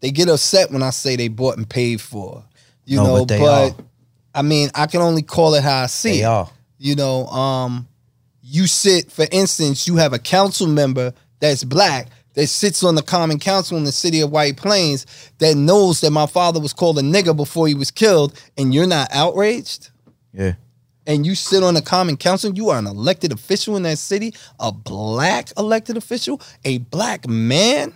they 0.01 0.11
get 0.11 0.27
upset 0.27 0.71
when 0.71 0.83
I 0.83 0.89
say 0.89 1.15
they 1.15 1.29
bought 1.29 1.57
and 1.57 1.69
paid 1.69 2.01
for. 2.01 2.43
You 2.85 2.97
No, 2.97 3.03
know, 3.03 3.25
but 3.25 3.39
but. 3.39 3.85
I 4.35 4.41
mean, 4.41 4.69
I 4.75 4.87
can 4.87 5.01
only 5.01 5.21
call 5.21 5.53
it 5.53 5.63
how 5.63 5.83
I 5.83 5.85
see 5.85 6.17
they 6.17 6.21
it 6.21 6.25
are. 6.25 6.49
you 6.79 6.95
know, 6.95 7.27
um, 7.27 7.87
you 8.41 8.67
sit, 8.67 9.11
for 9.11 9.25
instance, 9.31 9.87
you 9.87 9.95
have 9.97 10.11
a 10.11 10.19
council 10.19 10.67
member 10.67 11.13
that's 11.39 11.63
black 11.63 12.07
that 12.33 12.47
sits 12.47 12.83
on 12.83 12.95
the 12.95 13.03
common 13.03 13.37
council 13.39 13.77
in 13.77 13.83
the 13.83 13.91
city 13.91 14.19
of 14.21 14.31
White 14.31 14.57
Plains 14.57 15.05
that 15.37 15.55
knows 15.55 16.01
that 16.01 16.09
my 16.11 16.25
father 16.25 16.59
was 16.59 16.73
called 16.73 16.97
a 16.97 17.01
nigger 17.03 17.37
before 17.37 17.67
he 17.67 17.75
was 17.75 17.91
killed, 17.91 18.33
and 18.57 18.73
you're 18.73 18.87
not 18.87 19.07
outraged? 19.13 19.91
Yeah, 20.33 20.53
And 21.05 21.25
you 21.25 21.35
sit 21.35 21.63
on 21.63 21.73
the 21.73 21.81
common 21.81 22.15
council, 22.15 22.53
you 22.53 22.69
are 22.69 22.79
an 22.79 22.87
elected 22.87 23.33
official 23.33 23.75
in 23.75 23.83
that 23.83 23.97
city, 23.97 24.33
a 24.59 24.71
black 24.71 25.49
elected 25.57 25.97
official, 25.97 26.41
a 26.63 26.77
black 26.77 27.27
man, 27.27 27.93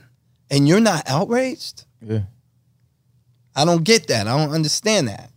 and 0.50 0.68
you're 0.68 0.82
not 0.82 1.04
outraged? 1.10 1.86
yeah. 2.02 2.22
I 3.56 3.66
don't 3.66 3.84
get 3.84 4.08
that. 4.10 4.28
I 4.28 4.38
don't 4.38 4.54
understand 4.54 5.08
that. 5.08 5.32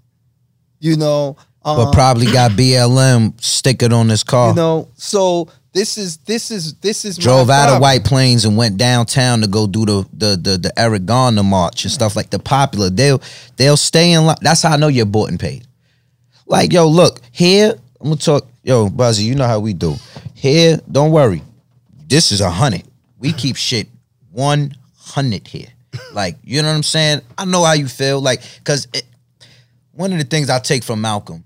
You 0.78 0.96
know, 0.96 1.36
um, 1.64 1.76
But 1.76 1.92
probably 1.92 2.26
got 2.26 2.50
BLM 2.58 3.32
stickered 3.36 3.94
on 3.94 4.08
this 4.08 4.22
car. 4.22 4.50
you 4.50 4.56
know, 4.56 4.88
so 4.96 5.48
this 5.72 5.96
is 5.96 6.18
this 6.18 6.50
is 6.50 6.74
this 6.74 7.04
is 7.04 7.16
Drove 7.16 7.48
out 7.48 7.70
of. 7.70 7.80
White 7.80 8.04
Plains 8.04 8.44
and 8.44 8.56
went 8.56 8.76
downtown 8.76 9.40
to 9.40 9.46
go 9.46 9.66
do 9.66 9.86
the 9.86 10.06
the 10.12 10.36
the, 10.36 10.58
the 10.58 10.72
Eric 10.78 11.06
Garner 11.06 11.42
march 11.42 11.84
and 11.84 11.92
stuff 11.92 12.14
like 12.16 12.28
the 12.30 12.38
popular. 12.38 12.90
They'll 12.90 13.22
they'll 13.56 13.76
stay 13.78 14.12
in 14.12 14.26
line. 14.26 14.36
That's 14.42 14.62
how 14.62 14.72
I 14.72 14.76
know 14.76 14.88
you're 14.88 15.06
bought 15.06 15.30
and 15.30 15.40
paid. 15.40 15.66
Like 16.50 16.72
yo, 16.72 16.88
look 16.88 17.20
here. 17.30 17.74
I'm 18.00 18.08
gonna 18.08 18.16
talk. 18.16 18.48
Yo, 18.64 18.90
Buzzy, 18.90 19.22
you 19.22 19.36
know 19.36 19.46
how 19.46 19.60
we 19.60 19.72
do. 19.72 19.94
Here, 20.34 20.80
don't 20.90 21.12
worry. 21.12 21.42
This 22.08 22.32
is 22.32 22.40
a 22.40 22.50
hundred. 22.50 22.82
We 23.20 23.32
keep 23.44 23.54
shit 23.54 23.86
one 24.32 24.74
hundred 24.98 25.46
here. 25.46 25.68
Like 26.12 26.38
you 26.42 26.60
know 26.60 26.66
what 26.66 26.74
I'm 26.74 26.82
saying. 26.82 27.20
I 27.38 27.44
know 27.44 27.62
how 27.62 27.74
you 27.74 27.86
feel. 27.86 28.20
Like 28.20 28.42
because 28.58 28.88
one 29.92 30.12
of 30.12 30.18
the 30.18 30.24
things 30.24 30.50
I 30.50 30.58
take 30.58 30.82
from 30.82 31.00
Malcolm, 31.00 31.44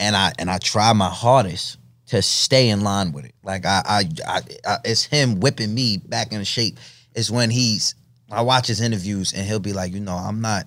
and 0.00 0.16
I 0.16 0.32
and 0.40 0.50
I 0.50 0.58
try 0.58 0.92
my 0.94 1.10
hardest 1.10 1.78
to 2.08 2.20
stay 2.20 2.70
in 2.70 2.80
line 2.80 3.12
with 3.12 3.26
it. 3.26 3.36
Like 3.44 3.64
I, 3.64 3.82
I, 3.86 4.08
I, 4.26 4.40
I 4.66 4.78
it's 4.84 5.04
him 5.04 5.38
whipping 5.38 5.72
me 5.72 5.98
back 5.98 6.32
into 6.32 6.44
shape. 6.44 6.78
Is 7.14 7.30
when 7.30 7.50
he's 7.50 7.94
I 8.32 8.42
watch 8.42 8.66
his 8.66 8.80
interviews 8.80 9.32
and 9.32 9.46
he'll 9.46 9.60
be 9.60 9.72
like, 9.72 9.92
you 9.92 10.00
know, 10.00 10.16
I'm 10.16 10.40
not. 10.40 10.66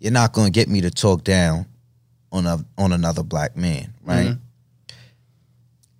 You're 0.00 0.12
not 0.12 0.34
gonna 0.34 0.50
get 0.50 0.68
me 0.68 0.82
to 0.82 0.90
talk 0.90 1.24
down 1.24 1.64
on 2.32 2.46
a 2.46 2.64
on 2.76 2.92
another 2.92 3.22
black 3.22 3.56
man, 3.56 3.94
right? 4.02 4.28
Mm-hmm. 4.28 4.40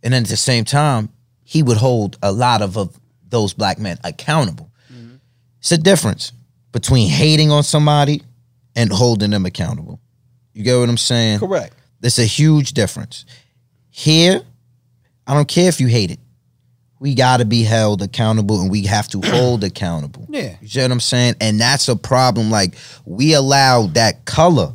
And 0.03 0.13
then 0.13 0.23
at 0.23 0.29
the 0.29 0.37
same 0.37 0.65
time, 0.65 1.09
he 1.43 1.63
would 1.63 1.77
hold 1.77 2.19
a 2.23 2.33
lot 2.33 2.63
of, 2.63 2.77
of 2.77 2.99
those 3.29 3.55
black 3.55 3.79
men 3.79 3.99
accountable. 4.05 4.71
Mm-hmm. 4.93 5.17
It's 5.59 5.73
a 5.73 5.79
difference 5.79 6.33
between 6.73 7.09
hating 7.09 7.51
on 7.51 7.63
somebody 7.63 8.23
and 8.77 8.93
holding 8.93 9.31
them 9.31 9.47
accountable. 9.47 10.01
You 10.53 10.63
get 10.63 10.79
what 10.79 10.89
I'm 10.89 10.97
saying? 10.97 11.41
Correct. 11.41 11.75
There's 12.01 12.19
a 12.19 12.25
huge 12.25 12.73
difference. 12.73 13.25
Here, 13.91 14.43
I 15.27 15.35
don't 15.35 15.49
care 15.49 15.69
if 15.69 15.81
you 15.81 15.87
hate 15.87 16.11
it. 16.11 16.21
We 16.99 17.15
got 17.15 17.39
to 17.39 17.45
be 17.45 17.63
held 17.63 18.03
accountable 18.03 18.61
and 18.61 18.71
we 18.71 18.85
have 18.87 19.09
to 19.09 19.21
hold 19.21 19.65
accountable. 19.65 20.27
Yeah. 20.37 20.57
You 20.61 20.69
see 20.69 20.83
what 20.83 20.91
I'm 20.91 21.01
saying? 21.01 21.37
And 21.41 21.59
that's 21.59 21.89
a 21.89 21.97
problem. 21.97 22.51
Like, 22.51 22.75
we 23.07 23.33
allow 23.33 23.87
that 23.89 24.27
color 24.27 24.75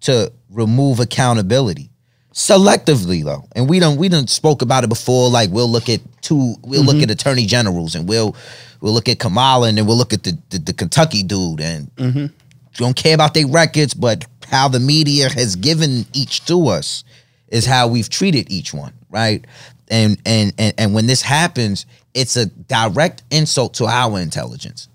to 0.00 0.32
remove 0.50 1.00
accountability. 1.00 1.90
Selectively 2.32 3.24
though 3.24 3.48
and 3.52 3.66
we 3.66 3.78
don't 3.80 3.96
we 3.96 4.10
don't 4.10 4.28
spoke 4.28 4.60
about 4.60 4.84
it 4.84 4.88
before 4.88 5.30
like 5.30 5.48
we'll 5.50 5.70
look 5.70 5.88
at 5.88 6.02
two 6.20 6.54
we'll 6.62 6.84
look 6.84 6.96
mm-hmm. 6.96 7.04
at 7.04 7.10
attorney 7.10 7.46
generals 7.46 7.94
and 7.94 8.06
we'll 8.06 8.36
we'll 8.82 8.92
look 8.92 9.08
at 9.08 9.18
kamala 9.18 9.68
and 9.68 9.78
then 9.78 9.86
we'll 9.86 9.96
look 9.96 10.12
at 10.12 10.22
the 10.22 10.38
the, 10.50 10.58
the 10.58 10.74
kentucky 10.74 11.22
dude 11.22 11.62
and 11.62 11.90
mm-hmm. 11.96 12.18
you 12.18 12.30
don't 12.74 12.94
care 12.94 13.14
about 13.14 13.32
their 13.32 13.46
records 13.46 13.94
but 13.94 14.26
how 14.50 14.68
the 14.68 14.78
media 14.78 15.30
has 15.30 15.56
given 15.56 16.04
each 16.12 16.44
to 16.44 16.66
us 16.66 17.04
is 17.48 17.64
how 17.64 17.88
we've 17.88 18.10
treated 18.10 18.52
each 18.52 18.74
one 18.74 18.92
right? 19.10 19.44
And 19.88 20.20
and 20.26 20.52
and, 20.58 20.74
and 20.78 20.94
when 20.94 21.06
this 21.06 21.22
happens 21.22 21.86
it's 22.14 22.36
a 22.36 22.46
direct 22.46 23.22
insult 23.30 23.74
to 23.74 23.86
our 23.86 24.18
intelligence 24.18 24.88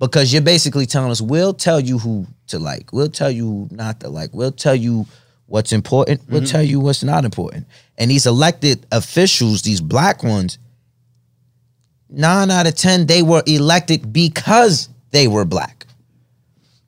because 0.00 0.32
you're 0.32 0.42
basically 0.42 0.86
telling 0.86 1.10
us 1.10 1.20
we'll 1.20 1.54
tell 1.54 1.78
you 1.78 1.98
who 1.98 2.26
to 2.48 2.58
like 2.58 2.92
we'll 2.92 3.10
tell 3.10 3.30
you 3.30 3.46
who 3.46 3.68
not 3.70 4.00
to 4.00 4.08
like 4.08 4.30
we'll 4.32 4.50
tell 4.50 4.74
you 4.74 5.06
what's 5.46 5.72
important 5.72 6.20
we'll 6.28 6.40
mm-hmm. 6.40 6.50
tell 6.50 6.62
you 6.62 6.80
what's 6.80 7.04
not 7.04 7.24
important. 7.24 7.66
And 7.98 8.10
these 8.10 8.26
elected 8.26 8.86
officials 8.90 9.62
these 9.62 9.80
black 9.80 10.24
ones 10.24 10.58
nine 12.08 12.50
out 12.50 12.66
of 12.66 12.74
ten 12.74 13.06
they 13.06 13.22
were 13.22 13.42
elected 13.46 14.12
because 14.12 14.88
they 15.10 15.28
were 15.28 15.44
black. 15.44 15.86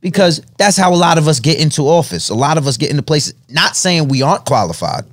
Because 0.01 0.43
that's 0.59 0.77
how 0.77 0.93
a 0.93 0.97
lot 0.97 1.17
of 1.17 1.29
us 1.29 1.39
get 1.39 1.61
into 1.61 1.83
office. 1.83 2.29
A 2.29 2.35
lot 2.35 2.59
of 2.59 2.67
us 2.67 2.77
get 2.77 2.91
into 2.91 3.05
places 3.05 3.35
not 3.49 3.77
saying 3.77 4.09
we 4.09 4.23
aren't 4.23 4.45
qualified 4.45 5.05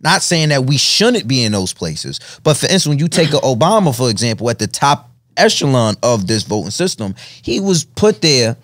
not 0.00 0.22
saying 0.22 0.50
that 0.50 0.66
we 0.66 0.76
shouldn't 0.76 1.26
be 1.26 1.42
in 1.42 1.52
those 1.52 1.72
places. 1.72 2.20
But 2.44 2.58
for 2.58 2.66
instance 2.66 2.86
when 2.86 2.98
you 2.98 3.08
take 3.08 3.30
a 3.30 3.38
obama 3.38 3.96
for 3.96 4.10
example 4.10 4.50
at 4.50 4.58
the 4.58 4.66
top 4.66 5.10
echelon 5.36 5.94
of 6.02 6.26
this 6.26 6.42
voting 6.42 6.70
system 6.70 7.14
he 7.42 7.60
was 7.60 7.84
put 7.84 8.20
there 8.22 8.56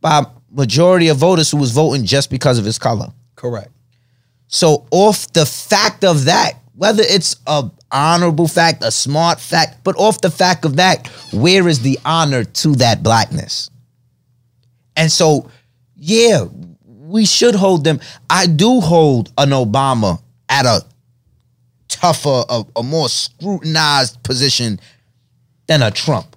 by 0.00 0.22
majority 0.50 1.08
of 1.08 1.16
voters 1.16 1.50
who 1.50 1.56
was 1.56 1.70
voting 1.70 2.04
just 2.04 2.30
because 2.30 2.58
of 2.58 2.64
his 2.64 2.78
color 2.78 3.12
Correct. 3.36 3.70
so 4.48 4.86
off 4.90 5.32
the 5.32 5.46
fact 5.46 6.04
of 6.04 6.24
that, 6.26 6.54
whether 6.74 7.02
it's 7.02 7.36
a 7.46 7.70
honorable 7.92 8.48
fact, 8.48 8.82
a 8.84 8.90
smart 8.90 9.40
fact, 9.40 9.82
but 9.84 9.96
off 9.96 10.20
the 10.20 10.30
fact 10.30 10.64
of 10.64 10.76
that, 10.76 11.06
where 11.32 11.68
is 11.68 11.80
the 11.80 11.98
honor 12.04 12.44
to 12.44 12.74
that 12.76 13.02
blackness? 13.02 13.70
And 14.96 15.10
so, 15.10 15.50
yeah, 15.96 16.44
we 16.84 17.24
should 17.26 17.54
hold 17.54 17.84
them. 17.84 18.00
I 18.28 18.46
do 18.46 18.80
hold 18.80 19.32
an 19.38 19.50
Obama 19.50 20.20
at 20.48 20.66
a 20.66 20.84
tougher, 21.88 22.44
a, 22.48 22.64
a 22.76 22.82
more 22.82 23.08
scrutinized 23.08 24.22
position 24.22 24.80
than 25.70 25.82
a 25.82 25.90
Trump 25.92 26.36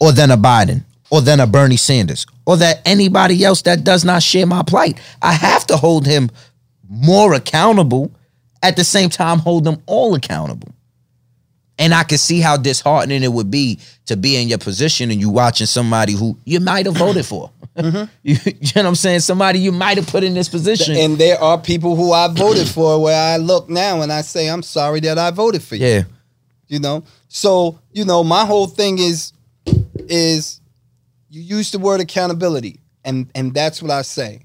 or 0.00 0.10
than 0.10 0.32
a 0.32 0.36
Biden 0.36 0.82
or 1.10 1.20
than 1.20 1.38
a 1.38 1.46
Bernie 1.46 1.76
Sanders 1.76 2.26
or 2.46 2.56
that 2.56 2.82
anybody 2.84 3.44
else 3.44 3.62
that 3.62 3.84
does 3.84 4.04
not 4.04 4.24
share 4.24 4.44
my 4.44 4.64
plight. 4.64 5.00
I 5.22 5.34
have 5.34 5.64
to 5.68 5.76
hold 5.76 6.04
him 6.04 6.30
more 6.88 7.32
accountable 7.32 8.10
at 8.64 8.74
the 8.74 8.82
same 8.82 9.08
time 9.08 9.38
hold 9.38 9.62
them 9.62 9.80
all 9.86 10.16
accountable. 10.16 10.68
And 11.78 11.94
I 11.94 12.02
can 12.02 12.18
see 12.18 12.40
how 12.40 12.56
disheartening 12.56 13.22
it 13.22 13.32
would 13.32 13.52
be 13.52 13.78
to 14.06 14.16
be 14.16 14.36
in 14.36 14.48
your 14.48 14.58
position 14.58 15.12
and 15.12 15.20
you 15.20 15.30
watching 15.30 15.68
somebody 15.68 16.14
who 16.14 16.36
you 16.44 16.58
might 16.58 16.86
have 16.86 16.96
voted 16.96 17.24
for. 17.24 17.52
Mm-hmm. 17.76 18.10
you, 18.24 18.36
you 18.44 18.52
know 18.74 18.82
what 18.82 18.86
I'm 18.86 18.94
saying? 18.96 19.20
Somebody 19.20 19.60
you 19.60 19.70
might 19.70 19.96
have 19.98 20.08
put 20.08 20.24
in 20.24 20.34
this 20.34 20.48
position. 20.48 20.96
And 20.96 21.18
there 21.18 21.40
are 21.40 21.56
people 21.56 21.94
who 21.94 22.12
I 22.12 22.26
voted 22.32 22.66
for 22.66 23.00
where 23.00 23.34
I 23.34 23.36
look 23.36 23.68
now 23.68 24.00
and 24.00 24.12
I 24.12 24.22
say, 24.22 24.48
I'm 24.48 24.62
sorry 24.64 24.98
that 25.00 25.18
I 25.18 25.30
voted 25.30 25.62
for 25.62 25.76
you. 25.76 25.86
yeah. 25.86 26.02
You 26.68 26.80
know? 26.80 27.04
So, 27.28 27.78
you 27.92 28.04
know, 28.04 28.24
my 28.24 28.44
whole 28.44 28.66
thing 28.66 28.98
is 28.98 29.32
is 30.08 30.60
you 31.28 31.42
use 31.42 31.70
the 31.70 31.78
word 31.78 32.00
accountability. 32.00 32.80
And 33.04 33.30
and 33.34 33.54
that's 33.54 33.80
what 33.80 33.90
I 33.90 34.02
say. 34.02 34.42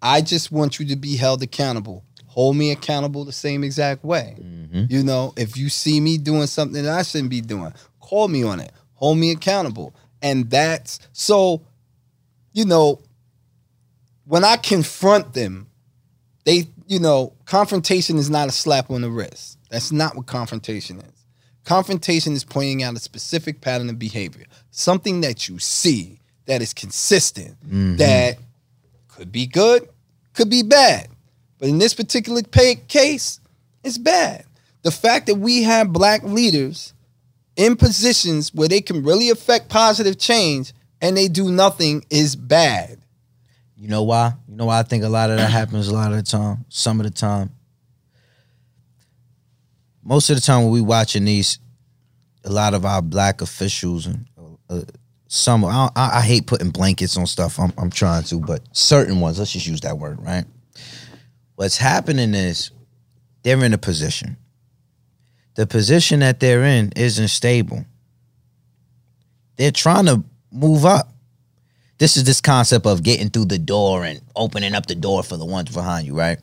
I 0.00 0.20
just 0.20 0.50
want 0.50 0.80
you 0.80 0.86
to 0.86 0.96
be 0.96 1.16
held 1.16 1.42
accountable. 1.42 2.04
Hold 2.26 2.56
me 2.56 2.72
accountable 2.72 3.24
the 3.24 3.32
same 3.32 3.62
exact 3.62 4.02
way. 4.04 4.36
Mm-hmm. 4.40 4.84
You 4.88 5.02
know, 5.02 5.34
if 5.36 5.56
you 5.56 5.68
see 5.68 6.00
me 6.00 6.16
doing 6.16 6.46
something 6.46 6.82
that 6.82 6.92
I 6.92 7.02
shouldn't 7.02 7.30
be 7.30 7.42
doing, 7.42 7.72
call 8.00 8.28
me 8.28 8.42
on 8.42 8.58
it. 8.58 8.72
Hold 8.94 9.18
me 9.18 9.30
accountable. 9.30 9.94
And 10.22 10.48
that's 10.48 10.98
so, 11.12 11.62
you 12.52 12.64
know, 12.64 13.00
when 14.24 14.44
I 14.44 14.56
confront 14.56 15.34
them, 15.34 15.68
they, 16.44 16.68
you 16.86 16.98
know, 16.98 17.34
confrontation 17.44 18.16
is 18.16 18.30
not 18.30 18.48
a 18.48 18.52
slap 18.52 18.90
on 18.90 19.02
the 19.02 19.10
wrist. 19.10 19.58
That's 19.70 19.92
not 19.92 20.16
what 20.16 20.26
confrontation 20.26 21.00
is. 21.00 21.21
Confrontation 21.64 22.32
is 22.32 22.44
pointing 22.44 22.82
out 22.82 22.96
a 22.96 23.00
specific 23.00 23.60
pattern 23.60 23.88
of 23.88 23.98
behavior, 23.98 24.46
something 24.70 25.20
that 25.20 25.48
you 25.48 25.58
see 25.58 26.18
that 26.46 26.60
is 26.60 26.74
consistent, 26.74 27.56
mm-hmm. 27.64 27.96
that 27.96 28.38
could 29.08 29.30
be 29.30 29.46
good, 29.46 29.88
could 30.34 30.50
be 30.50 30.62
bad. 30.62 31.08
But 31.58 31.68
in 31.68 31.78
this 31.78 31.94
particular 31.94 32.42
pa- 32.42 32.80
case, 32.88 33.38
it's 33.84 33.98
bad. 33.98 34.44
The 34.82 34.90
fact 34.90 35.26
that 35.26 35.36
we 35.36 35.62
have 35.62 35.92
black 35.92 36.24
leaders 36.24 36.92
in 37.54 37.76
positions 37.76 38.52
where 38.52 38.68
they 38.68 38.80
can 38.80 39.04
really 39.04 39.30
affect 39.30 39.68
positive 39.68 40.18
change 40.18 40.72
and 41.00 41.16
they 41.16 41.28
do 41.28 41.50
nothing 41.50 42.04
is 42.10 42.34
bad. 42.34 42.98
You 43.76 43.88
know 43.88 44.02
why? 44.02 44.34
You 44.48 44.56
know 44.56 44.66
why 44.66 44.78
I 44.78 44.82
think 44.82 45.04
a 45.04 45.08
lot 45.08 45.30
of 45.30 45.38
that 45.38 45.50
happens 45.50 45.88
a 45.88 45.94
lot 45.94 46.12
of 46.12 46.16
the 46.16 46.22
time? 46.22 46.64
Some 46.68 47.00
of 47.00 47.04
the 47.04 47.10
time. 47.10 47.50
Most 50.02 50.30
of 50.30 50.36
the 50.36 50.42
time 50.42 50.64
when 50.64 50.72
we 50.72 50.80
watching 50.80 51.24
these, 51.24 51.58
a 52.44 52.50
lot 52.50 52.74
of 52.74 52.84
our 52.84 53.02
black 53.02 53.40
officials 53.40 54.06
and 54.06 54.26
uh, 54.68 54.82
some, 55.28 55.64
I, 55.64 55.90
I, 55.96 56.20
hate 56.20 56.46
putting 56.46 56.70
blankets 56.70 57.16
on 57.16 57.26
stuff. 57.26 57.58
I'm, 57.58 57.72
I'm 57.78 57.90
trying 57.90 58.24
to, 58.24 58.40
but 58.40 58.62
certain 58.72 59.20
ones, 59.20 59.38
let's 59.38 59.52
just 59.52 59.66
use 59.66 59.80
that 59.82 59.96
word, 59.96 60.20
right? 60.20 60.44
What's 61.54 61.76
happening 61.76 62.34
is 62.34 62.70
they're 63.42 63.62
in 63.64 63.72
a 63.72 63.78
position. 63.78 64.36
The 65.54 65.66
position 65.66 66.20
that 66.20 66.40
they're 66.40 66.64
in 66.64 66.92
isn't 66.96 67.28
stable. 67.28 67.84
They're 69.56 69.70
trying 69.70 70.06
to 70.06 70.24
move 70.50 70.84
up 70.84 71.12
this 72.02 72.16
is 72.16 72.24
this 72.24 72.40
concept 72.40 72.84
of 72.84 73.04
getting 73.04 73.30
through 73.30 73.44
the 73.44 73.60
door 73.60 74.04
and 74.04 74.20
opening 74.34 74.74
up 74.74 74.86
the 74.86 74.94
door 74.96 75.22
for 75.22 75.36
the 75.36 75.44
ones 75.44 75.72
behind 75.72 76.04
you, 76.04 76.18
right? 76.18 76.40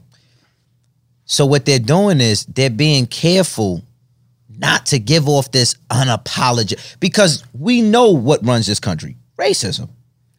So 1.30 1.46
what 1.46 1.64
they're 1.64 1.78
doing 1.78 2.22
is 2.22 2.44
they're 2.46 2.72
being 2.72 3.06
careful 3.06 3.84
not 4.58 4.88
to 4.88 4.98
give 4.98 5.30
off 5.30 5.52
this 5.52 5.76
unapologetic 5.92 7.00
because 7.00 7.44
we 7.54 7.82
know 7.82 8.10
what 8.10 8.44
runs 8.44 8.66
this 8.66 8.80
country. 8.80 9.16
Racism. 9.38 9.90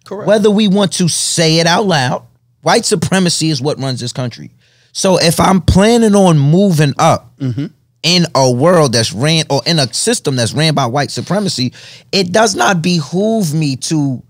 Correct. 0.04 0.26
Whether 0.26 0.50
we 0.50 0.66
want 0.66 0.92
to 0.94 1.08
say 1.08 1.60
it 1.60 1.66
out 1.68 1.86
loud, 1.86 2.26
white 2.62 2.84
supremacy 2.84 3.50
is 3.50 3.62
what 3.62 3.78
runs 3.78 4.00
this 4.00 4.12
country. 4.12 4.50
So 4.90 5.16
if 5.16 5.38
I'm 5.38 5.60
planning 5.60 6.16
on 6.16 6.40
moving 6.40 6.94
up 6.98 7.38
mm-hmm. 7.38 7.66
in 8.02 8.26
a 8.34 8.50
world 8.50 8.92
that's 8.92 9.12
ran 9.12 9.44
or 9.48 9.62
in 9.66 9.78
a 9.78 9.94
system 9.94 10.34
that's 10.34 10.52
ran 10.52 10.74
by 10.74 10.86
white 10.86 11.12
supremacy, 11.12 11.72
it 12.10 12.32
does 12.32 12.56
not 12.56 12.82
behoove 12.82 13.54
me 13.54 13.76
to 13.76 14.24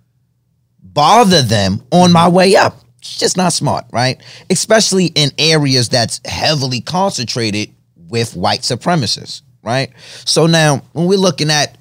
bother 0.82 1.41
them 1.41 1.82
on 1.91 2.12
my 2.12 2.28
way 2.28 2.55
up. 2.55 2.77
It's 3.01 3.19
just 3.19 3.37
not 3.37 3.53
smart, 3.53 3.87
right? 3.93 4.21
Especially 4.51 5.07
in 5.07 5.31
areas 5.39 5.89
that's 5.89 6.21
heavily 6.25 6.81
concentrated 6.81 7.71
with 8.09 8.37
white 8.37 8.61
supremacists, 8.61 9.43
right? 9.63 9.91
So 10.25 10.47
now 10.47 10.83
when 10.93 11.07
we're 11.07 11.19
looking 11.19 11.51
at 11.51 11.79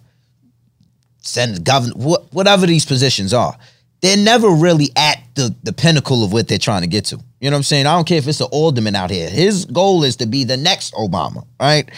Senate, 1.22 1.64
governor, 1.64 1.94
wh- 1.96 2.34
whatever 2.34 2.66
these 2.66 2.86
positions 2.86 3.34
are, 3.34 3.58
they're 4.02 4.18
never 4.18 4.50
really 4.50 4.91
at 4.96 5.22
the, 5.36 5.54
the 5.64 5.74
pinnacle 5.74 6.24
of 6.24 6.32
what 6.32 6.48
they're 6.48 6.58
trying 6.58 6.82
to 6.82 6.88
get 6.88 7.06
to. 7.06 7.18
You 7.41 7.50
know 7.50 7.56
what 7.56 7.60
I'm 7.60 7.64
saying? 7.64 7.86
I 7.86 7.96
don't 7.96 8.08
care 8.08 8.18
if 8.18 8.28
it's 8.28 8.40
an 8.40 8.48
alderman 8.52 8.96
out 8.96 9.10
here. 9.10 9.30
His 9.30 9.66
goal 9.66 10.04
is 10.04 10.16
to 10.18 10.26
be 10.26 10.46
the 10.46 10.56
next 10.58 10.94
Obama, 10.94 11.46
right? 11.60 11.90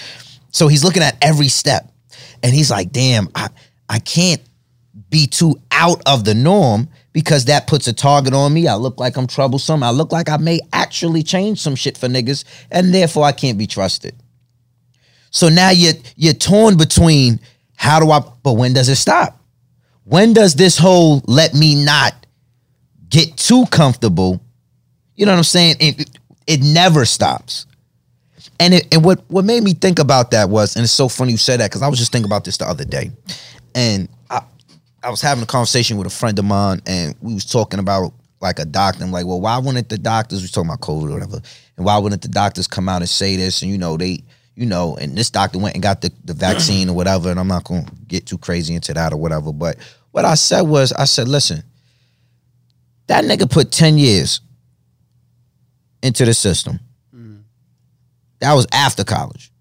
So 0.52 0.68
he's 0.68 0.84
looking 0.84 1.04
at 1.04 1.16
every 1.22 1.48
step. 1.48 1.92
And 2.44 2.54
he's 2.54 2.72
like, 2.72 2.92
damn, 2.92 3.30
I, 3.36 3.50
I 3.88 4.00
can't 4.00 4.42
be 5.10 5.28
too 5.28 5.62
out 5.72 6.02
of 6.08 6.26
the 6.26 6.34
norm 6.34 6.90
because 7.14 7.46
that 7.46 7.68
puts 7.68 7.88
a 7.88 7.94
target 7.94 8.34
on 8.34 8.54
me. 8.54 8.68
I 8.68 8.76
look 8.76 9.00
like 9.00 9.18
I'm 9.18 9.28
troublesome. 9.28 9.84
I 9.84 9.92
look 9.92 10.12
like 10.12 10.30
I 10.30 10.38
may 10.38 10.60
actually 10.74 11.24
change 11.24 11.60
some 11.60 11.76
shit 11.76 11.98
for 11.98 12.08
niggas, 12.08 12.44
and 12.72 12.94
therefore 12.94 13.26
I 13.26 13.32
can't 13.32 13.58
be 13.58 13.68
trusted. 13.68 14.16
So 15.32 15.50
now 15.50 15.70
you're 15.72 15.94
you're 16.16 16.34
torn 16.34 16.78
between 16.78 17.40
how 17.76 18.00
do 18.00 18.12
I 18.12 18.22
but 18.44 18.54
when 18.54 18.74
does 18.74 18.90
it 18.90 18.96
stop? 18.96 19.40
When 20.04 20.34
does 20.34 20.56
this 20.56 20.78
whole 20.78 21.22
let 21.28 21.54
me 21.54 21.84
not 21.84 22.14
get 23.10 23.38
too 23.38 23.66
comfortable? 23.72 24.42
You 25.16 25.26
know 25.26 25.34
what 25.34 25.38
I'm 25.38 25.44
saying? 25.44 25.76
It, 25.80 26.10
it 26.48 26.64
never 26.64 27.06
stops. 27.06 27.66
And 28.60 28.74
it, 28.74 28.88
and 28.94 29.04
what 29.04 29.24
what 29.30 29.46
made 29.46 29.64
me 29.64 29.74
think 29.74 30.00
about 30.00 30.32
that 30.32 30.50
was, 30.50 30.76
and 30.76 30.84
it's 30.84 30.92
so 30.92 31.08
funny 31.08 31.32
you 31.32 31.38
said 31.38 31.60
that 31.60 31.72
because 31.72 31.82
I 31.82 31.88
was 31.88 32.00
just 32.00 32.12
thinking 32.12 32.30
about 32.30 32.44
this 32.44 32.58
the 32.58 32.68
other 32.68 32.86
day, 32.86 33.12
and 33.74 34.10
I 35.04 35.10
was 35.10 35.22
having 35.22 35.44
a 35.44 35.48
conversation 35.48 35.98
with 35.98 36.08
a 36.08 36.12
friend 36.12 36.38
of 36.38 36.46
mine, 36.46 36.82
and 36.86 37.16
we 37.22 37.34
was 37.34 37.46
talking 37.46 37.80
about 37.80 38.14
like 38.40 38.60
a 38.60 38.66
doctor. 38.66 39.04
I'm 39.04 39.12
like, 39.12 39.26
well, 39.26 39.42
why 39.42 39.58
wouldn't 39.58 39.90
the 39.90 39.98
doctors? 39.98 40.42
We 40.42 40.48
talking 40.48 40.70
about 40.70 40.82
COVID 40.82 41.10
or 41.10 41.14
whatever, 41.14 41.42
and 41.78 41.86
why 41.86 41.98
wouldn't 41.98 42.22
the 42.22 42.28
doctors 42.28 42.68
come 42.68 42.88
out 42.88 43.02
and 43.02 43.10
say 43.10 43.36
this? 43.36 43.62
And 43.62 43.72
you 43.72 43.78
know 43.78 43.98
they. 43.98 44.24
You 44.54 44.66
know, 44.66 44.98
and 44.98 45.18
this 45.18 45.30
doctor 45.30 45.58
went 45.58 45.76
and 45.76 45.82
got 45.82 46.02
the, 46.02 46.12
the 46.26 46.34
vaccine 46.34 46.90
or 46.90 46.96
whatever, 46.96 47.32
and 47.32 47.40
I'm 47.40 47.48
not 47.48 47.64
gonna 47.64 47.86
get 48.08 48.26
too 48.26 48.38
crazy 48.38 48.76
into 48.76 48.94
that 48.94 49.14
or 49.14 49.18
whatever. 49.18 49.54
But 49.54 49.78
what 50.12 50.26
I 50.26 50.36
said 50.36 50.64
was, 50.64 50.92
I 50.92 51.06
said, 51.06 51.30
listen, 51.30 51.64
that 53.08 53.24
nigga 53.24 53.50
put 53.50 53.72
10 53.72 53.98
years 53.98 54.42
into 56.04 56.26
the 56.26 56.34
system. 56.34 56.80
That 58.40 58.54
was 58.54 58.68
after 58.74 59.04
college. 59.04 59.52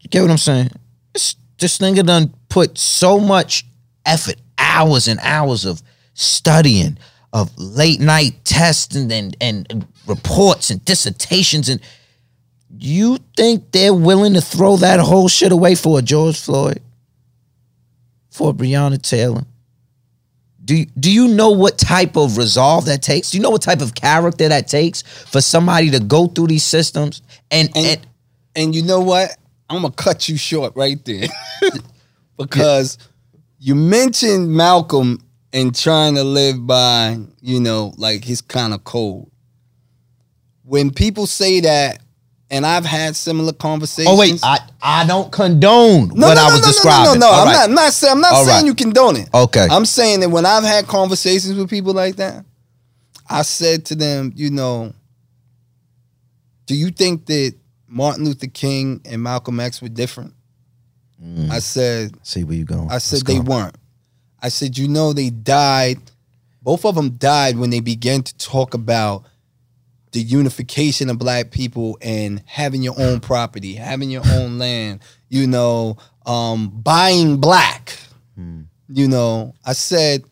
You 0.00 0.10
get 0.10 0.22
what 0.22 0.30
I'm 0.30 0.38
saying? 0.38 0.70
This, 1.14 1.36
this 1.58 1.78
nigga 1.78 2.04
done 2.04 2.34
put 2.48 2.76
so 2.76 3.18
much 3.18 3.64
effort, 4.04 4.36
hours 4.72 5.08
and 5.08 5.20
hours 5.22 5.64
of 5.64 5.82
studying, 6.14 6.98
of 7.32 7.50
late 7.58 8.00
night 8.00 8.44
testing 8.44 9.12
and, 9.12 9.36
and, 9.40 9.86
reports 10.06 10.70
and 10.70 10.84
dissertations. 10.84 11.68
And 11.68 11.80
you 12.76 13.18
think 13.36 13.70
they're 13.72 13.94
willing 13.94 14.34
to 14.34 14.40
throw 14.40 14.76
that 14.78 15.00
whole 15.00 15.28
shit 15.28 15.52
away 15.52 15.74
for 15.74 15.98
a 15.98 16.02
George 16.02 16.38
Floyd? 16.38 16.80
For 18.30 18.52
Breonna 18.52 19.00
Taylor? 19.00 19.44
Do 20.64 20.76
you, 20.76 20.86
do 20.98 21.10
you 21.10 21.28
know 21.28 21.50
what 21.50 21.76
type 21.76 22.16
of 22.16 22.36
resolve 22.36 22.86
that 22.86 23.02
takes? 23.02 23.30
Do 23.30 23.36
you 23.36 23.42
know 23.42 23.50
what 23.50 23.62
type 23.62 23.80
of 23.80 23.94
character 23.94 24.48
that 24.48 24.68
takes 24.68 25.02
for 25.02 25.40
somebody 25.40 25.90
to 25.90 26.00
go 26.00 26.28
through 26.28 26.46
these 26.48 26.64
systems 26.64 27.20
and 27.50 27.68
And, 27.74 27.86
and, 27.86 28.06
and 28.54 28.74
you 28.74 28.82
know 28.82 29.00
what? 29.00 29.36
I'm 29.68 29.82
gonna 29.82 29.94
cut 29.94 30.28
you 30.28 30.36
short 30.36 30.74
right 30.76 31.02
there 31.04 31.28
because 32.36 32.98
you 33.64 33.76
mentioned 33.76 34.50
Malcolm 34.52 35.24
and 35.52 35.72
trying 35.72 36.16
to 36.16 36.24
live 36.24 36.66
by, 36.66 37.16
you 37.40 37.60
know, 37.60 37.94
like 37.96 38.24
his 38.24 38.40
kind 38.40 38.74
of 38.74 38.82
code. 38.82 39.30
When 40.64 40.90
people 40.90 41.28
say 41.28 41.60
that, 41.60 42.00
and 42.50 42.66
I've 42.66 42.84
had 42.84 43.14
similar 43.14 43.52
conversations. 43.52 44.12
oh 44.14 44.18
wait, 44.18 44.40
I 44.42 44.58
I 44.82 45.06
don't 45.06 45.30
condone 45.30 46.08
No, 46.08 46.26
what 46.26 46.34
no, 46.34 46.42
I 46.42 46.46
was 46.52 46.60
no, 46.60 46.66
describing. 46.66 47.04
No, 47.04 47.12
no, 47.14 47.20
no, 47.20 47.26
All 47.28 47.40
I'm 47.42 47.46
right. 47.46 47.52
not. 47.54 47.68
I'm 47.68 47.74
not 47.74 47.92
saying. 47.92 48.12
I'm 48.12 48.20
not 48.20 48.32
All 48.32 48.44
saying 48.44 48.56
right. 48.58 48.66
you 48.66 48.74
condone 48.74 49.16
it. 49.16 49.28
Okay. 49.32 49.68
I'm 49.70 49.86
saying 49.86 50.20
that 50.20 50.28
when 50.28 50.44
I've 50.44 50.64
had 50.64 50.86
conversations 50.88 51.56
with 51.56 51.70
people 51.70 51.94
like 51.94 52.16
that, 52.16 52.44
I 53.30 53.42
said 53.42 53.86
to 53.86 53.94
them, 53.94 54.32
you 54.34 54.50
know, 54.50 54.92
do 56.66 56.74
you 56.74 56.90
think 56.90 57.26
that 57.26 57.54
Martin 57.86 58.24
Luther 58.24 58.48
King 58.48 59.00
and 59.04 59.22
Malcolm 59.22 59.60
X 59.60 59.80
were 59.80 59.88
different? 59.88 60.34
I 61.50 61.60
said, 61.60 62.16
See 62.22 62.44
where 62.44 62.56
you 62.56 62.64
going? 62.64 62.90
I 62.90 62.98
said 62.98 63.24
they 63.26 63.38
weren't. 63.38 63.76
I 64.42 64.48
said, 64.48 64.76
you 64.76 64.88
know, 64.88 65.12
they 65.12 65.30
died. 65.30 65.98
Both 66.62 66.84
of 66.84 66.96
them 66.96 67.10
died 67.10 67.56
when 67.56 67.70
they 67.70 67.80
began 67.80 68.22
to 68.24 68.36
talk 68.38 68.74
about 68.74 69.24
the 70.10 70.20
unification 70.20 71.08
of 71.10 71.18
black 71.18 71.50
people 71.52 71.96
and 72.02 72.42
having 72.46 72.82
your 72.82 72.94
own 72.98 73.20
property, 73.20 73.74
having 73.74 74.10
your 74.10 74.22
own 74.26 74.58
land, 74.58 75.00
you 75.28 75.46
know, 75.46 75.96
um, 76.26 76.68
buying 76.70 77.36
black. 77.38 77.96
You 78.88 79.08
know, 79.08 79.54
I 79.64 79.72
said, 79.74 80.24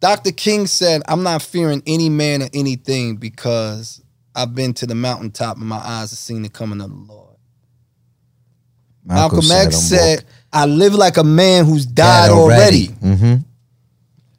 Dr. 0.00 0.32
King 0.32 0.66
said, 0.66 1.02
I'm 1.08 1.22
not 1.22 1.42
fearing 1.42 1.82
any 1.86 2.08
man 2.08 2.42
or 2.42 2.48
anything 2.54 3.16
because 3.16 4.02
I've 4.34 4.54
been 4.54 4.72
to 4.74 4.86
the 4.86 4.94
mountaintop 4.94 5.56
and 5.56 5.66
my 5.66 5.76
eyes 5.78 6.10
have 6.10 6.18
seen 6.18 6.42
the 6.42 6.48
coming 6.48 6.80
of 6.80 6.90
the 6.90 6.96
Lord. 7.12 7.23
Malcolm, 9.04 9.40
X 9.50 9.76
said, 9.76 10.24
I 10.52 10.66
live 10.66 10.94
like 10.94 11.16
a 11.16 11.24
man 11.24 11.64
who's 11.66 11.84
died 11.86 12.30
already. 12.30 12.88
Mm-hmm. 12.88 13.34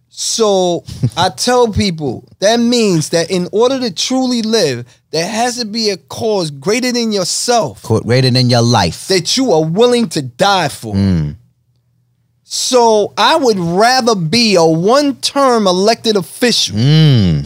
So 0.09 0.83
I 1.17 1.29
tell 1.29 1.71
people 1.71 2.27
that 2.39 2.57
means 2.59 3.09
that 3.09 3.29
in 3.29 3.47
order 3.51 3.79
to 3.79 3.93
truly 3.93 4.41
live, 4.41 4.85
there 5.11 5.27
has 5.29 5.59
to 5.59 5.65
be 5.65 5.89
a 5.89 5.97
cause 5.97 6.51
greater 6.51 6.91
than 6.91 7.11
yourself 7.11 7.83
Greater 7.83 8.31
than 8.31 8.49
your 8.49 8.61
life. 8.61 9.07
that 9.07 9.35
you 9.37 9.51
are 9.51 9.63
willing 9.65 10.07
to 10.09 10.21
die 10.21 10.69
for. 10.69 10.95
Mm. 10.95 11.35
So 12.43 13.13
I 13.17 13.35
would 13.35 13.57
rather 13.59 14.15
be 14.15 14.55
a 14.55 14.63
one 14.63 15.15
term 15.17 15.67
elected 15.67 16.15
official 16.15 16.77
Mm. 16.77 17.45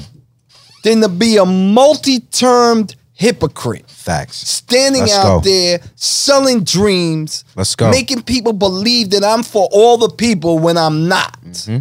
than 0.83 1.01
to 1.01 1.09
be 1.09 1.37
a 1.37 1.45
multi 1.45 2.19
termed 2.19 2.95
hypocrite. 3.19 3.89
Facts. 3.89 4.37
Standing 4.37 5.01
Let's 5.01 5.17
out 5.17 5.43
go. 5.43 5.49
there 5.49 5.81
selling 5.95 6.63
dreams, 6.63 7.43
Let's 7.53 7.75
go. 7.75 7.91
making 7.91 8.23
people 8.23 8.53
believe 8.53 9.09
that 9.09 9.25
I'm 9.25 9.43
for 9.43 9.67
all 9.73 9.97
the 9.97 10.09
people 10.09 10.57
when 10.57 10.77
I'm 10.77 11.09
not. 11.09 11.39
Mm-hmm. 11.41 11.79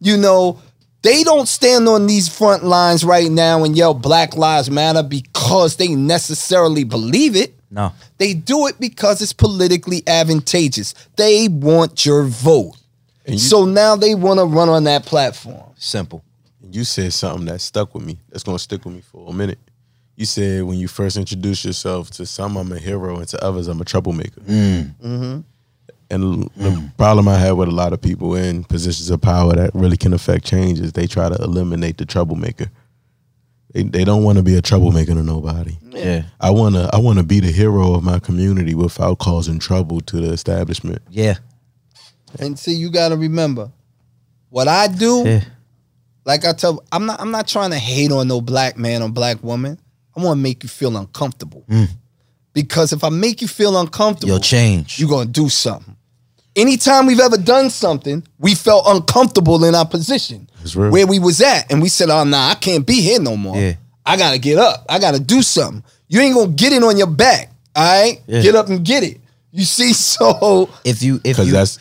You 0.00 0.16
know, 0.16 0.60
they 1.02 1.24
don't 1.24 1.48
stand 1.48 1.88
on 1.88 2.06
these 2.06 2.28
front 2.28 2.62
lines 2.62 3.04
right 3.04 3.28
now 3.30 3.64
and 3.64 3.76
yell 3.76 3.94
Black 3.94 4.36
Lives 4.36 4.70
Matter 4.70 5.02
because 5.02 5.74
they 5.74 5.88
necessarily 5.88 6.84
believe 6.84 7.34
it. 7.34 7.54
No. 7.68 7.92
They 8.18 8.32
do 8.32 8.68
it 8.68 8.78
because 8.78 9.20
it's 9.20 9.32
politically 9.32 10.04
advantageous. 10.06 10.94
They 11.16 11.48
want 11.48 12.06
your 12.06 12.22
vote. 12.22 12.76
And 13.24 13.34
you, 13.34 13.40
so 13.40 13.64
now 13.64 13.96
they 13.96 14.14
want 14.14 14.38
to 14.38 14.44
run 14.44 14.68
on 14.68 14.84
that 14.84 15.04
platform. 15.04 15.64
Simple. 15.76 16.22
you 16.70 16.84
said 16.84 17.12
something 17.12 17.46
that 17.46 17.60
stuck 17.60 17.92
with 17.92 18.04
me. 18.04 18.18
That's 18.30 18.44
gonna 18.44 18.60
stick 18.60 18.84
with 18.84 18.94
me 18.94 19.00
for 19.00 19.28
a 19.28 19.32
minute. 19.32 19.58
You 20.16 20.24
said 20.24 20.64
when 20.64 20.78
you 20.78 20.88
first 20.88 21.16
introduced 21.16 21.64
yourself 21.64 22.10
to 22.12 22.24
some, 22.26 22.56
I'm 22.56 22.72
a 22.72 22.78
hero, 22.78 23.18
and 23.18 23.28
to 23.28 23.44
others, 23.44 23.68
I'm 23.68 23.80
a 23.80 23.84
troublemaker. 23.84 24.40
Mm. 24.40 24.94
Mm-hmm. 24.96 25.40
And 26.08 26.42
the 26.56 26.70
mm. 26.70 26.96
problem 26.96 27.28
I 27.28 27.36
have 27.36 27.56
with 27.56 27.68
a 27.68 27.72
lot 27.72 27.92
of 27.92 28.00
people 28.00 28.34
in 28.34 28.64
positions 28.64 29.10
of 29.10 29.20
power 29.20 29.52
that 29.54 29.74
really 29.74 29.96
can 29.96 30.12
affect 30.12 30.44
change 30.44 30.80
is 30.80 30.92
they 30.92 31.06
try 31.06 31.28
to 31.28 31.34
eliminate 31.42 31.98
the 31.98 32.06
troublemaker. 32.06 32.70
They, 33.72 33.82
they 33.82 34.04
don't 34.04 34.22
want 34.22 34.38
to 34.38 34.44
be 34.44 34.56
a 34.56 34.62
troublemaker 34.62 35.12
to 35.12 35.22
nobody. 35.22 35.76
Yeah. 35.90 36.22
I 36.40 36.50
wanna 36.50 36.88
I 36.92 36.98
wanna 36.98 37.24
be 37.24 37.40
the 37.40 37.50
hero 37.50 37.94
of 37.94 38.04
my 38.04 38.20
community 38.20 38.74
without 38.74 39.18
causing 39.18 39.58
trouble 39.58 40.00
to 40.02 40.20
the 40.20 40.32
establishment. 40.32 41.02
Yeah. 41.10 41.34
And 42.38 42.58
see, 42.58 42.72
you 42.72 42.90
got 42.90 43.10
to 43.10 43.16
remember 43.16 43.70
what 44.50 44.68
I 44.68 44.88
do. 44.88 45.22
Yeah. 45.24 45.40
Like 46.24 46.44
I 46.44 46.52
tell, 46.52 46.84
I'm 46.90 47.06
not. 47.06 47.20
I'm 47.20 47.30
not 47.30 47.46
trying 47.46 47.70
to 47.70 47.78
hate 47.78 48.10
on 48.10 48.26
no 48.28 48.40
black 48.40 48.76
man 48.76 49.02
or 49.02 49.08
black 49.08 49.42
woman. 49.44 49.78
I 50.16 50.22
want 50.22 50.38
to 50.38 50.42
make 50.42 50.62
you 50.62 50.68
feel 50.68 50.96
uncomfortable. 50.96 51.64
Mm. 51.68 51.88
Because 52.52 52.92
if 52.92 53.04
I 53.04 53.10
make 53.10 53.42
you 53.42 53.48
feel 53.48 53.78
uncomfortable, 53.78 54.30
You'll 54.32 54.40
change. 54.40 54.98
you're 54.98 55.08
gonna 55.10 55.26
do 55.26 55.48
something. 55.48 55.94
Anytime 56.54 57.04
we've 57.04 57.20
ever 57.20 57.36
done 57.36 57.68
something, 57.68 58.26
we 58.38 58.54
felt 58.54 58.84
uncomfortable 58.86 59.62
in 59.64 59.74
our 59.74 59.84
position 59.86 60.48
where 60.74 61.06
we 61.06 61.18
was 61.18 61.42
at, 61.42 61.70
and 61.70 61.82
we 61.82 61.90
said, 61.90 62.08
"Oh, 62.08 62.24
nah, 62.24 62.48
I 62.48 62.54
can't 62.54 62.86
be 62.86 63.02
here 63.02 63.20
no 63.20 63.36
more. 63.36 63.56
Yeah. 63.58 63.74
I 64.06 64.16
gotta 64.16 64.38
get 64.38 64.56
up. 64.58 64.86
I 64.88 64.98
gotta 64.98 65.20
do 65.20 65.42
something. 65.42 65.82
You 66.08 66.20
ain't 66.20 66.34
gonna 66.34 66.52
get 66.52 66.72
it 66.72 66.82
on 66.82 66.96
your 66.96 67.08
back. 67.08 67.52
All 67.74 67.84
right, 67.84 68.22
Yeah. 68.26 68.40
get 68.40 68.54
up 68.54 68.68
and 68.68 68.82
get 68.82 69.02
it. 69.02 69.20
You 69.52 69.64
see, 69.64 69.92
so 70.14 70.70
if 70.82 71.02
you 71.02 71.16
if 71.16 71.36
because 71.36 71.48
you 71.48 71.52
that's 71.52 71.78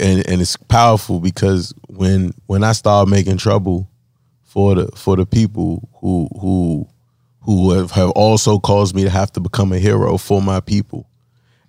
and, 0.00 0.26
and 0.28 0.40
it's 0.40 0.56
powerful 0.56 1.20
because 1.20 1.72
when 1.86 2.34
when 2.46 2.64
I 2.64 2.72
start 2.72 3.08
making 3.08 3.36
trouble 3.36 3.88
for 4.42 4.74
the 4.74 4.88
for 4.96 5.14
the 5.16 5.24
people 5.24 5.88
who 6.00 6.28
who 6.40 6.88
who 7.56 7.72
have, 7.72 7.90
have 7.92 8.10
also 8.10 8.58
caused 8.58 8.94
me 8.94 9.02
to 9.02 9.10
have 9.10 9.32
to 9.32 9.40
become 9.40 9.72
a 9.72 9.78
hero 9.78 10.16
for 10.16 10.40
my 10.40 10.60
people. 10.60 11.08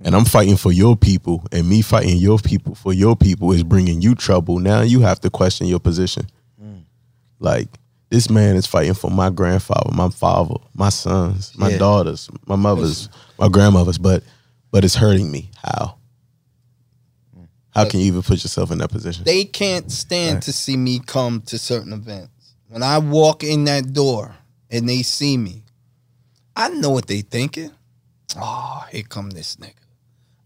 And 0.04 0.16
I'm 0.16 0.26
fighting 0.26 0.58
for 0.58 0.72
your 0.72 0.96
people 0.98 1.46
and 1.52 1.68
me 1.70 1.82
fighting 1.84 2.18
your 2.18 2.40
people 2.40 2.74
for 2.74 2.92
your 2.92 3.16
people 3.16 3.52
is 3.52 3.64
bringing 3.64 4.02
you 4.02 4.16
trouble. 4.16 4.58
Now 4.60 4.82
you 4.82 5.02
have 5.02 5.20
to 5.22 5.30
question 5.30 5.68
your 5.68 5.80
position. 5.80 6.26
Mm. 6.62 6.84
Like 7.40 7.68
this 8.10 8.30
man 8.30 8.56
is 8.56 8.66
fighting 8.66 8.96
for 8.96 9.10
my 9.12 9.30
grandfather 9.30 9.90
my 9.94 10.10
father 10.10 10.56
my 10.74 10.90
sons 10.90 11.54
my 11.56 11.70
Yeah. 11.70 11.78
daughters 11.78 12.30
my 12.46 12.56
mothers 12.56 13.10
my 13.40 13.48
grandmothers 13.48 13.98
but 14.00 14.24
but 14.72 14.84
it's 14.84 14.96
hurting 14.96 15.32
me. 15.32 15.52
How? 15.64 15.98
Mm. 17.38 17.48
How 17.76 17.88
can 17.88 18.00
you 18.00 18.08
even 18.08 18.22
put 18.24 18.44
yourself 18.44 18.72
in 18.72 18.80
that 18.80 18.90
position? 18.90 19.24
they 19.24 19.46
can't 19.46 19.92
stand 19.92 20.42
to 20.44 20.54
see 20.54 20.78
me 20.78 21.00
come 21.00 21.42
to 21.42 21.58
certain 21.60 21.94
events. 21.94 22.54
When 22.70 22.82
I 22.84 22.98
walk 23.00 23.44
in 23.44 23.66
that 23.66 23.94
door 23.94 24.36
and 24.72 24.90
they 24.90 25.04
see 25.04 25.38
me, 25.38 25.64
I 26.56 26.70
know 26.70 26.90
what 26.90 27.08
they 27.08 27.22
thinking. 27.22 27.72
Oh, 28.38 28.86
here 28.92 29.04
come 29.04 29.30
this 29.30 29.56
nigga. 29.58 29.74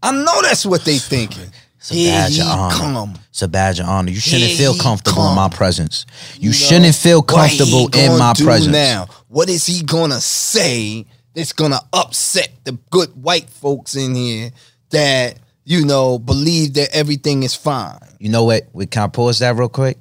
I 0.02 0.12
know 0.12 0.42
that's 0.42 0.64
what 0.66 0.84
they 0.84 0.98
thinking. 0.98 1.46
It's 1.78 1.90
a 1.90 1.94
Here 1.94 2.12
badge 2.12 2.34
he 2.36 2.40
of 2.40 2.46
honor. 2.48 2.74
come. 2.74 3.14
It's 3.30 3.42
a 3.42 3.48
badge 3.48 3.80
of 3.80 3.86
honor. 3.86 4.10
You 4.10 4.18
shouldn't 4.20 4.50
Here 4.50 4.56
feel 4.56 4.74
he 4.74 4.80
comfortable 4.80 5.28
in 5.28 5.34
my 5.36 5.42
come. 5.48 5.50
presence. 5.52 6.06
You, 6.38 6.50
know, 6.50 6.52
shouldn't 6.54 6.94
feel 6.94 7.22
what 7.22 7.50
he 7.50 7.58
comfortable 7.58 7.86
in 7.86 8.08
gonna 8.08 8.18
my 8.18 8.32
do 8.32 8.44
presence. 8.44 8.72
Now, 8.72 9.06
what 9.28 9.48
is 9.48 9.66
he 9.66 9.82
gonna 9.82 10.20
say 10.20 11.06
that's 11.34 11.52
gonna 11.52 11.80
upset 11.92 12.50
the 12.64 12.72
good 12.90 13.10
white 13.22 13.48
folks 13.50 13.94
in 13.94 14.14
here 14.14 14.50
that 14.90 15.38
you 15.64 15.84
know 15.84 16.18
believe 16.18 16.74
that 16.74 16.94
everything 16.94 17.42
is 17.42 17.54
fine? 17.54 17.98
You 18.18 18.30
know 18.30 18.44
what? 18.44 18.68
We 18.72 18.86
can 18.86 19.04
I 19.04 19.06
pause 19.08 19.38
that 19.40 19.54
real 19.56 19.68
quick? 19.68 19.98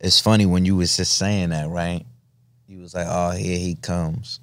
It's 0.00 0.20
funny 0.20 0.46
when 0.46 0.64
you 0.64 0.76
was 0.76 0.96
just 0.96 1.18
saying 1.18 1.50
that, 1.50 1.68
right? 1.68 2.06
You 2.68 2.80
was 2.80 2.94
like, 2.94 3.06
"Oh, 3.08 3.30
here 3.32 3.58
he 3.58 3.74
comes." 3.74 4.40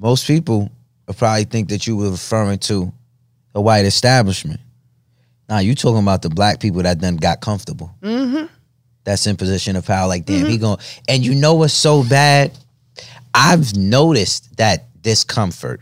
Most 0.00 0.26
people 0.26 0.70
would 1.06 1.16
probably 1.16 1.44
think 1.44 1.68
that 1.68 1.86
you 1.86 1.96
were 1.96 2.10
referring 2.10 2.58
to 2.58 2.92
the 3.52 3.60
white 3.60 3.84
establishment. 3.84 4.60
Now 5.48 5.58
you 5.58 5.74
talking 5.74 6.02
about 6.02 6.22
the 6.22 6.30
black 6.30 6.60
people 6.60 6.82
that 6.82 7.00
then 7.00 7.16
got 7.16 7.40
comfortable. 7.40 7.94
Mm-hmm. 8.00 8.46
That's 9.04 9.26
in 9.26 9.36
position 9.36 9.76
of 9.76 9.86
power. 9.86 10.08
Like, 10.08 10.24
damn, 10.24 10.46
he 10.46 10.58
going 10.58 10.78
and 11.08 11.24
you 11.24 11.34
know 11.34 11.54
what's 11.54 11.74
so 11.74 12.02
bad? 12.08 12.52
I've 13.34 13.76
noticed 13.76 14.56
that 14.56 14.86
discomfort 15.02 15.80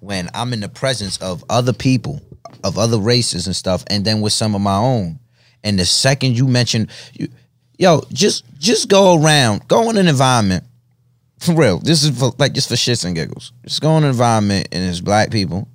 when 0.00 0.28
I'm 0.34 0.52
in 0.52 0.60
the 0.60 0.68
presence 0.68 1.18
of 1.18 1.44
other 1.48 1.72
people, 1.72 2.20
of 2.64 2.78
other 2.78 2.98
races 2.98 3.46
and 3.46 3.56
stuff, 3.56 3.84
and 3.88 4.04
then 4.04 4.20
with 4.20 4.32
some 4.32 4.54
of 4.54 4.60
my 4.60 4.76
own. 4.76 5.18
And 5.62 5.78
the 5.78 5.84
second 5.84 6.36
you 6.36 6.46
mention, 6.46 6.88
you, 7.12 7.28
yo, 7.78 8.02
just 8.12 8.44
just 8.58 8.88
go 8.88 9.22
around, 9.22 9.66
go 9.68 9.90
in 9.90 9.96
an 9.96 10.08
environment. 10.08 10.64
For 11.40 11.54
real, 11.54 11.78
this 11.78 12.04
is 12.04 12.18
for, 12.18 12.32
like 12.38 12.52
just 12.52 12.68
for 12.68 12.74
shits 12.74 13.04
and 13.04 13.14
giggles. 13.14 13.52
Just 13.64 13.80
go 13.80 13.96
in 13.96 14.04
an 14.04 14.10
environment 14.10 14.68
and 14.72 14.84
it's 14.84 15.00
black 15.00 15.30
people, 15.30 15.66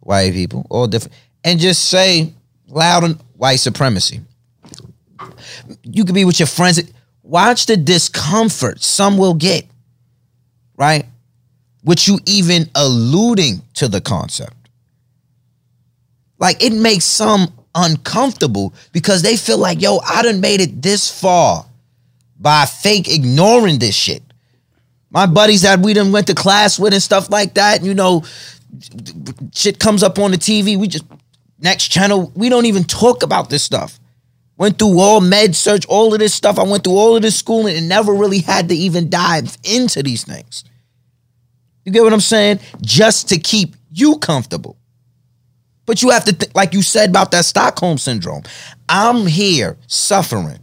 white 0.00 0.34
people, 0.34 0.66
all 0.68 0.86
different, 0.86 1.14
and 1.44 1.58
just 1.58 1.88
say 1.88 2.32
loud 2.68 3.04
and 3.04 3.20
white 3.34 3.56
supremacy. 3.56 4.20
You 5.82 6.04
could 6.04 6.14
be 6.14 6.26
with 6.26 6.38
your 6.38 6.46
friends. 6.46 6.80
Watch 7.22 7.66
the 7.66 7.76
discomfort 7.76 8.82
some 8.82 9.16
will 9.16 9.34
get, 9.34 9.66
right? 10.76 11.06
With 11.84 12.06
you 12.06 12.18
even 12.26 12.68
alluding 12.74 13.62
to 13.74 13.88
the 13.88 14.02
concept. 14.02 14.54
Like 16.38 16.62
it 16.62 16.72
makes 16.72 17.04
some 17.04 17.52
uncomfortable 17.74 18.74
because 18.92 19.22
they 19.22 19.36
feel 19.36 19.58
like, 19.58 19.80
yo, 19.80 19.98
I 19.98 20.22
done 20.22 20.40
made 20.40 20.60
it 20.60 20.82
this 20.82 21.10
far 21.10 21.64
by 22.38 22.66
fake 22.66 23.08
ignoring 23.08 23.78
this 23.78 23.94
shit. 23.94 24.22
My 25.10 25.26
buddies 25.26 25.62
that 25.62 25.80
we 25.80 25.94
done 25.94 26.12
went 26.12 26.26
to 26.26 26.34
class 26.34 26.78
with 26.78 26.92
and 26.92 27.02
stuff 27.02 27.30
like 27.30 27.54
that, 27.54 27.82
you 27.82 27.94
know, 27.94 28.24
shit 29.54 29.78
comes 29.78 30.02
up 30.02 30.18
on 30.18 30.30
the 30.30 30.36
TV. 30.36 30.76
We 30.76 30.88
just 30.88 31.04
next 31.58 31.88
channel, 31.88 32.30
we 32.34 32.48
don't 32.48 32.66
even 32.66 32.84
talk 32.84 33.22
about 33.22 33.50
this 33.50 33.62
stuff. 33.62 33.98
Went 34.56 34.78
through 34.78 34.98
all 34.98 35.20
med 35.20 35.54
search, 35.54 35.86
all 35.86 36.12
of 36.12 36.18
this 36.18 36.34
stuff. 36.34 36.58
I 36.58 36.64
went 36.64 36.84
through 36.84 36.96
all 36.96 37.16
of 37.16 37.22
this 37.22 37.38
schooling 37.38 37.76
and 37.76 37.88
never 37.88 38.12
really 38.12 38.40
had 38.40 38.68
to 38.68 38.74
even 38.74 39.08
dive 39.08 39.56
into 39.62 40.02
these 40.02 40.24
things. 40.24 40.64
You 41.84 41.92
get 41.92 42.02
what 42.02 42.12
I'm 42.12 42.20
saying? 42.20 42.60
Just 42.82 43.28
to 43.30 43.38
keep 43.38 43.76
you 43.90 44.18
comfortable. 44.18 44.76
But 45.86 46.02
you 46.02 46.10
have 46.10 46.24
to, 46.26 46.34
th- 46.34 46.54
like 46.54 46.74
you 46.74 46.82
said 46.82 47.08
about 47.08 47.30
that 47.30 47.46
Stockholm 47.46 47.96
syndrome. 47.96 48.42
I'm 48.90 49.26
here 49.26 49.78
suffering, 49.86 50.58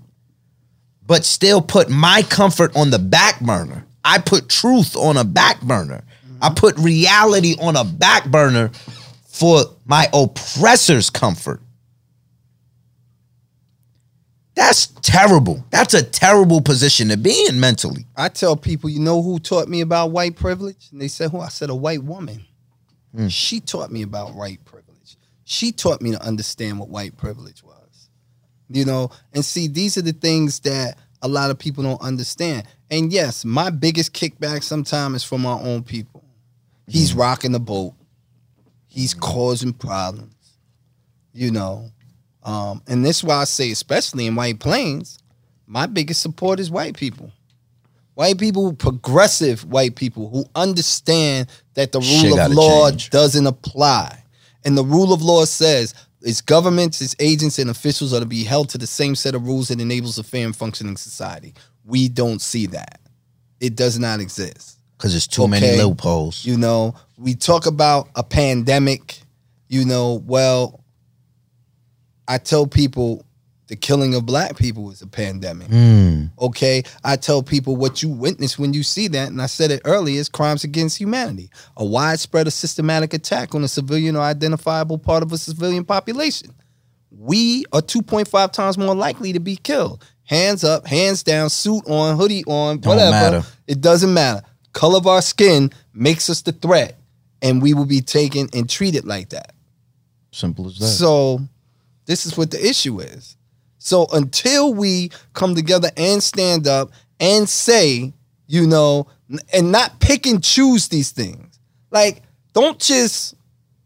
but 1.07 1.25
still 1.25 1.61
put 1.61 1.89
my 1.89 2.21
comfort 2.29 2.75
on 2.75 2.91
the 2.91 2.99
back 2.99 3.39
burner. 3.39 3.85
I 4.05 4.19
put 4.19 4.47
truth 4.47 4.95
on 4.95 5.17
a 5.17 5.25
back 5.25 5.59
burner. 5.61 6.03
I 6.41 6.47
mm-hmm. 6.47 6.55
put 6.55 6.77
reality 6.77 7.55
on 7.59 7.75
a 7.75 7.83
back 7.83 8.29
burner 8.29 8.69
for 9.25 9.65
my 9.85 10.07
oppressor's 10.13 11.09
comfort. 11.09 11.59
That's 14.55 14.87
terrible. 14.87 15.65
That's 15.69 15.93
a 15.93 16.01
terrible 16.01 16.61
position 16.61 17.09
to 17.09 17.17
be 17.17 17.45
in 17.49 17.59
mentally. 17.59 18.05
I 18.15 18.29
tell 18.29 18.55
people, 18.55 18.89
you 18.89 19.01
know 19.01 19.21
who 19.21 19.37
taught 19.39 19.67
me 19.67 19.81
about 19.81 20.11
white 20.11 20.37
privilege? 20.37 20.87
And 20.91 21.01
they 21.01 21.09
said, 21.09 21.31
who? 21.31 21.41
I 21.41 21.49
said, 21.49 21.69
a 21.69 21.75
white 21.75 22.03
woman. 22.03 22.45
Hmm. 23.13 23.27
She 23.27 23.59
taught 23.59 23.91
me 23.91 24.01
about 24.01 24.33
white 24.33 24.63
privilege. 24.63 25.17
She 25.43 25.73
taught 25.73 26.01
me 26.01 26.11
to 26.11 26.21
understand 26.23 26.79
what 26.79 26.89
white 26.89 27.17
privilege 27.17 27.63
was. 27.63 28.09
You 28.69 28.85
know, 28.85 29.11
and 29.33 29.43
see, 29.43 29.67
these 29.67 29.97
are 29.97 30.01
the 30.01 30.13
things 30.13 30.61
that 30.61 30.97
a 31.25 31.27
lot 31.27 31.49
of 31.49 31.57
people 31.57 31.83
don't 31.83 32.01
understand. 32.01 32.67
And 32.91 33.11
yes, 33.11 33.43
my 33.43 33.71
biggest 33.71 34.13
kickback 34.13 34.61
sometimes 34.61 35.15
is 35.15 35.23
from 35.23 35.43
our 35.47 35.59
own 35.59 35.81
people. 35.81 36.23
He's 36.87 37.15
rocking 37.15 37.51
the 37.51 37.59
boat. 37.59 37.95
He's 38.85 39.15
causing 39.15 39.73
problems. 39.73 40.31
You 41.33 41.49
know, 41.51 41.89
um, 42.43 42.83
and 42.87 43.03
this 43.03 43.17
is 43.17 43.23
why 43.23 43.37
I 43.37 43.43
say, 43.45 43.71
especially 43.71 44.27
in 44.27 44.35
White 44.35 44.59
Plains, 44.59 45.17
my 45.65 45.87
biggest 45.87 46.21
support 46.21 46.59
is 46.59 46.69
white 46.69 46.95
people. 46.95 47.31
White 48.13 48.37
people, 48.37 48.71
progressive 48.73 49.65
white 49.65 49.95
people 49.95 50.29
who 50.29 50.45
understand 50.53 51.49
that 51.73 51.91
the 51.91 52.01
Shit 52.01 52.31
rule 52.31 52.39
of 52.39 52.51
law 52.51 52.89
change. 52.91 53.09
doesn't 53.09 53.47
apply. 53.47 54.23
And 54.63 54.77
the 54.77 54.83
rule 54.85 55.11
of 55.11 55.23
law 55.23 55.43
says 55.45 55.93
its 56.25 56.41
governments, 56.41 57.01
its 57.01 57.15
agents, 57.19 57.59
and 57.59 57.69
officials 57.69 58.13
are 58.13 58.19
to 58.19 58.25
be 58.25 58.43
held 58.43 58.69
to 58.69 58.77
the 58.77 58.87
same 58.87 59.15
set 59.15 59.35
of 59.35 59.45
rules 59.47 59.67
that 59.67 59.79
enables 59.79 60.17
a 60.17 60.23
fair 60.23 60.45
and 60.45 60.55
functioning 60.55 60.97
society. 60.97 61.53
We 61.85 62.09
don't 62.09 62.41
see 62.41 62.65
that. 62.67 62.99
It 63.59 63.75
does 63.75 63.99
not 63.99 64.19
exist. 64.19 64.79
Because 64.97 65.11
there's 65.11 65.27
too 65.27 65.47
many 65.47 65.77
loopholes. 65.77 66.45
You 66.45 66.57
know, 66.57 66.95
we 67.17 67.35
talk 67.35 67.65
about 67.65 68.09
a 68.15 68.23
pandemic, 68.23 69.19
you 69.67 69.85
know, 69.85 70.23
well, 70.25 70.83
I 72.27 72.37
tell 72.37 72.65
people 72.65 73.24
the 73.67 73.75
killing 73.75 74.13
of 74.13 74.25
black 74.25 74.57
people 74.57 74.91
is 74.91 75.01
a 75.01 75.07
pandemic. 75.07 75.67
Mm. 75.69 76.29
Okay. 76.39 76.83
I 77.03 77.15
tell 77.15 77.41
people 77.41 77.75
what 77.75 78.03
you 78.03 78.09
witness 78.09 78.59
when 78.59 78.73
you 78.73 78.83
see 78.83 79.07
that, 79.09 79.29
and 79.29 79.41
I 79.41 79.47
said 79.47 79.71
it 79.71 79.81
earlier, 79.85 80.19
is 80.19 80.29
crimes 80.29 80.63
against 80.63 80.99
humanity. 80.99 81.49
A 81.77 81.85
widespread 81.85 82.47
or 82.47 82.51
systematic 82.51 83.13
attack 83.13 83.55
on 83.55 83.63
a 83.63 83.67
civilian 83.67 84.15
or 84.15 84.21
identifiable 84.21 84.97
part 84.99 85.23
of 85.23 85.31
a 85.31 85.37
civilian 85.37 85.83
population. 85.83 86.53
We 87.09 87.65
are 87.71 87.81
2.5 87.81 88.51
times 88.51 88.77
more 88.77 88.93
likely 88.93 89.33
to 89.33 89.39
be 89.39 89.55
killed. 89.55 90.05
Hands 90.23 90.63
up, 90.63 90.85
hands 90.85 91.23
down, 91.23 91.49
suit 91.49 91.87
on, 91.87 92.17
hoodie 92.17 92.43
on, 92.45 92.79
Don't 92.79 92.95
whatever. 92.97 93.11
matter. 93.11 93.43
It 93.67 93.81
doesn't 93.81 94.13
matter. 94.13 94.43
Color 94.73 94.97
of 94.97 95.07
our 95.07 95.21
skin 95.21 95.71
makes 95.93 96.29
us 96.29 96.41
the 96.41 96.51
threat, 96.51 96.99
and 97.41 97.61
we 97.61 97.73
will 97.73 97.85
be 97.85 98.01
taken 98.01 98.49
and 98.53 98.69
treated 98.69 99.05
like 99.05 99.29
that. 99.29 99.53
Simple 100.31 100.67
as 100.67 100.77
that. 100.79 100.87
So 100.87 101.39
this 102.05 102.25
is 102.25 102.37
what 102.37 102.51
the 102.51 102.63
issue 102.63 102.99
is. 102.99 103.37
So 103.85 104.07
until 104.13 104.73
we 104.73 105.11
come 105.33 105.53
together 105.53 105.91
and 105.95 106.21
stand 106.23 106.67
up 106.67 106.89
and 107.19 107.47
say, 107.47 108.13
you 108.47 108.65
know, 108.65 109.05
and 109.53 109.71
not 109.71 109.99
pick 109.99 110.25
and 110.25 110.43
choose 110.43 110.87
these 110.87 111.11
things. 111.11 111.59
Like, 111.91 112.23
don't 112.53 112.79
just 112.79 113.35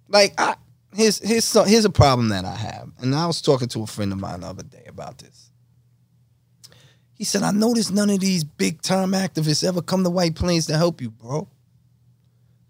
like 0.08 0.34
I 0.38 0.56
here's 0.96 1.20
here's 1.20 1.52
here's 1.68 1.84
a 1.84 1.90
problem 1.90 2.30
that 2.30 2.46
I 2.46 2.56
have. 2.56 2.90
And 3.00 3.14
I 3.14 3.28
was 3.28 3.42
talking 3.42 3.68
to 3.68 3.84
a 3.84 3.88
friend 3.88 4.14
of 4.14 4.22
mine 4.22 4.40
the 4.40 4.48
other 4.48 4.64
day 4.64 4.86
about 4.88 5.18
this. 5.18 5.52
He 7.14 7.26
said, 7.26 7.44
I 7.44 7.52
noticed 7.52 7.92
none 7.92 8.10
of 8.10 8.22
these 8.22 8.46
big 8.46 8.82
time 8.82 9.12
activists 9.12 9.68
ever 9.68 9.82
come 9.82 10.06
to 10.06 10.10
White 10.10 10.36
Plains 10.36 10.68
to 10.68 10.78
help 10.78 11.02
you, 11.02 11.10
bro. 11.10 11.46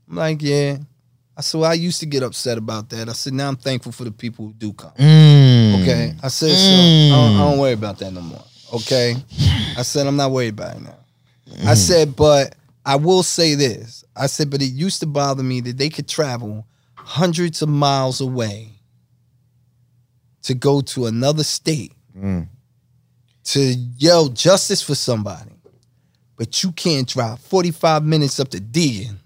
I'm 0.10 0.15
like, 0.15 0.41
yeah. 0.41 0.77
I 1.40 1.41
said, 1.41 1.61
well, 1.61 1.72
I 1.72 1.76
used 1.76 2.02
to 2.02 2.06
get 2.06 2.22
upset 2.22 2.57
about 2.57 2.90
that. 2.90 3.07
I 3.07 3.14
said, 3.14 3.32
now 3.32 3.48
I'm 3.48 3.56
thankful 3.56 3.94
for 3.94 4.03
the 4.03 4.11
people 4.11 4.48
who 4.48 4.52
do 4.52 4.74
come. 4.74 4.91
Mm. 4.91 5.82
Okay. 5.82 6.14
I 6.22 6.28
said, 6.28 6.49
so 6.49 7.16
I 7.16 7.16
don't, 7.16 7.36
I 7.38 7.49
don't 7.49 7.60
worry 7.60 7.72
about 7.72 7.98
that 7.99 8.11
no 8.11 8.20
more. 8.20 8.44
Okay. 8.74 9.16
I 9.78 9.84
said, 9.84 10.06
I'm 10.06 10.18
not 10.18 10.32
worried 10.32 10.49
about 10.49 10.76
it 10.76 10.82
now. 10.82 10.98
I 11.66 11.76
said, 11.76 12.18
but 12.18 12.56
I 12.86 12.98
will 12.98 13.24
say 13.24 13.56
this. 13.56 14.03
I 14.18 14.28
said, 14.28 14.49
but 14.49 14.61
it 14.61 14.66
used 14.66 14.99
to 14.99 15.06
bother 15.06 15.41
me 15.41 15.61
that 15.61 15.78
they 15.78 15.88
could 15.88 16.10
travel 16.10 16.68
hundreds 16.95 17.61
of 17.61 17.70
miles 17.70 18.20
away 18.20 18.74
to 20.41 20.53
go 20.53 20.82
to 20.82 21.06
another 21.06 21.45
state 21.45 21.94
to 23.45 23.60
yell 23.95 24.28
justice 24.28 24.82
for 24.82 24.94
somebody. 24.94 25.52
But 26.36 26.64
you 26.64 26.74
can't 26.74 27.07
drive 27.07 27.40
45 27.40 28.03
minutes 28.03 28.41
up 28.41 28.49
to 28.49 28.57
Deegan 28.60 29.20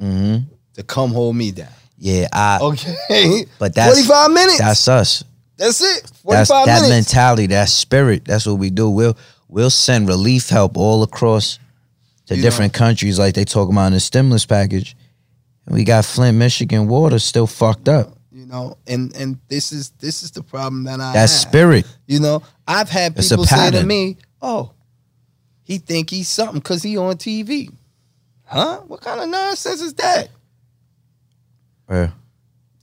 Mm-hmm. 0.00 0.52
To 0.76 0.82
come 0.82 1.10
hold 1.12 1.36
me 1.36 1.50
down. 1.50 1.68
Yeah, 1.98 2.28
I. 2.32 2.58
Okay. 2.62 3.44
But 3.58 3.74
that's 3.74 3.94
45 4.06 4.30
minutes. 4.30 4.58
That's 4.58 4.88
us. 4.88 5.24
That's 5.56 5.80
it. 5.80 6.10
45 6.22 6.66
That's 6.66 6.82
that 6.82 6.88
mentality, 6.88 7.46
that 7.48 7.68
spirit. 7.68 8.24
That's 8.24 8.46
what 8.46 8.54
we 8.58 8.70
do. 8.70 8.90
We'll 8.90 9.16
we'll 9.48 9.70
send 9.70 10.06
relief 10.08 10.48
help 10.50 10.76
all 10.76 11.02
across 11.02 11.58
to 12.26 12.36
You 12.36 12.42
different 12.42 12.72
countries, 12.74 13.18
like 13.18 13.34
they 13.34 13.44
talk 13.44 13.70
about 13.70 13.86
in 13.88 13.92
the 13.94 14.00
stimulus 14.00 14.44
package. 14.46 14.96
And 15.64 15.74
we 15.74 15.84
got 15.84 16.04
Flint, 16.04 16.36
Michigan 16.38 16.86
water 16.88 17.18
still 17.18 17.46
fucked 17.46 17.88
up. 17.88 18.16
you 18.32 18.44
know 18.46 18.76
and 18.86 19.14
and 19.16 19.38
this 19.48 19.72
is 19.72 19.90
this 19.98 20.22
is 20.22 20.30
the 20.32 20.42
problem 20.42 20.84
that 20.84 21.00
i 21.00 21.12
That 21.14 21.20
have. 21.20 21.30
spirit. 21.30 21.86
you 22.06 22.20
know 22.20 22.42
i've 22.68 22.90
had 22.90 23.16
people 23.16 23.44
say 23.46 23.70
to 23.70 23.82
me 23.84 24.18
oh 24.42 24.70
he 25.62 25.78
think 25.78 26.10
he's 26.10 26.28
something 26.28 26.58
because 26.60 26.82
he 26.82 26.96
on 26.98 27.16
tv 27.16 27.70
huh 28.44 28.80
what 28.86 29.00
kind 29.00 29.20
of 29.20 29.28
nonsense 29.28 29.80
is 29.80 29.94
that 29.94 30.28
Yeah. 31.88 32.10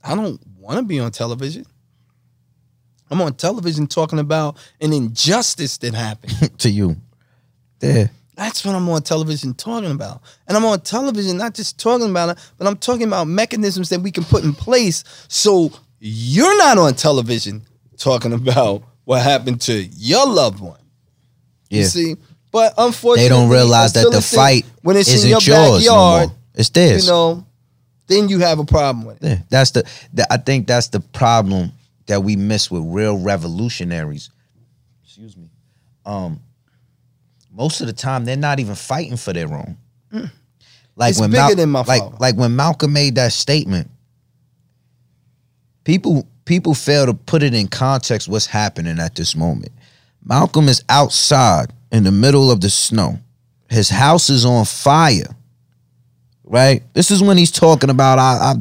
i 0.02 0.14
don't 0.14 0.40
want 0.58 0.78
to 0.78 0.82
be 0.84 0.98
on 1.00 1.10
television 1.10 1.66
i'm 3.10 3.20
on 3.20 3.34
television 3.34 3.86
talking 3.86 4.18
about 4.18 4.56
an 4.80 4.92
injustice 4.92 5.78
that 5.78 5.94
happened 5.94 6.58
to 6.58 6.70
you. 6.70 6.96
Yeah. 7.80 8.06
That's 8.36 8.64
what 8.64 8.74
I'm 8.74 8.88
on 8.88 9.02
television 9.02 9.54
talking 9.54 9.90
about. 9.92 10.20
And 10.48 10.56
I'm 10.56 10.64
on 10.64 10.80
television 10.80 11.36
not 11.36 11.54
just 11.54 11.78
talking 11.78 12.10
about 12.10 12.30
it, 12.30 12.38
but 12.58 12.66
I'm 12.66 12.76
talking 12.76 13.06
about 13.06 13.28
mechanisms 13.28 13.90
that 13.90 14.00
we 14.00 14.10
can 14.10 14.24
put 14.24 14.42
in 14.42 14.54
place 14.54 15.04
so 15.28 15.70
you're 16.00 16.56
not 16.58 16.78
on 16.78 16.94
television 16.94 17.62
talking 17.98 18.32
about 18.40 18.82
what 19.04 19.22
happened 19.22 19.60
to 19.62 19.74
your 19.74 20.26
loved 20.26 20.60
one. 20.60 20.80
Yeah. 21.68 21.80
You 21.80 21.86
see? 21.86 22.16
But 22.50 22.72
unfortunately, 22.78 23.24
They 23.24 23.28
don't 23.28 23.50
realize 23.50 23.92
that 23.92 24.10
the 24.10 24.22
fight 24.22 24.64
when 24.82 24.96
it's 24.96 25.10
isn't 25.12 25.28
in 25.28 25.30
your 25.30 25.40
yours 25.42 25.86
no 25.86 25.92
backyard, 25.92 26.28
more. 26.30 26.38
It's 26.54 26.68
theirs. 26.70 27.04
you 27.06 27.12
know, 27.12 27.46
then 28.06 28.28
you 28.28 28.40
have 28.40 28.58
a 28.58 28.64
problem 28.64 29.04
with 29.06 29.22
it. 29.22 29.26
Yeah, 29.28 29.38
that's 29.48 29.70
the, 29.72 29.88
the. 30.12 30.30
I 30.32 30.36
think 30.36 30.66
that's 30.66 30.88
the 30.88 31.00
problem 31.00 31.72
that 32.06 32.22
we 32.22 32.36
miss 32.36 32.70
with 32.70 32.82
real 32.86 33.18
revolutionaries. 33.18 34.30
Excuse 35.04 35.36
me. 35.36 35.48
Um, 36.04 36.40
most 37.52 37.80
of 37.80 37.86
the 37.86 37.92
time 37.92 38.24
they're 38.24 38.36
not 38.36 38.60
even 38.60 38.74
fighting 38.74 39.16
for 39.16 39.32
their 39.32 39.52
own. 39.52 39.76
Like 40.96 41.10
It's 41.10 41.20
when 41.20 41.30
bigger 41.30 41.40
Mal- 41.42 41.56
than 41.56 41.70
my 41.70 41.82
like 41.82 42.02
father. 42.02 42.16
like 42.20 42.36
when 42.36 42.54
Malcolm 42.54 42.92
made 42.92 43.14
that 43.16 43.32
statement. 43.32 43.90
People 45.84 46.26
people 46.44 46.74
fail 46.74 47.06
to 47.06 47.14
put 47.14 47.42
it 47.42 47.54
in 47.54 47.68
context 47.68 48.28
what's 48.28 48.46
happening 48.46 48.98
at 48.98 49.14
this 49.14 49.34
moment. 49.36 49.72
Malcolm 50.24 50.68
is 50.68 50.82
outside 50.88 51.72
in 51.92 52.04
the 52.04 52.12
middle 52.12 52.50
of 52.50 52.60
the 52.60 52.70
snow. 52.70 53.18
His 53.68 53.90
house 53.90 54.30
is 54.30 54.44
on 54.44 54.64
fire. 54.64 55.34
Right? 56.44 56.82
This 56.92 57.10
is 57.10 57.22
when 57.22 57.38
he's 57.38 57.50
talking 57.50 57.90
about 57.90 58.18
I 58.18 58.54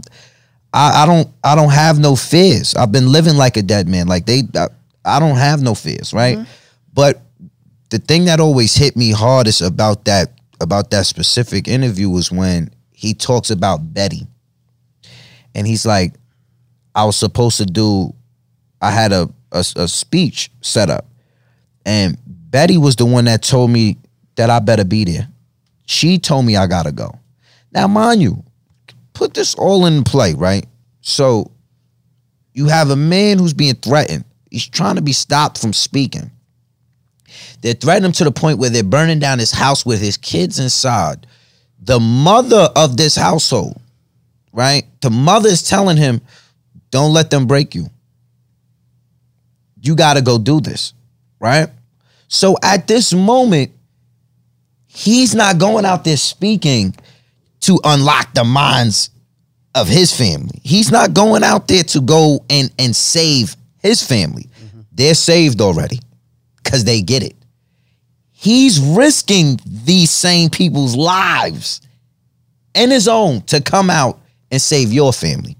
I 0.73 1.03
I, 1.03 1.05
don't 1.05 1.29
I 1.43 1.55
don't 1.55 1.71
have 1.71 1.99
no 1.99 2.15
fears. 2.15 2.75
I've 2.75 2.91
been 2.91 3.11
living 3.11 3.37
like 3.37 3.57
a 3.57 3.61
dead 3.61 3.87
man. 3.87 4.07
Like 4.07 4.25
they 4.25 4.43
I, 4.55 4.67
I 5.05 5.19
don't 5.19 5.35
have 5.35 5.61
no 5.61 5.75
fears, 5.75 6.13
right? 6.13 6.37
Mm-hmm. 6.37 6.51
But 6.93 7.21
the 7.89 7.99
thing 7.99 8.25
that 8.25 8.39
always 8.39 8.75
hit 8.75 8.95
me 8.95 9.11
hardest 9.11 9.61
about 9.61 10.05
that 10.05 10.31
about 10.59 10.89
that 10.91 11.05
specific 11.05 11.67
interview 11.67 12.09
was 12.09 12.31
when 12.31 12.71
he 12.91 13.13
talks 13.13 13.51
about 13.51 13.93
Betty. 13.93 14.27
And 15.53 15.67
he's 15.67 15.85
like, 15.85 16.13
I 16.95 17.05
was 17.05 17.17
supposed 17.17 17.57
to 17.57 17.65
do 17.65 18.13
I 18.81 18.91
had 18.91 19.11
a, 19.11 19.29
a, 19.51 19.59
a 19.75 19.87
speech 19.87 20.51
set 20.61 20.89
up. 20.89 21.05
And 21.85 22.17
Betty 22.25 22.77
was 22.77 22.95
the 22.95 23.05
one 23.05 23.25
that 23.25 23.43
told 23.43 23.69
me 23.69 23.97
that 24.35 24.49
I 24.49 24.59
better 24.59 24.85
be 24.85 25.05
there. 25.05 25.27
She 25.85 26.17
told 26.17 26.45
me 26.45 26.55
I 26.55 26.65
gotta 26.65 26.91
go. 26.91 27.19
Now, 27.73 27.87
mind 27.87 28.21
you, 28.21 28.43
put 29.13 29.33
this 29.33 29.55
all 29.55 29.85
in 29.85 30.03
play, 30.03 30.33
right? 30.33 30.65
So 31.01 31.51
you 32.53 32.67
have 32.67 32.89
a 32.89 32.95
man 32.95 33.39
who's 33.39 33.53
being 33.53 33.75
threatened. 33.75 34.25
He's 34.51 34.67
trying 34.67 34.95
to 34.95 35.01
be 35.01 35.13
stopped 35.13 35.59
from 35.59 35.73
speaking. 35.73 36.29
They're 37.61 37.73
threatening 37.73 38.09
him 38.09 38.11
to 38.13 38.23
the 38.25 38.31
point 38.31 38.59
where 38.59 38.69
they're 38.69 38.83
burning 38.83 39.19
down 39.19 39.39
his 39.39 39.51
house 39.51 39.85
with 39.85 39.99
his 39.99 40.17
kids 40.17 40.59
inside. 40.59 41.25
The 41.81 41.99
mother 41.99 42.69
of 42.75 42.95
this 42.95 43.15
household, 43.15 43.81
right? 44.51 44.85
The 45.01 45.09
mother 45.09 45.49
is 45.49 45.63
telling 45.63 45.97
him, 45.97 46.21
don't 46.91 47.13
let 47.13 47.31
them 47.31 47.47
break 47.47 47.73
you. 47.73 47.87
You 49.81 49.95
got 49.95 50.13
to 50.13 50.21
go 50.21 50.37
do 50.37 50.61
this, 50.61 50.93
right? 51.39 51.69
So 52.27 52.55
at 52.61 52.87
this 52.87 53.13
moment, 53.13 53.71
he's 54.85 55.33
not 55.33 55.57
going 55.57 55.85
out 55.85 56.03
there 56.03 56.17
speaking 56.17 56.93
to 57.63 57.79
unlock 57.83 58.33
the 58.33 58.43
minds 58.43 59.09
of 59.75 59.87
his 59.87 60.15
family. 60.15 60.59
He's 60.63 60.91
not 60.91 61.13
going 61.13 61.43
out 61.43 61.67
there 61.67 61.83
to 61.83 62.01
go 62.01 62.45
and 62.49 62.71
and 62.77 62.95
save 62.95 63.55
his 63.79 64.01
family. 64.01 64.49
Mm-hmm. 64.63 64.81
They're 64.91 65.15
saved 65.15 65.61
already 65.61 65.99
cuz 66.63 66.83
they 66.83 67.01
get 67.01 67.23
it. 67.23 67.35
He's 68.31 68.79
risking 68.79 69.59
these 69.65 70.11
same 70.11 70.49
people's 70.49 70.95
lives 70.95 71.81
and 72.75 72.91
his 72.91 73.07
own 73.07 73.41
to 73.43 73.61
come 73.61 73.89
out 73.89 74.19
and 74.51 74.61
save 74.61 74.91
your 74.91 75.13
family. 75.13 75.57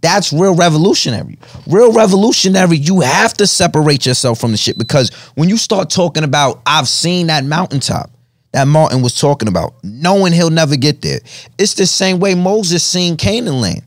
That's 0.00 0.32
real 0.32 0.56
revolutionary. 0.56 1.38
Real 1.68 1.92
revolutionary, 1.92 2.76
you 2.76 3.00
have 3.00 3.34
to 3.34 3.46
separate 3.46 4.04
yourself 4.04 4.40
from 4.40 4.50
the 4.50 4.56
shit 4.56 4.76
because 4.76 5.10
when 5.36 5.48
you 5.48 5.56
start 5.56 5.90
talking 5.90 6.24
about, 6.24 6.60
I've 6.66 6.88
seen 6.88 7.28
that 7.28 7.44
mountaintop 7.44 8.10
that 8.52 8.68
Martin 8.68 9.02
was 9.02 9.18
talking 9.18 9.48
about, 9.48 9.74
knowing 9.82 10.32
he'll 10.32 10.50
never 10.50 10.76
get 10.76 11.02
there. 11.02 11.20
It's 11.58 11.74
the 11.74 11.86
same 11.86 12.20
way 12.20 12.34
Moses 12.34 12.84
seen 12.84 13.16
Canaan 13.16 13.60
land 13.60 13.82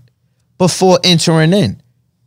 before 0.58 1.00
entering 1.04 1.54
in. 1.54 1.82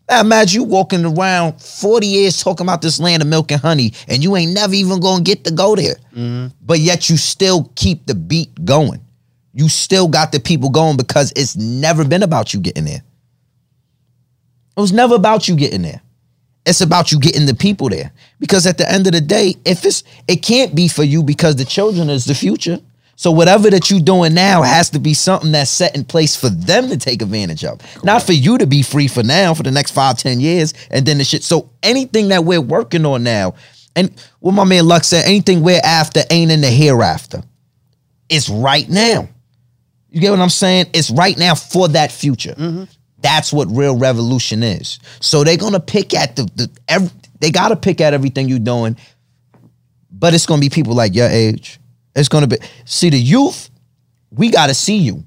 Now 0.09 0.20
imagine 0.20 0.62
you 0.62 0.66
walking 0.66 1.05
around 1.05 1.60
40 1.60 2.06
years 2.06 2.43
talking 2.43 2.65
about 2.65 2.81
this 2.81 2.98
land 2.98 3.23
of 3.23 3.28
milk 3.28 3.52
and 3.52 3.60
honey, 3.60 3.93
and 4.06 4.23
you 4.23 4.36
ain't 4.36 4.52
never 4.52 4.73
even 4.74 5.01
gonna 5.01 5.23
get 5.23 5.44
to 5.44 5.51
go 5.52 5.77
there. 5.77 5.97
Mm-hmm. 6.15 6.47
But 6.62 6.78
yet 6.78 7.10
you 7.10 7.16
still 7.16 7.70
keep 7.74 8.06
the 8.06 8.15
beat 8.15 8.65
going. 8.65 9.01
You 9.52 9.69
still 9.69 10.09
got 10.09 10.32
the 10.32 10.40
people 10.40 10.70
going 10.70 10.97
because 10.97 11.32
it's 11.36 11.56
never 11.56 12.05
been 12.05 12.23
about 12.23 12.55
you 12.55 12.60
getting 12.60 12.85
there. 12.85 13.02
It 14.77 14.81
was 14.81 14.93
never 14.93 15.16
about 15.16 15.48
you 15.48 15.56
getting 15.56 15.82
there. 15.82 16.01
It's 16.69 16.81
about 16.81 17.11
you 17.11 17.19
getting 17.19 17.47
the 17.47 17.55
people 17.55 17.89
there. 17.89 18.12
Because 18.39 18.66
at 18.66 18.78
the 18.78 18.90
end 18.90 19.07
of 19.07 19.12
the 19.12 19.20
day, 19.20 19.57
if 19.65 19.85
it's 19.85 20.05
it 20.27 20.36
can't 20.36 20.74
be 20.74 20.89
for 20.89 21.03
you 21.03 21.23
because 21.23 21.57
the 21.57 21.65
children 21.65 22.11
is 22.11 22.24
the 22.24 22.35
future. 22.35 22.78
So 23.16 23.32
whatever 23.32 23.69
that 23.70 23.90
you're 23.90 23.99
doing 23.99 24.32
now 24.32 24.62
has 24.62 24.90
to 24.90 25.01
be 25.01 25.12
something 25.12 25.51
that's 25.51 25.73
set 25.73 25.97
in 25.97 26.05
place 26.05 26.36
for 26.36 26.49
them 26.49 26.89
to 26.89 26.97
take 26.97 27.20
advantage 27.20 27.65
of. 27.65 27.81
Not 28.05 28.23
for 28.23 28.32
you 28.32 28.59
to 28.59 28.66
be 28.66 28.82
free 28.82 29.09
for 29.09 29.24
now 29.24 29.55
for 29.55 29.65
the 29.65 29.73
next 29.73 29.90
five, 29.90 30.19
ten 30.19 30.39
years, 30.39 30.73
and 30.93 31.05
then 31.05 31.19
the 31.19 31.24
shit. 31.24 31.43
So 31.43 31.69
anything 31.82 32.28
that 32.28 32.45
we're 32.45 32.61
working 32.61 33.05
on 33.05 33.24
now, 33.24 33.55
and 33.97 34.12
what 34.39 34.53
my 34.53 34.62
man 34.62 34.86
Lux 34.86 35.09
said, 35.09 35.24
anything 35.24 35.62
we're 35.62 35.81
after 35.82 36.20
ain't 36.31 36.53
in 36.53 36.61
the 36.61 36.70
hereafter. 36.70 37.43
It's 38.28 38.49
right 38.49 38.89
now. 38.89 39.28
You 40.11 40.20
get 40.20 40.31
what 40.31 40.40
I'm 40.40 40.49
saying? 40.49 40.86
It's 40.93 41.11
right 41.11 41.36
now 41.36 41.57
for 41.57 41.89
that 41.89 42.12
future. 42.12 42.55
Mm-hmm. 42.55 42.85
That's 43.20 43.53
what 43.53 43.69
real 43.70 43.97
revolution 43.97 44.62
is. 44.62 44.99
So 45.20 45.43
they're 45.45 45.57
gonna 45.57 45.81
pick 45.81 46.15
at 46.15 46.36
the, 46.36 46.45
the 46.55 46.70
ev- 46.89 47.12
they 47.40 47.51
gotta 47.51 47.77
pick 47.77 48.01
at 48.01 48.15
everything 48.15 48.49
you're 48.49 48.59
doing, 48.59 48.97
but 50.11 50.35
it's 50.35 50.47
gonna 50.47 50.61
be 50.61 50.69
people 50.70 50.95
like 50.95 51.15
your 51.15 51.28
age. 51.28 51.81
It's 52.15 52.28
gonna 52.28 52.47
be 52.47 52.57
see 52.85 53.11
the 53.11 53.19
youth. 53.19 53.70
We 54.31 54.51
gotta 54.51 54.74
see 54.74 54.97
you, 54.99 55.24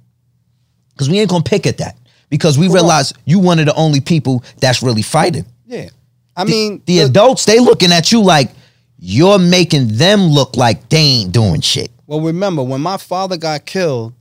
because 0.91 1.09
we 1.09 1.19
ain't 1.19 1.30
gonna 1.30 1.43
pick 1.43 1.65
at 1.68 1.80
that 1.80 1.97
because 2.30 2.57
we 2.57 2.68
realize 2.69 3.13
you 3.26 3.39
one 3.39 3.59
of 3.59 3.65
the 3.65 3.73
only 3.76 3.99
people 4.01 4.43
that's 4.59 4.81
really 4.81 5.01
fighting. 5.01 5.45
Yeah. 5.65 5.89
I 6.35 6.45
mean, 6.45 6.81
The 6.85 6.99
adults 6.99 7.45
they 7.45 7.59
looking 7.59 7.91
at 7.91 8.11
you 8.11 8.22
like 8.23 8.49
you're 8.97 9.39
making 9.39 9.88
them 9.97 10.22
look 10.27 10.55
like 10.55 10.88
they 10.89 10.97
ain't 10.97 11.31
doing 11.34 11.59
shit. 11.61 11.91
Well, 12.07 12.22
remember 12.22 12.63
when 12.63 12.81
my 12.81 12.97
father 12.97 13.35
got 13.35 13.65
killed, 13.65 14.13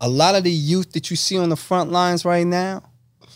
a 0.00 0.08
lot 0.08 0.34
of 0.34 0.44
the 0.44 0.50
youth 0.50 0.92
that 0.92 1.10
you 1.10 1.16
see 1.16 1.36
on 1.38 1.48
the 1.48 1.56
front 1.56 1.90
lines 1.90 2.24
right 2.24 2.46
now 2.46 2.82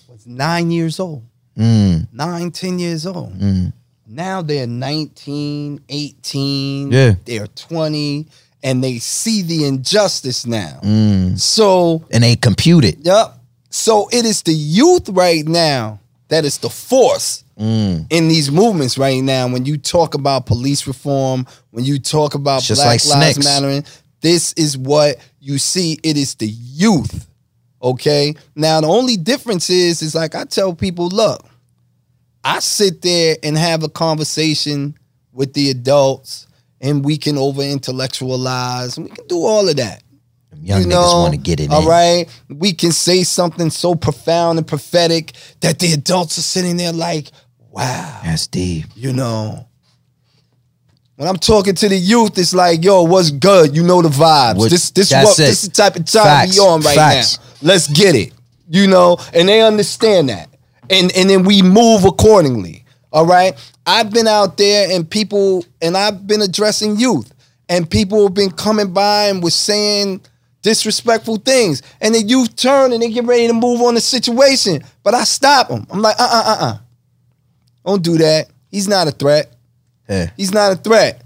was 0.08 0.26
nine 0.26 0.70
years 0.70 1.00
old, 1.00 1.24
Mm, 1.58 2.08
nine, 2.12 2.50
10 2.50 2.78
years 2.78 3.04
old. 3.06 3.38
mm. 3.38 3.72
Now 4.06 4.42
they're 4.42 4.66
19, 4.66 5.80
18, 5.88 6.90
Yeah. 6.92 7.14
they're 7.24 7.46
20, 7.46 8.26
and 8.62 8.82
they 8.82 8.98
see 8.98 9.42
the 9.42 9.64
injustice 9.64 10.46
now. 10.46 10.78
Mm. 10.82 11.38
So, 11.38 12.04
And 12.10 12.22
they 12.22 12.36
compute 12.36 12.84
it. 12.84 12.98
yep. 13.02 13.38
So 13.70 14.08
it 14.12 14.24
is 14.24 14.42
the 14.42 14.52
youth 14.52 15.08
right 15.08 15.46
now 15.46 15.98
that 16.28 16.44
is 16.44 16.58
the 16.58 16.70
force 16.70 17.44
Mm. 17.60 18.06
in 18.10 18.28
these 18.28 18.50
movements 18.50 18.96
right 18.98 19.22
now. 19.22 19.46
When 19.48 19.66
you 19.66 19.76
talk 19.78 20.14
about 20.14 20.46
police 20.46 20.86
reform, 20.86 21.46
when 21.70 21.84
you 21.84 21.98
talk 21.98 22.34
about 22.34 22.66
Black 22.66 22.78
like 22.78 23.04
Lives. 23.06 23.44
Mattering, 23.44 23.84
this 24.20 24.52
is 24.54 24.76
what 24.78 25.18
you 25.42 25.58
see. 25.58 25.98
It 26.02 26.16
is 26.16 26.36
the 26.36 26.46
youth. 26.48 27.26
Okay. 27.82 28.34
Now 28.54 28.80
the 28.80 28.86
only 28.86 29.16
difference 29.16 29.68
is, 29.68 30.00
is 30.02 30.14
like 30.14 30.34
I 30.36 30.44
tell 30.44 30.72
people, 30.74 31.08
look, 31.08 31.44
I 32.44 32.60
sit 32.60 33.02
there 33.02 33.36
and 33.42 33.58
have 33.58 33.82
a 33.82 33.88
conversation 33.88 34.96
with 35.32 35.52
the 35.54 35.70
adults, 35.70 36.46
and 36.80 37.04
we 37.04 37.16
can 37.18 37.38
over 37.38 37.62
intellectualize, 37.62 38.96
and 38.96 39.08
we 39.08 39.14
can 39.14 39.26
do 39.26 39.42
all 39.44 39.68
of 39.68 39.76
that. 39.76 40.02
Them 40.50 40.60
young 40.62 40.80
You 40.82 40.86
niggas 40.88 41.22
want 41.22 41.34
to 41.34 41.40
get 41.40 41.58
it 41.60 41.70
All 41.70 41.82
in. 41.82 41.88
right. 41.88 42.40
We 42.48 42.72
can 42.72 42.92
say 42.92 43.22
something 43.24 43.70
so 43.70 43.94
profound 43.94 44.58
and 44.58 44.66
prophetic 44.66 45.32
that 45.60 45.78
the 45.78 45.92
adults 45.92 46.38
are 46.38 46.42
sitting 46.42 46.76
there 46.76 46.92
like, 46.92 47.30
wow, 47.70 48.20
That's 48.24 48.46
deep. 48.46 48.84
you 48.94 49.12
know. 49.12 49.66
When 51.16 51.28
I'm 51.28 51.36
talking 51.36 51.74
to 51.74 51.88
the 51.88 51.96
youth, 51.96 52.38
it's 52.38 52.54
like, 52.54 52.82
yo, 52.82 53.02
what's 53.02 53.30
good? 53.30 53.76
You 53.76 53.82
know 53.82 54.02
the 54.02 54.08
vibes. 54.08 54.56
What- 54.56 54.70
this 54.70 54.90
this 54.90 55.12
what 55.12 55.38
it. 55.38 55.42
this 55.42 55.62
is 55.62 55.68
the 55.68 55.74
type 55.74 55.96
of 55.96 56.04
time 56.06 56.24
Facts. 56.24 56.52
we 56.54 56.58
on 56.60 56.80
right 56.80 56.96
Facts. 56.96 57.38
now. 57.38 57.68
Let's 57.72 57.86
get 57.88 58.14
it. 58.14 58.32
You 58.68 58.86
know, 58.86 59.18
and 59.34 59.48
they 59.48 59.60
understand 59.60 60.30
that. 60.30 60.48
And 60.90 61.14
and 61.14 61.28
then 61.28 61.44
we 61.44 61.62
move 61.62 62.04
accordingly. 62.04 62.84
All 63.12 63.26
right. 63.26 63.54
I've 63.86 64.10
been 64.10 64.26
out 64.26 64.56
there 64.56 64.90
and 64.94 65.08
people 65.08 65.64
and 65.82 65.96
I've 65.96 66.26
been 66.26 66.40
addressing 66.40 66.96
youth 66.96 67.32
and 67.68 67.88
people 67.88 68.22
have 68.24 68.34
been 68.34 68.50
coming 68.50 68.92
by 68.92 69.26
and 69.26 69.42
was 69.42 69.54
saying 69.54 70.22
disrespectful 70.62 71.36
things. 71.36 71.82
And 72.00 72.14
the 72.14 72.22
youth 72.22 72.56
turn 72.56 72.92
and 72.92 73.02
they 73.02 73.10
get 73.10 73.24
ready 73.24 73.46
to 73.48 73.52
move 73.52 73.82
on 73.82 73.94
the 73.94 74.00
situation. 74.00 74.82
But 75.02 75.14
I 75.14 75.24
stop 75.24 75.68
them. 75.68 75.86
I'm 75.90 76.00
like, 76.00 76.16
uh 76.18 76.22
uh 76.30 76.42
uh 76.46 76.64
uh. 76.66 76.78
Don't 77.84 78.02
do 78.02 78.16
that. 78.18 78.48
He's 78.70 78.88
not 78.88 79.08
a 79.08 79.10
threat. 79.10 79.52
Yeah. 80.12 80.30
He's 80.36 80.52
not 80.52 80.72
a 80.72 80.76
threat, 80.76 81.22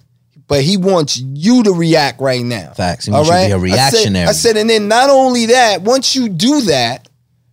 but 0.48 0.62
he 0.62 0.76
wants 0.76 1.18
you 1.18 1.62
to 1.64 1.72
react 1.72 2.20
right 2.20 2.44
now. 2.44 2.72
Facts. 2.74 3.06
He 3.06 3.10
wants 3.12 3.28
you 3.28 3.34
to 3.34 3.38
be 3.38 3.70
a 3.70 3.74
I 3.74 3.90
said- 3.90 3.96
reactionary. 3.98 4.28
I 4.28 4.32
said, 4.32 4.56
and 4.56 4.70
then 4.70 4.88
not 4.88 5.10
only 5.10 5.46
that, 5.46 5.82
once 5.82 6.14
you 6.14 6.28
do 6.28 6.60
that, 6.62 7.08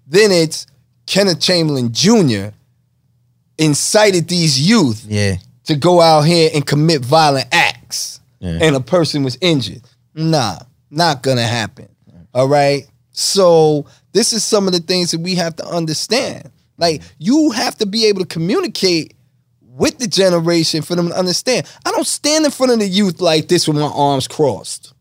then 0.07 0.31
it's 0.31 0.67
Kenneth 1.05 1.39
Chamberlain 1.39 1.91
Jr. 1.91 2.49
incited 3.57 4.27
these 4.27 4.59
youth 4.59 5.05
Yeah. 5.07 5.37
to 5.65 5.75
go 5.75 6.01
out 6.01 6.21
here 6.21 6.49
and 6.53 6.65
commit 6.65 7.03
violent 7.05 7.47
acts, 7.51 8.19
Yeah. 8.39 8.57
and 8.61 8.75
a 8.75 8.79
person 8.79 9.23
was 9.23 9.37
injured. 9.41 9.81
Nah, 10.15 10.59
not 10.89 11.21
gonna 11.23 11.47
happen. 11.47 11.87
All 12.33 12.47
right. 12.47 12.87
So 13.11 13.85
this 14.11 14.33
is 14.33 14.43
some 14.43 14.65
of 14.67 14.73
the 14.73 14.79
things 14.79 15.11
that 15.11 15.21
we 15.21 15.35
have 15.35 15.55
to 15.57 15.65
understand. 15.67 16.49
Like 16.77 17.01
you 17.19 17.51
have 17.51 17.77
to 17.77 17.85
be 17.85 18.05
able 18.07 18.21
to 18.21 18.25
communicate 18.25 19.13
with 19.75 19.97
the 19.97 20.07
generation 20.07 20.81
for 20.81 20.95
them 20.95 21.09
to 21.09 21.15
understand. 21.17 21.65
I 21.85 21.91
don't 21.91 22.05
stand 22.07 22.45
in 22.45 22.51
front 22.51 22.71
of 22.71 22.79
the 22.79 22.87
youth 22.87 23.19
like 23.21 23.47
this 23.47 23.67
with 23.67 23.77
my 23.77 23.91
arms 23.93 24.27
crossed. 24.27 24.93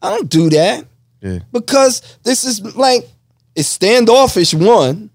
I 0.00 0.10
don't 0.10 0.28
do 0.30 0.50
that 0.50 0.84
Yeah. 1.20 1.40
because 1.52 2.00
this 2.22 2.44
is 2.44 2.76
like 2.76 3.08
it's 3.56 3.68
standoffish. 3.68 4.54
One, 4.54 5.10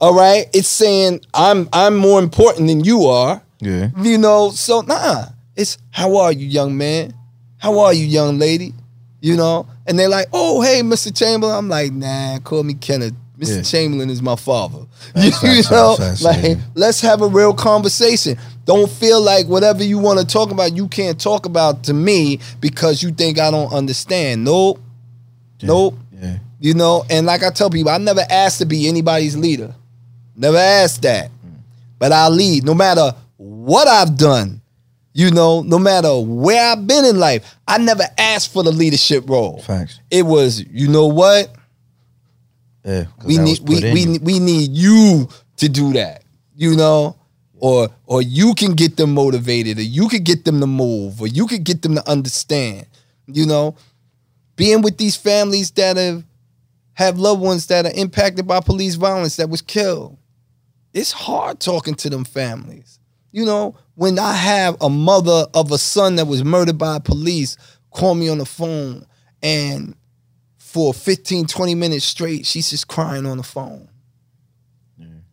all 0.00 0.14
right. 0.14 0.46
It's 0.52 0.68
saying 0.68 1.20
I'm 1.34 1.68
I'm 1.72 1.96
more 1.96 2.18
important 2.20 2.68
than 2.68 2.84
you 2.84 3.06
are. 3.06 3.42
Yeah. 3.60 3.90
You 4.00 4.18
know, 4.18 4.50
so 4.50 4.80
nah. 4.82 5.26
It's 5.56 5.76
how 5.90 6.16
are 6.18 6.32
you, 6.32 6.46
young 6.46 6.76
man? 6.76 7.14
How 7.58 7.80
are 7.80 7.92
you, 7.92 8.04
young 8.06 8.38
lady? 8.38 8.74
You 9.20 9.36
know, 9.36 9.66
and 9.86 9.98
they're 9.98 10.08
like, 10.08 10.28
oh, 10.32 10.60
hey, 10.62 10.80
Mr. 10.82 11.12
Chamberlain. 11.16 11.56
I'm 11.56 11.68
like, 11.68 11.92
nah, 11.92 12.38
call 12.38 12.62
me 12.62 12.74
Kenneth. 12.74 13.14
Mr. 13.38 13.56
Yeah. 13.56 13.62
Chamberlain 13.62 14.10
is 14.10 14.20
my 14.20 14.34
father. 14.34 14.84
Facts, 15.14 15.24
you 15.24 15.32
facts, 15.32 15.70
know, 15.70 15.96
facts, 15.96 16.22
like 16.22 16.42
yeah. 16.42 16.54
let's 16.74 17.00
have 17.00 17.22
a 17.22 17.28
real 17.28 17.54
conversation. 17.54 18.36
Don't 18.64 18.90
feel 18.90 19.20
like 19.20 19.46
whatever 19.46 19.84
you 19.84 19.98
want 19.98 20.18
to 20.18 20.26
talk 20.26 20.50
about, 20.50 20.76
you 20.76 20.88
can't 20.88 21.20
talk 21.20 21.46
about 21.46 21.84
to 21.84 21.94
me 21.94 22.40
because 22.60 23.02
you 23.02 23.12
think 23.12 23.38
I 23.38 23.50
don't 23.50 23.72
understand. 23.72 24.44
Nope. 24.44 24.80
Nope. 25.62 25.94
Yeah. 26.12 26.38
You 26.60 26.74
know, 26.74 27.04
and 27.08 27.26
like 27.26 27.44
I 27.44 27.50
tell 27.50 27.70
people, 27.70 27.90
I 27.90 27.98
never 27.98 28.24
asked 28.28 28.58
to 28.58 28.66
be 28.66 28.88
anybody's 28.88 29.36
leader. 29.36 29.74
Never 30.34 30.56
asked 30.56 31.02
that. 31.02 31.30
Mm. 31.30 31.60
But 31.98 32.12
I 32.12 32.28
lead 32.28 32.64
no 32.64 32.74
matter 32.74 33.14
what 33.36 33.86
I've 33.86 34.16
done. 34.16 34.60
You 35.14 35.32
know, 35.32 35.62
no 35.62 35.80
matter 35.80 36.16
where 36.20 36.72
I've 36.72 36.86
been 36.86 37.04
in 37.04 37.18
life, 37.18 37.56
I 37.66 37.78
never 37.78 38.04
asked 38.18 38.52
for 38.52 38.62
the 38.62 38.70
leadership 38.70 39.28
role. 39.28 39.60
Facts. 39.62 39.98
It 40.10 40.24
was, 40.24 40.64
you 40.70 40.86
know 40.86 41.06
what? 41.06 41.52
Yeah. 42.88 43.04
We 43.24 43.36
need 43.36 43.60
we 43.68 43.80
we, 43.92 44.00
you. 44.00 44.18
we 44.22 44.38
need 44.38 44.70
you 44.72 45.28
to 45.58 45.68
do 45.68 45.92
that. 45.92 46.24
You 46.56 46.74
know? 46.74 47.16
Or 47.60 47.88
or 48.06 48.22
you 48.22 48.54
can 48.54 48.74
get 48.74 48.96
them 48.96 49.14
motivated, 49.14 49.78
or 49.78 49.82
you 49.82 50.08
could 50.08 50.24
get 50.24 50.44
them 50.44 50.60
to 50.60 50.66
move, 50.66 51.20
or 51.20 51.26
you 51.26 51.46
could 51.46 51.64
get 51.64 51.82
them 51.82 51.96
to 51.96 52.08
understand. 52.08 52.86
You 53.26 53.46
know, 53.46 53.76
being 54.56 54.80
with 54.80 54.96
these 54.96 55.16
families 55.16 55.72
that 55.72 55.96
have 55.96 56.24
have 56.94 57.18
loved 57.18 57.40
ones 57.40 57.66
that 57.66 57.84
are 57.84 57.92
impacted 57.94 58.46
by 58.46 58.60
police 58.60 58.94
violence 58.94 59.36
that 59.36 59.50
was 59.50 59.60
killed. 59.60 60.16
It's 60.94 61.12
hard 61.12 61.60
talking 61.60 61.94
to 61.96 62.08
them 62.08 62.24
families. 62.24 62.98
You 63.32 63.44
know, 63.44 63.76
when 63.96 64.18
I 64.18 64.32
have 64.32 64.76
a 64.80 64.88
mother 64.88 65.46
of 65.52 65.72
a 65.72 65.78
son 65.78 66.16
that 66.16 66.26
was 66.26 66.44
murdered 66.44 66.78
by 66.78 67.00
police 67.00 67.56
call 67.90 68.14
me 68.14 68.28
on 68.28 68.38
the 68.38 68.46
phone 68.46 69.04
and 69.42 69.94
for 70.68 70.92
15, 70.92 71.46
20 71.46 71.74
minutes 71.74 72.04
straight, 72.04 72.44
she's 72.44 72.68
just 72.68 72.88
crying 72.88 73.24
on 73.24 73.38
the 73.38 73.42
phone. 73.42 73.88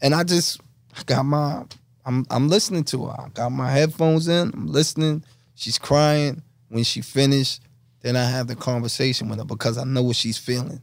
And 0.02 0.16
I 0.16 0.24
just 0.24 0.62
I 0.98 1.04
got 1.04 1.24
my 1.24 1.64
I'm 2.06 2.26
I'm 2.30 2.48
listening 2.48 2.86
to 2.86 3.08
her. 3.08 3.12
I 3.20 3.28
got 3.34 3.52
my 3.52 3.70
headphones 3.70 4.30
in, 4.30 4.52
I'm 4.54 4.68
listening. 4.68 5.26
She's 5.56 5.78
crying. 5.78 6.42
When 6.70 6.84
she 6.84 7.02
finished, 7.02 7.62
then 8.02 8.16
I 8.16 8.24
have 8.24 8.48
the 8.48 8.56
conversation 8.56 9.28
with 9.28 9.40
her 9.40 9.46
because 9.46 9.78
I 9.78 9.84
know 9.84 10.04
what 10.04 10.16
she's 10.16 10.38
feeling. 10.38 10.82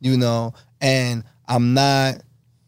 You 0.00 0.16
know, 0.16 0.54
and 0.80 1.24
I'm 1.48 1.74
not 1.74 2.22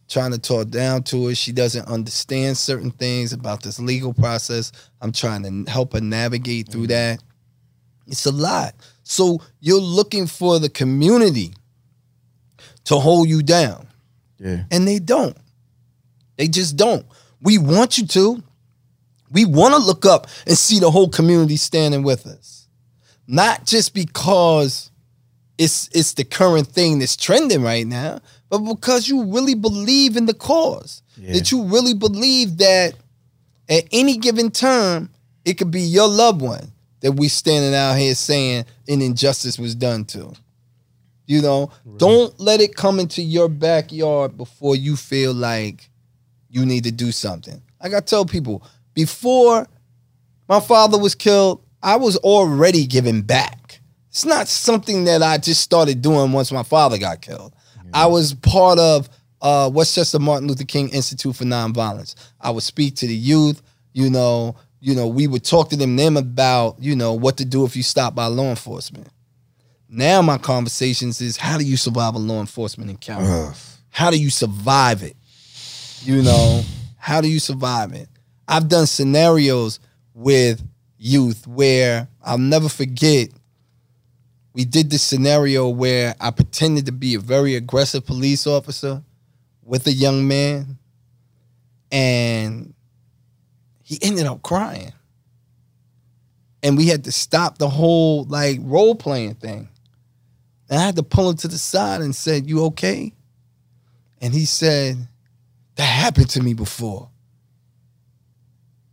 trying 0.09 0.33
to 0.33 0.39
talk 0.39 0.69
down 0.69 1.05
to 1.05 1.29
her. 1.29 1.35
She 1.35 1.53
doesn't 1.53 1.87
understand 1.87 2.57
certain 2.57 2.91
things 2.91 3.33
about 3.33 3.63
this 3.63 3.79
legal 3.79 4.15
process. 4.15 4.73
I'm 5.01 5.13
trying 5.13 5.43
to 5.45 5.71
help 5.71 5.93
her 5.93 6.01
navigate 6.01 6.71
through 6.71 6.89
mm-hmm. 6.89 7.19
that. 7.19 7.23
It's 8.09 8.27
a 8.27 8.33
lot. 8.33 8.75
So 9.11 9.41
you're 9.61 9.81
looking 9.81 10.27
for 10.27 10.59
the 10.59 10.69
community 10.69 11.55
to 12.85 12.97
hold 12.97 13.27
you 13.27 13.43
down, 13.43 13.87
Yeah. 14.39 14.65
and 14.71 14.87
they 14.87 14.99
don't. 14.99 15.37
They 16.37 16.47
just 16.47 16.77
don't. 16.77 17.07
We 17.41 17.57
want 17.57 17.97
you 17.97 18.07
to. 18.09 18.43
We 19.31 19.47
want 19.47 19.73
to 19.75 19.81
look 19.81 20.05
up 20.05 20.27
and 20.47 20.59
see 20.59 20.79
the 20.79 20.91
whole 20.91 21.09
community 21.09 21.57
standing 21.57 22.03
with 22.03 22.27
us. 22.27 22.67
Not 23.27 23.65
just 23.65 23.95
because 23.95 24.91
it's 25.57 25.89
it's 25.93 26.13
the 26.13 26.25
current 26.25 26.67
thing 26.69 26.99
that's 26.99 27.17
trending 27.17 27.63
right 27.63 27.87
now, 27.87 28.21
but 28.51 28.59
because 28.59 29.09
you 29.09 29.25
really 29.25 29.55
believe 29.55 30.19
in 30.19 30.27
the 30.27 30.35
cause. 30.35 31.03
Yeah. 31.17 31.33
That 31.33 31.51
you 31.51 31.63
really 31.65 31.95
believe 31.95 32.59
that 32.59 32.95
at 33.71 33.85
any 33.91 34.19
given 34.19 34.51
time, 34.51 35.09
it 35.47 35.55
could 35.55 35.71
be 35.71 35.81
your 35.81 36.09
loved 36.09 36.43
one 36.43 36.73
that 37.01 37.13
we 37.13 37.29
standing 37.29 37.75
out 37.75 37.95
here 37.95 38.15
saying 38.15 38.65
an 38.89 39.03
injustice 39.03 39.59
was 39.59 39.75
done 39.75 40.05
to. 40.07 40.33
You 41.27 41.43
know, 41.43 41.71
don't 41.99 42.39
let 42.41 42.61
it 42.61 42.75
come 42.75 42.99
into 42.99 43.21
your 43.21 43.49
backyard 43.49 44.37
before 44.39 44.77
you 44.77 44.97
feel 44.97 45.35
like 45.35 45.91
you 46.49 46.65
need 46.65 46.85
to 46.85 46.91
do 46.91 47.13
something. 47.13 47.61
Like 47.83 47.95
I 47.95 48.01
tell 48.01 48.25
people, 48.25 48.63
before 48.95 49.67
my 50.49 50.61
father 50.61 50.99
was 50.99 51.15
killed, 51.15 51.63
I 51.83 51.97
was 51.97 52.17
already 52.17 52.87
giving 52.87 53.23
back. 53.23 53.81
It's 54.09 54.25
not 54.25 54.49
something 54.49 55.05
that 55.05 55.23
I 55.23 55.39
just 55.39 55.61
started 55.61 56.01
doing 56.03 56.33
once 56.33 56.51
my 56.51 56.63
father 56.63 56.99
got 56.99 57.21
killed. 57.21 57.55
I 57.93 58.07
was 58.07 58.35
part 58.35 58.79
of 58.79 59.09
uh, 59.41 59.71
Westchester 59.73 60.19
Martin 60.19 60.49
Luther 60.49 60.65
King 60.65 60.89
Institute 60.91 61.37
for 61.37 61.45
Nonviolence. 61.45 62.15
I 62.41 62.51
would 62.51 62.63
speak 62.63 62.97
to 62.97 63.07
the 63.07 63.15
youth. 63.15 63.63
You 63.93 64.11
know, 64.11 64.57
you 64.81 64.95
know, 64.95 65.09
we 65.09 65.27
would 65.27 65.45
talk 65.45 65.71
to 65.71 65.77
them 65.77 65.97
them 65.97 66.17
about 66.17 66.77
you 66.81 66.95
know 66.95 67.13
what 67.13 67.37
to 67.39 67.45
do 67.45 67.65
if 67.65 67.77
you 67.77 67.83
stop 67.83 68.15
by 68.15 68.27
law 68.27 68.51
enforcement. 68.51 69.09
Now 69.89 70.21
my 70.23 70.39
conversations 70.39 71.21
is 71.21 71.37
how 71.37 71.59
do 71.59 71.65
you 71.65 71.77
survive 71.77 72.15
a 72.15 72.19
law 72.19 72.41
enforcement 72.41 72.91
encounter? 72.91 73.49
Ugh. 73.49 73.57
How 73.91 74.11
do 74.11 74.21
you 74.21 74.31
survive 74.31 75.03
it? 75.03 75.17
You 76.03 76.23
know, 76.23 76.63
how 76.97 77.21
do 77.21 77.29
you 77.29 77.41
survive 77.41 77.93
it? 77.93 78.09
I've 78.47 78.69
done 78.69 78.87
scenarios 78.87 79.81
with 80.15 80.63
youth 80.99 81.47
where 81.47 82.09
I'll 82.23 82.39
never 82.39 82.69
forget. 82.69 83.31
We 84.53 84.65
did 84.65 84.91
this 84.91 85.03
scenario 85.03 85.69
where 85.69 86.15
I 86.21 86.31
pretended 86.31 86.87
to 86.87 86.93
be 86.93 87.15
a 87.15 87.21
very 87.21 87.55
aggressive 87.55 88.05
police 88.05 88.47
officer 88.47 89.03
with 89.63 89.87
a 89.87 89.93
young 89.93 90.27
man, 90.27 90.79
and 91.93 92.75
he 93.89 93.99
ended 94.03 94.27
up 94.27 94.43
crying. 94.43 94.93
And 96.63 96.77
we 96.77 96.89
had 96.89 97.05
to 97.05 97.13
stop 97.13 97.57
the 97.57 97.71
whole 97.71 98.25
like 98.25 98.59
role 98.61 98.95
playing 98.95 99.37
thing. 99.37 99.71
And 100.69 100.79
I 100.79 100.85
had 100.85 100.97
to 100.97 101.03
pull 101.03 101.31
him 101.31 101.37
to 101.39 101.49
the 101.49 101.57
side 101.57 102.03
and 102.03 102.15
said, 102.15 102.47
You 102.47 102.67
okay? 102.67 103.15
And 104.21 104.35
he 104.35 104.45
said, 104.45 104.99
That 105.77 105.85
happened 105.85 106.29
to 106.31 106.43
me 106.43 106.53
before. 106.53 107.09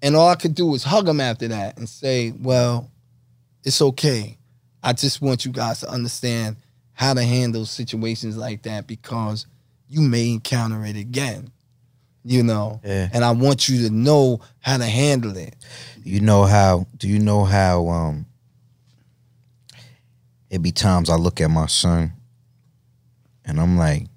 And 0.02 0.16
all 0.16 0.30
I 0.30 0.36
could 0.36 0.56
do 0.56 0.66
was 0.66 0.86
hug 0.86 1.10
him 1.10 1.20
after 1.20 1.50
that 1.50 1.78
and 1.78 1.90
say, 1.90 2.32
Well, 2.32 2.90
it's 3.66 3.82
okay. 3.82 4.38
I 4.82 4.94
just 4.94 5.22
want 5.22 5.44
you 5.44 5.52
guys 5.52 5.82
to 5.82 5.90
understand 5.90 6.56
how 6.94 7.14
to 7.14 7.24
handle 7.24 7.66
situations 7.66 8.38
like 8.38 8.62
that 8.62 8.88
because 8.88 9.46
you 9.90 10.00
may 10.00 10.32
encounter 10.32 10.86
it 10.86 10.96
again. 10.96 11.52
You 12.28 12.42
know? 12.42 12.82
Yeah. 12.84 13.08
And 13.14 13.24
I 13.24 13.32
want 13.32 13.70
you 13.70 13.88
to 13.88 13.94
know 13.94 14.42
how 14.60 14.78
to 14.78 14.86
handle 14.86 15.38
it. 15.38 15.56
You 16.04 16.20
know 16.20 16.44
how? 16.44 16.88
Do 16.98 17.08
you 17.08 17.20
know 17.20 17.46
how? 17.46 17.88
Um, 17.88 18.26
it 20.50 20.62
be 20.62 20.72
times 20.72 21.10
I 21.10 21.16
look 21.16 21.40
at 21.40 21.50
my 21.50 21.68
son, 21.68 22.14
and 23.46 23.60
I'm 23.60 23.78
like, 23.78 24.08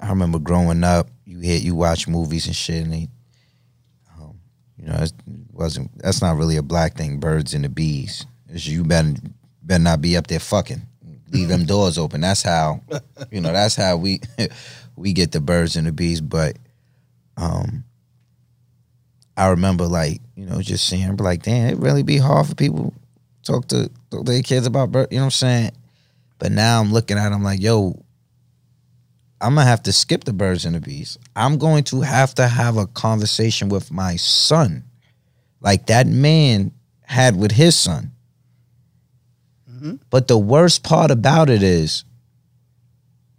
I 0.00 0.08
remember 0.08 0.38
growing 0.38 0.84
up. 0.84 1.08
You 1.26 1.40
hit, 1.40 1.62
you 1.62 1.74
watch 1.74 2.08
movies 2.08 2.46
and 2.46 2.56
shit, 2.56 2.82
and 2.82 2.92
they, 2.92 3.08
um, 4.18 4.40
you 4.76 4.86
know, 4.86 4.94
it 4.94 5.12
wasn't. 5.52 5.90
That's 5.98 6.22
not 6.22 6.36
really 6.36 6.56
a 6.56 6.62
black 6.62 6.96
thing. 6.96 7.20
Birds 7.20 7.52
and 7.52 7.64
the 7.64 7.68
bees. 7.68 8.24
It's 8.48 8.66
you 8.66 8.84
better 8.84 9.12
better 9.62 9.82
not 9.82 10.00
be 10.00 10.16
up 10.16 10.26
there 10.28 10.40
fucking. 10.40 10.82
Leave 11.30 11.48
them 11.48 11.64
doors 11.66 11.98
open. 11.98 12.22
That's 12.22 12.42
how, 12.42 12.80
you 13.30 13.40
know. 13.40 13.52
That's 13.52 13.76
how 13.76 13.96
we 13.96 14.20
we 15.00 15.12
get 15.12 15.32
the 15.32 15.40
birds 15.40 15.76
and 15.76 15.86
the 15.86 15.92
bees. 15.92 16.20
But, 16.20 16.56
um, 17.36 17.84
I 19.36 19.48
remember 19.48 19.86
like 19.86 20.20
you 20.36 20.44
know 20.44 20.60
just 20.60 20.86
seeing 20.86 21.16
like 21.16 21.42
damn 21.42 21.70
it 21.70 21.78
really 21.78 22.02
be 22.02 22.18
hard 22.18 22.46
for 22.46 22.54
people 22.54 22.92
talk 23.42 23.66
to 23.68 23.90
talk 24.10 24.26
to 24.26 24.32
their 24.32 24.42
kids 24.42 24.66
about 24.66 24.88
you 24.88 24.92
know 24.92 25.06
what 25.08 25.22
I'm 25.22 25.30
saying? 25.30 25.70
But 26.38 26.52
now 26.52 26.78
I'm 26.78 26.92
looking 26.92 27.16
at 27.16 27.30
them 27.30 27.42
like 27.42 27.60
yo 27.60 27.94
I'm 29.40 29.54
gonna 29.54 29.66
have 29.66 29.82
to 29.84 29.92
skip 29.92 30.24
the 30.24 30.34
birds 30.34 30.66
and 30.66 30.74
the 30.74 30.80
bees. 30.80 31.16
I'm 31.34 31.56
going 31.56 31.84
to 31.84 32.02
have 32.02 32.34
to 32.34 32.46
have 32.46 32.76
a 32.76 32.86
conversation 32.86 33.70
with 33.70 33.90
my 33.90 34.16
son 34.16 34.84
like 35.62 35.86
that 35.86 36.06
man 36.06 36.72
had 37.02 37.34
with 37.36 37.52
his 37.52 37.76
son. 37.76 38.12
But 40.10 40.28
the 40.28 40.36
worst 40.36 40.84
part 40.84 41.10
about 41.10 41.48
it 41.48 41.62
is 41.62 42.04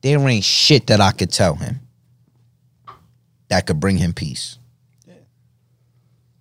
there 0.02 0.20
ain't 0.28 0.44
shit 0.44 0.88
that 0.88 1.02
I 1.02 1.12
could 1.12 1.32
tell 1.32 1.56
him 1.56 1.80
that 3.50 3.68
could 3.68 3.80
bring 3.80 3.98
him 3.98 4.14
peace 4.14 4.58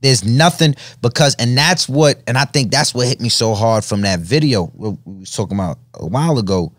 There's 0.01 0.25
nothing 0.25 0.75
because, 1.03 1.35
and 1.37 1.57
that's 1.57 1.89
what, 1.89 2.23
and 2.27 2.39
I 2.39 2.45
think 2.47 2.71
that's 2.71 2.95
what 2.95 3.07
hit 3.07 3.21
me 3.21 3.29
so 3.29 3.55
hard 3.55 3.85
from 3.85 4.03
that 4.03 4.21
video 4.21 4.71
we 4.75 4.97
was 5.21 5.33
talking 5.33 5.57
about 5.59 5.79
a 5.95 6.07
while 6.07 6.39
ago. 6.39 6.73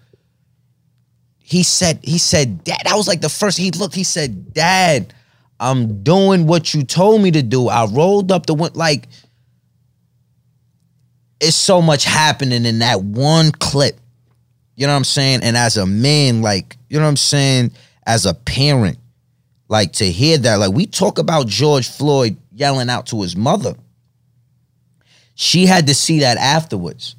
He 1.37 1.63
said, 1.63 1.99
he 2.03 2.17
said, 2.17 2.63
Dad, 2.63 2.79
that 2.85 2.95
was 2.95 3.07
like 3.07 3.21
the 3.21 3.29
first. 3.29 3.57
He 3.57 3.71
looked, 3.71 3.93
he 3.93 4.05
said, 4.05 4.53
Dad, 4.53 5.13
I'm 5.59 6.01
doing 6.01 6.47
what 6.47 6.73
you 6.73 6.83
told 6.83 7.21
me 7.21 7.29
to 7.31 7.43
do. 7.43 7.67
I 7.67 7.85
rolled 7.85 8.31
up 8.31 8.47
the 8.47 8.55
win 8.55 8.71
like 8.73 9.07
it's 11.39 11.55
so 11.55 11.81
much 11.81 12.05
happening 12.05 12.65
in 12.65 12.79
that 12.79 13.03
one 13.03 13.51
clip. 13.51 13.99
You 14.75 14.87
know 14.87 14.93
what 14.93 14.97
I'm 14.97 15.03
saying? 15.03 15.41
And 15.43 15.55
as 15.55 15.77
a 15.77 15.85
man, 15.85 16.41
like, 16.41 16.77
you 16.89 16.97
know 16.97 17.03
what 17.03 17.09
I'm 17.09 17.17
saying? 17.17 17.71
As 18.05 18.25
a 18.25 18.33
parent, 18.33 18.97
like 19.67 19.93
to 19.93 20.05
hear 20.05 20.37
that, 20.39 20.55
like 20.55 20.73
we 20.73 20.85
talk 20.85 21.19
about 21.19 21.47
George 21.47 21.89
Floyd 21.89 22.37
yelling 22.51 22.89
out 22.89 23.07
to 23.07 23.21
his 23.21 23.35
mother. 23.35 23.75
She 25.35 25.65
had 25.65 25.87
to 25.87 25.95
see 25.95 26.19
that 26.19 26.37
afterwards. 26.37 27.15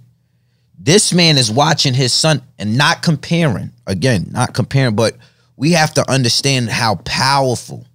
This 0.78 1.12
man 1.12 1.38
is 1.38 1.50
watching 1.50 1.94
his 1.94 2.12
son 2.12 2.42
and 2.58 2.76
not 2.76 3.02
comparing, 3.02 3.70
again, 3.86 4.28
not 4.32 4.52
comparing, 4.54 4.96
but 4.96 5.16
we 5.56 5.72
have 5.72 5.94
to 5.94 6.10
understand 6.10 6.68
how 6.68 6.96
powerful 7.04 7.86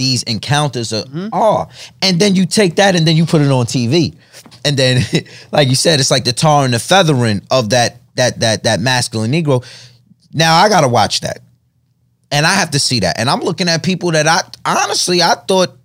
these 0.00 0.22
encounters 0.22 0.94
are, 0.94 1.04
mm-hmm. 1.04 1.28
are. 1.30 1.68
And 2.00 2.18
then 2.18 2.34
you 2.34 2.46
take 2.46 2.76
that 2.76 2.96
and 2.96 3.06
then 3.06 3.16
you 3.16 3.26
put 3.26 3.42
it 3.42 3.50
on 3.50 3.66
TV. 3.66 4.16
And 4.64 4.74
then, 4.74 5.02
like 5.52 5.68
you 5.68 5.74
said, 5.74 6.00
it's 6.00 6.10
like 6.10 6.24
the 6.24 6.32
tar 6.32 6.64
and 6.64 6.72
the 6.72 6.78
feathering 6.78 7.42
of 7.50 7.70
that 7.70 7.98
that 8.14 8.40
that 8.40 8.64
that 8.64 8.80
masculine 8.80 9.30
Negro. 9.30 9.62
Now 10.32 10.56
I 10.56 10.70
gotta 10.70 10.88
watch 10.88 11.20
that. 11.20 11.40
And 12.32 12.46
I 12.46 12.54
have 12.54 12.70
to 12.70 12.78
see 12.78 13.00
that. 13.00 13.18
And 13.18 13.28
I'm 13.28 13.40
looking 13.40 13.68
at 13.68 13.82
people 13.82 14.12
that 14.12 14.26
I 14.26 14.40
honestly 14.64 15.22
I 15.22 15.34
thought, 15.34 15.76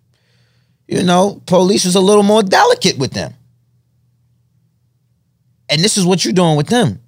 you 0.87 1.03
know, 1.03 1.41
police 1.45 1.83
was 1.83 1.95
a 1.95 2.01
little 2.01 2.23
more 2.23 2.41
delicate 2.41 2.97
with 2.97 3.11
them. 3.11 3.33
And 5.69 5.81
this 5.81 5.97
is 5.97 6.05
what 6.05 6.23
you're 6.23 6.33
doing 6.33 6.55
with 6.55 6.67
them. 6.67 7.01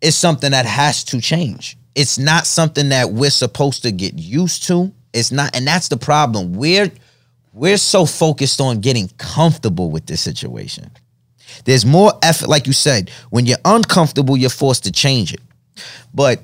It's 0.00 0.16
something 0.16 0.50
that 0.50 0.66
has 0.66 1.04
to 1.04 1.20
change. 1.20 1.76
It's 1.94 2.18
not 2.18 2.46
something 2.46 2.90
that 2.90 3.12
we're 3.12 3.30
supposed 3.30 3.82
to 3.82 3.90
get 3.90 4.14
used 4.18 4.64
to. 4.68 4.92
It's 5.12 5.32
not, 5.32 5.56
and 5.56 5.66
that's 5.66 5.88
the 5.88 5.96
problem. 5.96 6.54
We're 6.54 6.90
we're 7.52 7.78
so 7.78 8.06
focused 8.06 8.60
on 8.60 8.80
getting 8.80 9.08
comfortable 9.18 9.90
with 9.90 10.06
this 10.06 10.20
situation. 10.20 10.90
There's 11.64 11.84
more 11.84 12.12
effort, 12.22 12.48
like 12.48 12.66
you 12.66 12.72
said, 12.72 13.10
when 13.30 13.44
you're 13.44 13.58
uncomfortable, 13.64 14.36
you're 14.36 14.50
forced 14.50 14.84
to 14.84 14.92
change 14.92 15.34
it. 15.34 15.40
But 16.14 16.40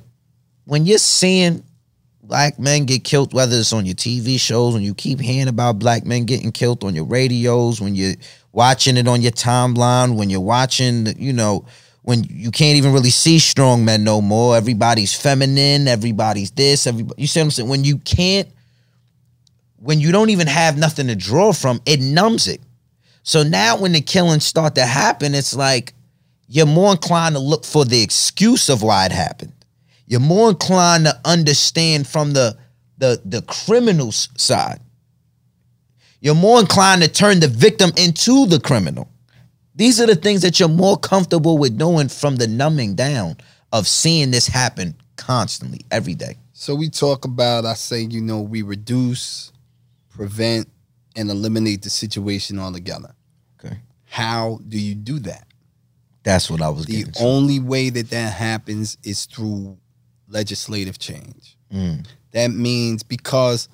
when 0.65 0.85
you're 0.85 0.99
seeing 0.99 1.63
black 2.23 2.59
men 2.59 2.85
get 2.85 3.05
killed, 3.05 3.33
whether 3.33 3.57
it's 3.57 3.73
on 3.73 3.87
your 3.87 3.95
TV 3.95 4.39
shows, 4.39 4.75
when 4.75 4.83
you 4.83 4.95
keep 4.95 5.21
hearing 5.21 5.49
about 5.49 5.79
black 5.79 6.05
men 6.05 6.25
getting 6.25 6.51
killed 6.51 6.83
on 6.83 6.95
your 6.95 7.05
radios, 7.05 7.81
when 7.81 7.95
you're 7.95 8.15
watching 8.53 8.97
it 8.97 9.07
on 9.07 9.23
your 9.23 9.33
timeline, 9.33 10.17
when 10.17 10.29
you're 10.29 10.41
watching, 10.41 11.07
you 11.19 11.33
know, 11.33 11.65
when 12.07 12.23
you 12.31 12.53
can't 12.53 12.77
even 12.77 12.93
really 12.93 13.11
see 13.11 13.41
strong 13.41 13.85
men 13.85 14.05
no 14.05 14.21
more. 14.21 14.57
Everybody's 14.57 15.13
feminine, 15.13 15.89
everybody's 15.89 16.53
this, 16.53 16.87
everybody 16.87 17.21
you 17.21 17.27
see 17.27 17.41
what 17.41 17.47
I'm 17.47 17.51
saying? 17.51 17.69
When 17.69 17.83
you 17.83 17.99
can't, 17.99 18.49
when 19.79 19.99
you 19.99 20.13
don't 20.13 20.31
even 20.31 20.47
have 20.47 20.79
nothing 20.79 21.09
to 21.09 21.17
draw 21.17 21.53
from, 21.53 21.83
it 21.85 22.01
numbs 22.01 22.47
it. 22.47 22.61
So 23.25 23.43
now 23.43 23.79
when 23.79 23.91
the 23.91 24.01
killings 24.01 24.47
start 24.47 24.77
to 24.77 24.87
happen, 24.87 25.35
it's 25.35 25.53
like 25.53 25.95
you're 26.47 26.65
more 26.65 26.93
inclined 26.93 27.35
to 27.35 27.41
look 27.41 27.65
for 27.65 27.85
the 27.85 28.01
excuse 28.01 28.69
of 28.69 28.83
why 28.85 29.07
it 29.07 29.13
happened. 29.13 29.53
You're 30.07 30.21
more 30.21 30.51
inclined 30.51 31.07
to 31.07 31.21
understand 31.25 32.07
from 32.07 32.35
the 32.35 32.57
the 32.99 33.21
the 33.25 33.43
criminal's 33.43 34.29
side. 34.37 34.79
You're 36.21 36.37
more 36.37 36.61
inclined 36.61 37.03
to 37.03 37.09
turn 37.09 37.41
the 37.41 37.49
victim 37.49 37.91
into 37.97 38.47
the 38.47 38.61
criminal. 38.61 39.11
These 39.77 40.01
are 40.01 40.07
the 40.07 40.17
things 40.17 40.43
that 40.43 40.59
you're 40.59 40.69
more 40.69 40.97
comfortable 40.97 41.59
with 41.59 41.79
doing 41.79 42.09
from 42.09 42.37
the 42.37 42.47
numbing 42.47 42.95
down 42.95 43.37
of 43.73 43.87
seeing 43.87 44.31
this 44.31 44.47
happen 44.47 44.97
constantly 45.17 45.81
every 45.91 46.15
day. 46.15 46.37
So 46.55 46.75
we 46.75 46.89
talk 46.89 47.27
about, 47.27 47.67
I 47.67 47.75
say, 47.75 48.01
you 48.01 48.23
know, 48.23 48.41
we 48.41 48.63
reduce, 48.63 49.53
prevent, 50.09 50.69
and 51.15 51.31
eliminate 51.31 51.83
the 51.83 51.91
situation 51.91 52.59
altogether. 52.59 53.15
Okay. 53.63 53.77
How 54.05 54.61
do 54.67 54.79
you 54.81 54.95
do 54.95 55.19
that? 55.21 55.47
That's 56.23 56.51
what 56.51 56.63
I 56.63 56.71
was 56.71 56.87
The 56.87 57.05
to. 57.05 57.23
only 57.23 57.61
way 57.61 57.91
that 57.91 58.11
that 58.11 58.33
happens 58.33 58.97
is 59.03 59.27
through 59.27 59.77
legislative 60.29 60.99
change. 60.99 61.57
Mm. 61.73 62.07
That 62.33 62.51
means 62.51 63.03
because 63.03 63.69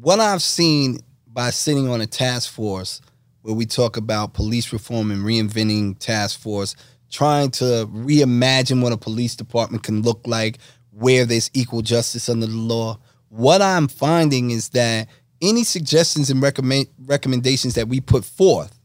what 0.00 0.18
I've 0.18 0.42
seen 0.42 0.98
by 1.26 1.50
sitting 1.50 1.88
on 1.88 2.00
a 2.00 2.06
task 2.06 2.50
force 2.52 3.00
where 3.44 3.54
we 3.54 3.66
talk 3.66 3.98
about 3.98 4.32
police 4.32 4.72
reform 4.72 5.10
and 5.10 5.22
reinventing 5.22 5.98
task 5.98 6.40
force, 6.40 6.74
trying 7.10 7.50
to 7.50 7.86
reimagine 7.92 8.82
what 8.82 8.90
a 8.90 8.96
police 8.96 9.36
department 9.36 9.82
can 9.82 10.00
look 10.00 10.26
like, 10.26 10.56
where 10.92 11.26
there's 11.26 11.50
equal 11.52 11.82
justice 11.82 12.30
under 12.30 12.46
the 12.46 12.56
law. 12.56 12.98
What 13.28 13.60
I'm 13.60 13.86
finding 13.86 14.50
is 14.50 14.70
that 14.70 15.08
any 15.42 15.62
suggestions 15.62 16.30
and 16.30 16.40
recommend 16.40 16.86
recommendations 17.04 17.74
that 17.74 17.86
we 17.86 18.00
put 18.00 18.24
forth, 18.24 18.80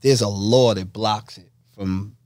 there's 0.00 0.22
a 0.22 0.28
law 0.28 0.72
that 0.72 0.90
blocks 0.90 1.36
it 1.36 1.50
from 1.74 2.16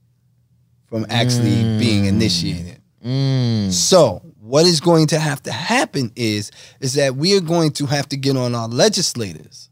from 0.86 1.06
actually 1.10 1.78
being 1.80 2.04
initiated. 2.04 2.80
Mm. 3.04 3.72
So 3.72 4.22
what 4.40 4.64
is 4.64 4.80
going 4.80 5.08
to 5.08 5.18
have 5.18 5.42
to 5.42 5.50
happen 5.50 6.12
is 6.14 6.52
is 6.78 6.94
that 6.94 7.16
we 7.16 7.36
are 7.36 7.40
going 7.40 7.72
to 7.72 7.86
have 7.86 8.08
to 8.10 8.16
get 8.16 8.36
on 8.36 8.54
our 8.54 8.68
legislators 8.68 9.67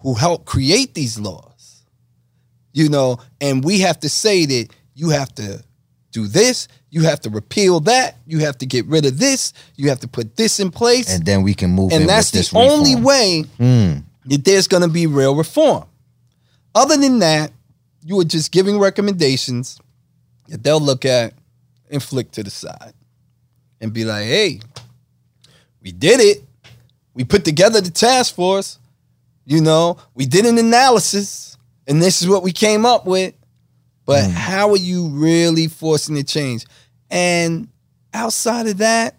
who 0.00 0.14
help 0.14 0.44
create 0.44 0.94
these 0.94 1.18
laws. 1.18 1.82
You 2.72 2.88
know, 2.88 3.18
and 3.40 3.64
we 3.64 3.80
have 3.80 4.00
to 4.00 4.08
say 4.08 4.46
that 4.46 4.68
you 4.94 5.10
have 5.10 5.34
to 5.36 5.62
do 6.12 6.26
this, 6.26 6.68
you 6.90 7.02
have 7.02 7.20
to 7.20 7.30
repeal 7.30 7.80
that, 7.80 8.16
you 8.26 8.40
have 8.40 8.58
to 8.58 8.66
get 8.66 8.86
rid 8.86 9.06
of 9.06 9.18
this, 9.18 9.52
you 9.76 9.88
have 9.88 10.00
to 10.00 10.08
put 10.08 10.36
this 10.36 10.58
in 10.60 10.70
place. 10.70 11.12
And 11.12 11.24
then 11.24 11.42
we 11.42 11.54
can 11.54 11.70
move 11.70 11.92
And 11.92 12.08
that's 12.08 12.30
the 12.30 12.50
only 12.56 12.96
way 12.96 13.44
Mm. 13.58 14.04
that 14.26 14.44
there's 14.44 14.66
going 14.68 14.82
to 14.82 14.88
be 14.88 15.06
real 15.06 15.34
reform. 15.36 15.84
Other 16.74 16.96
than 16.96 17.20
that, 17.20 17.52
you 18.04 18.18
are 18.20 18.24
just 18.24 18.50
giving 18.50 18.78
recommendations 18.78 19.78
that 20.48 20.62
they'll 20.64 20.80
look 20.80 21.04
at 21.04 21.34
and 21.90 22.02
flick 22.02 22.30
to 22.32 22.42
the 22.42 22.50
side 22.50 22.92
and 23.80 23.92
be 23.92 24.04
like, 24.04 24.24
hey, 24.24 24.60
we 25.82 25.92
did 25.92 26.20
it. 26.20 26.44
We 27.14 27.24
put 27.24 27.44
together 27.44 27.80
the 27.80 27.90
task 27.90 28.34
force. 28.34 28.78
You 29.50 29.60
know, 29.60 29.96
we 30.14 30.26
did 30.26 30.46
an 30.46 30.58
analysis 30.58 31.58
and 31.88 32.00
this 32.00 32.22
is 32.22 32.28
what 32.28 32.44
we 32.44 32.52
came 32.52 32.86
up 32.86 33.04
with. 33.04 33.34
But 34.06 34.26
mm. 34.26 34.30
how 34.30 34.70
are 34.70 34.76
you 34.76 35.08
really 35.08 35.66
forcing 35.66 36.14
the 36.14 36.22
change? 36.22 36.64
And 37.10 37.68
outside 38.14 38.68
of 38.68 38.78
that, 38.78 39.16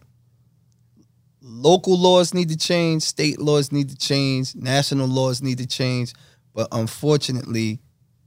local 1.41 1.99
laws 1.99 2.33
need 2.33 2.47
to 2.47 2.57
change, 2.57 3.03
state 3.03 3.41
laws 3.41 3.73
need 3.73 3.89
to 3.89 3.97
change, 3.97 4.55
national 4.55 5.09
laws 5.09 5.41
need 5.41 5.57
to 5.57 5.67
change. 5.67 6.13
But 6.53 6.69
unfortunately, 6.71 7.81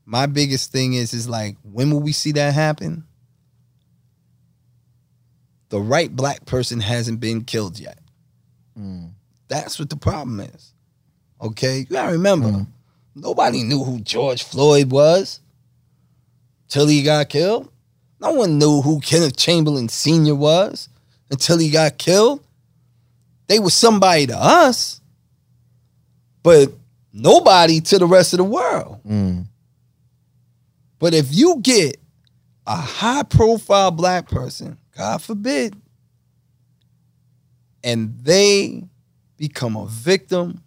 my 0.05 0.27
biggest 0.27 0.73
thing 0.73 0.93
is 0.93 1.15
is 1.15 1.27
like 1.27 1.57
when 1.63 1.91
will 1.91 2.01
we 2.01 2.13
see 2.13 2.33
that 2.33 2.53
happen? 2.53 3.05
The 5.71 5.81
right 5.81 6.15
black 6.15 6.45
person 6.45 6.81
hasn't 6.81 7.21
been 7.21 7.45
killed 7.45 7.81
yet. 7.81 7.99
Mm. 8.79 9.13
That's 9.49 9.79
what 9.79 9.89
the 9.89 9.97
problem 9.97 10.41
is. 10.41 10.74
Okay? 11.45 11.81
You 11.81 11.85
gotta 11.87 12.13
remember, 12.13 12.67
nobody 13.15 13.63
knew 13.63 13.85
who 13.85 14.01
George 14.01 14.43
Floyd 14.43 14.91
was 14.91 15.41
till 16.69 16.87
he 16.87 17.03
got 17.03 17.29
killed. 17.29 17.71
No 18.21 18.33
one 18.33 18.59
knew 18.59 18.81
who 18.81 19.01
Kenneth 19.01 19.37
Chamberlain 19.37 19.89
Sr. 19.89 20.35
was 20.35 20.89
until 21.31 21.59
he 21.59 21.71
got 21.71 21.99
killed. 21.99 22.43
They 23.47 23.59
were 23.59 23.71
somebody 23.71 24.27
to 24.29 24.37
us, 24.37 25.01
but 26.43 26.73
nobody 27.13 27.81
to 27.83 27.99
the 27.99 28.07
rest 28.07 28.33
of 28.33 28.39
the 28.39 28.45
world. 28.45 29.01
Mm. 29.07 29.47
But 30.99 31.13
if 31.13 31.35
you 31.35 31.61
get 31.61 31.99
a 32.67 32.77
high 32.77 33.25
profile 33.25 33.91
black 33.91 34.29
person, 34.29 34.79
God 34.97 35.21
forbid, 35.21 35.77
and 37.83 38.19
they 38.23 38.85
become 39.37 39.77
a 39.77 39.87
victim 39.87 40.64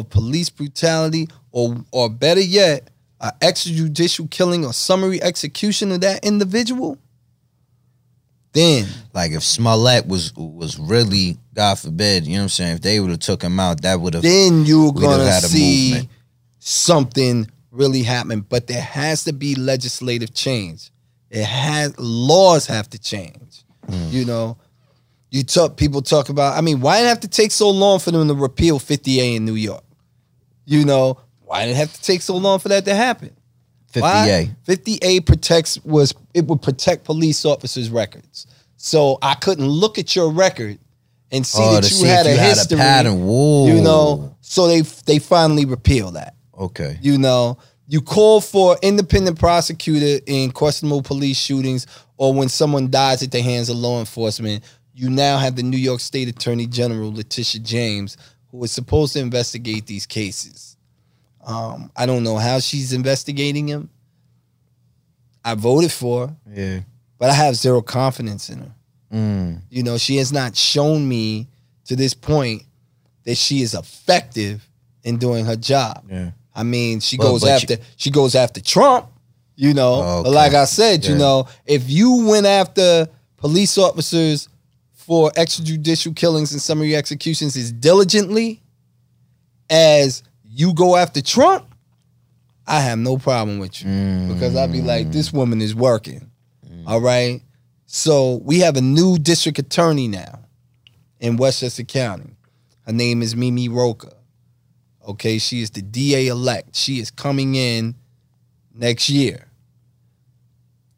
of 0.00 0.10
police 0.10 0.50
brutality, 0.50 1.28
or 1.52 1.76
or 1.92 2.10
better 2.10 2.40
yet, 2.40 2.90
an 3.20 3.32
extrajudicial 3.40 4.30
killing 4.30 4.64
or 4.64 4.72
summary 4.72 5.22
execution 5.22 5.92
of 5.92 6.00
that 6.00 6.24
individual, 6.24 6.98
then 8.52 8.86
Like 9.14 9.32
if 9.32 9.42
Smollett 9.44 10.06
was 10.06 10.34
was 10.36 10.78
really, 10.78 11.38
God 11.54 11.78
forbid, 11.78 12.26
you 12.26 12.32
know 12.34 12.40
what 12.40 12.42
I'm 12.44 12.48
saying, 12.48 12.74
if 12.76 12.80
they 12.82 12.98
would 13.00 13.10
have 13.10 13.20
took 13.20 13.42
him 13.42 13.60
out, 13.60 13.82
that 13.82 14.00
would 14.00 14.14
have 14.14 14.22
then 14.22 14.64
you're 14.64 14.90
we'd 14.92 15.02
have 15.04 15.18
gonna 15.18 15.40
see 15.40 15.90
movement. 15.92 16.08
something 16.58 17.48
really 17.70 18.02
happen. 18.02 18.40
But 18.40 18.66
there 18.66 18.82
has 18.82 19.24
to 19.24 19.32
be 19.32 19.54
legislative 19.54 20.34
change. 20.34 20.90
It 21.30 21.44
has 21.44 21.96
laws 21.98 22.66
have 22.66 22.90
to 22.90 22.98
change. 22.98 23.64
Hmm. 23.88 24.08
You 24.10 24.24
know, 24.24 24.56
You 25.30 25.44
talk 25.44 25.76
people 25.76 26.02
talk 26.02 26.28
about. 26.28 26.58
I 26.58 26.60
mean, 26.60 26.80
why 26.80 26.98
did 26.98 27.06
it 27.06 27.08
have 27.10 27.20
to 27.20 27.28
take 27.28 27.52
so 27.52 27.70
long 27.70 28.00
for 28.00 28.10
them 28.10 28.26
to 28.26 28.34
repeal 28.34 28.80
50A 28.80 29.36
in 29.36 29.44
New 29.44 29.54
York? 29.54 29.84
You 30.70 30.84
know, 30.84 31.18
why 31.40 31.66
did 31.66 31.72
it 31.72 31.76
have 31.76 31.92
to 31.92 32.00
take 32.02 32.22
so 32.22 32.36
long 32.36 32.60
for 32.60 32.68
that 32.68 32.84
to 32.84 32.94
happen? 32.94 33.30
50A. 33.92 34.00
Why? 34.02 34.50
50A 34.68 35.26
protects 35.26 35.82
was 35.84 36.14
it 36.32 36.46
would 36.46 36.62
protect 36.62 37.04
police 37.04 37.44
officers' 37.44 37.90
records. 37.90 38.46
So 38.76 39.18
I 39.20 39.34
couldn't 39.34 39.66
look 39.66 39.98
at 39.98 40.14
your 40.14 40.30
record 40.30 40.78
and 41.32 41.44
see 41.44 41.58
Oh, 41.60 41.80
that 41.80 41.90
you 41.90 42.06
had 42.06 42.26
a 42.26 42.30
you 42.30 42.36
had 42.38 42.46
a 42.48 42.50
history. 42.54 42.78
pattern. 42.78 43.18
You 43.28 43.80
know, 43.82 44.36
so 44.42 44.68
they 44.68 44.82
they 44.82 45.18
finally 45.18 45.64
repeal 45.64 46.12
that. 46.12 46.36
Okay. 46.56 46.98
You 47.02 47.18
know, 47.18 47.58
you 47.88 48.00
call 48.00 48.40
for 48.40 48.78
independent 48.80 49.40
prosecutor 49.40 50.22
in 50.26 50.52
questionable 50.52 51.02
police 51.02 51.36
shootings 51.36 51.86
or 52.16 52.32
when 52.32 52.48
someone 52.48 52.90
dies 52.90 53.24
at 53.24 53.32
the 53.32 53.42
hands 53.42 53.68
of 53.68 53.76
law 53.76 53.98
enforcement. 53.98 54.62
You 54.94 55.10
now 55.10 55.38
have 55.38 55.56
the 55.56 55.62
New 55.64 55.78
York 55.78 55.98
State 56.00 56.28
Attorney 56.28 56.66
General 56.66 57.12
Letitia 57.12 57.60
James, 57.62 58.16
who 58.50 58.62
is 58.64 58.72
supposed 58.72 59.12
to 59.14 59.20
investigate 59.20 59.86
these 59.86 60.06
cases. 60.06 60.76
Um, 61.44 61.90
I 61.96 62.06
don't 62.06 62.22
know 62.22 62.36
how 62.36 62.58
she's 62.58 62.92
investigating 62.92 63.66
them. 63.66 63.88
I 65.44 65.54
voted 65.54 65.90
for 65.92 66.28
her, 66.28 66.36
Yeah. 66.54 66.80
but 67.18 67.30
I 67.30 67.34
have 67.34 67.56
zero 67.56 67.80
confidence 67.80 68.50
in 68.50 68.58
her. 68.58 68.72
Mm. 69.12 69.60
You 69.70 69.82
know, 69.82 69.96
she 69.98 70.16
has 70.16 70.32
not 70.32 70.56
shown 70.56 71.08
me 71.08 71.48
to 71.86 71.96
this 71.96 72.14
point 72.14 72.62
that 73.24 73.36
she 73.36 73.62
is 73.62 73.74
effective 73.74 74.66
in 75.02 75.16
doing 75.16 75.44
her 75.46 75.56
job. 75.56 76.04
Yeah. 76.10 76.30
I 76.54 76.62
mean, 76.62 77.00
she 77.00 77.16
Well, 77.16 77.32
goes 77.32 77.44
after 77.44 77.76
she 77.96 78.10
goes 78.10 78.34
after 78.34 78.60
Trump, 78.60 79.06
you 79.56 79.72
know. 79.72 80.02
Oh, 80.04 80.22
But 80.24 80.32
like 80.32 80.52
I 80.52 80.66
said, 80.66 81.04
you 81.06 81.16
know, 81.16 81.46
if 81.64 81.88
you 81.88 82.26
went 82.26 82.46
after 82.46 83.08
police 83.38 83.78
officers 83.78 84.48
for 85.10 85.32
extrajudicial 85.32 86.14
killings 86.14 86.52
and 86.52 86.62
summary 86.62 86.94
executions 86.94 87.56
as 87.56 87.72
diligently 87.72 88.62
as 89.68 90.22
you 90.44 90.72
go 90.72 90.94
after 90.94 91.20
Trump, 91.20 91.66
I 92.64 92.78
have 92.78 92.96
no 92.96 93.18
problem 93.18 93.58
with 93.58 93.82
you 93.82 93.88
mm. 93.88 94.32
because 94.32 94.54
I'd 94.54 94.70
be 94.70 94.82
like, 94.82 95.10
this 95.10 95.32
woman 95.32 95.60
is 95.60 95.74
working. 95.74 96.30
All 96.86 97.00
right. 97.00 97.42
So 97.86 98.40
we 98.44 98.60
have 98.60 98.76
a 98.76 98.80
new 98.80 99.18
district 99.18 99.58
attorney 99.58 100.06
now 100.06 100.44
in 101.18 101.36
Westchester 101.38 101.82
County. 101.82 102.36
Her 102.86 102.92
name 102.92 103.20
is 103.20 103.34
Mimi 103.34 103.68
Rocah. 103.68 104.14
Okay, 105.08 105.38
she 105.38 105.60
is 105.60 105.70
the 105.70 105.82
DA 105.82 106.28
elect. 106.28 106.76
She 106.76 107.00
is 107.00 107.10
coming 107.10 107.56
in 107.56 107.96
next 108.72 109.10
year. 109.10 109.48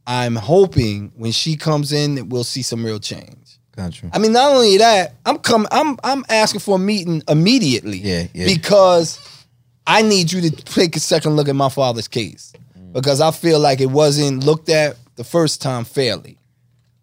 I'm 0.07 0.37
hoping 0.37 1.13
when 1.17 1.33
she 1.33 1.57
comes 1.57 1.93
in 1.93 2.17
that 2.17 2.27
we'll 2.27 2.45
see 2.45 2.61
some 2.61 2.85
real 2.85 3.01
change. 3.01 3.42
Got 3.77 4.03
you. 4.03 4.11
I 4.13 4.19
mean, 4.19 4.33
not 4.33 4.53
only 4.53 4.77
that, 4.79 5.15
I'm 5.25 5.39
coming. 5.39 5.69
I'm 5.71 5.99
I'm 6.05 6.25
asking 6.29 6.61
for 6.61 6.77
a 6.77 6.79
meeting 6.79 7.23
immediately. 7.29 7.99
Yeah, 7.99 8.27
yeah. 8.35 8.47
Because 8.47 9.19
I 9.87 10.03
need 10.03 10.31
you 10.31 10.43
to 10.43 10.51
take 10.51 10.95
a 10.97 11.01
second 11.01 11.37
look 11.37 11.49
at 11.49 11.57
my 11.57 11.69
father's 11.69 12.09
case 12.09 12.53
because 12.93 13.21
I 13.21 13.31
feel 13.31 13.59
like 13.59 13.81
it 13.81 13.91
wasn't 13.91 14.45
looked 14.45 14.69
at 14.69 14.97
the 15.17 15.25
first 15.25 15.63
time 15.63 15.85
fairly. 15.85 16.39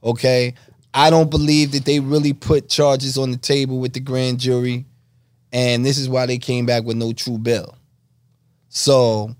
Okay, 0.03 0.53
I 0.93 1.09
don't 1.09 1.29
believe 1.29 1.71
that 1.71 1.85
they 1.85 1.99
really 1.99 2.33
put 2.33 2.69
charges 2.69 3.17
on 3.17 3.31
the 3.31 3.37
table 3.37 3.79
with 3.79 3.93
the 3.93 3.99
grand 3.99 4.39
jury, 4.39 4.85
and 5.51 5.85
this 5.85 5.97
is 5.97 6.07
why 6.07 6.25
they 6.25 6.37
came 6.37 6.65
back 6.65 6.83
with 6.83 6.97
no 6.97 7.11
true 7.13 7.37
bill. 7.37 7.75
So, 8.69 9.35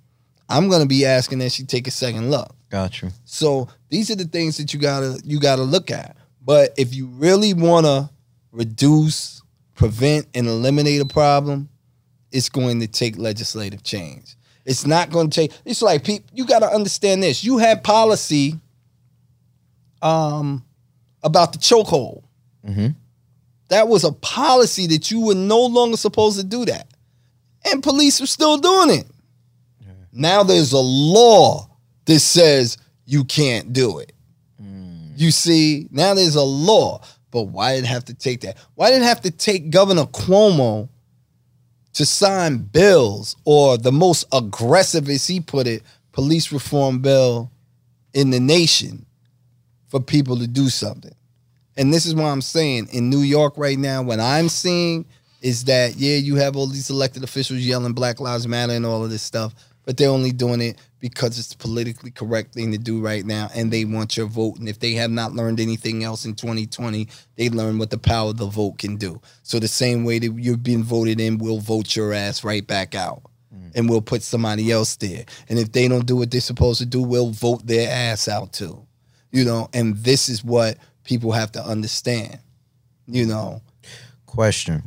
I'm 0.49 0.67
gonna 0.67 0.87
be 0.87 1.05
asking 1.05 1.39
that 1.39 1.51
she 1.51 1.63
take 1.63 1.87
a 1.87 1.91
second 1.91 2.31
look. 2.31 2.55
Got 2.69 3.01
you. 3.01 3.09
So 3.25 3.67
these 3.89 4.11
are 4.11 4.15
the 4.15 4.25
things 4.25 4.57
that 4.57 4.73
you 4.73 4.79
gotta 4.79 5.19
you 5.23 5.39
gotta 5.39 5.63
look 5.63 5.91
at. 5.91 6.15
But 6.49 6.73
if 6.77 6.95
you 6.95 7.05
really 7.05 7.53
wanna 7.53 8.09
reduce, 8.51 9.43
prevent, 9.75 10.25
and 10.33 10.47
eliminate 10.47 10.99
a 10.99 11.05
problem, 11.05 11.69
it's 12.31 12.49
going 12.49 12.79
to 12.79 12.87
take 12.87 13.19
legislative 13.19 13.83
change. 13.83 14.35
It's 14.65 14.83
not 14.83 15.11
going 15.11 15.29
to 15.29 15.35
take. 15.35 15.51
It's 15.63 15.83
like 15.83 16.03
people. 16.03 16.27
You 16.33 16.47
got 16.47 16.61
to 16.61 16.65
understand 16.65 17.21
this. 17.21 17.43
You 17.43 17.59
had 17.59 17.83
policy, 17.83 18.59
um, 20.01 20.65
about 21.21 21.53
the 21.53 21.59
chokehold. 21.59 22.23
Mhm. 22.67 22.95
That 23.67 23.87
was 23.87 24.03
a 24.03 24.11
policy 24.11 24.87
that 24.87 25.11
you 25.11 25.19
were 25.19 25.35
no 25.35 25.63
longer 25.63 25.97
supposed 25.97 26.39
to 26.39 26.43
do 26.43 26.65
that, 26.65 26.87
and 27.63 27.83
police 27.83 28.21
are 28.21 28.25
still 28.25 28.57
doing 28.57 28.89
it. 28.89 29.05
Now 30.11 30.41
there's 30.41 30.71
a 30.71 30.79
law 30.79 31.69
that 32.05 32.21
says 32.21 32.79
you 33.05 33.23
can't 33.23 33.71
do 33.71 33.99
it. 33.99 34.13
You 35.19 35.31
see, 35.31 35.85
now 35.91 36.13
there's 36.13 36.35
a 36.35 36.43
law. 36.43 37.01
But 37.29 37.43
why 37.43 37.75
did 37.75 37.83
it 37.83 37.87
have 37.87 38.05
to 38.05 38.13
take 38.13 38.41
that? 38.41 38.57
Why 38.75 38.89
did 38.89 39.01
it 39.01 39.05
have 39.05 39.19
to 39.21 39.31
take 39.31 39.69
Governor 39.69 40.05
Cuomo 40.05 40.87
to 41.93 42.05
sign 42.05 42.59
bills 42.59 43.35
or 43.43 43.77
the 43.77 43.91
most 43.91 44.25
aggressive, 44.31 45.09
as 45.09 45.27
he 45.27 45.41
put 45.41 45.67
it, 45.67 45.83
police 46.13 46.53
reform 46.53 47.01
bill 47.01 47.51
in 48.13 48.29
the 48.29 48.39
nation 48.39 49.05
for 49.89 49.99
people 49.99 50.37
to 50.37 50.47
do 50.47 50.69
something? 50.69 51.13
And 51.75 51.93
this 51.93 52.05
is 52.05 52.15
why 52.15 52.29
I'm 52.29 52.41
saying 52.41 52.87
in 52.93 53.09
New 53.09 53.19
York 53.19 53.57
right 53.57 53.77
now, 53.77 54.01
what 54.01 54.21
I'm 54.21 54.47
seeing 54.47 55.05
is 55.41 55.65
that, 55.65 55.97
yeah, 55.97 56.15
you 56.15 56.35
have 56.35 56.55
all 56.55 56.67
these 56.67 56.89
elected 56.89 57.23
officials 57.25 57.59
yelling 57.59 57.93
Black 57.93 58.21
Lives 58.21 58.47
Matter 58.47 58.73
and 58.73 58.85
all 58.85 59.03
of 59.03 59.09
this 59.09 59.21
stuff, 59.21 59.53
but 59.83 59.97
they're 59.97 60.09
only 60.09 60.31
doing 60.31 60.61
it 60.61 60.79
because 60.99 61.39
it's 61.39 61.49
the 61.49 61.57
politically 61.57 62.11
correct 62.11 62.53
thing 62.53 62.71
to 62.71 62.77
do 62.77 62.99
right 62.99 63.25
now 63.25 63.49
and 63.55 63.71
they 63.71 63.85
want 63.85 64.17
your 64.17 64.27
vote. 64.27 64.57
And 64.57 64.67
if 64.67 64.79
they 64.79 64.93
have 64.93 65.11
not 65.11 65.33
learned 65.33 65.59
anything 65.59 66.03
else 66.03 66.25
in 66.25 66.35
2020, 66.35 67.07
they 67.35 67.49
learn 67.49 67.77
what 67.77 67.89
the 67.89 67.97
power 67.97 68.29
of 68.29 68.37
the 68.37 68.47
vote 68.47 68.79
can 68.79 68.97
do. 68.97 69.21
So 69.43 69.59
the 69.59 69.67
same 69.67 70.03
way 70.03 70.19
that 70.19 70.33
you've 70.37 70.63
been 70.63 70.83
voted 70.83 71.19
in, 71.19 71.37
we'll 71.37 71.59
vote 71.59 71.95
your 71.95 72.13
ass 72.13 72.43
right 72.43 72.65
back 72.65 72.95
out. 72.95 73.21
Mm. 73.53 73.71
And 73.75 73.89
we'll 73.89 74.01
put 74.01 74.21
somebody 74.23 74.71
else 74.71 74.95
there. 74.97 75.25
And 75.47 75.57
if 75.57 75.71
they 75.71 75.87
don't 75.87 76.05
do 76.05 76.17
what 76.17 76.31
they're 76.31 76.41
supposed 76.41 76.79
to 76.79 76.85
do, 76.85 77.01
we'll 77.01 77.31
vote 77.31 77.65
their 77.65 77.89
ass 77.89 78.27
out 78.27 78.53
too. 78.53 78.85
You 79.31 79.45
know, 79.45 79.69
and 79.73 79.95
this 79.97 80.27
is 80.27 80.43
what 80.43 80.77
people 81.03 81.31
have 81.31 81.51
to 81.53 81.63
understand. 81.63 82.39
You 83.07 83.25
know, 83.25 83.61
Question. 84.29 84.83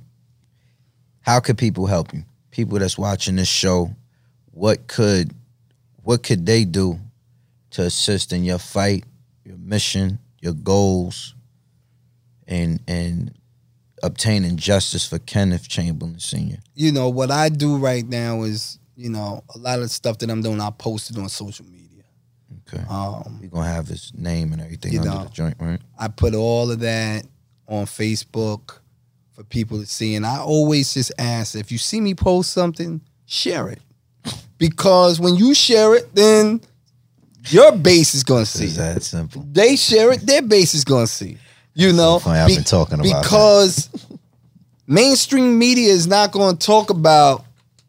How 1.22 1.40
could 1.40 1.58
people 1.58 1.86
help 1.86 2.14
you? 2.14 2.22
People 2.52 2.78
that's 2.78 2.96
watching 2.96 3.34
this 3.34 3.48
show, 3.48 3.90
what 4.52 4.86
could 4.86 5.34
what 6.02 6.22
could 6.22 6.46
they 6.46 6.64
do 6.64 6.98
to 7.70 7.82
assist 7.82 8.32
in 8.32 8.44
your 8.44 8.58
fight, 8.58 9.04
your 9.44 9.56
mission, 9.56 10.18
your 10.40 10.54
goals, 10.54 11.34
and 12.46 12.80
and 12.86 13.34
obtaining 14.02 14.56
justice 14.56 15.06
for 15.06 15.18
Kenneth 15.20 15.68
Chamberlain 15.68 16.18
Sr. 16.18 16.58
you 16.74 16.90
know, 16.90 17.08
what 17.08 17.30
I 17.30 17.48
do 17.48 17.76
right 17.76 18.04
now 18.04 18.42
is, 18.42 18.80
you 18.96 19.08
know, 19.08 19.44
a 19.54 19.58
lot 19.58 19.78
of 19.78 19.90
stuff 19.90 20.18
that 20.18 20.30
I'm 20.30 20.42
doing, 20.42 20.60
I 20.60 20.70
post 20.70 21.10
it 21.10 21.18
on 21.18 21.28
social 21.28 21.64
media. 21.66 22.02
Okay. 22.66 22.82
Um, 22.88 23.38
We're 23.40 23.48
gonna 23.48 23.68
have 23.68 23.86
his 23.86 24.12
name 24.14 24.52
and 24.52 24.60
everything 24.60 24.98
under 24.98 25.10
know. 25.10 25.24
the 25.24 25.30
joint, 25.30 25.56
right? 25.60 25.80
I 25.98 26.08
put 26.08 26.34
all 26.34 26.70
of 26.70 26.80
that 26.80 27.26
on 27.68 27.86
Facebook 27.86 28.78
for 29.32 29.44
people 29.44 29.78
to 29.78 29.86
see. 29.86 30.14
And 30.14 30.26
I 30.26 30.38
always 30.38 30.92
just 30.94 31.12
ask 31.18 31.54
if 31.54 31.72
you 31.72 31.78
see 31.78 32.00
me 32.00 32.14
post 32.14 32.52
something, 32.52 33.00
share 33.26 33.68
it. 33.68 33.80
Because 34.62 35.18
when 35.18 35.34
you 35.34 35.54
share 35.54 35.96
it, 35.96 36.14
then 36.14 36.60
your 37.48 37.72
base 37.72 38.14
is 38.14 38.22
gonna 38.22 38.46
see 38.46 38.66
It's 38.66 38.76
it. 38.76 38.78
that 38.78 39.02
simple. 39.02 39.44
They 39.50 39.74
share 39.74 40.12
it, 40.12 40.24
their 40.24 40.40
base 40.40 40.72
is 40.72 40.84
gonna 40.84 41.08
see. 41.08 41.36
You 41.74 41.92
know, 41.92 42.20
funny, 42.20 42.38
I've 42.38 42.46
been 42.48 42.62
talking 42.62 43.00
about 43.00 43.24
because 43.24 43.88
mainstream 44.86 45.58
media 45.58 45.92
is 45.92 46.06
not 46.06 46.30
going 46.30 46.56
to 46.56 46.64
talk 46.64 46.90
about 46.90 47.44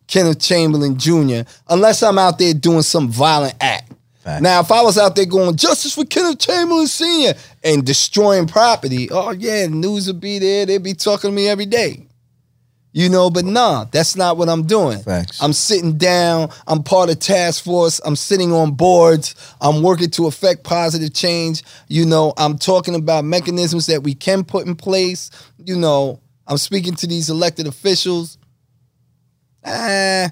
Kenneth 0.08 0.40
Chamberlain 0.40 0.98
Jr. 0.98 1.42
unless 1.70 2.02
I'm 2.02 2.18
out 2.18 2.40
there 2.40 2.56
doing 2.56 2.82
some 2.82 3.10
violent 3.10 3.56
act. 3.62 3.92
Fact. 4.24 4.42
Now, 4.42 4.62
if 4.62 4.72
I 4.72 4.82
was 4.82 4.98
out 4.98 5.16
there 5.16 5.26
going 5.26 5.56
justice 5.58 5.94
for 5.94 6.06
Kenneth 6.06 6.40
Chamberlain 6.40 6.88
Sr. 6.88 7.34
and 7.64 7.86
destroying 7.86 8.48
property, 8.48 9.10
oh 9.12 9.32
yeah, 9.32 9.68
the 9.68 9.76
news 9.76 10.08
would 10.08 10.22
be 10.22 10.40
there. 10.40 10.66
They'd 10.66 10.82
be 10.82 10.96
talking 10.96 11.30
to 11.30 11.36
me 11.36 11.48
every 11.48 11.68
day. 11.68 12.08
You 12.96 13.10
know, 13.10 13.32
but 13.32 13.44
nah, 13.44 13.86
that's 13.86 14.16
not 14.16 14.38
what 14.38 14.50
I'm 14.50 14.68
doing. 14.68 15.00
Facts. 15.00 15.42
I'm 15.42 15.52
sitting 15.52 15.98
down. 15.98 16.50
I'm 16.68 16.84
part 16.84 17.10
of 17.10 17.18
task 17.18 17.64
force. 17.64 18.00
I'm 18.06 18.16
sitting 18.16 18.54
on 18.54 18.74
boards. 18.74 19.34
I'm 19.60 19.82
working 19.82 20.12
to 20.12 20.28
affect 20.28 20.64
positive 20.64 21.12
change. 21.12 21.64
You 21.88 22.06
know, 22.06 22.34
I'm 22.38 22.60
talking 22.60 22.94
about 22.94 23.26
mechanisms 23.26 23.88
that 23.88 24.04
we 24.04 24.14
can 24.14 24.44
put 24.44 24.68
in 24.68 24.76
place. 24.76 25.32
You 25.58 25.76
know, 25.76 26.22
I'm 26.46 26.58
speaking 26.58 26.94
to 26.96 27.08
these 27.08 27.32
elected 27.32 27.66
officials. 27.66 28.38
Ah, 29.66 30.30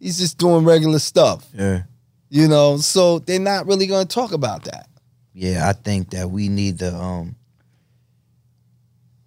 he's 0.00 0.18
just 0.18 0.38
doing 0.38 0.64
regular 0.64 0.98
stuff. 0.98 1.46
Yeah. 1.52 1.82
You 2.30 2.48
know, 2.48 2.78
so 2.78 3.18
they're 3.18 3.38
not 3.38 3.66
really 3.66 3.86
going 3.86 4.06
to 4.06 4.14
talk 4.14 4.32
about 4.32 4.64
that. 4.64 4.88
Yeah, 5.34 5.68
I 5.68 5.72
think 5.72 6.10
that 6.10 6.30
we 6.30 6.48
need 6.48 6.78
to 6.78 6.94
um 6.94 7.36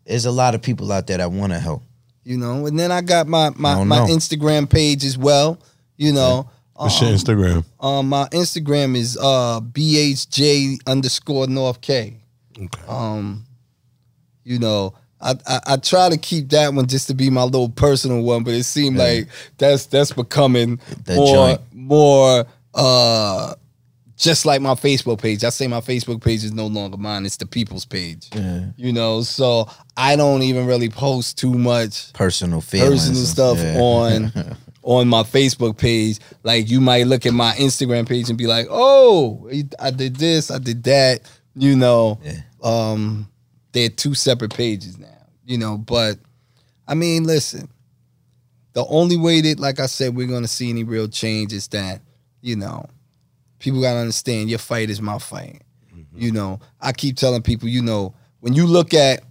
there's 0.06 0.26
a 0.26 0.32
lot 0.32 0.56
of 0.56 0.62
people 0.62 0.92
out 0.92 1.06
there 1.06 1.18
that 1.18 1.32
want 1.32 1.52
to 1.52 1.60
help. 1.60 1.84
You 2.28 2.38
know, 2.38 2.66
and 2.66 2.78
then 2.78 2.92
I 2.92 3.00
got 3.00 3.26
my 3.28 3.52
my, 3.56 3.82
my 3.86 4.00
know. 4.00 4.08
Instagram 4.14 4.70
page 4.70 5.06
as 5.06 5.18
well. 5.18 5.60
You 5.96 6.12
know, 6.12 6.50
What's 6.74 7.00
your 7.00 7.10
Um, 7.12 7.16
Instagram? 7.16 7.66
Um, 7.80 8.10
my 8.10 8.26
Instagram 8.34 8.98
is 8.98 9.18
uh 9.18 9.62
BHJ 9.62 10.80
underscore 10.86 11.48
North 11.48 11.80
K. 11.80 12.18
Okay. 12.60 12.82
Um, 12.88 13.46
you 14.44 14.60
know. 14.60 14.94
I, 15.20 15.32
I, 15.48 15.60
I 15.66 15.78
try 15.78 16.10
to 16.10 16.18
keep 16.18 16.50
that 16.50 16.72
one 16.76 16.86
just 16.86 17.08
to 17.08 17.16
be 17.16 17.32
my 17.32 17.42
little 17.42 17.70
personal 17.70 18.22
one, 18.22 18.44
but 18.44 18.54
it 18.54 18.66
seemed 18.66 18.98
Yeah. 18.98 19.04
like 19.04 19.28
that's 19.58 19.88
that's 19.88 20.12
becoming 20.12 20.80
The 21.06 21.16
more 21.16 21.34
joint. 21.34 21.62
more 21.74 22.46
uh 22.76 23.56
just 24.18 24.46
like 24.46 24.62
my 24.62 24.74
Facebook 24.74 25.22
page. 25.22 25.44
I 25.44 25.50
say 25.50 25.68
my 25.68 25.80
Facebook 25.82 26.22
page 26.24 26.44
is 26.44 26.52
no 26.52 26.68
longer 26.68 26.98
mine; 26.98 27.26
it's 27.26 27.38
the 27.38 27.46
people's 27.46 27.86
page. 27.86 28.28
Yeah. 28.36 28.66
You 28.76 28.92
know, 28.92 29.22
so 29.22 29.70
I 29.96 30.16
don't 30.16 30.42
even 30.42 30.66
really 30.66 30.90
post 30.90 31.38
too 31.38 31.54
much 31.54 32.12
Personal 32.14 32.62
feelings. 32.62 33.02
personal 33.08 33.26
stuff 33.26 33.58
Yeah. 33.60 33.80
on 33.80 34.58
on 34.84 35.08
my 35.08 35.24
Facebook 35.24 35.78
page. 35.78 36.20
Like 36.44 36.70
you 36.70 36.82
might 36.82 37.08
look 37.08 37.26
at 37.26 37.34
my 37.34 37.54
Instagram 37.54 38.08
page 38.08 38.30
and 38.30 38.38
be 38.38 38.48
like, 38.48 38.68
"Oh, 38.70 39.50
I 39.80 39.92
did 39.92 40.16
this, 40.18 40.50
I 40.52 40.58
did 40.60 40.84
that." 40.84 41.22
You 41.56 41.76
know, 41.76 42.20
Yeah. 42.24 42.42
um, 42.64 43.28
they're 43.72 43.90
two 43.90 44.14
separate 44.16 44.54
pages 44.54 44.98
now. 44.98 45.08
You 45.46 45.58
know, 45.58 45.78
but 45.78 46.18
I 46.88 46.94
mean, 46.96 47.24
listen. 47.24 47.70
The 48.74 48.86
only 48.86 49.18
way 49.18 49.42
that, 49.42 49.60
like 49.60 49.80
I 49.80 49.88
said, 49.88 50.16
we're 50.16 50.28
gonna 50.28 50.48
see 50.48 50.70
any 50.70 50.84
real 50.84 51.08
change 51.08 51.52
is 51.52 51.68
that, 51.70 52.00
you 52.42 52.56
know, 52.56 52.86
people 53.60 53.82
gotta 53.82 54.00
understand 54.00 54.50
your 54.50 54.60
fight 54.60 54.90
is 54.90 55.02
my 55.02 55.18
fight. 55.20 55.62
Mm-hmm. 55.96 56.20
You 56.20 56.32
know, 56.32 56.60
I 56.82 56.92
keep 56.92 57.18
telling 57.18 57.42
people, 57.42 57.68
you 57.70 57.82
know, 57.82 58.16
when 58.40 58.54
you 58.54 58.66
look 58.66 58.94
at 58.94 59.24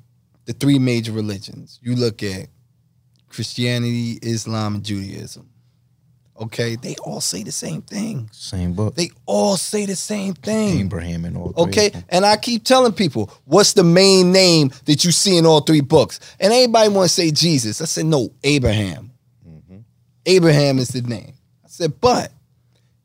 the 0.46 0.52
three 0.52 0.78
major 0.78 1.12
religions, 1.12 1.78
you 1.82 1.94
look 1.94 2.22
at 2.22 2.48
Christianity, 3.28 4.18
Islam, 4.22 4.76
and 4.76 4.84
Judaism. 4.84 5.50
Okay, 6.38 6.76
they 6.76 6.94
all 6.96 7.22
say 7.22 7.42
the 7.42 7.52
same 7.52 7.80
thing. 7.80 8.28
Same 8.30 8.74
book. 8.74 8.94
They 8.94 9.10
all 9.24 9.56
say 9.56 9.86
the 9.86 9.96
same 9.96 10.34
thing. 10.34 10.80
Abraham 10.80 11.24
and 11.24 11.36
all. 11.36 11.54
Okay, 11.56 11.90
and 12.10 12.26
I 12.26 12.36
keep 12.36 12.64
telling 12.64 12.92
people, 12.92 13.32
what's 13.44 13.72
the 13.72 13.84
main 13.84 14.32
name 14.32 14.70
that 14.84 15.04
you 15.04 15.12
see 15.12 15.38
in 15.38 15.46
all 15.46 15.60
three 15.60 15.80
books? 15.80 16.20
And 16.38 16.52
anybody 16.52 16.90
want 16.90 17.08
to 17.08 17.14
say 17.14 17.30
Jesus? 17.30 17.80
I 17.80 17.86
said, 17.86 18.04
no, 18.04 18.30
Abraham. 18.44 19.12
Mm-hmm. 19.48 19.78
Abraham 20.26 20.78
is 20.78 20.88
the 20.88 21.00
name. 21.00 21.32
I 21.64 21.68
said, 21.68 21.98
but 22.00 22.32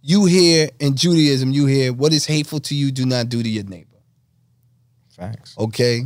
you 0.02 0.26
hear 0.26 0.70
in 0.80 0.96
Judaism, 0.96 1.52
you 1.52 1.66
hear 1.66 1.94
what 1.94 2.14
is 2.14 2.26
hateful 2.26 2.60
to 2.62 2.76
you, 2.76 2.92
do 2.92 3.06
not 3.06 3.30
do 3.30 3.42
to 3.44 3.50
your 3.50 3.64
neighbor. 3.64 3.88
Facts. 5.16 5.56
Okay. 5.58 6.04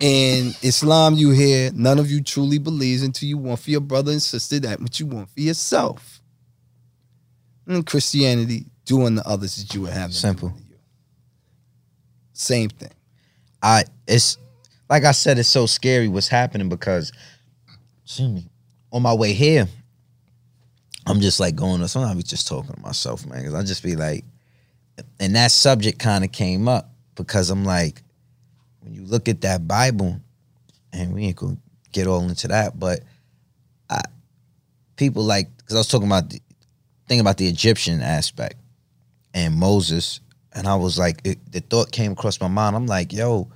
In 0.00 0.52
Islam, 0.62 1.14
you 1.14 1.30
hear 1.30 1.70
none 1.72 1.98
of 1.98 2.10
you 2.10 2.22
truly 2.22 2.58
believes 2.58 3.02
until 3.02 3.28
you 3.28 3.38
want 3.38 3.60
for 3.60 3.70
your 3.70 3.80
brother 3.80 4.12
and 4.12 4.20
sister 4.20 4.58
that 4.60 4.80
which 4.80 5.00
you 5.00 5.06
want 5.06 5.30
for 5.30 5.40
yourself. 5.40 6.20
In 7.66 7.82
Christianity, 7.82 8.66
doing 8.84 9.16
the 9.16 9.26
others 9.26 9.56
that 9.56 9.74
you 9.74 9.82
would 9.82 9.92
have 9.92 10.12
Simple. 10.12 10.52
Same 12.32 12.68
thing. 12.68 12.92
I 13.62 13.84
it's 14.06 14.36
like 14.88 15.04
I 15.04 15.12
said, 15.12 15.38
it's 15.38 15.48
so 15.48 15.66
scary 15.66 16.08
what's 16.08 16.28
happening 16.28 16.68
because 16.68 17.12
excuse 18.04 18.30
me. 18.30 18.48
On 18.92 19.02
my 19.02 19.14
way 19.14 19.32
here, 19.32 19.66
I'm 21.06 21.20
just 21.20 21.38
like 21.38 21.54
going 21.54 21.80
to 21.80 21.88
sometimes 21.88 22.12
I 22.12 22.16
be 22.16 22.22
just 22.22 22.48
talking 22.48 22.74
to 22.74 22.80
myself, 22.80 23.24
man. 23.26 23.44
Cause 23.44 23.54
I 23.54 23.62
just 23.62 23.82
be 23.82 23.96
like, 23.96 24.24
and 25.20 25.36
that 25.36 25.52
subject 25.52 25.98
kind 25.98 26.24
of 26.24 26.32
came 26.32 26.68
up 26.68 26.90
because 27.14 27.50
I'm 27.50 27.64
like, 27.64 28.02
when 28.80 28.94
you 28.94 29.02
look 29.02 29.28
at 29.28 29.40
that 29.42 29.66
Bible, 29.66 30.20
and 30.92 31.14
we 31.14 31.24
ain't 31.24 31.36
gonna 31.36 31.56
get 31.92 32.06
all 32.06 32.28
into 32.28 32.48
that, 32.48 32.78
but 32.78 33.00
I 33.90 34.00
people 34.96 35.22
like 35.22 35.54
because 35.58 35.74
I 35.74 35.78
was 35.78 35.88
talking 35.88 36.06
about 36.06 36.30
the 36.30 36.40
thinking 37.06 37.20
about 37.20 37.36
the 37.36 37.48
Egyptian 37.48 38.00
aspect 38.00 38.56
and 39.34 39.54
Moses, 39.54 40.20
and 40.54 40.66
I 40.66 40.76
was 40.76 40.98
like, 40.98 41.20
it, 41.24 41.38
the 41.52 41.60
thought 41.60 41.92
came 41.92 42.12
across 42.12 42.40
my 42.40 42.48
mind. 42.48 42.74
I'm 42.74 42.86
like, 42.86 43.12
yo, 43.12 43.48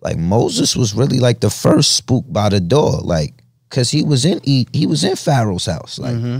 like 0.00 0.18
Moses 0.18 0.76
was 0.76 0.94
really 0.94 1.20
like 1.20 1.40
the 1.40 1.50
first 1.50 1.96
spook 1.96 2.24
by 2.28 2.48
the 2.48 2.60
door, 2.60 3.00
like, 3.00 3.34
cause 3.70 3.90
he 3.90 4.02
was 4.02 4.24
in 4.24 4.40
he, 4.42 4.66
he 4.72 4.86
was 4.86 5.04
in 5.04 5.16
Pharaoh's 5.16 5.66
house, 5.66 5.98
like 5.98 6.14
mm-hmm. 6.14 6.38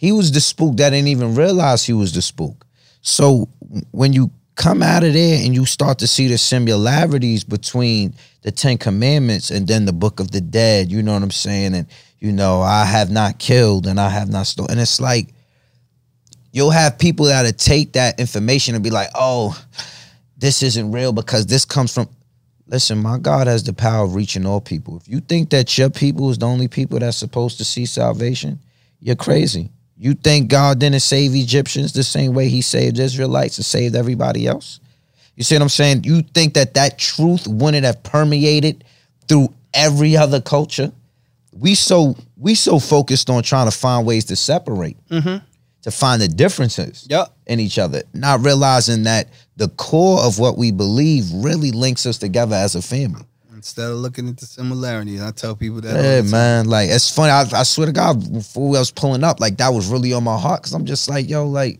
He 0.00 0.12
was 0.12 0.32
the 0.32 0.40
spook 0.40 0.78
that 0.78 0.90
didn't 0.90 1.08
even 1.08 1.34
realize 1.34 1.84
he 1.84 1.92
was 1.92 2.14
the 2.14 2.22
spook. 2.22 2.66
So 3.02 3.50
when 3.90 4.14
you 4.14 4.30
come 4.54 4.82
out 4.82 5.04
of 5.04 5.12
there 5.12 5.44
and 5.44 5.54
you 5.54 5.66
start 5.66 5.98
to 5.98 6.06
see 6.06 6.26
the 6.26 6.38
similarities 6.38 7.44
between 7.44 8.14
the 8.40 8.50
Ten 8.50 8.78
Commandments 8.78 9.50
and 9.50 9.68
then 9.68 9.84
the 9.84 9.92
Book 9.92 10.18
of 10.18 10.30
the 10.30 10.40
Dead, 10.40 10.90
you 10.90 11.02
know 11.02 11.12
what 11.12 11.22
I'm 11.22 11.30
saying? 11.30 11.74
And 11.74 11.86
you 12.18 12.32
know, 12.32 12.62
I 12.62 12.86
have 12.86 13.10
not 13.10 13.38
killed 13.38 13.86
and 13.86 14.00
I 14.00 14.08
have 14.08 14.30
not 14.30 14.46
stolen. 14.46 14.70
And 14.70 14.80
it's 14.80 15.02
like 15.02 15.34
you'll 16.50 16.70
have 16.70 16.98
people 16.98 17.26
that'll 17.26 17.52
take 17.52 17.92
that 17.92 18.18
information 18.18 18.74
and 18.74 18.82
be 18.82 18.88
like, 18.88 19.10
oh, 19.14 19.62
this 20.38 20.62
isn't 20.62 20.92
real 20.92 21.12
because 21.12 21.44
this 21.44 21.66
comes 21.66 21.92
from 21.92 22.08
listen, 22.68 22.96
my 22.96 23.18
God 23.18 23.48
has 23.48 23.64
the 23.64 23.74
power 23.74 24.06
of 24.06 24.14
reaching 24.14 24.46
all 24.46 24.62
people. 24.62 24.96
If 24.96 25.08
you 25.08 25.20
think 25.20 25.50
that 25.50 25.76
your 25.76 25.90
people 25.90 26.30
is 26.30 26.38
the 26.38 26.46
only 26.46 26.68
people 26.68 26.98
that's 27.00 27.18
supposed 27.18 27.58
to 27.58 27.66
see 27.66 27.84
salvation, 27.84 28.60
you're 28.98 29.14
crazy. 29.14 29.70
You 30.02 30.14
think 30.14 30.48
God 30.48 30.78
didn't 30.78 31.00
save 31.00 31.34
Egyptians 31.34 31.92
the 31.92 32.02
same 32.02 32.32
way 32.32 32.48
he 32.48 32.62
saved 32.62 32.98
Israelites 32.98 33.58
and 33.58 33.66
saved 33.66 33.94
everybody 33.94 34.46
else? 34.46 34.80
You 35.36 35.44
see 35.44 35.54
what 35.56 35.62
I'm 35.62 35.68
saying? 35.68 36.04
You 36.04 36.22
think 36.22 36.54
that 36.54 36.72
that 36.72 36.98
truth 36.98 37.46
wouldn't 37.46 37.84
have 37.84 38.02
permeated 38.02 38.82
through 39.28 39.52
every 39.74 40.16
other 40.16 40.40
culture? 40.40 40.90
We 41.52 41.74
so 41.74 42.16
we 42.38 42.54
so 42.54 42.78
focused 42.78 43.28
on 43.28 43.42
trying 43.42 43.66
to 43.66 43.76
find 43.76 44.06
ways 44.06 44.24
to 44.26 44.36
separate, 44.36 44.96
mm-hmm. 45.08 45.44
to 45.82 45.90
find 45.90 46.22
the 46.22 46.28
differences 46.28 47.06
Yep. 47.10 47.34
in 47.46 47.60
each 47.60 47.78
other, 47.78 48.02
not 48.14 48.40
realizing 48.40 49.02
that 49.02 49.28
the 49.56 49.68
core 49.68 50.20
of 50.20 50.38
what 50.38 50.56
we 50.56 50.70
believe 50.70 51.30
really 51.30 51.72
links 51.72 52.06
us 52.06 52.16
together 52.16 52.56
as 52.56 52.74
a 52.74 52.80
family. 52.80 53.26
Instead 53.60 53.90
of 53.90 53.98
looking 53.98 54.26
at 54.26 54.38
the 54.38 54.46
similarities, 54.46 55.20
I 55.20 55.32
tell 55.32 55.54
people 55.54 55.82
that. 55.82 56.02
Yeah, 56.02 56.22
man. 56.22 56.66
Like 56.66 56.88
it's 56.88 57.14
funny. 57.14 57.30
I, 57.30 57.44
I 57.60 57.62
swear 57.64 57.88
to 57.88 57.92
God, 57.92 58.32
before 58.32 58.74
I 58.74 58.78
was 58.78 58.90
pulling 58.90 59.22
up, 59.22 59.38
like 59.38 59.58
that 59.58 59.68
was 59.68 59.86
really 59.88 60.14
on 60.14 60.24
my 60.24 60.38
heart 60.38 60.62
because 60.62 60.72
I'm 60.72 60.86
just 60.86 61.10
like, 61.10 61.28
yo, 61.28 61.46
like, 61.46 61.78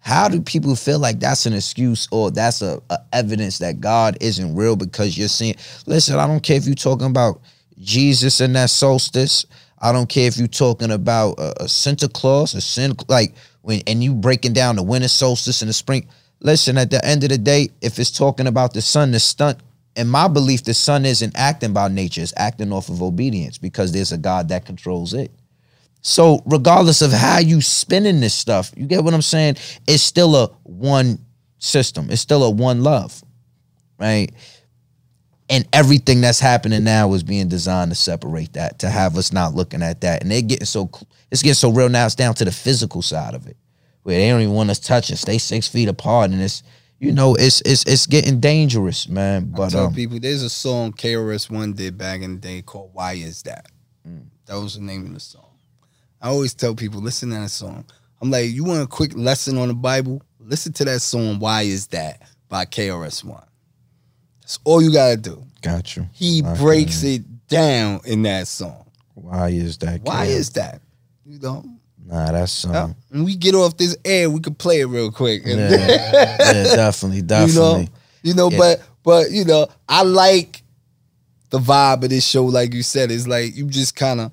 how 0.00 0.28
do 0.28 0.40
people 0.40 0.74
feel 0.74 0.98
like 0.98 1.20
that's 1.20 1.46
an 1.46 1.52
excuse 1.52 2.08
or 2.10 2.32
that's 2.32 2.60
a, 2.60 2.82
a 2.90 2.98
evidence 3.12 3.58
that 3.58 3.80
God 3.80 4.18
isn't 4.20 4.56
real 4.56 4.74
because 4.74 5.16
you're 5.16 5.28
seeing? 5.28 5.54
Listen, 5.86 6.18
I 6.18 6.26
don't 6.26 6.42
care 6.42 6.56
if 6.56 6.66
you're 6.66 6.74
talking 6.74 7.06
about 7.06 7.40
Jesus 7.78 8.40
and 8.40 8.56
that 8.56 8.70
solstice. 8.70 9.46
I 9.78 9.92
don't 9.92 10.08
care 10.08 10.26
if 10.26 10.36
you're 10.38 10.48
talking 10.48 10.90
about 10.90 11.38
a, 11.38 11.62
a 11.62 11.68
Santa 11.68 12.08
Claus, 12.08 12.52
a 12.54 12.60
sin 12.60 12.96
like 13.06 13.32
when 13.60 13.80
and 13.86 14.02
you 14.02 14.12
breaking 14.12 14.54
down 14.54 14.74
the 14.74 14.82
winter 14.82 15.06
solstice 15.06 15.62
and 15.62 15.68
the 15.68 15.72
spring. 15.72 16.08
Listen, 16.40 16.78
at 16.78 16.90
the 16.90 17.04
end 17.06 17.22
of 17.22 17.28
the 17.28 17.38
day, 17.38 17.68
if 17.80 18.00
it's 18.00 18.10
talking 18.10 18.48
about 18.48 18.74
the 18.74 18.82
sun, 18.82 19.12
the 19.12 19.20
stunt. 19.20 19.60
In 19.96 20.08
my 20.08 20.28
belief, 20.28 20.64
the 20.64 20.74
sun 20.74 21.04
isn't 21.04 21.36
acting 21.36 21.72
by 21.72 21.88
nature; 21.88 22.22
it's 22.22 22.32
acting 22.36 22.72
off 22.72 22.88
of 22.88 23.02
obedience 23.02 23.58
because 23.58 23.92
there's 23.92 24.12
a 24.12 24.18
God 24.18 24.48
that 24.48 24.64
controls 24.64 25.14
it. 25.14 25.30
So, 26.02 26.42
regardless 26.46 27.02
of 27.02 27.12
how 27.12 27.38
you 27.38 27.60
spinning 27.60 28.20
this 28.20 28.34
stuff, 28.34 28.72
you 28.76 28.86
get 28.86 29.04
what 29.04 29.14
I'm 29.14 29.22
saying? 29.22 29.56
It's 29.86 30.02
still 30.02 30.34
a 30.36 30.48
one 30.64 31.18
system. 31.58 32.10
It's 32.10 32.22
still 32.22 32.42
a 32.42 32.50
one 32.50 32.82
love, 32.82 33.22
right? 33.98 34.30
And 35.48 35.68
everything 35.72 36.20
that's 36.20 36.40
happening 36.40 36.82
now 36.82 37.12
is 37.12 37.22
being 37.22 37.48
designed 37.48 37.90
to 37.90 37.94
separate 37.94 38.54
that, 38.54 38.80
to 38.80 38.88
have 38.88 39.16
us 39.16 39.32
not 39.32 39.54
looking 39.54 39.82
at 39.82 40.00
that. 40.00 40.22
And 40.22 40.30
they're 40.30 40.42
getting 40.42 40.66
so 40.66 40.90
it's 41.30 41.42
getting 41.42 41.54
so 41.54 41.70
real 41.70 41.88
now. 41.88 42.06
It's 42.06 42.14
down 42.14 42.34
to 42.34 42.44
the 42.44 42.52
physical 42.52 43.02
side 43.02 43.34
of 43.34 43.46
it, 43.46 43.56
where 44.02 44.18
they 44.18 44.28
don't 44.28 44.40
even 44.40 44.54
want 44.54 44.70
us 44.70 44.80
touching, 44.80 45.16
stay 45.16 45.38
six 45.38 45.68
feet 45.68 45.88
apart, 45.88 46.30
and 46.30 46.42
it's 46.42 46.62
you 47.02 47.12
know 47.12 47.34
it's 47.34 47.60
it's 47.62 47.84
it's 47.84 48.06
getting 48.06 48.38
dangerous, 48.38 49.08
man. 49.08 49.50
I 49.54 49.56
But 49.56 49.70
tell 49.70 49.86
um, 49.86 49.94
people 49.94 50.20
there's 50.20 50.42
a 50.42 50.48
song 50.50 50.92
KRS 50.92 51.50
One 51.50 51.72
did 51.72 51.98
back 51.98 52.22
in 52.22 52.34
the 52.34 52.40
day 52.40 52.62
called 52.62 52.90
"Why 52.92 53.14
Is 53.14 53.42
That." 53.42 53.66
That 54.46 54.54
was 54.54 54.76
the 54.76 54.82
name 54.82 55.06
of 55.06 55.14
the 55.14 55.20
song. 55.20 55.46
I 56.20 56.28
always 56.28 56.54
tell 56.54 56.74
people 56.74 57.00
listen 57.00 57.30
to 57.30 57.36
that 57.36 57.50
song. 57.50 57.84
I'm 58.20 58.30
like, 58.30 58.50
you 58.50 58.64
want 58.64 58.82
a 58.82 58.86
quick 58.86 59.12
lesson 59.16 59.58
on 59.58 59.68
the 59.68 59.74
Bible? 59.74 60.22
Listen 60.38 60.72
to 60.74 60.84
that 60.84 61.00
song 61.00 61.40
"Why 61.40 61.62
Is 61.62 61.88
That" 61.88 62.22
by 62.48 62.64
KRS 62.66 63.24
One. 63.24 63.44
That's 64.40 64.58
all 64.64 64.80
you 64.80 64.92
gotta 64.92 65.16
do. 65.16 65.44
got 65.60 65.96
you. 65.96 66.08
He 66.12 66.42
breaks 66.56 67.02
it 67.02 67.22
down 67.48 68.00
in 68.04 68.22
that 68.22 68.46
song. 68.46 68.86
Why 69.14 69.48
is 69.48 69.76
that? 69.78 70.02
Why 70.02 70.26
is 70.26 70.50
that? 70.50 70.80
You 71.26 71.40
know. 71.40 71.64
Nah, 72.06 72.32
that's 72.32 72.64
um, 72.64 72.72
Yeah. 72.72 72.88
When 73.10 73.24
we 73.24 73.36
get 73.36 73.54
off 73.54 73.76
this 73.76 73.96
air, 74.04 74.28
we 74.28 74.40
can 74.40 74.54
play 74.54 74.80
it 74.80 74.86
real 74.86 75.10
quick. 75.10 75.42
yeah, 75.44 75.56
yeah, 75.70 76.36
definitely, 76.76 77.18
you 77.18 77.54
know, 77.54 77.86
you 78.22 78.34
know, 78.34 78.50
Yeah. 78.50 78.58
but 78.58 78.82
but 79.02 79.30
you 79.30 79.44
know, 79.44 79.66
I 79.88 80.02
like 80.02 80.62
the 81.50 81.58
vibe 81.58 82.02
of 82.04 82.10
this 82.10 82.26
show. 82.26 82.44
Like 82.44 82.72
you 82.74 82.82
said, 82.82 83.10
it's 83.10 83.26
like 83.26 83.56
you 83.56 83.66
just 83.66 83.94
kind 83.96 84.20
of 84.20 84.32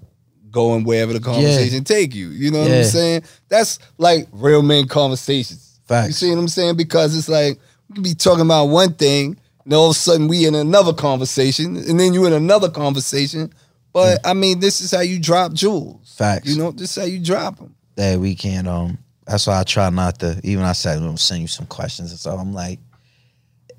going 0.51 0.83
wherever 0.83 1.13
the 1.13 1.19
conversation 1.19 1.83
take 1.83 2.15
you. 2.15 2.29
You 2.29 2.49
know 2.51 2.61
what 2.61 2.71
Yeah. 2.71 2.77
I'm 2.79 2.83
saying? 2.85 3.23
That's 3.49 3.77
like 3.97 4.27
real 4.31 4.61
men 4.63 4.87
conversations. 4.87 5.79
Facts. 5.87 6.07
You 6.07 6.13
see 6.13 6.29
what 6.31 6.39
I'm 6.39 6.47
saying? 6.47 6.75
Because 6.77 7.15
it's 7.17 7.29
like 7.29 7.59
we 7.89 7.93
can 7.95 8.03
be 8.03 8.13
talking 8.15 8.45
about 8.45 8.65
one 8.65 8.93
thing, 8.93 9.37
and 9.65 9.73
all 9.73 9.89
of 9.91 9.95
a 9.95 9.99
sudden 9.99 10.27
we 10.27 10.45
in 10.45 10.55
another 10.55 10.93
conversation, 10.93 11.77
and 11.77 11.99
then 11.99 12.13
you 12.13 12.25
in 12.25 12.33
another 12.33 12.69
conversation. 12.69 13.51
But 13.93 14.19
I 14.25 14.33
mean, 14.33 14.59
this 14.59 14.81
is 14.81 14.91
how 14.91 15.01
you 15.01 15.19
drop 15.19 15.53
jewels. 15.53 16.13
Facts. 16.17 16.47
You 16.47 16.57
know, 16.57 16.71
this 16.71 16.95
is 16.95 17.03
how 17.03 17.07
you 17.09 17.19
drop 17.19 17.57
them. 17.57 17.75
that 17.95 18.19
we 18.19 18.35
can't 18.35 18.67
um 18.67 18.97
that's 19.25 19.45
why 19.47 19.59
I 19.59 19.63
try 19.63 19.89
not 19.89 20.19
to 20.19 20.39
even 20.43 20.63
I 20.63 20.71
said 20.73 20.97
I'm 20.97 21.03
gonna 21.05 21.17
send 21.17 21.41
you 21.41 21.47
some 21.47 21.65
questions 21.67 22.11
and 22.11 22.19
so 22.19 22.31
I'm 22.35 22.53
like 22.53 22.79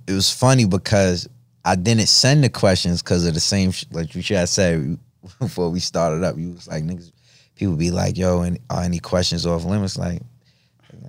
it 0.07 0.12
was 0.12 0.32
funny 0.32 0.65
because 0.65 1.28
I 1.65 1.77
didn't 1.77 2.09
send 2.09 2.43
the 2.43 2.49
questions 2.49 3.03
because 3.03 3.27
of 3.27 3.35
the 3.35 3.41
same 3.41 3.70
sh- 3.70 3.85
like 3.93 4.15
you 4.15 4.23
should 4.23 4.39
have 4.39 4.49
said 4.49 4.99
before 5.39 5.69
we 5.70 5.78
started 5.81 6.24
up. 6.24 6.37
You 6.39 6.53
was 6.53 6.66
like 6.66 6.82
niggas, 6.82 7.12
people 7.55 7.77
be 7.77 7.91
like, 7.91 8.16
"Yo, 8.16 8.43
any, 8.43 8.59
are 8.70 8.82
any 8.82 8.99
questions 8.99 9.45
off 9.47 9.65
limits?" 9.65 9.99
Like, 9.99 10.23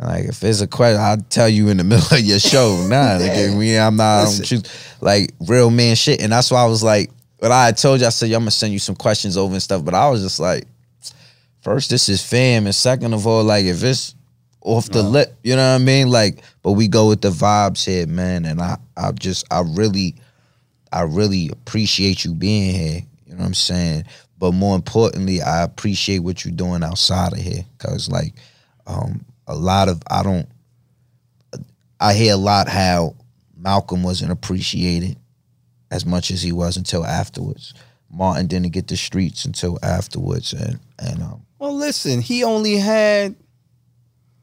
like 0.01 0.25
if 0.25 0.43
it's 0.43 0.61
a 0.61 0.67
question, 0.67 0.99
I'll 0.99 1.17
tell 1.17 1.47
you 1.49 1.69
in 1.69 1.77
the 1.77 1.83
middle 1.85 2.05
of 2.17 2.19
your 2.23 2.39
show. 2.39 2.85
Nah, 2.87 3.17
nigga, 3.19 3.57
we, 3.57 3.77
I'm 3.77 3.95
not 3.95 4.27
I'm 4.27 4.43
choose, 4.43 4.63
like 4.99 5.31
real 5.47 5.71
man 5.71 5.95
shit, 5.95 6.21
and 6.21 6.31
that's 6.31 6.51
why 6.51 6.61
I 6.61 6.65
was 6.67 6.83
like, 6.83 7.09
when 7.41 7.51
I 7.51 7.71
told 7.71 7.99
you, 8.01 8.05
I 8.05 8.09
said, 8.09 8.29
"Yo, 8.29 8.37
I'm 8.37 8.43
gonna 8.43 8.51
send 8.51 8.71
you 8.71 8.77
some 8.77 8.95
questions 8.95 9.35
over 9.35 9.53
and 9.53 9.63
stuff," 9.63 9.83
but 9.83 9.95
I 9.95 10.07
was 10.09 10.21
just 10.21 10.39
like, 10.39 10.67
first, 11.61 11.89
this 11.89 12.07
is 12.07 12.23
fam, 12.23 12.67
and 12.67 12.75
second 12.75 13.15
of 13.15 13.25
all, 13.25 13.43
like 13.43 13.65
if 13.65 13.83
it's 13.83 14.13
off 14.61 14.89
the 14.89 15.01
lip, 15.01 15.35
you 15.43 15.55
know 15.55 15.73
what 15.73 15.81
I 15.81 15.83
mean? 15.83 16.09
Like, 16.09 16.43
but 16.61 16.73
we 16.73 16.87
go 16.87 17.07
with 17.07 17.21
the 17.21 17.31
vibes 17.31 17.83
here, 17.83 18.05
man, 18.05 18.45
and 18.45 18.61
I, 18.61 18.77
I 18.95 19.11
just, 19.13 19.43
I 19.51 19.61
really, 19.61 20.13
I 20.93 21.01
really 21.01 21.49
appreciate 21.49 22.23
you 22.23 22.35
being 22.35 22.75
here. 22.75 23.01
You 23.25 23.33
know 23.33 23.39
what 23.39 23.47
I'm 23.47 23.53
saying? 23.55 24.03
But 24.37 24.51
more 24.51 24.75
importantly, 24.75 25.41
I 25.41 25.63
appreciate 25.63 26.19
what 26.19 26.45
you're 26.45 26.53
doing 26.53 26.83
outside 26.83 27.33
of 27.33 27.39
here, 27.39 27.65
cause 27.79 28.07
like, 28.07 28.35
um, 28.85 29.25
a 29.47 29.55
lot 29.55 29.89
of 29.89 30.03
I 30.11 30.21
don't, 30.21 30.47
I 31.99 32.13
hear 32.13 32.35
a 32.35 32.37
lot 32.37 32.67
how 32.67 33.15
Malcolm 33.57 34.03
wasn't 34.03 34.31
appreciated 34.31 35.17
as 35.91 36.05
much 36.05 36.31
as 36.31 36.41
he 36.41 36.51
was 36.51 36.77
until 36.77 37.05
afterwards. 37.05 37.73
Martin 38.09 38.47
didn't 38.47 38.71
get 38.71 38.87
the 38.87 38.97
streets 38.97 39.45
until 39.45 39.77
afterwards, 39.83 40.53
and 40.53 40.79
and 40.99 41.21
um, 41.21 41.45
Well, 41.59 41.75
listen, 41.75 42.21
he 42.21 42.43
only 42.43 42.77
had 42.77 43.35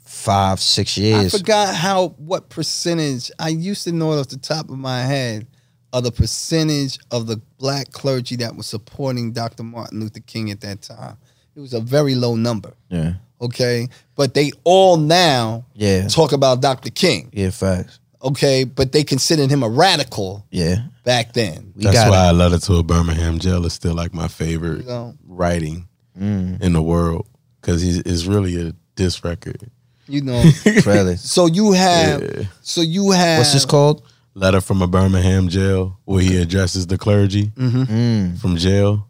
five, 0.00 0.60
six 0.60 0.96
years. 0.96 1.34
I 1.34 1.38
forgot 1.38 1.74
how 1.74 2.08
what 2.18 2.48
percentage 2.48 3.30
I 3.38 3.48
used 3.48 3.84
to 3.84 3.92
know 3.92 4.12
it 4.12 4.20
off 4.20 4.28
the 4.28 4.38
top 4.38 4.70
of 4.70 4.78
my 4.78 5.02
head 5.02 5.46
of 5.92 6.04
the 6.04 6.12
percentage 6.12 6.98
of 7.10 7.26
the 7.26 7.40
black 7.58 7.92
clergy 7.92 8.36
that 8.36 8.54
was 8.56 8.66
supporting 8.66 9.32
Dr. 9.32 9.62
Martin 9.62 10.00
Luther 10.00 10.20
King 10.20 10.50
at 10.50 10.60
that 10.60 10.82
time. 10.82 11.16
It 11.56 11.60
was 11.60 11.72
a 11.74 11.80
very 11.80 12.14
low 12.14 12.36
number. 12.36 12.74
Yeah, 12.88 13.14
Okay. 13.40 13.88
But 14.14 14.34
they 14.34 14.52
all 14.64 14.96
now 14.96 15.64
yeah, 15.74 16.08
talk 16.08 16.32
about 16.32 16.60
Dr. 16.60 16.90
King. 16.90 17.30
yeah. 17.32 17.50
Facts. 17.50 18.00
Okay. 18.22 18.64
But 18.64 18.92
they 18.92 19.02
considered 19.04 19.50
him 19.50 19.62
a 19.62 19.68
radical 19.68 20.44
Yeah, 20.50 20.76
back 21.08 21.32
then. 21.32 21.72
we 21.74 21.84
That's 21.84 21.96
got 21.96 22.10
why 22.10 22.28
a 22.28 22.32
letter 22.34 22.58
to 22.58 22.74
a 22.74 22.82
Birmingham 22.82 23.38
jail 23.38 23.64
is 23.64 23.72
still 23.72 23.94
like 23.94 24.12
my 24.12 24.28
favorite 24.28 24.80
You 24.82 24.88
know? 24.88 25.14
writing 25.26 25.88
Mm. 26.18 26.60
in 26.60 26.72
the 26.72 26.82
world 26.82 27.26
because 27.60 27.82
it's 27.84 28.24
really 28.26 28.54
a 28.68 28.72
diss 28.96 29.22
record. 29.24 29.70
You 30.06 30.20
know. 30.22 30.42
Really. 30.86 31.16
so 31.16 31.46
you 31.46 31.72
have 31.72 32.22
Yeah. 32.22 32.42
so 32.62 32.80
you 32.82 33.12
have 33.12 33.38
What's 33.38 33.52
this 33.52 33.64
called? 33.64 34.02
Letter 34.34 34.60
from 34.60 34.82
a 34.82 34.86
Birmingham 34.86 35.48
jail 35.48 35.96
where 36.04 36.20
he 36.22 36.36
addresses 36.42 36.86
the 36.88 36.98
clergy 36.98 37.52
Mm. 37.56 38.38
from 38.40 38.56
jail. 38.56 39.06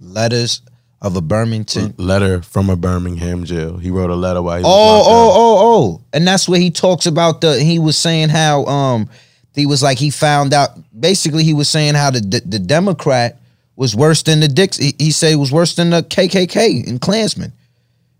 Letters 0.00 0.60
of 1.00 1.16
a 1.16 1.20
Birmingham. 1.20 1.94
Letter 1.98 2.42
from 2.42 2.70
a 2.70 2.76
Birmingham 2.76 3.44
jail. 3.44 3.78
He 3.78 3.90
wrote 3.90 4.10
a 4.10 4.14
letter 4.16 4.42
while 4.42 4.58
he 4.58 4.62
was 4.64 4.72
Oh, 4.72 5.02
oh, 5.06 5.30
up. 5.30 5.36
oh, 5.36 5.58
oh. 5.74 6.00
And 6.12 6.26
that's 6.26 6.48
where 6.48 6.60
he 6.60 6.70
talks 6.70 7.06
about 7.06 7.40
the 7.40 7.60
he 7.62 7.78
was 7.78 7.96
saying 7.96 8.28
how 8.30 8.64
um 8.66 9.08
he 9.56 9.66
was 9.66 9.82
like 9.82 9.98
he 9.98 10.10
found 10.10 10.54
out 10.54 10.70
basically 10.98 11.42
he 11.42 11.54
was 11.54 11.68
saying 11.68 11.94
how 11.94 12.10
the 12.10 12.20
the, 12.20 12.40
the 12.40 12.58
Democrat 12.58 13.40
was 13.74 13.96
worse 13.96 14.22
than 14.22 14.40
the 14.40 14.48
Dix 14.48 14.76
he, 14.76 14.94
he 14.98 15.10
said 15.10 15.36
was 15.36 15.50
worse 15.50 15.74
than 15.74 15.90
the 15.90 16.02
KKK 16.02 16.86
and 16.86 17.00
Klansmen. 17.00 17.52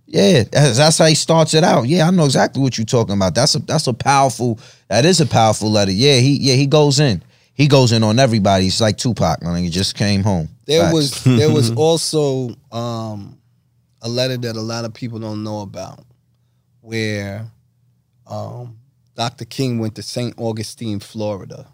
Yeah, 0.07 0.45
that's, 0.45 0.79
that's 0.79 0.99
how 0.99 1.07
he 1.07 1.15
starts 1.15 1.53
it 1.55 1.65
out. 1.65 1.89
Yeah, 1.89 2.07
I 2.07 2.11
know 2.11 2.25
exactly 2.25 2.63
what 2.63 2.79
you're 2.79 2.85
talking 2.85 3.15
about. 3.15 3.35
That's 3.35 3.55
a 3.55 3.59
that's 3.61 3.87
a 3.87 3.93
powerful 3.93 4.59
that 4.89 5.05
is 5.05 5.21
a 5.21 5.27
powerful 5.27 5.71
letter. 5.71 5.93
Yeah, 5.93 6.19
he 6.19 6.37
yeah, 6.37 6.55
he 6.55 6.67
goes 6.67 7.01
in. 7.01 7.23
He 7.53 7.69
goes 7.69 7.93
in 7.93 8.03
on 8.03 8.19
everybody. 8.19 8.65
He's 8.65 8.81
like 8.81 8.99
Tupac, 8.99 9.43
man. 9.43 9.63
He 9.63 9.71
just 9.71 9.97
came 9.97 10.23
home. 10.23 10.49
There 10.67 10.83
Facts. 10.83 10.95
was 10.95 11.25
there 11.25 11.53
was 11.53 11.71
also 11.77 12.51
um, 12.73 13.39
a 14.03 14.09
letter 14.09 14.37
that 14.37 14.57
a 14.57 14.61
lot 14.61 14.85
of 14.85 14.95
people 14.95 15.19
don't 15.19 15.43
know 15.43 15.61
about, 15.63 16.05
where 16.81 17.51
um, 18.27 18.79
Dr. 19.17 19.47
King 19.47 19.79
went 19.79 19.95
to 19.95 20.03
St. 20.03 20.35
Augustine, 20.37 21.01
Florida, 21.01 21.67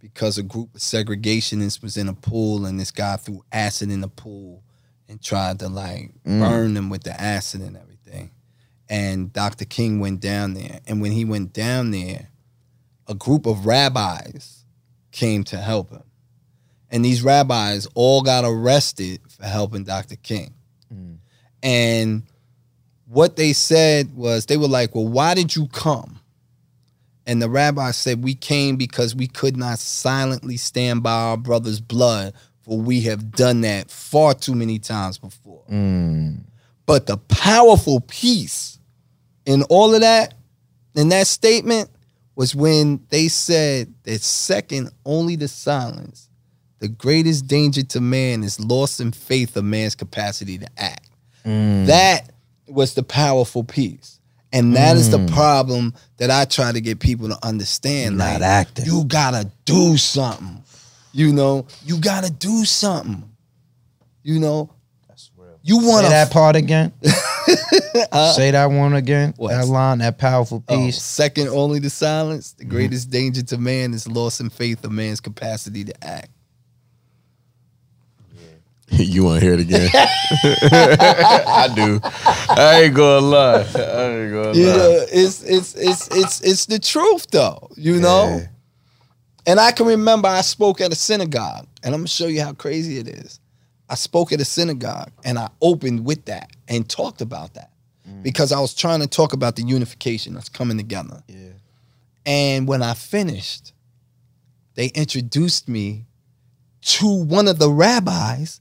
because 0.00 0.36
a 0.36 0.42
group 0.42 0.74
of 0.74 0.80
segregationists 0.80 1.80
was 1.80 1.96
in 1.96 2.08
a 2.08 2.12
pool 2.12 2.66
and 2.66 2.78
this 2.78 2.90
guy 2.90 3.16
threw 3.16 3.44
acid 3.52 3.90
in 3.90 4.00
the 4.00 4.08
pool 4.08 4.64
and 5.08 5.22
tried 5.22 5.60
to 5.60 5.68
like 5.68 6.10
mm. 6.26 6.40
burn 6.40 6.74
them 6.74 6.90
with 6.90 7.04
the 7.04 7.18
acid 7.18 7.60
and 7.60 7.76
everything. 7.76 8.32
And 8.88 9.32
Dr. 9.32 9.64
King 9.64 10.00
went 10.00 10.20
down 10.20 10.54
there, 10.54 10.80
and 10.86 11.00
when 11.00 11.12
he 11.12 11.24
went 11.24 11.52
down 11.52 11.92
there, 11.92 12.28
a 13.06 13.14
group 13.14 13.46
of 13.46 13.64
rabbis 13.64 14.64
came 15.12 15.44
to 15.44 15.56
help 15.58 15.90
him. 15.90 16.02
And 16.90 17.04
these 17.04 17.22
rabbis 17.22 17.86
all 17.94 18.22
got 18.22 18.44
arrested 18.44 19.20
for 19.28 19.46
helping 19.46 19.84
Dr. 19.84 20.16
King. 20.16 20.52
Mm. 20.92 21.18
And 21.62 22.24
what 23.06 23.36
they 23.36 23.52
said 23.52 24.14
was, 24.14 24.46
they 24.46 24.56
were 24.56 24.68
like, 24.68 24.94
Well, 24.94 25.06
why 25.06 25.34
did 25.34 25.54
you 25.54 25.68
come? 25.68 26.18
And 27.26 27.40
the 27.40 27.48
rabbi 27.48 27.92
said, 27.92 28.24
We 28.24 28.34
came 28.34 28.76
because 28.76 29.14
we 29.14 29.26
could 29.26 29.56
not 29.56 29.78
silently 29.78 30.56
stand 30.56 31.02
by 31.02 31.12
our 31.12 31.36
brother's 31.36 31.80
blood, 31.80 32.34
for 32.62 32.78
we 32.78 33.02
have 33.02 33.30
done 33.32 33.60
that 33.62 33.90
far 33.90 34.34
too 34.34 34.54
many 34.54 34.78
times 34.78 35.18
before. 35.18 35.62
Mm. 35.70 36.40
But 36.86 37.06
the 37.06 37.16
powerful 37.16 38.00
piece 38.00 38.78
in 39.46 39.62
all 39.64 39.94
of 39.94 40.00
that, 40.00 40.34
in 40.94 41.08
that 41.10 41.26
statement, 41.26 41.90
was 42.34 42.54
when 42.54 43.04
they 43.10 43.28
said 43.28 43.92
that 44.04 44.20
second 44.20 44.90
only 45.04 45.36
to 45.36 45.48
silence, 45.48 46.28
the 46.78 46.88
greatest 46.88 47.46
danger 47.46 47.82
to 47.82 48.00
man 48.00 48.42
is 48.42 48.58
loss 48.58 48.98
in 48.98 49.12
faith 49.12 49.56
of 49.56 49.64
man's 49.64 49.94
capacity 49.94 50.58
to 50.58 50.66
act. 50.76 51.10
Mm. 51.44 51.86
That 51.86 52.32
was 52.66 52.94
the 52.94 53.02
powerful 53.02 53.64
piece. 53.64 54.18
And 54.52 54.76
that 54.76 54.96
is 54.96 55.10
the 55.10 55.26
problem 55.32 55.94
that 56.18 56.30
I 56.30 56.44
try 56.44 56.72
to 56.72 56.80
get 56.80 57.00
people 57.00 57.28
to 57.28 57.38
understand. 57.42 58.18
Not 58.18 58.34
like, 58.34 58.42
acting. 58.42 58.84
You 58.86 59.04
gotta 59.04 59.50
do 59.64 59.96
something. 59.96 60.62
You 61.12 61.32
know, 61.32 61.66
you 61.84 61.98
gotta 61.98 62.30
do 62.30 62.64
something. 62.64 63.28
You 64.22 64.38
know, 64.40 64.70
that's 65.08 65.30
real. 65.36 65.58
you 65.62 65.76
want 65.78 66.02
Say 66.04 66.04
to 66.04 66.10
that 66.10 66.30
part 66.32 66.56
again. 66.56 66.92
Say 68.34 68.50
that 68.50 68.66
one 68.70 68.94
again. 68.94 69.34
What? 69.36 69.50
That 69.50 69.66
line, 69.66 69.98
that 69.98 70.18
powerful 70.18 70.62
Oh, 70.68 70.76
piece. 70.76 71.00
second 71.02 71.48
only 71.48 71.80
to 71.80 71.90
silence. 71.90 72.52
Mm-hmm. 72.52 72.58
The 72.58 72.64
greatest 72.74 73.10
danger 73.10 73.42
to 73.42 73.58
man 73.58 73.92
is 73.94 74.06
loss 74.08 74.40
in 74.40 74.50
faith 74.50 74.84
of 74.84 74.92
man's 74.92 75.20
capacity 75.20 75.84
to 75.84 76.04
act. 76.04 76.30
you 78.98 79.24
want 79.24 79.40
to 79.40 79.46
hear 79.46 79.54
it 79.54 79.60
again? 79.60 79.88
I 79.94 81.72
do. 81.74 82.00
I 82.04 82.82
ain't 82.84 82.94
gonna 82.94 83.26
lie. 83.26 83.54
I 83.60 83.60
ain't 83.62 84.32
gonna 84.32 84.52
You 84.52 84.66
lie. 84.68 84.76
know, 84.76 85.06
it's 85.10 85.42
it's 85.42 85.74
it's 85.74 86.08
it's 86.08 86.40
it's 86.42 86.66
the 86.66 86.78
truth 86.78 87.26
though. 87.30 87.70
You 87.76 87.98
know, 88.00 88.38
Yeah. 88.38 88.46
and 89.46 89.58
I 89.60 89.72
can 89.72 89.86
remember 89.86 90.28
I 90.28 90.42
spoke 90.42 90.80
at 90.82 90.92
a 90.92 90.94
synagogue, 90.94 91.66
and 91.82 91.94
I'm 91.94 92.00
gonna 92.00 92.08
show 92.08 92.26
you 92.26 92.42
how 92.42 92.52
crazy 92.52 92.98
it 92.98 93.08
is. 93.08 93.40
I 93.88 93.94
spoke 93.94 94.32
at 94.32 94.40
a 94.40 94.44
synagogue, 94.44 95.10
and 95.24 95.38
I 95.38 95.48
opened 95.60 96.04
with 96.04 96.26
that 96.26 96.50
and 96.68 96.88
talked 96.88 97.20
about 97.20 97.54
that 97.54 97.70
mm. 98.08 98.22
because 98.22 98.52
I 98.52 98.60
was 98.60 98.74
trying 98.74 99.00
to 99.00 99.06
talk 99.06 99.32
about 99.32 99.56
the 99.56 99.62
unification 99.62 100.34
that's 100.34 100.48
coming 100.48 100.76
together. 100.76 101.22
Yeah. 101.28 101.36
And 102.26 102.68
when 102.68 102.82
I 102.82 102.94
finished, 102.94 103.72
they 104.74 104.86
introduced 104.88 105.68
me 105.68 106.06
to 106.82 107.06
one 107.24 107.48
of 107.48 107.58
the 107.58 107.70
rabbis 107.70 108.60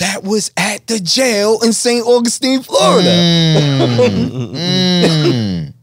that 0.00 0.22
was 0.24 0.50
at 0.56 0.86
the 0.86 0.98
jail 1.00 1.60
in 1.62 1.72
St. 1.72 2.04
Augustine, 2.06 2.62
Florida. 2.62 3.08
Mm. 3.08 5.74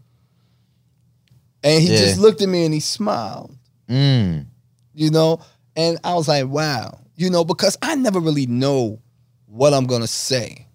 And 1.63 1.81
he 1.83 1.91
Yeah. 1.91 1.97
just 1.97 2.19
looked 2.19 2.41
at 2.41 2.49
me 2.49 2.65
and 2.65 2.73
he 2.73 2.79
smiled, 2.79 3.55
Mm. 3.89 4.45
you 4.93 5.09
know? 5.11 5.39
And 5.75 5.97
I 6.03 6.15
was 6.15 6.27
like, 6.27 6.47
wow, 6.47 6.99
you 7.15 7.29
know, 7.29 7.43
because 7.43 7.77
I 7.81 7.95
never 7.95 8.19
really 8.19 8.45
know 8.47 8.99
what 9.47 9.73
I'm 9.73 9.85
going 9.85 10.01
to 10.01 10.07
say, 10.07 10.65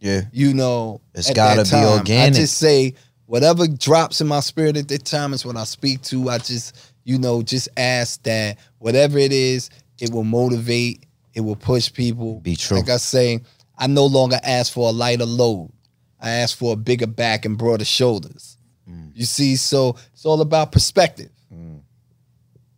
Yeah. 0.00 0.22
you 0.32 0.54
know. 0.54 1.00
it's 1.14 1.30
gotta 1.30 1.64
be 1.64 1.70
time. 1.70 1.86
organic. 1.86 2.34
I 2.34 2.40
just 2.40 2.56
say 2.58 2.94
whatever 3.26 3.66
drops 3.66 4.20
in 4.20 4.26
my 4.26 4.40
spirit 4.40 4.76
at 4.76 4.88
that 4.88 5.04
time 5.04 5.32
is 5.34 5.44
what 5.44 5.56
I 5.56 5.64
speak 5.64 6.02
to. 6.02 6.30
I 6.30 6.38
just, 6.38 6.74
you 7.04 7.18
know, 7.18 7.42
just 7.42 7.68
ask 7.76 8.22
that 8.24 8.58
whatever 8.78 9.18
it 9.18 9.32
is, 9.32 9.70
it 9.98 10.10
will 10.12 10.24
motivate, 10.24 11.04
it 11.34 11.40
will 11.40 11.56
push 11.56 11.92
people. 11.92 12.40
Be 12.40 12.56
true. 12.56 12.78
Like 12.78 12.88
I 12.88 12.96
say, 12.98 13.40
I 13.76 13.86
no 13.86 14.06
longer 14.06 14.38
ask 14.42 14.72
for 14.72 14.88
a 14.88 14.92
lighter 14.92 15.26
load. 15.26 15.72
I 16.20 16.30
ask 16.30 16.56
for 16.56 16.74
a 16.74 16.76
bigger 16.76 17.06
back 17.06 17.44
and 17.44 17.58
broader 17.58 17.84
shoulders. 17.84 18.56
Mm. 18.88 19.10
You 19.14 19.24
see, 19.24 19.56
so 19.56 19.96
it's 20.12 20.24
all 20.24 20.40
about 20.40 20.72
perspective. 20.72 21.30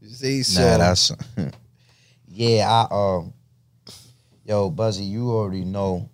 You 0.05 0.11
see, 0.11 0.43
so 0.43 0.61
Nah, 0.61 0.79
that's 0.79 1.13
yeah. 2.29 2.87
I 2.91 2.95
um, 2.95 3.33
yo, 4.45 4.71
Buzzy, 4.71 5.05
you 5.05 5.31
already 5.31 5.65
know. 5.65 6.09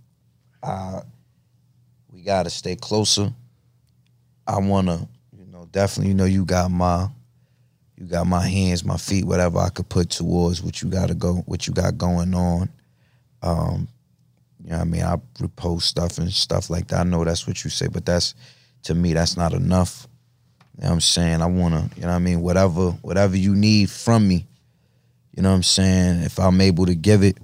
Uh, 0.62 1.00
we 2.12 2.22
gotta 2.22 2.50
stay 2.50 2.76
closer. 2.76 3.32
I 4.46 4.58
wanna, 4.58 5.08
you 5.36 5.46
know, 5.46 5.68
definitely. 5.70 6.08
You 6.08 6.14
know, 6.14 6.24
you 6.24 6.44
got 6.44 6.70
my, 6.70 7.08
You 8.00 8.06
got 8.06 8.26
my 8.26 8.40
hands, 8.46 8.82
my 8.82 8.96
feet, 8.96 9.26
whatever 9.26 9.58
I 9.58 9.68
could 9.68 9.88
put 9.90 10.08
towards 10.08 10.62
what 10.62 10.80
you 10.80 10.88
gotta 10.88 11.14
go, 11.14 11.34
what 11.44 11.66
you 11.66 11.74
got 11.74 11.98
going 11.98 12.32
on. 12.34 12.70
Um, 13.42 13.88
you 14.64 14.70
know 14.70 14.78
what 14.78 14.82
I 14.82 14.84
mean? 14.84 15.02
I 15.02 15.16
repost 15.38 15.82
stuff 15.82 16.16
and 16.16 16.32
stuff 16.32 16.70
like 16.70 16.88
that. 16.88 17.00
I 17.00 17.02
know 17.02 17.22
that's 17.24 17.46
what 17.46 17.62
you 17.62 17.68
say, 17.68 17.88
but 17.88 18.06
that's 18.06 18.34
to 18.84 18.94
me, 18.94 19.12
that's 19.12 19.36
not 19.36 19.52
enough. 19.52 20.08
You 20.78 20.84
know 20.84 20.88
what 20.88 20.94
I'm 20.94 21.00
saying? 21.02 21.42
I 21.42 21.46
wanna, 21.46 21.90
you 21.96 22.02
know 22.02 22.08
what 22.08 22.14
I 22.14 22.18
mean, 22.20 22.40
whatever, 22.40 22.92
whatever 23.02 23.36
you 23.36 23.54
need 23.54 23.90
from 23.90 24.26
me, 24.26 24.46
you 25.36 25.42
know 25.42 25.50
what 25.50 25.56
I'm 25.56 25.62
saying? 25.62 26.22
If 26.22 26.38
I'm 26.38 26.58
able 26.62 26.86
to 26.86 26.94
give 26.94 27.22
it, 27.22 27.36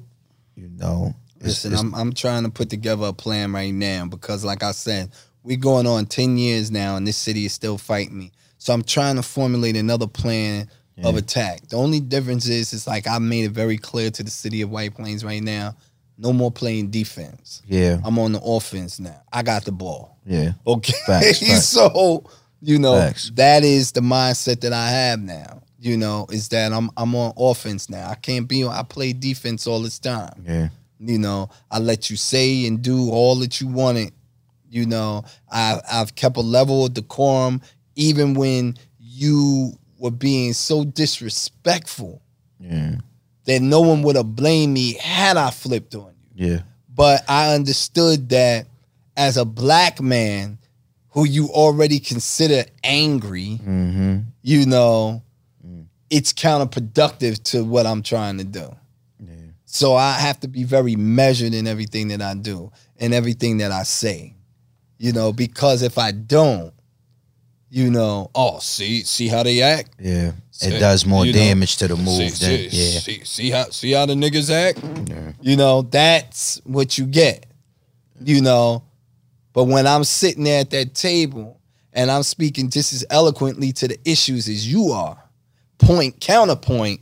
you 0.55 0.71
know. 0.71 1.15
it's- 1.39 1.65
Listen, 1.65 1.73
it's- 1.73 1.83
I'm 1.85 1.95
I'm 1.95 2.13
trying 2.15 2.45
to 2.45 2.49
put 2.51 2.71
together 2.71 3.05
a 3.09 3.13
plan 3.13 3.53
right 3.53 3.75
now 3.75 4.07
because, 4.07 4.43
like 4.43 4.63
I 4.63 4.73
said, 4.73 5.11
we 5.43 5.57
going 5.57 5.87
on 5.87 6.07
ten 6.07 6.39
years 6.39 6.71
now, 6.71 6.97
and 6.97 7.07
this 7.07 7.19
city 7.19 7.45
is 7.45 7.53
still 7.53 7.77
fighting 7.77 8.17
me. 8.19 8.33
So 8.67 8.75
I'm 8.75 8.83
trying 8.83 9.15
to 9.15 9.23
formulate 9.23 9.77
another 9.77 10.09
plan 10.09 10.69
of 11.05 11.15
attack. 11.17 11.69
The 11.69 11.77
only 11.77 12.01
difference 12.01 12.49
is, 12.49 12.73
it's 12.73 12.85
like 12.89 13.07
I 13.07 13.19
made 13.21 13.45
it 13.45 13.53
very 13.53 13.79
clear 13.79 14.11
to 14.11 14.25
the 14.25 14.31
city 14.31 14.61
of 14.63 14.71
White 14.71 14.93
Plains 14.97 15.25
right 15.25 15.41
now: 15.41 15.77
no 16.19 16.33
more 16.33 16.51
playing 16.51 16.91
defense. 16.91 17.63
yeah, 17.65 18.01
I'm 18.05 18.19
on 18.19 18.33
the 18.33 18.41
offense 18.43 18.99
now. 18.99 19.23
I 19.33 19.45
got 19.45 19.65
the 19.65 19.71
ball. 19.71 20.19
yeah. 20.27 20.55
Okay, 20.67 20.95
Facts, 21.07 21.39
facts. 21.47 21.65
so 21.67 22.25
you 22.61 22.81
know 22.81 22.99
Facts. 22.99 23.31
that 23.37 23.63
is 23.63 23.93
the 23.93 24.01
mindset 24.01 24.63
that 24.63 24.73
I 24.73 24.89
have 24.89 25.21
now. 25.21 25.63
You 25.79 25.97
know, 25.97 26.27
is 26.33 26.49
that 26.49 26.73
I'm 26.73 26.91
I'm 26.97 27.15
on 27.15 27.35
offense 27.37 27.89
now. 27.89 28.11
I 28.11 28.17
can't 28.17 28.49
be 28.49 28.65
on. 28.65 28.75
I 28.75 28.83
play 28.83 29.13
defense 29.13 29.69
all 29.69 29.81
this 29.81 30.01
time. 30.01 30.43
Yeah. 30.45 30.69
You 30.99 31.19
know, 31.21 31.51
I 31.71 31.79
let 31.79 32.11
you 32.11 32.17
say 32.17 32.67
and 32.67 32.83
do 32.83 33.11
all 33.11 33.37
that 33.37 33.61
you 33.61 33.69
wanted. 33.69 34.11
You 34.69 34.87
know, 34.87 35.25
I 35.49 35.79
I've 35.89 36.17
kept 36.17 36.37
a 36.37 36.41
level 36.41 36.85
of 36.87 36.95
decorum 36.95 37.61
even 37.97 38.35
when 38.35 38.77
you 39.01 39.73
were 39.99 40.11
being 40.11 40.53
so 40.53 40.85
disrespectful 40.85 42.23
Yeah. 42.61 42.97
that 43.47 43.61
no 43.63 43.81
one 43.81 44.03
would 44.03 44.17
have 44.17 44.37
blamed 44.37 44.75
me 44.75 44.95
had 44.95 45.37
I 45.37 45.51
flipped 45.51 45.95
on 45.95 46.13
you. 46.35 46.47
Yeah. 46.53 46.61
But 46.95 47.25
I 47.29 47.55
understood 47.55 48.29
that 48.31 48.67
as 49.17 49.37
a 49.37 49.45
black 49.45 50.01
man 50.01 50.59
who 51.11 51.25
you 51.27 51.49
already 51.49 51.99
consider 51.99 52.65
angry, 52.85 53.59
Mm-hmm. 53.67 54.19
you 54.43 54.67
know, 54.67 55.23
it's 56.11 56.33
counterproductive 56.33 57.43
to 57.45 57.65
what 57.65 57.85
I'm 57.87 58.03
trying 58.03 58.39
to 58.39 58.45
do. 58.45 58.75
Yeah. 59.19 59.33
So 59.65 59.97
I 59.97 60.13
have 60.13 60.39
to 60.41 60.49
be 60.49 60.63
very 60.65 60.95
measured 60.95 61.53
in 61.55 61.67
everything 61.67 62.09
that 62.09 62.23
I 62.23 62.35
do 62.35 62.71
and 62.99 63.13
everything 63.15 63.59
that 63.59 63.73
I 63.73 63.83
say. 63.83 64.35
You 64.99 65.13
know, 65.13 65.33
because 65.33 65.83
if 65.83 65.99
I 65.99 66.13
don't, 66.13 66.73
you 67.71 67.91
know, 67.91 68.31
oh, 68.35 68.59
see, 68.61 69.03
see 69.03 69.29
how 69.29 69.43
they 69.43 69.61
act. 69.63 69.91
Yeah. 69.99 70.33
See, 70.51 70.75
It 70.75 70.79
does 70.81 71.05
more 71.05 71.27
you 71.27 71.33
know, 71.33 71.39
damage 71.39 71.77
to 71.79 71.89
the 71.89 71.97
move 71.97 72.31
see, 72.33 72.47
than 72.63 72.71
see, 72.71 72.93
yeah. 72.93 73.01
see, 73.01 73.25
see 73.25 73.51
how 73.51 73.65
see 73.65 73.93
how 73.93 74.07
the 74.07 74.15
niggas 74.15 74.51
act. 74.51 74.81
Yeah. 75.09 75.33
You 75.41 75.57
know, 75.57 75.83
that's 75.83 76.61
what 76.65 76.97
you 76.97 77.07
get. 77.07 77.47
You 78.21 78.41
know, 78.41 78.83
but 79.53 79.65
when 79.65 79.87
I'm 79.87 80.05
sitting 80.05 80.45
there 80.45 80.61
at 80.61 80.71
that 80.71 80.95
table 80.95 81.61
and 81.93 82.11
I'm 82.11 82.23
speaking 82.23 82.71
just 82.71 82.93
as 82.93 83.05
eloquently 83.11 83.73
to 83.73 83.89
the 83.89 83.99
issues 84.05 84.49
as 84.49 84.71
you 84.71 84.93
are, 84.93 85.23
point 85.79 86.21
counterpoint, 86.21 87.01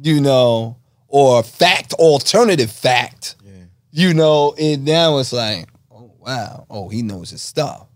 you 0.00 0.20
know, 0.20 0.76
or 1.08 1.42
fact 1.42 1.92
alternative 1.94 2.70
fact, 2.70 3.34
Yeah. 3.44 3.52
you 3.90 4.14
know, 4.14 4.54
and 4.58 4.84
now 4.84 5.18
it's 5.18 5.32
like, 5.32 5.68
oh 5.90 6.12
wow, 6.18 6.66
oh 6.70 6.88
he 6.88 7.02
knows 7.02 7.30
his 7.30 7.42
stuff. 7.42 7.87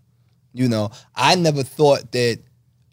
You 0.53 0.69
know, 0.69 0.91
I 1.15 1.35
never 1.35 1.63
thought 1.63 2.11
that 2.11 2.39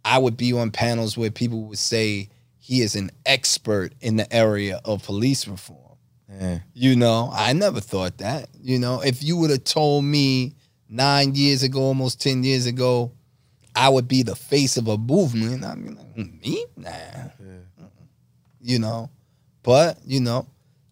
I 0.05 0.19
would 0.19 0.37
be 0.37 0.53
on 0.53 0.71
panels 0.71 1.17
where 1.17 1.31
people 1.31 1.63
would 1.65 1.79
say 1.79 2.31
he 2.59 2.81
is 2.81 2.97
an 2.97 3.11
expert 3.27 3.93
in 4.01 4.17
the 4.17 4.33
area 4.33 4.81
of 4.85 5.05
police 5.05 5.47
reform. 5.47 5.97
Yeah. 6.33 6.61
You 6.73 6.97
know, 6.97 7.31
I 7.33 7.53
never 7.53 7.81
thought 7.81 8.19
that. 8.19 8.49
You 8.63 8.79
know, 8.79 9.03
if 9.03 9.23
you 9.23 9.37
would 9.37 9.51
have 9.51 9.65
told 9.65 10.05
me 10.05 10.55
nine 10.89 11.35
years 11.35 11.63
ago, 11.63 11.81
almost 11.83 12.21
10 12.21 12.45
years 12.45 12.67
ago, 12.67 13.13
I 13.75 13.89
would 13.89 14.09
be 14.09 14.23
the 14.23 14.37
face 14.37 14.77
of 14.77 14.89
a 14.89 14.97
movement, 14.97 15.65
I'd 15.65 15.83
be 15.83 15.91
like, 15.91 16.15
"Hmm, 16.15 16.39
me? 16.41 16.65
Nah. 16.77 16.91
Mm-mm. 16.91 17.63
You 18.61 18.79
know, 18.79 19.11
but, 19.63 19.99
you 20.05 20.21
know, 20.21 20.47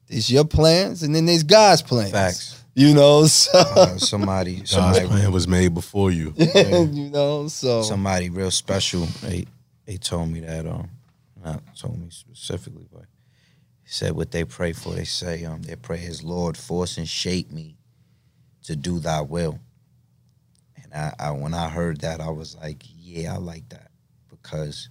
there's 0.09 0.31
your 0.31 0.45
plans 0.45 1.03
and 1.03 1.15
then 1.15 1.27
there's 1.27 1.43
God's 1.43 1.83
plans. 1.83 2.13
Facts. 2.13 2.58
You 2.79 2.95
know, 2.95 3.27
so, 3.27 3.59
Uh, 3.59 3.99
somebody, 3.99 4.57
God's 4.71 5.01
plan 5.01 5.33
was 5.33 5.49
made 5.49 5.75
before 5.75 6.13
you. 6.13 6.33
you 6.37 7.11
know, 7.11 7.49
so. 7.49 7.83
somebody 7.83 8.31
real 8.31 8.53
special. 8.53 9.07
They 9.21 9.47
they 9.85 9.97
told 9.97 10.31
me 10.31 10.41
that 10.41 10.65
um, 10.65 10.89
not 11.45 11.61
told 11.77 11.99
me 12.01 12.09
specifically, 12.11 12.87
but 12.93 13.07
he 13.83 13.89
said 13.91 14.13
what 14.13 14.31
they 14.31 14.45
pray 14.45 14.73
for. 14.73 14.93
They 14.95 15.03
say 15.05 15.45
um, 15.45 15.63
their 15.63 15.77
prayer 15.77 16.09
is 16.09 16.23
Lord, 16.23 16.57
force 16.57 16.99
and 16.99 17.09
shape 17.09 17.51
me 17.51 17.79
to 18.63 18.77
do 18.77 19.01
Thy 19.01 19.23
will. 19.23 19.59
And 20.81 20.95
I, 20.95 21.13
I 21.19 21.31
when 21.33 21.55
I 21.55 21.69
heard 21.69 22.03
that, 22.03 22.21
I 22.21 22.31
was 22.31 22.55
like, 22.57 22.85
yeah, 22.95 23.35
I 23.35 23.39
like 23.39 23.69
that 23.71 23.91
because 24.31 24.89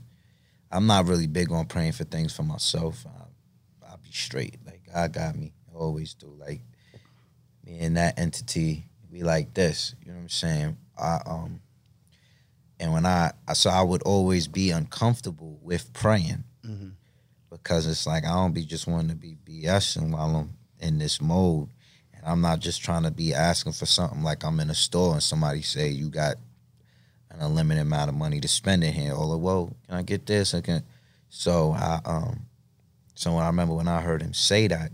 I'm 0.71 0.87
not 0.87 1.07
really 1.07 1.27
big 1.27 1.53
on 1.53 1.67
praying 1.67 1.93
for 1.93 2.03
things 2.03 2.35
for 2.35 2.43
myself. 2.43 3.05
I, 3.07 3.87
I'll 3.91 3.97
be 3.97 4.11
straight. 4.11 4.57
Like 4.65 4.81
God 4.93 5.13
got 5.13 5.37
me, 5.37 5.53
I 5.71 5.77
always 5.77 6.13
do. 6.15 6.35
Like 6.37 6.61
me 7.67 7.79
and 7.79 7.97
that 7.97 8.17
entity, 8.17 8.85
we 9.11 9.23
like 9.23 9.53
this. 9.53 9.93
You 10.01 10.11
know 10.11 10.17
what 10.17 10.23
I'm 10.23 10.29
saying? 10.29 10.77
I 10.97 11.19
um 11.25 11.61
and 12.79 12.93
when 12.93 13.05
I 13.05 13.31
I- 13.47 13.53
so 13.53 13.69
I 13.69 13.81
would 13.81 14.03
always 14.03 14.47
be 14.47 14.71
uncomfortable 14.71 15.59
with 15.61 15.91
praying 15.93 16.43
Mhm. 16.65 16.93
because 17.49 17.85
it's 17.87 18.05
like 18.07 18.23
I 18.25 18.29
don't 18.33 18.53
be 18.53 18.65
just 18.65 18.87
wanting 18.87 19.09
to 19.09 19.15
be 19.15 19.35
BSing 19.45 20.11
while 20.11 20.35
I'm 20.35 20.57
in 20.79 20.97
this 20.97 21.19
mode. 21.21 21.69
And 22.13 22.23
I'm 22.25 22.41
not 22.41 22.59
just 22.59 22.81
trying 22.81 23.03
to 23.03 23.11
be 23.11 23.33
asking 23.33 23.73
for 23.73 23.85
something 23.85 24.23
like 24.23 24.43
I'm 24.43 24.59
in 24.59 24.69
a 24.69 24.75
store 24.75 25.13
and 25.13 25.23
somebody 25.23 25.61
say 25.61 25.89
you 25.89 26.09
got 26.09 26.37
an 27.31 27.41
unlimited 27.41 27.81
amount 27.81 28.09
of 28.09 28.15
money 28.15 28.39
to 28.41 28.47
spend 28.47 28.83
in 28.83 28.93
here. 28.93 29.13
Or 29.13 29.37
whoa, 29.37 29.75
can 29.87 29.95
I 29.97 30.01
get 30.03 30.25
this? 30.25 30.53
I 30.53 30.61
can 30.61 30.83
so 31.29 31.73
I 31.73 31.99
um 32.05 32.45
so 33.15 33.33
when 33.33 33.43
I 33.43 33.47
remember 33.47 33.73
when 33.75 33.87
I 33.87 34.01
heard 34.01 34.21
him 34.21 34.33
say 34.33 34.67
that, 34.67 34.91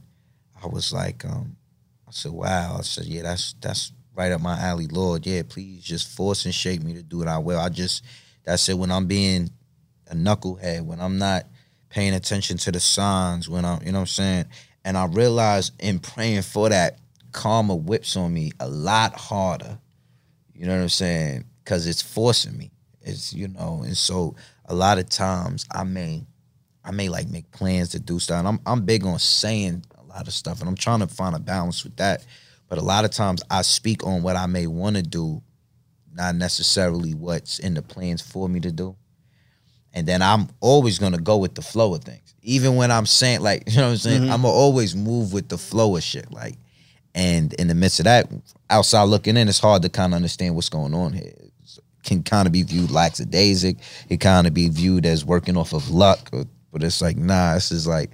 I 0.61 0.67
was 0.67 0.93
like, 0.93 1.25
um, 1.25 1.57
said, 2.13 2.31
wow. 2.31 2.77
I 2.79 2.81
said, 2.81 3.05
yeah, 3.05 3.23
that's 3.23 3.53
that's 3.61 3.91
right 4.15 4.31
up 4.31 4.41
my 4.41 4.59
alley, 4.59 4.87
Lord. 4.87 5.25
Yeah, 5.25 5.43
please 5.47 5.83
just 5.83 6.15
force 6.15 6.45
and 6.45 6.53
shape 6.53 6.81
me 6.83 6.93
to 6.93 7.03
do 7.03 7.19
what 7.19 7.27
I 7.27 7.37
will. 7.37 7.59
I 7.59 7.69
just 7.69 8.03
that's 8.43 8.67
it 8.69 8.77
when 8.77 8.91
I'm 8.91 9.07
being 9.07 9.49
a 10.09 10.15
knucklehead, 10.15 10.85
when 10.85 10.99
I'm 10.99 11.17
not 11.17 11.45
paying 11.89 12.13
attention 12.13 12.57
to 12.57 12.71
the 12.71 12.79
signs, 12.79 13.49
when 13.49 13.65
I'm 13.65 13.81
you 13.83 13.91
know 13.91 13.99
what 13.99 14.01
I'm 14.01 14.07
saying? 14.07 14.45
And 14.85 14.97
I 14.97 15.05
realized 15.05 15.73
in 15.79 15.99
praying 15.99 16.41
for 16.41 16.69
that, 16.69 16.97
karma 17.31 17.75
whips 17.75 18.17
on 18.17 18.33
me 18.33 18.51
a 18.59 18.67
lot 18.67 19.13
harder. 19.15 19.77
You 20.53 20.65
know 20.67 20.75
what 20.75 20.81
I'm 20.81 20.89
saying? 20.89 21.45
Cause 21.65 21.87
it's 21.87 22.01
forcing 22.01 22.57
me. 22.57 22.71
It's 23.01 23.33
you 23.33 23.47
know, 23.47 23.81
and 23.83 23.97
so 23.97 24.35
a 24.65 24.75
lot 24.75 24.97
of 24.97 25.09
times 25.09 25.65
I 25.71 25.83
may 25.83 26.25
I 26.83 26.91
may 26.91 27.09
like 27.09 27.29
make 27.29 27.49
plans 27.51 27.89
to 27.89 27.99
do 27.99 28.19
stuff. 28.19 28.39
And 28.39 28.47
I'm 28.47 28.59
I'm 28.65 28.85
big 28.85 29.05
on 29.05 29.19
saying 29.19 29.85
lot 30.15 30.27
of 30.27 30.33
stuff, 30.33 30.59
and 30.59 30.69
I'm 30.69 30.75
trying 30.75 30.99
to 30.99 31.07
find 31.07 31.35
a 31.35 31.39
balance 31.39 31.83
with 31.83 31.95
that. 31.97 32.25
But 32.69 32.77
a 32.77 32.81
lot 32.83 33.05
of 33.05 33.11
times 33.11 33.41
I 33.49 33.61
speak 33.61 34.05
on 34.05 34.23
what 34.23 34.35
I 34.35 34.45
may 34.45 34.67
want 34.67 34.95
to 34.95 35.01
do, 35.03 35.41
not 36.13 36.35
necessarily 36.35 37.13
what's 37.13 37.59
in 37.59 37.73
the 37.73 37.81
plans 37.81 38.21
for 38.21 38.47
me 38.49 38.59
to 38.61 38.71
do. 38.71 38.95
And 39.93 40.07
then 40.07 40.21
I'm 40.23 40.49
always 40.59 40.97
gonna 40.97 41.19
go 41.19 41.37
with 41.37 41.53
the 41.55 41.61
flow 41.61 41.93
of 41.93 42.03
things. 42.03 42.33
Even 42.41 42.75
when 42.75 42.89
I'm 42.91 43.05
saying 43.05 43.41
like, 43.41 43.63
you 43.67 43.77
know 43.77 43.83
what 43.85 43.91
I'm 43.91 43.97
saying? 43.97 44.21
Mm-hmm. 44.23 44.31
I'm 44.31 44.41
gonna 44.41 44.53
always 44.53 44.95
move 44.95 45.33
with 45.33 45.49
the 45.49 45.57
flow 45.57 45.95
of 45.95 46.03
shit. 46.03 46.31
Like, 46.31 46.55
and 47.13 47.53
in 47.53 47.67
the 47.67 47.75
midst 47.75 47.99
of 47.99 48.05
that, 48.05 48.27
outside 48.69 49.03
looking 49.03 49.37
in, 49.37 49.47
it's 49.47 49.59
hard 49.59 49.83
to 49.83 49.89
kind 49.89 50.13
of 50.13 50.15
understand 50.15 50.55
what's 50.55 50.69
going 50.69 50.95
on 50.95 51.13
here. 51.13 51.33
It 51.37 51.51
can 52.03 52.23
kind 52.23 52.47
of 52.47 52.51
be 52.51 52.63
viewed 52.63 52.89
lackadaisic. 52.89 53.77
It 54.09 54.17
kind 54.17 54.47
of 54.47 54.53
be 54.53 54.67
viewed 54.69 55.05
as 55.05 55.23
working 55.23 55.57
off 55.57 55.73
of 55.73 55.89
luck. 55.91 56.29
or- 56.33 56.45
But 56.71 56.81
it's 56.83 57.01
like, 57.01 57.17
nah, 57.17 57.53
this 57.53 57.71
is 57.71 57.85
like 57.85 58.09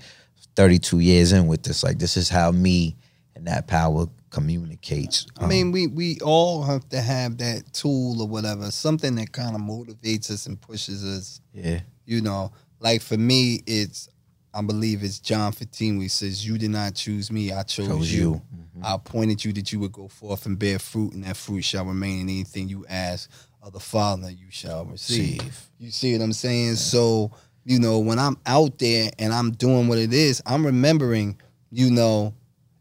32 0.60 1.00
years 1.00 1.32
in 1.32 1.48
with 1.48 1.64
this. 1.64 1.84
Like, 1.84 2.00
this 2.00 2.18
is 2.18 2.28
how 2.28 2.52
me 2.52 2.98
and 3.34 3.48
that 3.48 3.66
power 3.66 4.08
communicates. 4.30 5.26
I 5.40 5.48
mean, 5.48 5.68
um, 5.68 5.72
we 5.72 5.88
we 5.88 6.18
all 6.22 6.64
have 6.64 6.88
to 6.90 7.00
have 7.00 7.38
that 7.38 7.72
tool 7.72 8.22
or 8.22 8.28
whatever, 8.28 8.70
something 8.70 9.16
that 9.16 9.32
kind 9.32 9.56
of 9.56 9.62
motivates 9.62 10.30
us 10.30 10.48
and 10.48 10.60
pushes 10.60 11.06
us. 11.06 11.40
yeah, 11.54 11.80
You 12.06 12.20
know, 12.20 12.52
like 12.82 13.02
for 13.02 13.16
me, 13.18 13.64
it's 13.66 14.10
I 14.54 14.62
believe 14.62 15.02
it's 15.02 15.20
John 15.20 15.54
15 15.54 15.96
where 15.96 16.02
he 16.04 16.08
says, 16.10 16.46
"You 16.46 16.58
did 16.58 16.72
not 16.72 16.94
choose 16.94 17.32
me; 17.32 17.54
I 17.54 17.64
chose, 17.64 17.88
Chose 17.88 18.12
you. 18.14 18.20
you. 18.20 18.32
Mm-hmm. 18.34 18.80
Mm-hmm. 18.80 18.86
I 18.86 18.96
appointed 18.96 19.46
you 19.46 19.54
that 19.54 19.72
you 19.72 19.80
would 19.80 19.94
go 19.94 20.10
forth 20.10 20.46
and 20.46 20.60
bear 20.60 20.78
fruit, 20.78 21.14
and 21.14 21.24
that 21.24 21.38
fruit 21.38 21.62
shall 21.64 21.86
remain. 21.86 22.20
And 22.22 22.30
anything 22.32 22.68
you 22.68 22.86
ask 22.90 23.30
of 23.62 23.72
the 23.72 23.80
Father, 23.80 24.30
you 24.30 24.48
shall 24.50 24.84
receive." 24.84 25.38
Receive. 25.38 25.70
You 25.80 25.92
see 25.92 26.12
what 26.18 26.22
I'm 26.24 26.34
saying? 26.34 26.76
So, 26.76 27.32
you 27.66 27.80
know, 27.80 28.00
when 28.00 28.20
I'm 28.20 28.38
out 28.46 28.80
there 28.80 29.12
and 29.20 29.34
I'm 29.34 29.52
doing 29.52 29.88
what 29.88 29.98
it 29.98 30.14
is, 30.14 30.42
I'm 30.46 30.66
remembering, 30.66 31.40
you 31.72 31.92
know, 31.92 32.34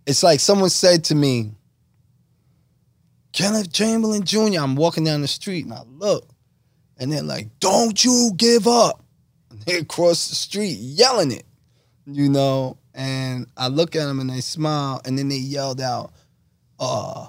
it's 0.06 0.22
like 0.22 0.40
someone 0.40 0.70
said 0.70 1.04
to 1.04 1.14
me, 1.14 1.52
Kenneth 3.32 3.72
Chamberlain 3.72 4.24
Jr., 4.24 4.60
I'm 4.60 4.74
walking 4.74 5.04
down 5.04 5.20
the 5.20 5.28
street 5.28 5.64
and 5.64 5.74
I 5.74 5.82
look, 5.86 6.28
and 6.98 7.12
they're 7.12 7.22
like, 7.22 7.48
Don't 7.60 8.02
you 8.04 8.30
give 8.36 8.66
up. 8.66 9.04
And 9.50 9.60
they 9.62 9.76
across 9.78 10.28
the 10.28 10.34
street 10.34 10.78
yelling 10.78 11.30
it, 11.30 11.44
you 12.06 12.28
know. 12.28 12.78
And 12.94 13.46
I 13.56 13.68
look 13.68 13.94
at 13.94 14.06
them 14.06 14.18
and 14.18 14.30
they 14.30 14.40
smile, 14.40 15.00
and 15.04 15.16
then 15.16 15.28
they 15.28 15.36
yelled 15.36 15.80
out, 15.80 16.12
"Uh, 16.80 17.28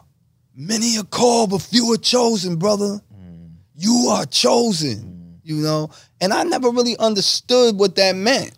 many 0.55 0.97
are 0.97 1.03
called, 1.03 1.51
but 1.51 1.61
few 1.61 1.93
are 1.93 1.97
chosen, 1.97 2.55
brother. 2.55 2.99
You 3.75 4.07
are 4.09 4.25
chosen." 4.25 5.39
You 5.43 5.57
know, 5.57 5.91
and 6.21 6.33
I 6.33 6.43
never 6.43 6.69
really 6.69 6.97
understood 6.97 7.77
what 7.77 7.95
that 7.95 8.15
meant 8.15 8.51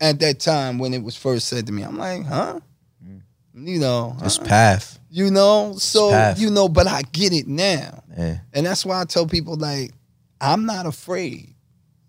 at 0.00 0.18
that 0.20 0.40
time 0.40 0.78
when 0.78 0.94
it 0.94 1.02
was 1.02 1.16
first 1.16 1.48
said 1.48 1.66
to 1.66 1.72
me. 1.72 1.82
I'm 1.82 1.96
like, 1.98 2.24
huh? 2.24 2.60
Mm. 3.04 3.20
You 3.54 3.78
know, 3.78 4.16
This 4.22 4.36
huh? 4.38 4.44
path. 4.44 4.98
you 5.10 5.30
know. 5.30 5.74
So 5.78 6.32
you 6.36 6.50
know, 6.50 6.68
but 6.68 6.86
I 6.86 7.02
get 7.12 7.32
it 7.32 7.46
now. 7.46 8.02
Yeah. 8.16 8.38
And 8.52 8.66
that's 8.66 8.84
why 8.84 9.00
I 9.00 9.04
tell 9.04 9.26
people 9.26 9.56
like 9.56 9.92
I'm 10.40 10.66
not 10.66 10.86
afraid. 10.86 11.54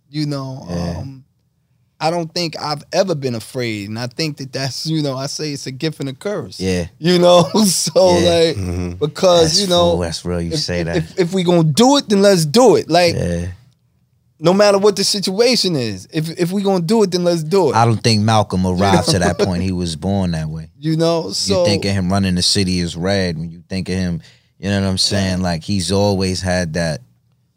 You 0.10 0.26
know, 0.26 0.66
Yeah. 0.70 0.98
um, 1.00 1.26
I 2.00 2.10
don't 2.12 2.34
think 2.34 2.60
I've 2.60 2.84
ever 2.92 3.16
been 3.16 3.34
afraid, 3.34 3.88
and 3.88 3.98
I 3.98 4.08
think 4.08 4.38
that 4.38 4.52
that's 4.52 4.86
you 4.86 5.02
know 5.02 5.16
I 5.16 5.28
say 5.28 5.54
it's 5.54 5.68
a 5.68 5.72
gift 5.72 6.00
and 6.02 6.10
a 6.10 6.14
curse. 6.14 6.60
Yeah. 6.60 6.88
You 7.00 7.18
know, 7.20 7.44
so 7.66 8.18
Yeah. 8.18 8.30
like 8.30 8.56
mm-hmm. 8.58 8.90
because 8.96 9.52
That's 9.54 9.62
you 9.62 9.68
know 9.68 10.00
that's 10.02 10.26
real. 10.26 10.42
You 10.42 10.52
if, 10.52 10.60
say 10.60 10.84
that. 10.84 10.98
if, 10.98 11.20
if 11.20 11.34
we 11.34 11.44
gonna 11.44 11.64
do 11.64 11.98
it, 11.98 12.10
then 12.10 12.22
let's 12.22 12.46
do 12.46 12.76
it. 12.76 12.90
Like 12.90 13.16
yeah. 13.16 13.52
No 14.44 14.54
matter 14.54 14.78
what 14.78 14.96
the 14.98 15.04
situation 15.06 15.76
is, 15.78 16.06
if 16.12 16.30
if 16.38 16.52
we 16.52 16.62
gonna 16.62 16.84
do 16.84 17.02
it, 17.04 17.12
then 17.12 17.24
let's 17.24 17.44
do 17.44 17.70
it. 17.70 17.76
I 17.76 17.86
don't 17.86 18.04
think 18.04 18.22
Malcolm 18.24 18.68
arrived 18.68 19.10
to 19.12 19.20
that 19.20 19.38
point. 19.40 19.64
He 19.64 19.72
was 19.72 19.96
born 19.96 20.32
that 20.32 20.50
way. 20.50 20.70
you 20.78 20.98
know, 20.98 21.32
so 21.32 21.62
you 21.62 21.66
think 21.66 21.86
of 21.86 21.92
him 21.92 22.12
running 22.12 22.36
the 22.36 22.42
city 22.42 22.82
as 22.82 22.96
red 22.98 23.38
when 23.40 23.50
you 23.50 23.64
think 23.70 23.88
of 23.88 23.96
him, 23.96 24.22
you 24.60 24.70
know 24.70 24.82
what 24.82 24.88
I'm 24.88 24.98
saying? 24.98 25.42
Like 25.42 25.64
he's 25.64 25.92
always 25.94 26.42
had 26.42 26.74
that, 26.74 27.00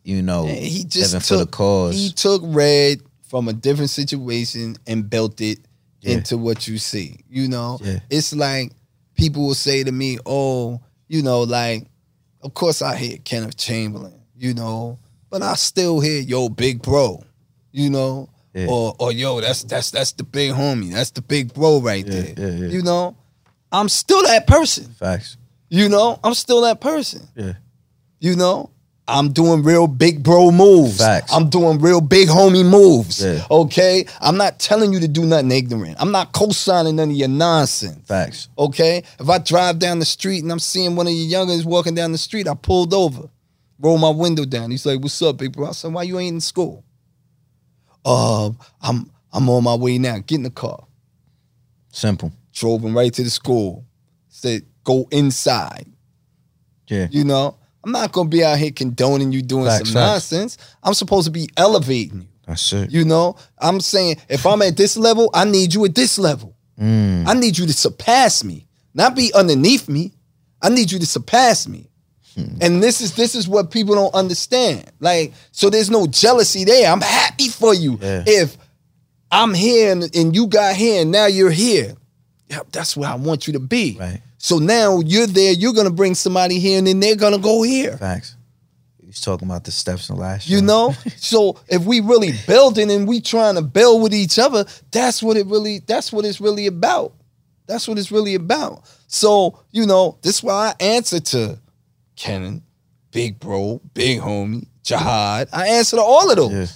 you 0.04 0.22
know, 0.22 0.46
Yeah, 0.46 0.52
he 0.54 0.84
just 0.84 1.10
took, 1.12 1.22
for 1.24 1.36
the 1.38 1.46
cause. 1.46 1.96
He 1.96 2.10
took 2.10 2.40
red 2.44 3.00
from 3.28 3.48
a 3.48 3.52
different 3.52 3.90
situation 3.90 4.76
and 4.86 5.10
built 5.10 5.40
it 5.40 5.58
Yeah. 6.02 6.14
into 6.18 6.38
what 6.38 6.68
you 6.68 6.78
see. 6.78 7.18
You 7.28 7.48
know, 7.48 7.80
Yeah. 7.82 7.98
it's 8.10 8.32
like 8.32 8.70
people 9.16 9.44
will 9.44 9.54
say 9.54 9.82
to 9.82 9.90
me, 9.90 10.18
"Oh, 10.24 10.80
you 11.08 11.22
know, 11.22 11.40
like, 11.40 11.88
of 12.42 12.54
course 12.54 12.80
I 12.80 12.94
hear 12.96 13.16
Kenneth 13.24 13.56
Chamberlain, 13.56 14.14
you 14.36 14.54
know, 14.54 15.00
but 15.38 15.44
I 15.44 15.54
still 15.54 16.00
hear 16.00 16.20
yo 16.20 16.48
big 16.48 16.82
bro, 16.82 17.22
you 17.72 17.90
know." 17.90 18.28
Yeah. 18.54 18.68
Or, 18.70 18.94
or 18.98 19.12
yo, 19.12 19.40
that's 19.42 19.64
that's 19.64 19.90
that's 19.90 20.12
the 20.12 20.24
big 20.24 20.52
homie. 20.52 20.90
That's 20.92 21.10
the 21.10 21.20
big 21.20 21.52
bro 21.52 21.78
right 21.80 22.06
Yeah, 22.06 22.22
there. 22.34 22.48
yeah. 22.56 22.68
You 22.68 22.82
know, 22.82 23.14
I'm 23.70 23.90
still 23.90 24.22
that 24.22 24.46
person. 24.46 24.86
Facts. 24.94 25.36
You 25.68 25.88
know, 25.90 26.18
I'm 26.24 26.32
still 26.32 26.62
that 26.62 26.80
person. 26.80 27.28
Yeah. 27.34 27.52
You 28.18 28.34
know, 28.34 28.70
I'm 29.06 29.32
doing 29.32 29.62
real 29.62 29.86
big 29.86 30.22
bro 30.22 30.50
moves. 30.50 30.96
Facts. 30.98 31.32
I'm 31.34 31.50
doing 31.50 31.80
real 31.80 32.00
big 32.00 32.28
homie 32.28 32.64
moves. 32.64 33.22
Yeah. 33.22 33.44
Okay. 33.50 34.06
I'm 34.22 34.38
not 34.38 34.58
telling 34.58 34.92
you 34.94 35.00
to 35.00 35.08
do 35.08 35.26
nothing 35.26 35.52
ignorant. 35.52 35.96
I'm 36.00 36.10
not 36.10 36.32
co-signing 36.32 36.96
none 36.96 37.10
of 37.10 37.16
your 37.16 37.28
nonsense. 37.28 38.06
Facts. 38.08 38.48
Okay. 38.58 39.02
If 39.20 39.28
I 39.28 39.36
drive 39.38 39.78
down 39.78 39.98
the 39.98 40.06
street 40.06 40.42
and 40.42 40.50
I'm 40.50 40.60
seeing 40.60 40.96
one 40.96 41.06
of 41.06 41.12
your 41.12 41.28
youngins 41.40 41.66
walking 41.66 41.94
down 41.94 42.12
the 42.12 42.18
street, 42.18 42.48
I 42.48 42.54
pulled 42.54 42.94
over, 42.94 43.28
roll 43.78 43.98
my 43.98 44.10
window 44.10 44.44
down. 44.44 44.70
He's 44.70 44.86
like, 44.86 45.00
"What's 45.00 45.20
up, 45.22 45.38
big 45.38 45.52
bro?" 45.52 45.68
I 45.68 45.72
said, 45.72 45.92
"Why 45.92 46.02
you 46.02 46.18
ain't 46.18 46.34
in 46.34 46.40
school?" 46.40 46.84
Um, 48.04 48.58
I'm 48.80 49.10
I'm 49.32 49.48
on 49.48 49.64
my 49.64 49.74
way 49.74 49.98
now. 49.98 50.18
Get 50.18 50.36
in 50.36 50.42
the 50.42 50.50
car. 50.50 50.86
Simple. 51.92 52.32
Drove 52.52 52.82
him 52.82 52.96
right 52.96 53.12
to 53.12 53.22
the 53.22 53.30
school. 53.30 53.84
Said, 54.28 54.66
"Go 54.84 55.08
inside." 55.10 55.86
Yeah. 56.88 57.08
You 57.10 57.24
know, 57.24 57.56
I'm 57.84 57.92
not 57.92 58.12
gonna 58.12 58.28
be 58.28 58.44
out 58.44 58.58
here 58.58 58.70
condoning 58.70 59.32
you 59.32 59.42
doing 59.42 59.70
some 59.70 59.94
nonsense. 59.94 60.58
I'm 60.82 60.94
supposed 60.94 61.26
to 61.26 61.30
be 61.30 61.48
elevating 61.56 62.22
you. 62.22 62.28
That's 62.46 62.72
it. 62.72 62.90
You 62.90 63.04
know, 63.04 63.36
I'm 63.58 63.80
saying 63.80 64.16
if 64.28 64.46
I'm 64.46 64.62
at 64.62 64.76
this 64.76 64.96
level, 64.96 65.30
I 65.34 65.44
need 65.44 65.74
you 65.74 65.84
at 65.84 65.94
this 65.94 66.18
level. 66.18 66.56
Mm. 66.80 67.26
I 67.26 67.34
need 67.34 67.58
you 67.58 67.66
to 67.66 67.72
surpass 67.72 68.44
me, 68.44 68.66
not 68.94 69.16
be 69.16 69.32
underneath 69.34 69.88
me. 69.88 70.12
I 70.62 70.68
need 70.68 70.90
you 70.92 70.98
to 70.98 71.06
surpass 71.06 71.66
me. 71.66 71.90
Hmm. 72.36 72.58
And 72.60 72.82
this 72.82 73.00
is 73.00 73.14
this 73.14 73.34
is 73.34 73.48
what 73.48 73.70
people 73.70 73.94
don't 73.94 74.14
understand. 74.14 74.90
Like, 75.00 75.32
so 75.52 75.70
there's 75.70 75.90
no 75.90 76.06
jealousy 76.06 76.64
there. 76.64 76.90
I'm 76.92 77.00
happy 77.00 77.48
for 77.48 77.74
you. 77.74 77.98
Yeah. 78.00 78.24
If 78.26 78.56
I'm 79.30 79.54
here 79.54 79.90
and, 79.92 80.14
and 80.14 80.34
you 80.36 80.46
got 80.46 80.76
here 80.76 81.02
and 81.02 81.10
now 81.10 81.26
you're 81.26 81.50
here, 81.50 81.94
yeah, 82.48 82.60
that's 82.72 82.96
where 82.96 83.08
I 83.08 83.14
want 83.14 83.46
you 83.46 83.54
to 83.54 83.60
be. 83.60 83.96
Right. 83.98 84.20
So 84.38 84.58
now 84.58 85.00
you're 85.00 85.26
there, 85.26 85.52
you're 85.52 85.72
gonna 85.72 85.90
bring 85.90 86.14
somebody 86.14 86.58
here, 86.58 86.78
and 86.78 86.86
then 86.86 87.00
they're 87.00 87.16
gonna 87.16 87.38
go 87.38 87.62
here. 87.62 87.96
Facts. 87.96 88.36
He 89.00 89.06
was 89.06 89.20
talking 89.20 89.48
about 89.48 89.64
the 89.64 89.70
steps 89.70 90.08
in 90.10 90.16
the 90.16 90.20
last 90.20 90.48
You 90.48 90.58
show. 90.58 90.64
know? 90.64 90.94
so 91.16 91.58
if 91.68 91.84
we 91.84 92.00
really 92.00 92.32
building 92.46 92.90
and 92.90 93.08
we 93.08 93.20
trying 93.20 93.54
to 93.54 93.62
build 93.62 94.02
with 94.02 94.12
each 94.14 94.38
other, 94.38 94.66
that's 94.90 95.22
what 95.22 95.36
it 95.36 95.46
really, 95.46 95.78
that's 95.80 96.12
what 96.12 96.24
it's 96.24 96.40
really 96.40 96.66
about. 96.66 97.14
That's 97.66 97.88
what 97.88 97.98
it's 97.98 98.12
really 98.12 98.34
about. 98.34 98.82
So, 99.08 99.58
you 99.72 99.86
know, 99.86 100.18
this 100.22 100.36
is 100.36 100.42
why 100.42 100.74
I 100.78 100.84
answer 100.84 101.18
to 101.18 101.58
Kenan, 102.16 102.62
Big 103.12 103.38
Bro, 103.38 103.80
Big 103.94 104.20
Homie, 104.20 104.66
Jihad. 104.82 105.48
I 105.52 105.68
answer 105.68 105.96
to 105.96 106.02
all 106.02 106.30
of 106.30 106.36
those. 106.36 106.52
Yeah. 106.52 106.66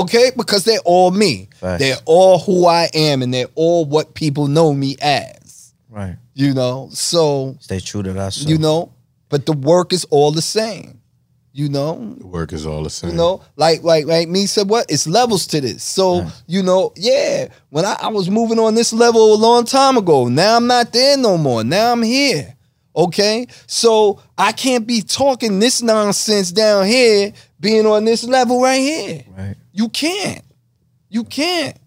Okay? 0.00 0.30
Because 0.36 0.64
they're 0.64 0.80
all 0.84 1.10
me. 1.10 1.48
Facts. 1.54 1.80
They're 1.82 1.96
all 2.04 2.38
who 2.38 2.66
I 2.66 2.88
am 2.94 3.22
and 3.22 3.32
they're 3.32 3.48
all 3.54 3.84
what 3.84 4.14
people 4.14 4.46
know 4.48 4.72
me 4.74 4.96
as. 5.00 5.72
Right. 5.88 6.16
You 6.34 6.52
know? 6.54 6.88
So, 6.92 7.56
Stay 7.60 7.80
true 7.80 8.02
to 8.02 8.12
that. 8.12 8.36
you 8.38 8.58
know, 8.58 8.92
but 9.28 9.46
the 9.46 9.52
work 9.54 9.92
is 9.92 10.04
all 10.06 10.30
the 10.32 10.42
same. 10.42 10.94
You 11.52 11.68
know, 11.68 12.14
The 12.18 12.26
work 12.26 12.52
is 12.52 12.66
all 12.66 12.84
the 12.84 12.90
same. 12.90 13.10
you 13.10 13.16
know, 13.16 13.42
like 13.56 13.82
like 13.82 14.06
like 14.06 14.28
me 14.28 14.46
said, 14.46 14.68
what? 14.68 14.86
It's 14.88 15.08
levels 15.08 15.44
to 15.48 15.60
this. 15.60 15.82
So 15.82 16.24
you 16.46 16.62
know, 16.62 16.92
yeah. 16.94 17.48
When 17.70 17.84
I, 17.84 17.96
I 18.00 18.08
was 18.08 18.30
moving 18.30 18.60
on 18.60 18.76
this 18.76 18.92
level 18.92 19.34
a 19.34 19.34
long 19.34 19.64
time 19.64 19.96
ago, 19.96 20.28
now 20.28 20.56
I'm 20.56 20.68
not 20.68 20.92
there 20.92 21.16
no 21.16 21.36
more. 21.36 21.64
Now 21.64 21.90
I'm 21.90 22.02
here. 22.02 22.54
Okay, 22.98 23.46
so 23.68 24.20
I 24.36 24.50
can't 24.50 24.84
be 24.84 25.02
talking 25.02 25.60
this 25.60 25.80
nonsense 25.82 26.50
down 26.50 26.84
here, 26.86 27.32
being 27.60 27.86
on 27.86 28.04
this 28.04 28.24
level 28.24 28.60
right 28.60 28.80
here. 28.80 29.24
Right. 29.36 29.54
You 29.72 29.88
can't. 29.88 30.42
You 31.08 31.22
can't. 31.22 31.78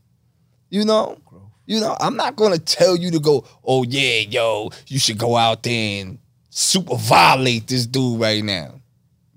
You 0.69 0.85
know. 0.85 1.17
You 1.65 1.81
know. 1.81 1.97
I'm 1.99 2.15
not 2.15 2.37
gonna 2.37 2.57
tell 2.57 2.95
you 2.95 3.11
to 3.11 3.19
go. 3.19 3.45
Oh 3.63 3.83
yeah, 3.83 4.19
yo, 4.19 4.69
you 4.87 4.99
should 4.99 5.17
go 5.17 5.35
out 5.35 5.63
there 5.63 6.01
and 6.01 6.17
super 6.49 6.95
violate 6.95 7.67
this 7.67 7.85
dude 7.85 8.19
right 8.19 8.41
now. 8.43 8.75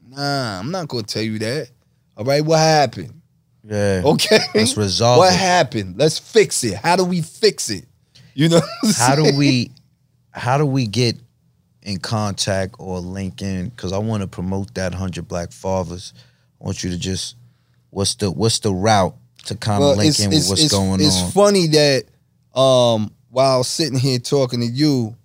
Nah, 0.08 0.60
I'm 0.60 0.70
not 0.70 0.86
gonna 0.86 1.02
tell 1.02 1.22
you 1.24 1.40
that. 1.40 1.70
All 2.16 2.24
right, 2.24 2.44
what 2.44 2.60
happened? 2.60 3.20
Yeah. 3.64 4.02
Okay, 4.04 4.38
Let's 4.54 4.76
resolve 4.76 5.18
what 5.18 5.32
it. 5.32 5.38
happened. 5.40 5.96
Let's 5.98 6.20
fix 6.20 6.62
it. 6.62 6.74
How 6.74 6.94
do 6.94 7.04
we 7.04 7.20
fix 7.20 7.68
it? 7.68 7.86
You 8.34 8.48
know, 8.50 8.60
how 8.96 9.16
do 9.16 9.36
we 9.36 9.72
how 10.30 10.56
do 10.56 10.66
we 10.66 10.86
get 10.86 11.16
in 11.84 11.98
contact 11.98 12.74
or 12.78 12.98
link 12.98 13.42
in 13.42 13.68
because 13.68 13.92
i 13.92 13.98
want 13.98 14.22
to 14.22 14.26
promote 14.26 14.72
that 14.74 14.92
100 14.92 15.28
black 15.28 15.52
fathers 15.52 16.12
i 16.60 16.64
want 16.64 16.82
you 16.82 16.90
to 16.90 16.98
just 16.98 17.36
what's 17.90 18.14
the 18.16 18.30
what's 18.30 18.58
the 18.60 18.72
route 18.72 19.14
to 19.44 19.54
kind 19.54 19.82
of 19.82 19.96
link 19.96 20.18
in 20.18 20.30
with 20.30 20.48
what's 20.48 20.70
going 20.70 21.00
it's 21.00 21.20
on 21.20 21.24
It's 21.24 21.34
funny 21.34 21.66
that 21.68 22.04
um, 22.58 23.12
while 23.30 23.64
sitting 23.64 23.98
here 23.98 24.18
talking 24.18 24.60
to 24.60 24.66
you, 24.66 25.16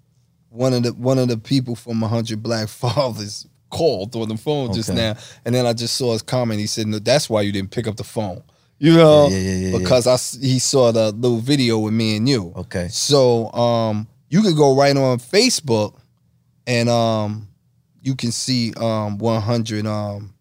one 0.49 0.73
of 0.73 0.83
the 0.83 0.93
one 0.93 1.19
of 1.19 1.27
the 1.27 1.37
people 1.37 1.75
from 1.75 2.01
100 2.01 2.41
Black 2.41 2.67
Fathers 2.67 3.47
called 3.69 4.15
on 4.15 4.29
the 4.29 4.37
phone 4.37 4.73
just 4.73 4.91
now, 4.91 5.15
and 5.45 5.53
then 5.53 5.65
I 5.65 5.73
just 5.73 5.95
saw 5.95 6.13
his 6.13 6.23
comment. 6.23 6.59
He 6.59 6.67
said, 6.67 6.87
"No, 6.87 6.99
that's 6.99 7.29
why 7.29 7.41
you 7.41 7.51
didn't 7.51 7.71
pick 7.71 7.87
up 7.87 7.97
the 7.97 8.03
phone." 8.03 8.41
You 8.79 8.95
know, 8.95 9.27
Yeah, 9.27 9.37
yeah, 9.37 9.51
yeah, 9.51 9.67
yeah, 9.67 9.77
because 9.77 10.07
I 10.07 10.17
he 10.43 10.57
saw 10.57 10.91
the 10.91 11.11
little 11.11 11.37
video 11.39 11.77
with 11.79 11.93
me 11.93 12.17
and 12.17 12.27
you. 12.27 12.51
okay 12.55 12.87
So 12.89 13.51
um, 13.53 14.07
you 14.29 14.41
could 14.41 14.55
go 14.55 14.75
right 14.75 14.95
on 14.97 15.19
Facebook, 15.19 15.98
and 16.69 16.87
um, 16.87 17.47
you 18.01 18.15
can 18.15 18.31
see 18.31 18.73
um 18.77 19.17
100 19.17 19.85
um, 19.85 20.33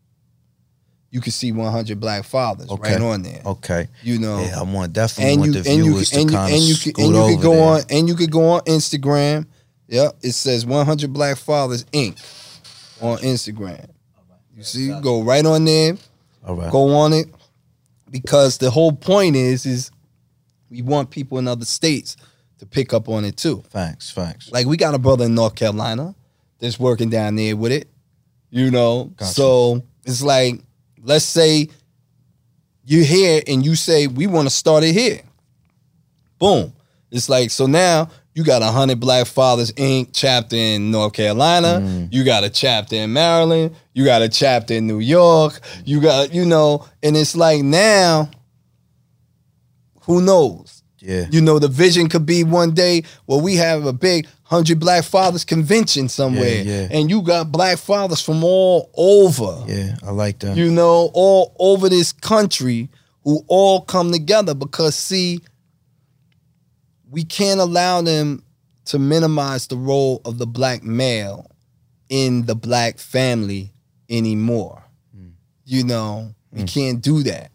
you 1.10 1.20
can 1.22 1.32
see 1.32 1.52
100 1.52 1.98
Black 1.98 2.22
Fathers 2.24 2.70
Okay. 2.70 2.92
right 2.92 3.00
on 3.02 3.22
there. 3.22 3.40
okay 3.46 3.88
You 4.02 4.18
know, 4.18 4.40
yeah 4.44 4.60
i 4.60 4.62
want 4.62 4.92
definitely 4.92 5.32
and 5.32 5.40
want 5.40 5.54
you 5.54 5.62
the 5.62 5.70
and 5.70 5.78
you 5.78 5.84
viewers 5.84 6.12
and 6.12 6.28
to 6.28 6.32
you 6.32 6.38
kind 6.38 6.52
and 6.54 6.62
of 6.62 6.68
you 6.68 6.92
and 6.98 7.14
you 7.16 7.36
could 7.36 7.42
go 7.42 7.52
there. 7.52 7.64
on 7.74 7.80
and 7.90 8.08
you 8.08 8.14
could 8.14 8.30
go 8.30 8.44
on 8.50 8.60
Instagram. 8.62 9.46
Yep, 9.90 10.18
it 10.22 10.32
says 10.32 10.66
100 10.66 11.12
Black 11.14 11.38
Fathers 11.38 11.84
Inc. 11.94 12.18
on 13.00 13.16
Instagram. 13.18 13.88
You 14.54 14.62
see, 14.62 14.86
you 14.86 15.00
go 15.00 15.22
right 15.22 15.46
on 15.46 15.64
there, 15.64 15.96
all 16.46 16.56
right 16.56 16.70
go 16.70 16.90
on 16.94 17.14
it, 17.14 17.28
because 18.10 18.58
the 18.58 18.70
whole 18.70 18.92
point 18.92 19.34
is 19.36 19.64
is 19.64 19.90
we 20.68 20.82
want 20.82 21.08
people 21.10 21.38
in 21.38 21.48
other 21.48 21.64
states 21.64 22.16
to 22.58 22.66
pick 22.66 22.92
up 22.92 23.08
on 23.08 23.24
it 23.24 23.36
too. 23.38 23.62
facts 23.70 24.10
facts 24.10 24.50
Like 24.52 24.66
we 24.66 24.76
got 24.76 24.92
a 24.94 24.98
brother 24.98 25.24
in 25.24 25.34
North 25.34 25.54
Carolina 25.54 26.14
that's 26.58 26.78
working 26.78 27.10
down 27.10 27.36
there 27.36 27.56
with 27.56 27.72
it. 27.72 27.88
You 28.50 28.70
know, 28.70 29.04
Gotcha. 29.16 29.32
so 29.32 29.82
it's 30.04 30.22
like 30.22 30.60
let's 31.02 31.24
say 31.24 31.68
you're 32.84 33.04
here 33.04 33.42
and 33.46 33.64
you 33.64 33.74
say 33.76 34.06
we 34.06 34.26
want 34.26 34.48
to 34.48 34.54
start 34.54 34.82
it 34.84 34.92
here. 34.92 35.20
Boom. 36.38 36.72
It's 37.10 37.28
like 37.28 37.50
so 37.50 37.66
now 37.66 38.10
you 38.34 38.44
got 38.44 38.62
a 38.62 38.66
hundred 38.66 39.00
Black 39.00 39.26
Fathers 39.26 39.72
Inc. 39.72 40.10
chapter 40.12 40.56
in 40.56 40.90
North 40.90 41.12
Carolina. 41.12 41.80
Mm. 41.82 42.12
You 42.12 42.24
got 42.24 42.44
a 42.44 42.50
chapter 42.50 42.96
in 42.96 43.12
Maryland. 43.12 43.74
You 43.94 44.04
got 44.04 44.22
a 44.22 44.28
chapter 44.28 44.74
in 44.74 44.86
New 44.86 45.00
York. 45.00 45.60
You 45.84 46.00
got 46.00 46.32
you 46.32 46.44
know, 46.44 46.86
and 47.02 47.16
it's 47.16 47.34
like 47.36 47.62
now 47.62 48.30
Who 50.02 50.22
knows? 50.22 50.77
Yeah. 51.00 51.26
You 51.30 51.40
know, 51.40 51.58
the 51.58 51.68
vision 51.68 52.08
could 52.08 52.26
be 52.26 52.44
one 52.44 52.72
day 52.72 53.02
where 53.26 53.40
we 53.40 53.56
have 53.56 53.86
a 53.86 53.92
big 53.92 54.26
hundred 54.42 54.80
black 54.80 55.04
fathers 55.04 55.44
convention 55.44 56.08
somewhere, 56.08 56.62
Yeah, 56.62 56.62
yeah. 56.62 56.88
and 56.90 57.10
you 57.10 57.22
got 57.22 57.52
black 57.52 57.78
fathers 57.78 58.20
from 58.22 58.42
all 58.42 58.90
over. 58.96 59.64
Yeah, 59.66 59.96
I 60.02 60.10
like 60.10 60.38
that. 60.40 60.56
You 60.56 60.70
know, 60.70 61.10
all 61.14 61.54
over 61.58 61.88
this 61.88 62.12
country 62.12 62.88
who 63.24 63.44
all 63.46 63.82
come 63.82 64.10
together 64.10 64.54
because 64.54 64.94
see, 64.94 65.40
we 67.10 67.24
can't 67.24 67.60
allow 67.60 68.02
them 68.02 68.42
to 68.86 68.98
minimize 68.98 69.66
the 69.66 69.76
role 69.76 70.22
of 70.24 70.38
the 70.38 70.46
black 70.46 70.82
male 70.82 71.50
in 72.08 72.46
the 72.46 72.54
black 72.54 72.98
family 72.98 73.72
anymore. 74.08 74.82
Mm. 75.16 75.32
You 75.66 75.84
know, 75.84 76.34
we 76.50 76.62
mm. 76.62 76.72
can't 76.72 77.02
do 77.02 77.22
that. 77.24 77.50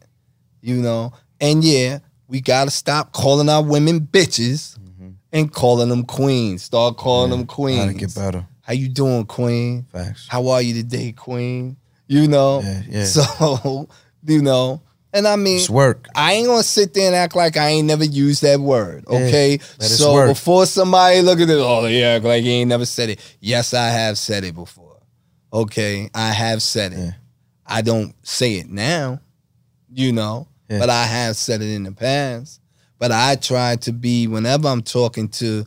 You 0.61 0.75
know, 0.75 1.13
and 1.41 1.63
yeah, 1.63 1.99
we 2.33 2.41
gotta 2.41 2.71
stop 2.71 3.11
calling 3.11 3.47
our 3.47 3.63
women 3.63 4.01
bitches 4.01 4.79
mm-hmm. 4.79 5.11
and 5.31 5.53
calling 5.53 5.89
them 5.89 6.03
queens. 6.03 6.63
Start 6.63 6.97
calling 6.97 7.29
them 7.29 7.45
queens. 7.45 7.79
Gotta 7.79 7.93
get 7.93 8.15
better. 8.15 8.47
How 8.61 8.73
you 8.73 8.89
doing, 8.89 9.25
queen? 9.25 9.85
Facts. 9.91 10.27
How 10.27 10.47
are 10.47 10.61
you 10.61 10.73
today, 10.73 11.11
queen? 11.11 11.77
You 12.07 12.27
know? 12.27 12.61
Yeah, 12.61 12.81
yeah. 12.89 13.03
So, 13.05 13.87
you 14.25 14.41
know, 14.41 14.81
and 15.13 15.27
I 15.27 15.35
mean 15.35 15.57
It's 15.57 15.69
work. 15.69 16.07
I 16.15 16.33
ain't 16.33 16.47
gonna 16.47 16.63
sit 16.63 16.95
there 16.95 17.05
and 17.05 17.15
act 17.15 17.35
like 17.35 17.55
I 17.55 17.67
ain't 17.67 17.85
never 17.85 18.03
used 18.03 18.41
that 18.41 18.59
word. 18.59 19.05
Okay. 19.05 19.53
it 19.53 19.83
so 19.83 20.13
work. 20.13 20.29
before 20.29 20.65
somebody 20.65 21.21
look 21.21 21.39
at 21.39 21.47
this, 21.47 21.61
oh 21.61 21.85
yeah, 21.85 22.19
like 22.19 22.41
he 22.41 22.49
ain't 22.49 22.69
never 22.69 22.87
said 22.87 23.09
it. 23.09 23.37
Yes, 23.41 23.75
I 23.75 23.89
have 23.89 24.17
said 24.17 24.43
it 24.43 24.55
before. 24.55 24.99
Okay. 25.53 26.09
I 26.15 26.29
have 26.29 26.63
said 26.63 26.93
it. 26.93 26.97
Yeah. 26.97 27.11
I 27.67 27.83
don't 27.83 28.15
say 28.25 28.55
it 28.55 28.71
now, 28.71 29.21
you 29.93 30.11
know, 30.11 30.47
Yeah. 30.73 30.79
but 30.79 30.89
I 30.89 31.05
have 31.05 31.35
said 31.35 31.61
it 31.61 31.69
in 31.73 31.83
the 31.83 31.91
past. 31.91 32.59
But 32.99 33.11
I 33.11 33.35
try 33.35 33.75
to 33.77 33.91
be 33.91 34.27
whenever 34.27 34.67
I'm 34.67 34.81
talking 34.81 35.27
to 35.29 35.65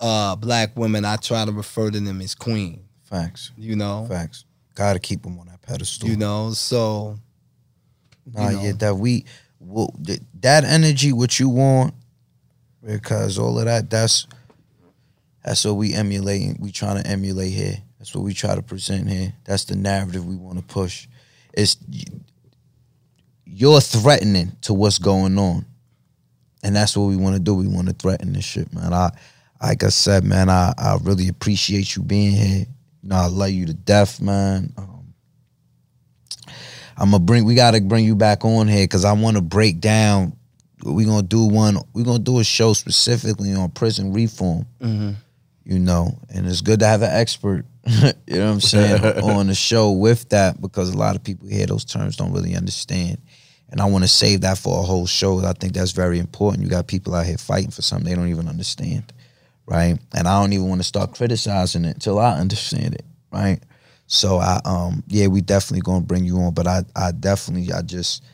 uh 0.00 0.36
black 0.36 0.76
women, 0.76 1.04
I 1.04 1.16
try 1.16 1.44
to 1.44 1.52
refer 1.52 1.90
to 1.90 1.98
them 2.00 2.20
as 2.20 2.34
queen, 2.34 2.84
Facts. 3.04 3.50
you 3.56 3.74
know. 3.76 4.06
Facts. 4.08 4.44
Gotta 4.74 5.00
keep 5.00 5.22
them 5.22 5.38
on 5.38 5.46
that 5.46 5.60
pedestal. 5.62 6.08
You 6.08 6.16
know, 6.16 6.52
so 6.52 7.18
Nah, 8.32 8.48
you 8.50 8.56
know. 8.56 8.62
yeah, 8.62 8.72
that 8.78 8.94
we 8.96 9.24
well, 9.60 9.92
that 10.40 10.62
energy 10.64 11.12
what 11.12 11.40
you 11.40 11.48
want, 11.48 11.94
because 12.84 13.38
all 13.38 13.58
of 13.58 13.64
that, 13.64 13.90
that's 13.90 14.26
that's 15.44 15.64
what 15.64 15.74
we 15.74 15.94
emulating. 15.94 16.58
We 16.60 16.70
trying 16.70 17.02
to 17.02 17.08
emulate 17.08 17.52
here. 17.52 17.78
That's 17.98 18.14
what 18.14 18.22
we 18.22 18.34
try 18.34 18.54
to 18.54 18.62
present 18.62 19.08
here. 19.08 19.32
That's 19.44 19.64
the 19.64 19.74
narrative 19.76 20.24
we 20.26 20.36
want 20.36 20.58
to 20.58 20.64
push. 20.64 21.08
It's 21.54 21.76
you're 23.50 23.80
threatening 23.80 24.52
to 24.62 24.74
what's 24.74 24.98
going 24.98 25.38
on, 25.38 25.64
and 26.62 26.76
that's 26.76 26.96
what 26.96 27.06
we 27.06 27.16
want 27.16 27.34
to 27.34 27.40
do. 27.40 27.54
We 27.54 27.66
want 27.66 27.88
to 27.88 27.94
threaten 27.94 28.32
this 28.32 28.44
shit, 28.44 28.72
man. 28.72 28.92
I, 28.92 29.10
like 29.62 29.82
I 29.82 29.88
said, 29.88 30.24
man, 30.24 30.48
I 30.48 30.72
I 30.76 30.98
really 31.02 31.28
appreciate 31.28 31.96
you 31.96 32.02
being 32.02 32.32
here. 32.32 32.66
You 33.02 33.08
know, 33.08 33.16
I 33.16 33.26
love 33.26 33.50
you 33.50 33.66
to 33.66 33.74
death, 33.74 34.20
man. 34.20 34.72
Um, 34.76 35.14
I'm 36.96 37.10
gonna 37.10 37.20
bring. 37.20 37.44
We 37.44 37.54
gotta 37.54 37.80
bring 37.80 38.04
you 38.04 38.16
back 38.16 38.44
on 38.44 38.68
here 38.68 38.84
because 38.84 39.04
I 39.04 39.12
want 39.12 39.36
to 39.36 39.42
break 39.42 39.80
down. 39.80 40.36
we're 40.84 41.06
gonna 41.06 41.22
do 41.22 41.46
one. 41.46 41.78
we're 41.94 42.04
gonna 42.04 42.18
do 42.18 42.40
a 42.40 42.44
show 42.44 42.72
specifically 42.72 43.54
on 43.54 43.70
prison 43.70 44.12
reform. 44.12 44.66
You 45.64 45.78
know, 45.78 46.18
and 46.32 46.46
it's 46.46 46.62
good 46.62 46.80
to 46.80 46.86
have 46.86 47.02
an 47.02 47.10
expert. 47.12 47.66
you 47.84 48.02
know 48.02 48.46
what 48.46 48.52
I'm 48.52 48.60
saying 48.60 49.04
on 49.22 49.46
the 49.48 49.54
show 49.54 49.92
with 49.92 50.28
that 50.30 50.60
because 50.60 50.90
a 50.90 50.96
lot 50.96 51.14
of 51.14 51.22
people 51.22 51.48
hear 51.48 51.66
those 51.66 51.84
terms 51.84 52.16
don't 52.16 52.32
really 52.32 52.54
understand. 52.56 53.18
And 53.70 53.80
I 53.80 53.84
want 53.84 54.04
to 54.04 54.08
save 54.08 54.40
that 54.42 54.58
for 54.58 54.78
a 54.80 54.82
whole 54.82 55.06
show. 55.06 55.44
I 55.44 55.52
think 55.52 55.74
that's 55.74 55.92
very 55.92 56.18
important. 56.18 56.62
You 56.64 56.70
got 56.70 56.86
people 56.86 57.14
out 57.14 57.26
here 57.26 57.36
fighting 57.36 57.70
for 57.70 57.82
something 57.82 58.08
they 58.08 58.14
don't 58.16 58.28
even 58.28 58.48
understand, 58.48 59.12
right? 59.66 59.98
And 60.14 60.26
I 60.26 60.40
don't 60.40 60.52
even 60.52 60.68
want 60.68 60.80
to 60.80 60.86
start 60.86 61.14
criticizing 61.14 61.84
it 61.84 62.00
till 62.00 62.18
I 62.18 62.38
understand 62.38 62.94
it, 62.94 63.04
right? 63.30 63.60
So 64.06 64.38
I 64.38 64.60
um 64.64 65.04
yeah, 65.08 65.26
we 65.26 65.42
definitely 65.42 65.82
gonna 65.82 66.04
bring 66.04 66.24
you 66.24 66.38
on, 66.38 66.54
but 66.54 66.66
I 66.66 66.82
I 66.96 67.12
definitely 67.12 67.70
I 67.72 67.82
just 67.82 68.24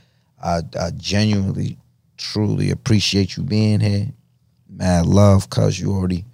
I 0.43 0.61
I 0.79 0.91
genuinely 0.97 1.79
truly 2.17 2.71
appreciate 2.71 3.37
you 3.37 3.43
being 3.43 3.81
here. 3.81 4.07
Mad 4.69 5.07
love, 5.07 5.51
cause 5.51 5.79
you 5.79 5.93
already 5.93 6.25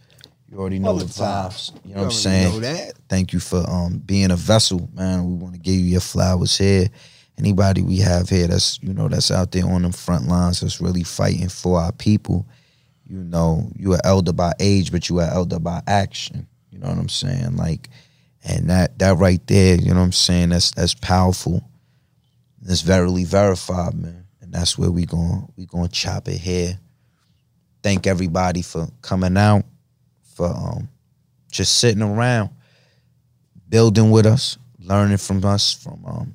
you 0.50 0.58
already 0.58 0.78
know 0.78 0.98
the 0.98 1.06
vibes. 1.06 1.72
You 1.72 1.90
you 1.90 1.94
know 1.94 2.00
what 2.02 2.06
I'm 2.06 2.10
saying? 2.12 2.52
know 2.52 2.60
that. 2.60 2.92
Thank 3.08 3.32
you 3.32 3.40
for 3.40 3.64
um 3.68 3.98
being 3.98 4.30
a 4.30 4.36
vessel, 4.36 4.90
man. 4.92 5.26
We 5.26 5.34
want 5.36 5.54
to 5.54 5.60
give 5.60 5.74
you 5.74 5.86
your 5.86 6.00
flowers 6.00 6.58
here. 6.58 6.88
Anybody 7.40 7.80
we 7.80 7.96
have 8.00 8.28
here 8.28 8.46
that's 8.46 8.78
you 8.82 8.92
know 8.92 9.08
that's 9.08 9.30
out 9.30 9.50
there 9.52 9.64
on 9.66 9.80
the 9.80 9.92
front 9.92 10.28
lines 10.28 10.60
that's 10.60 10.78
really 10.78 11.04
fighting 11.04 11.48
for 11.48 11.80
our 11.80 11.90
people. 11.90 12.46
You 13.08 13.24
know, 13.24 13.70
you 13.76 13.94
are 13.94 14.00
elder 14.04 14.34
by 14.34 14.52
age, 14.60 14.92
but 14.92 15.08
you 15.08 15.20
are 15.20 15.30
elder 15.30 15.58
by 15.58 15.80
action. 15.86 16.46
You 16.70 16.78
know 16.78 16.88
what 16.88 16.98
I'm 16.98 17.08
saying? 17.08 17.56
Like, 17.56 17.88
and 18.44 18.68
that 18.68 18.98
that 18.98 19.16
right 19.16 19.40
there, 19.46 19.76
you 19.76 19.88
know 19.88 20.00
what 20.00 20.04
I'm 20.04 20.12
saying? 20.12 20.50
That's 20.50 20.70
that's 20.72 20.92
powerful. 20.92 21.64
It's 22.62 22.82
verily 22.82 23.24
verified, 23.24 23.94
man. 23.94 24.26
And 24.42 24.52
that's 24.52 24.76
where 24.76 24.90
we 24.90 25.06
going 25.06 25.50
we 25.56 25.64
going 25.64 25.88
to 25.88 25.92
chop 25.92 26.28
it 26.28 26.36
here. 26.36 26.78
Thank 27.82 28.06
everybody 28.06 28.60
for 28.60 28.86
coming 29.00 29.38
out, 29.38 29.64
for 30.34 30.48
um 30.48 30.90
just 31.50 31.78
sitting 31.78 32.02
around, 32.02 32.50
building 33.66 34.10
with 34.10 34.26
us, 34.26 34.58
learning 34.78 35.16
from 35.16 35.42
us, 35.42 35.72
from 35.72 36.04
um 36.04 36.34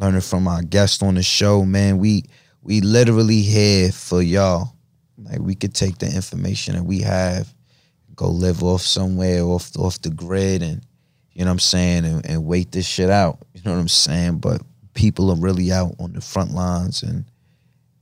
learning 0.00 0.22
from 0.22 0.48
our 0.48 0.62
guests 0.62 1.02
on 1.02 1.14
the 1.14 1.22
show, 1.22 1.64
man. 1.64 1.98
We 1.98 2.24
we 2.62 2.80
literally 2.80 3.42
here 3.42 3.92
for 3.92 4.22
y'all. 4.22 4.74
Like 5.18 5.40
we 5.40 5.54
could 5.54 5.74
take 5.74 5.98
the 5.98 6.06
information 6.06 6.74
that 6.74 6.84
we 6.84 7.00
have, 7.00 7.52
go 8.16 8.28
live 8.28 8.62
off 8.62 8.82
somewhere 8.82 9.42
off 9.42 9.76
off 9.78 10.00
the 10.00 10.10
grid 10.10 10.62
and 10.62 10.84
you 11.32 11.44
know 11.44 11.50
what 11.50 11.52
I'm 11.52 11.58
saying, 11.60 12.04
and, 12.04 12.26
and 12.26 12.44
wait 12.44 12.72
this 12.72 12.86
shit 12.86 13.10
out. 13.10 13.38
You 13.54 13.62
know 13.64 13.72
what 13.72 13.80
I'm 13.80 13.88
saying? 13.88 14.38
But 14.38 14.62
people 14.94 15.30
are 15.30 15.36
really 15.36 15.70
out 15.70 15.94
on 15.98 16.14
the 16.14 16.22
front 16.22 16.52
lines 16.52 17.02
and 17.02 17.26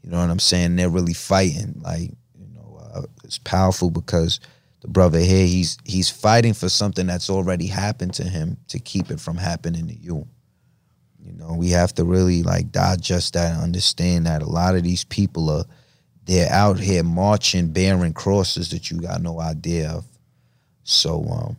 you 0.03 0.11
know 0.11 0.19
what 0.19 0.31
I'm 0.31 0.39
saying? 0.39 0.77
They're 0.77 0.89
really 0.89 1.15
fighting. 1.15 1.81
Like, 1.83 2.13
you 2.39 2.47
know, 2.55 2.81
uh, 2.95 3.03
it's 3.25 3.39
powerful 3.39 3.91
because 3.91 4.39
the 4.83 4.89
brother 4.89 5.19
here, 5.19 5.47
he's 5.47 5.79
he's 5.85 6.09
fighting 6.09 6.55
for 6.55 6.69
something 6.69 7.09
that's 7.09 7.29
already 7.29 7.67
happened 7.67 8.15
to 8.15 8.25
him 8.25 8.57
to 8.69 8.79
keep 8.79 9.11
it 9.11 9.19
from 9.21 9.37
happening 9.37 9.89
to 9.89 9.95
you. 9.95 10.29
You 11.21 11.33
know, 11.33 11.55
we 11.55 11.71
have 11.71 11.95
to 11.95 12.05
really 12.05 12.43
like 12.43 12.71
digest 12.71 13.35
that 13.35 13.53
and 13.53 13.63
understand 13.63 14.27
that 14.27 14.43
a 14.43 14.49
lot 14.49 14.77
of 14.77 14.83
these 14.85 15.05
people 15.05 15.51
are 15.51 15.65
they're 16.25 16.53
out 16.53 16.79
here 16.79 17.03
marching, 17.03 17.73
bearing 17.73 18.13
crosses 18.13 18.69
that 18.71 18.91
you 18.91 19.01
got 19.01 19.23
no 19.23 19.41
idea 19.41 19.91
of. 19.91 20.05
So, 20.85 21.25
um, 21.25 21.57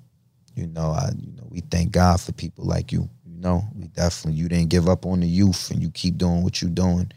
you 0.56 0.68
know, 0.68 0.92
I 0.92 1.10
you 1.20 1.32
know 1.34 1.48
we 1.50 1.62
thank 1.62 1.92
God 1.92 2.22
for 2.22 2.32
people 2.32 2.66
like 2.66 2.92
you. 2.92 3.10
You 3.26 3.40
know, 3.40 3.64
we 3.76 3.88
definitely 3.88 4.40
you 4.40 4.48
didn't 4.48 4.70
give 4.70 4.88
up 4.88 5.06
on 5.06 5.22
the 5.22 5.28
youth 5.28 5.72
and 5.72 5.82
you 5.82 5.90
keep 5.90 6.18
doing 6.18 6.44
what 6.44 6.62
you're 6.62 6.72
doing, 6.72 7.12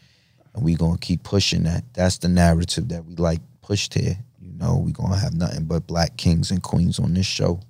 and 0.55 0.65
we 0.65 0.75
gonna 0.75 0.99
keep 0.99 1.23
pushing 1.23 1.65
that. 1.65 1.85
That's 1.95 2.19
the 2.19 2.29
narrative 2.29 2.89
that 2.89 3.05
we 3.05 3.17
like 3.17 3.41
pushed 3.61 3.95
here. 3.95 4.17
You 4.41 4.53
know, 4.55 4.79
we 4.79 4.93
gonna 4.93 5.19
have 5.19 5.35
nothing 5.35 5.65
but 5.65 5.87
black 5.87 6.17
kings 6.17 6.51
and 6.51 6.63
queens 6.63 6.99
on 6.99 7.15
this 7.15 7.27
show. 7.27 7.61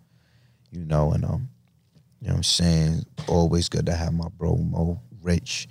You 0.71 0.85
know, 0.85 1.13
and 1.13 1.25
um, 1.25 1.49
you 2.23 2.29
know 2.29 2.35
what 2.35 2.39
I'm 2.39 2.43
saying? 2.45 3.07
Always 3.27 3.69
good 3.69 3.87
to 3.87 3.97
have 3.97 4.15
my 4.15 4.29
bro 4.39 4.55
Mo 4.57 5.01
Rich 5.23 5.69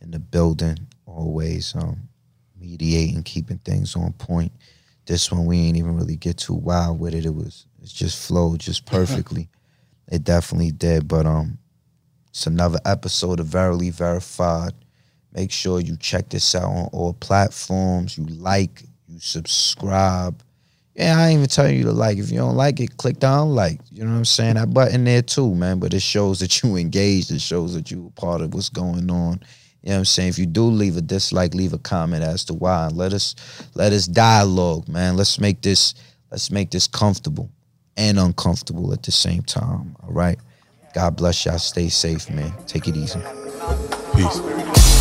in 0.00 0.10
the 0.10 0.18
building. 0.18 0.88
Always 1.06 1.76
um 1.76 2.08
mediating, 2.58 3.22
keeping 3.22 3.58
things 3.58 3.94
on 3.94 4.12
point. 4.14 4.50
This 5.06 5.30
one 5.30 5.46
we 5.46 5.60
ain't 5.60 5.76
even 5.76 5.96
really 5.96 6.16
get 6.16 6.38
too 6.38 6.54
wild 6.54 6.98
with 6.98 7.14
it. 7.14 7.24
It 7.24 7.34
was 7.34 7.66
it 7.80 7.86
just 7.86 8.26
flowed 8.26 8.58
just 8.58 8.84
perfectly. 8.96 9.48
it 10.08 10.24
definitely 10.24 10.72
did. 10.72 11.06
But 11.06 11.24
um 11.24 11.58
it's 12.30 12.48
another 12.48 12.80
episode 12.84 13.38
of 13.38 13.46
Verily 13.46 13.90
Verified. 13.90 14.72
Make 15.32 15.52
sure 15.52 15.80
you 15.80 15.96
check 15.96 16.30
this 16.30 16.52
out 16.56 16.64
on 16.64 16.88
all 16.92 17.12
platforms. 17.12 18.18
You 18.18 18.24
like, 18.24 18.82
you 19.06 19.20
subscribe. 19.20 20.42
Yeah, 20.94 21.18
I 21.18 21.28
ain't 21.28 21.38
even 21.38 21.48
tell 21.48 21.70
you 21.70 21.84
to 21.84 21.92
like. 21.92 22.18
If 22.18 22.30
you 22.30 22.38
don't 22.38 22.56
like 22.56 22.78
it, 22.80 22.96
click 22.98 23.18
down 23.18 23.54
like. 23.54 23.80
You 23.90 24.04
know 24.04 24.10
what 24.10 24.18
I'm 24.18 24.24
saying? 24.26 24.54
That 24.54 24.74
button 24.74 25.04
there 25.04 25.22
too, 25.22 25.54
man. 25.54 25.78
But 25.78 25.94
it 25.94 26.02
shows 26.02 26.40
that 26.40 26.62
you 26.62 26.76
engaged. 26.76 27.30
It 27.30 27.40
shows 27.40 27.74
that 27.74 27.90
you 27.90 28.12
a 28.14 28.20
part 28.20 28.40
of 28.42 28.52
what's 28.52 28.68
going 28.68 29.10
on. 29.10 29.40
You 29.82 29.88
know 29.88 29.94
what 29.94 29.98
I'm 29.98 30.04
saying? 30.04 30.28
If 30.28 30.38
you 30.38 30.46
do 30.46 30.64
leave 30.64 30.96
a 30.96 31.00
dislike, 31.00 31.54
leave 31.54 31.72
a 31.72 31.78
comment 31.78 32.22
as 32.22 32.44
to 32.44 32.54
why. 32.54 32.88
Let 32.88 33.12
us 33.12 33.34
let 33.74 33.92
us 33.92 34.06
dialogue, 34.06 34.86
man. 34.88 35.16
Let's 35.16 35.40
make 35.40 35.62
this 35.62 35.94
let's 36.30 36.50
make 36.50 36.70
this 36.70 36.86
comfortable 36.86 37.50
and 37.96 38.18
uncomfortable 38.18 38.92
at 38.92 39.02
the 39.02 39.12
same 39.12 39.42
time. 39.42 39.96
All 40.02 40.12
right. 40.12 40.38
God 40.94 41.16
bless 41.16 41.46
y'all. 41.46 41.58
Stay 41.58 41.88
safe, 41.88 42.30
man. 42.30 42.52
Take 42.66 42.86
it 42.86 42.96
easy. 42.96 43.20
Peace. 44.14 44.91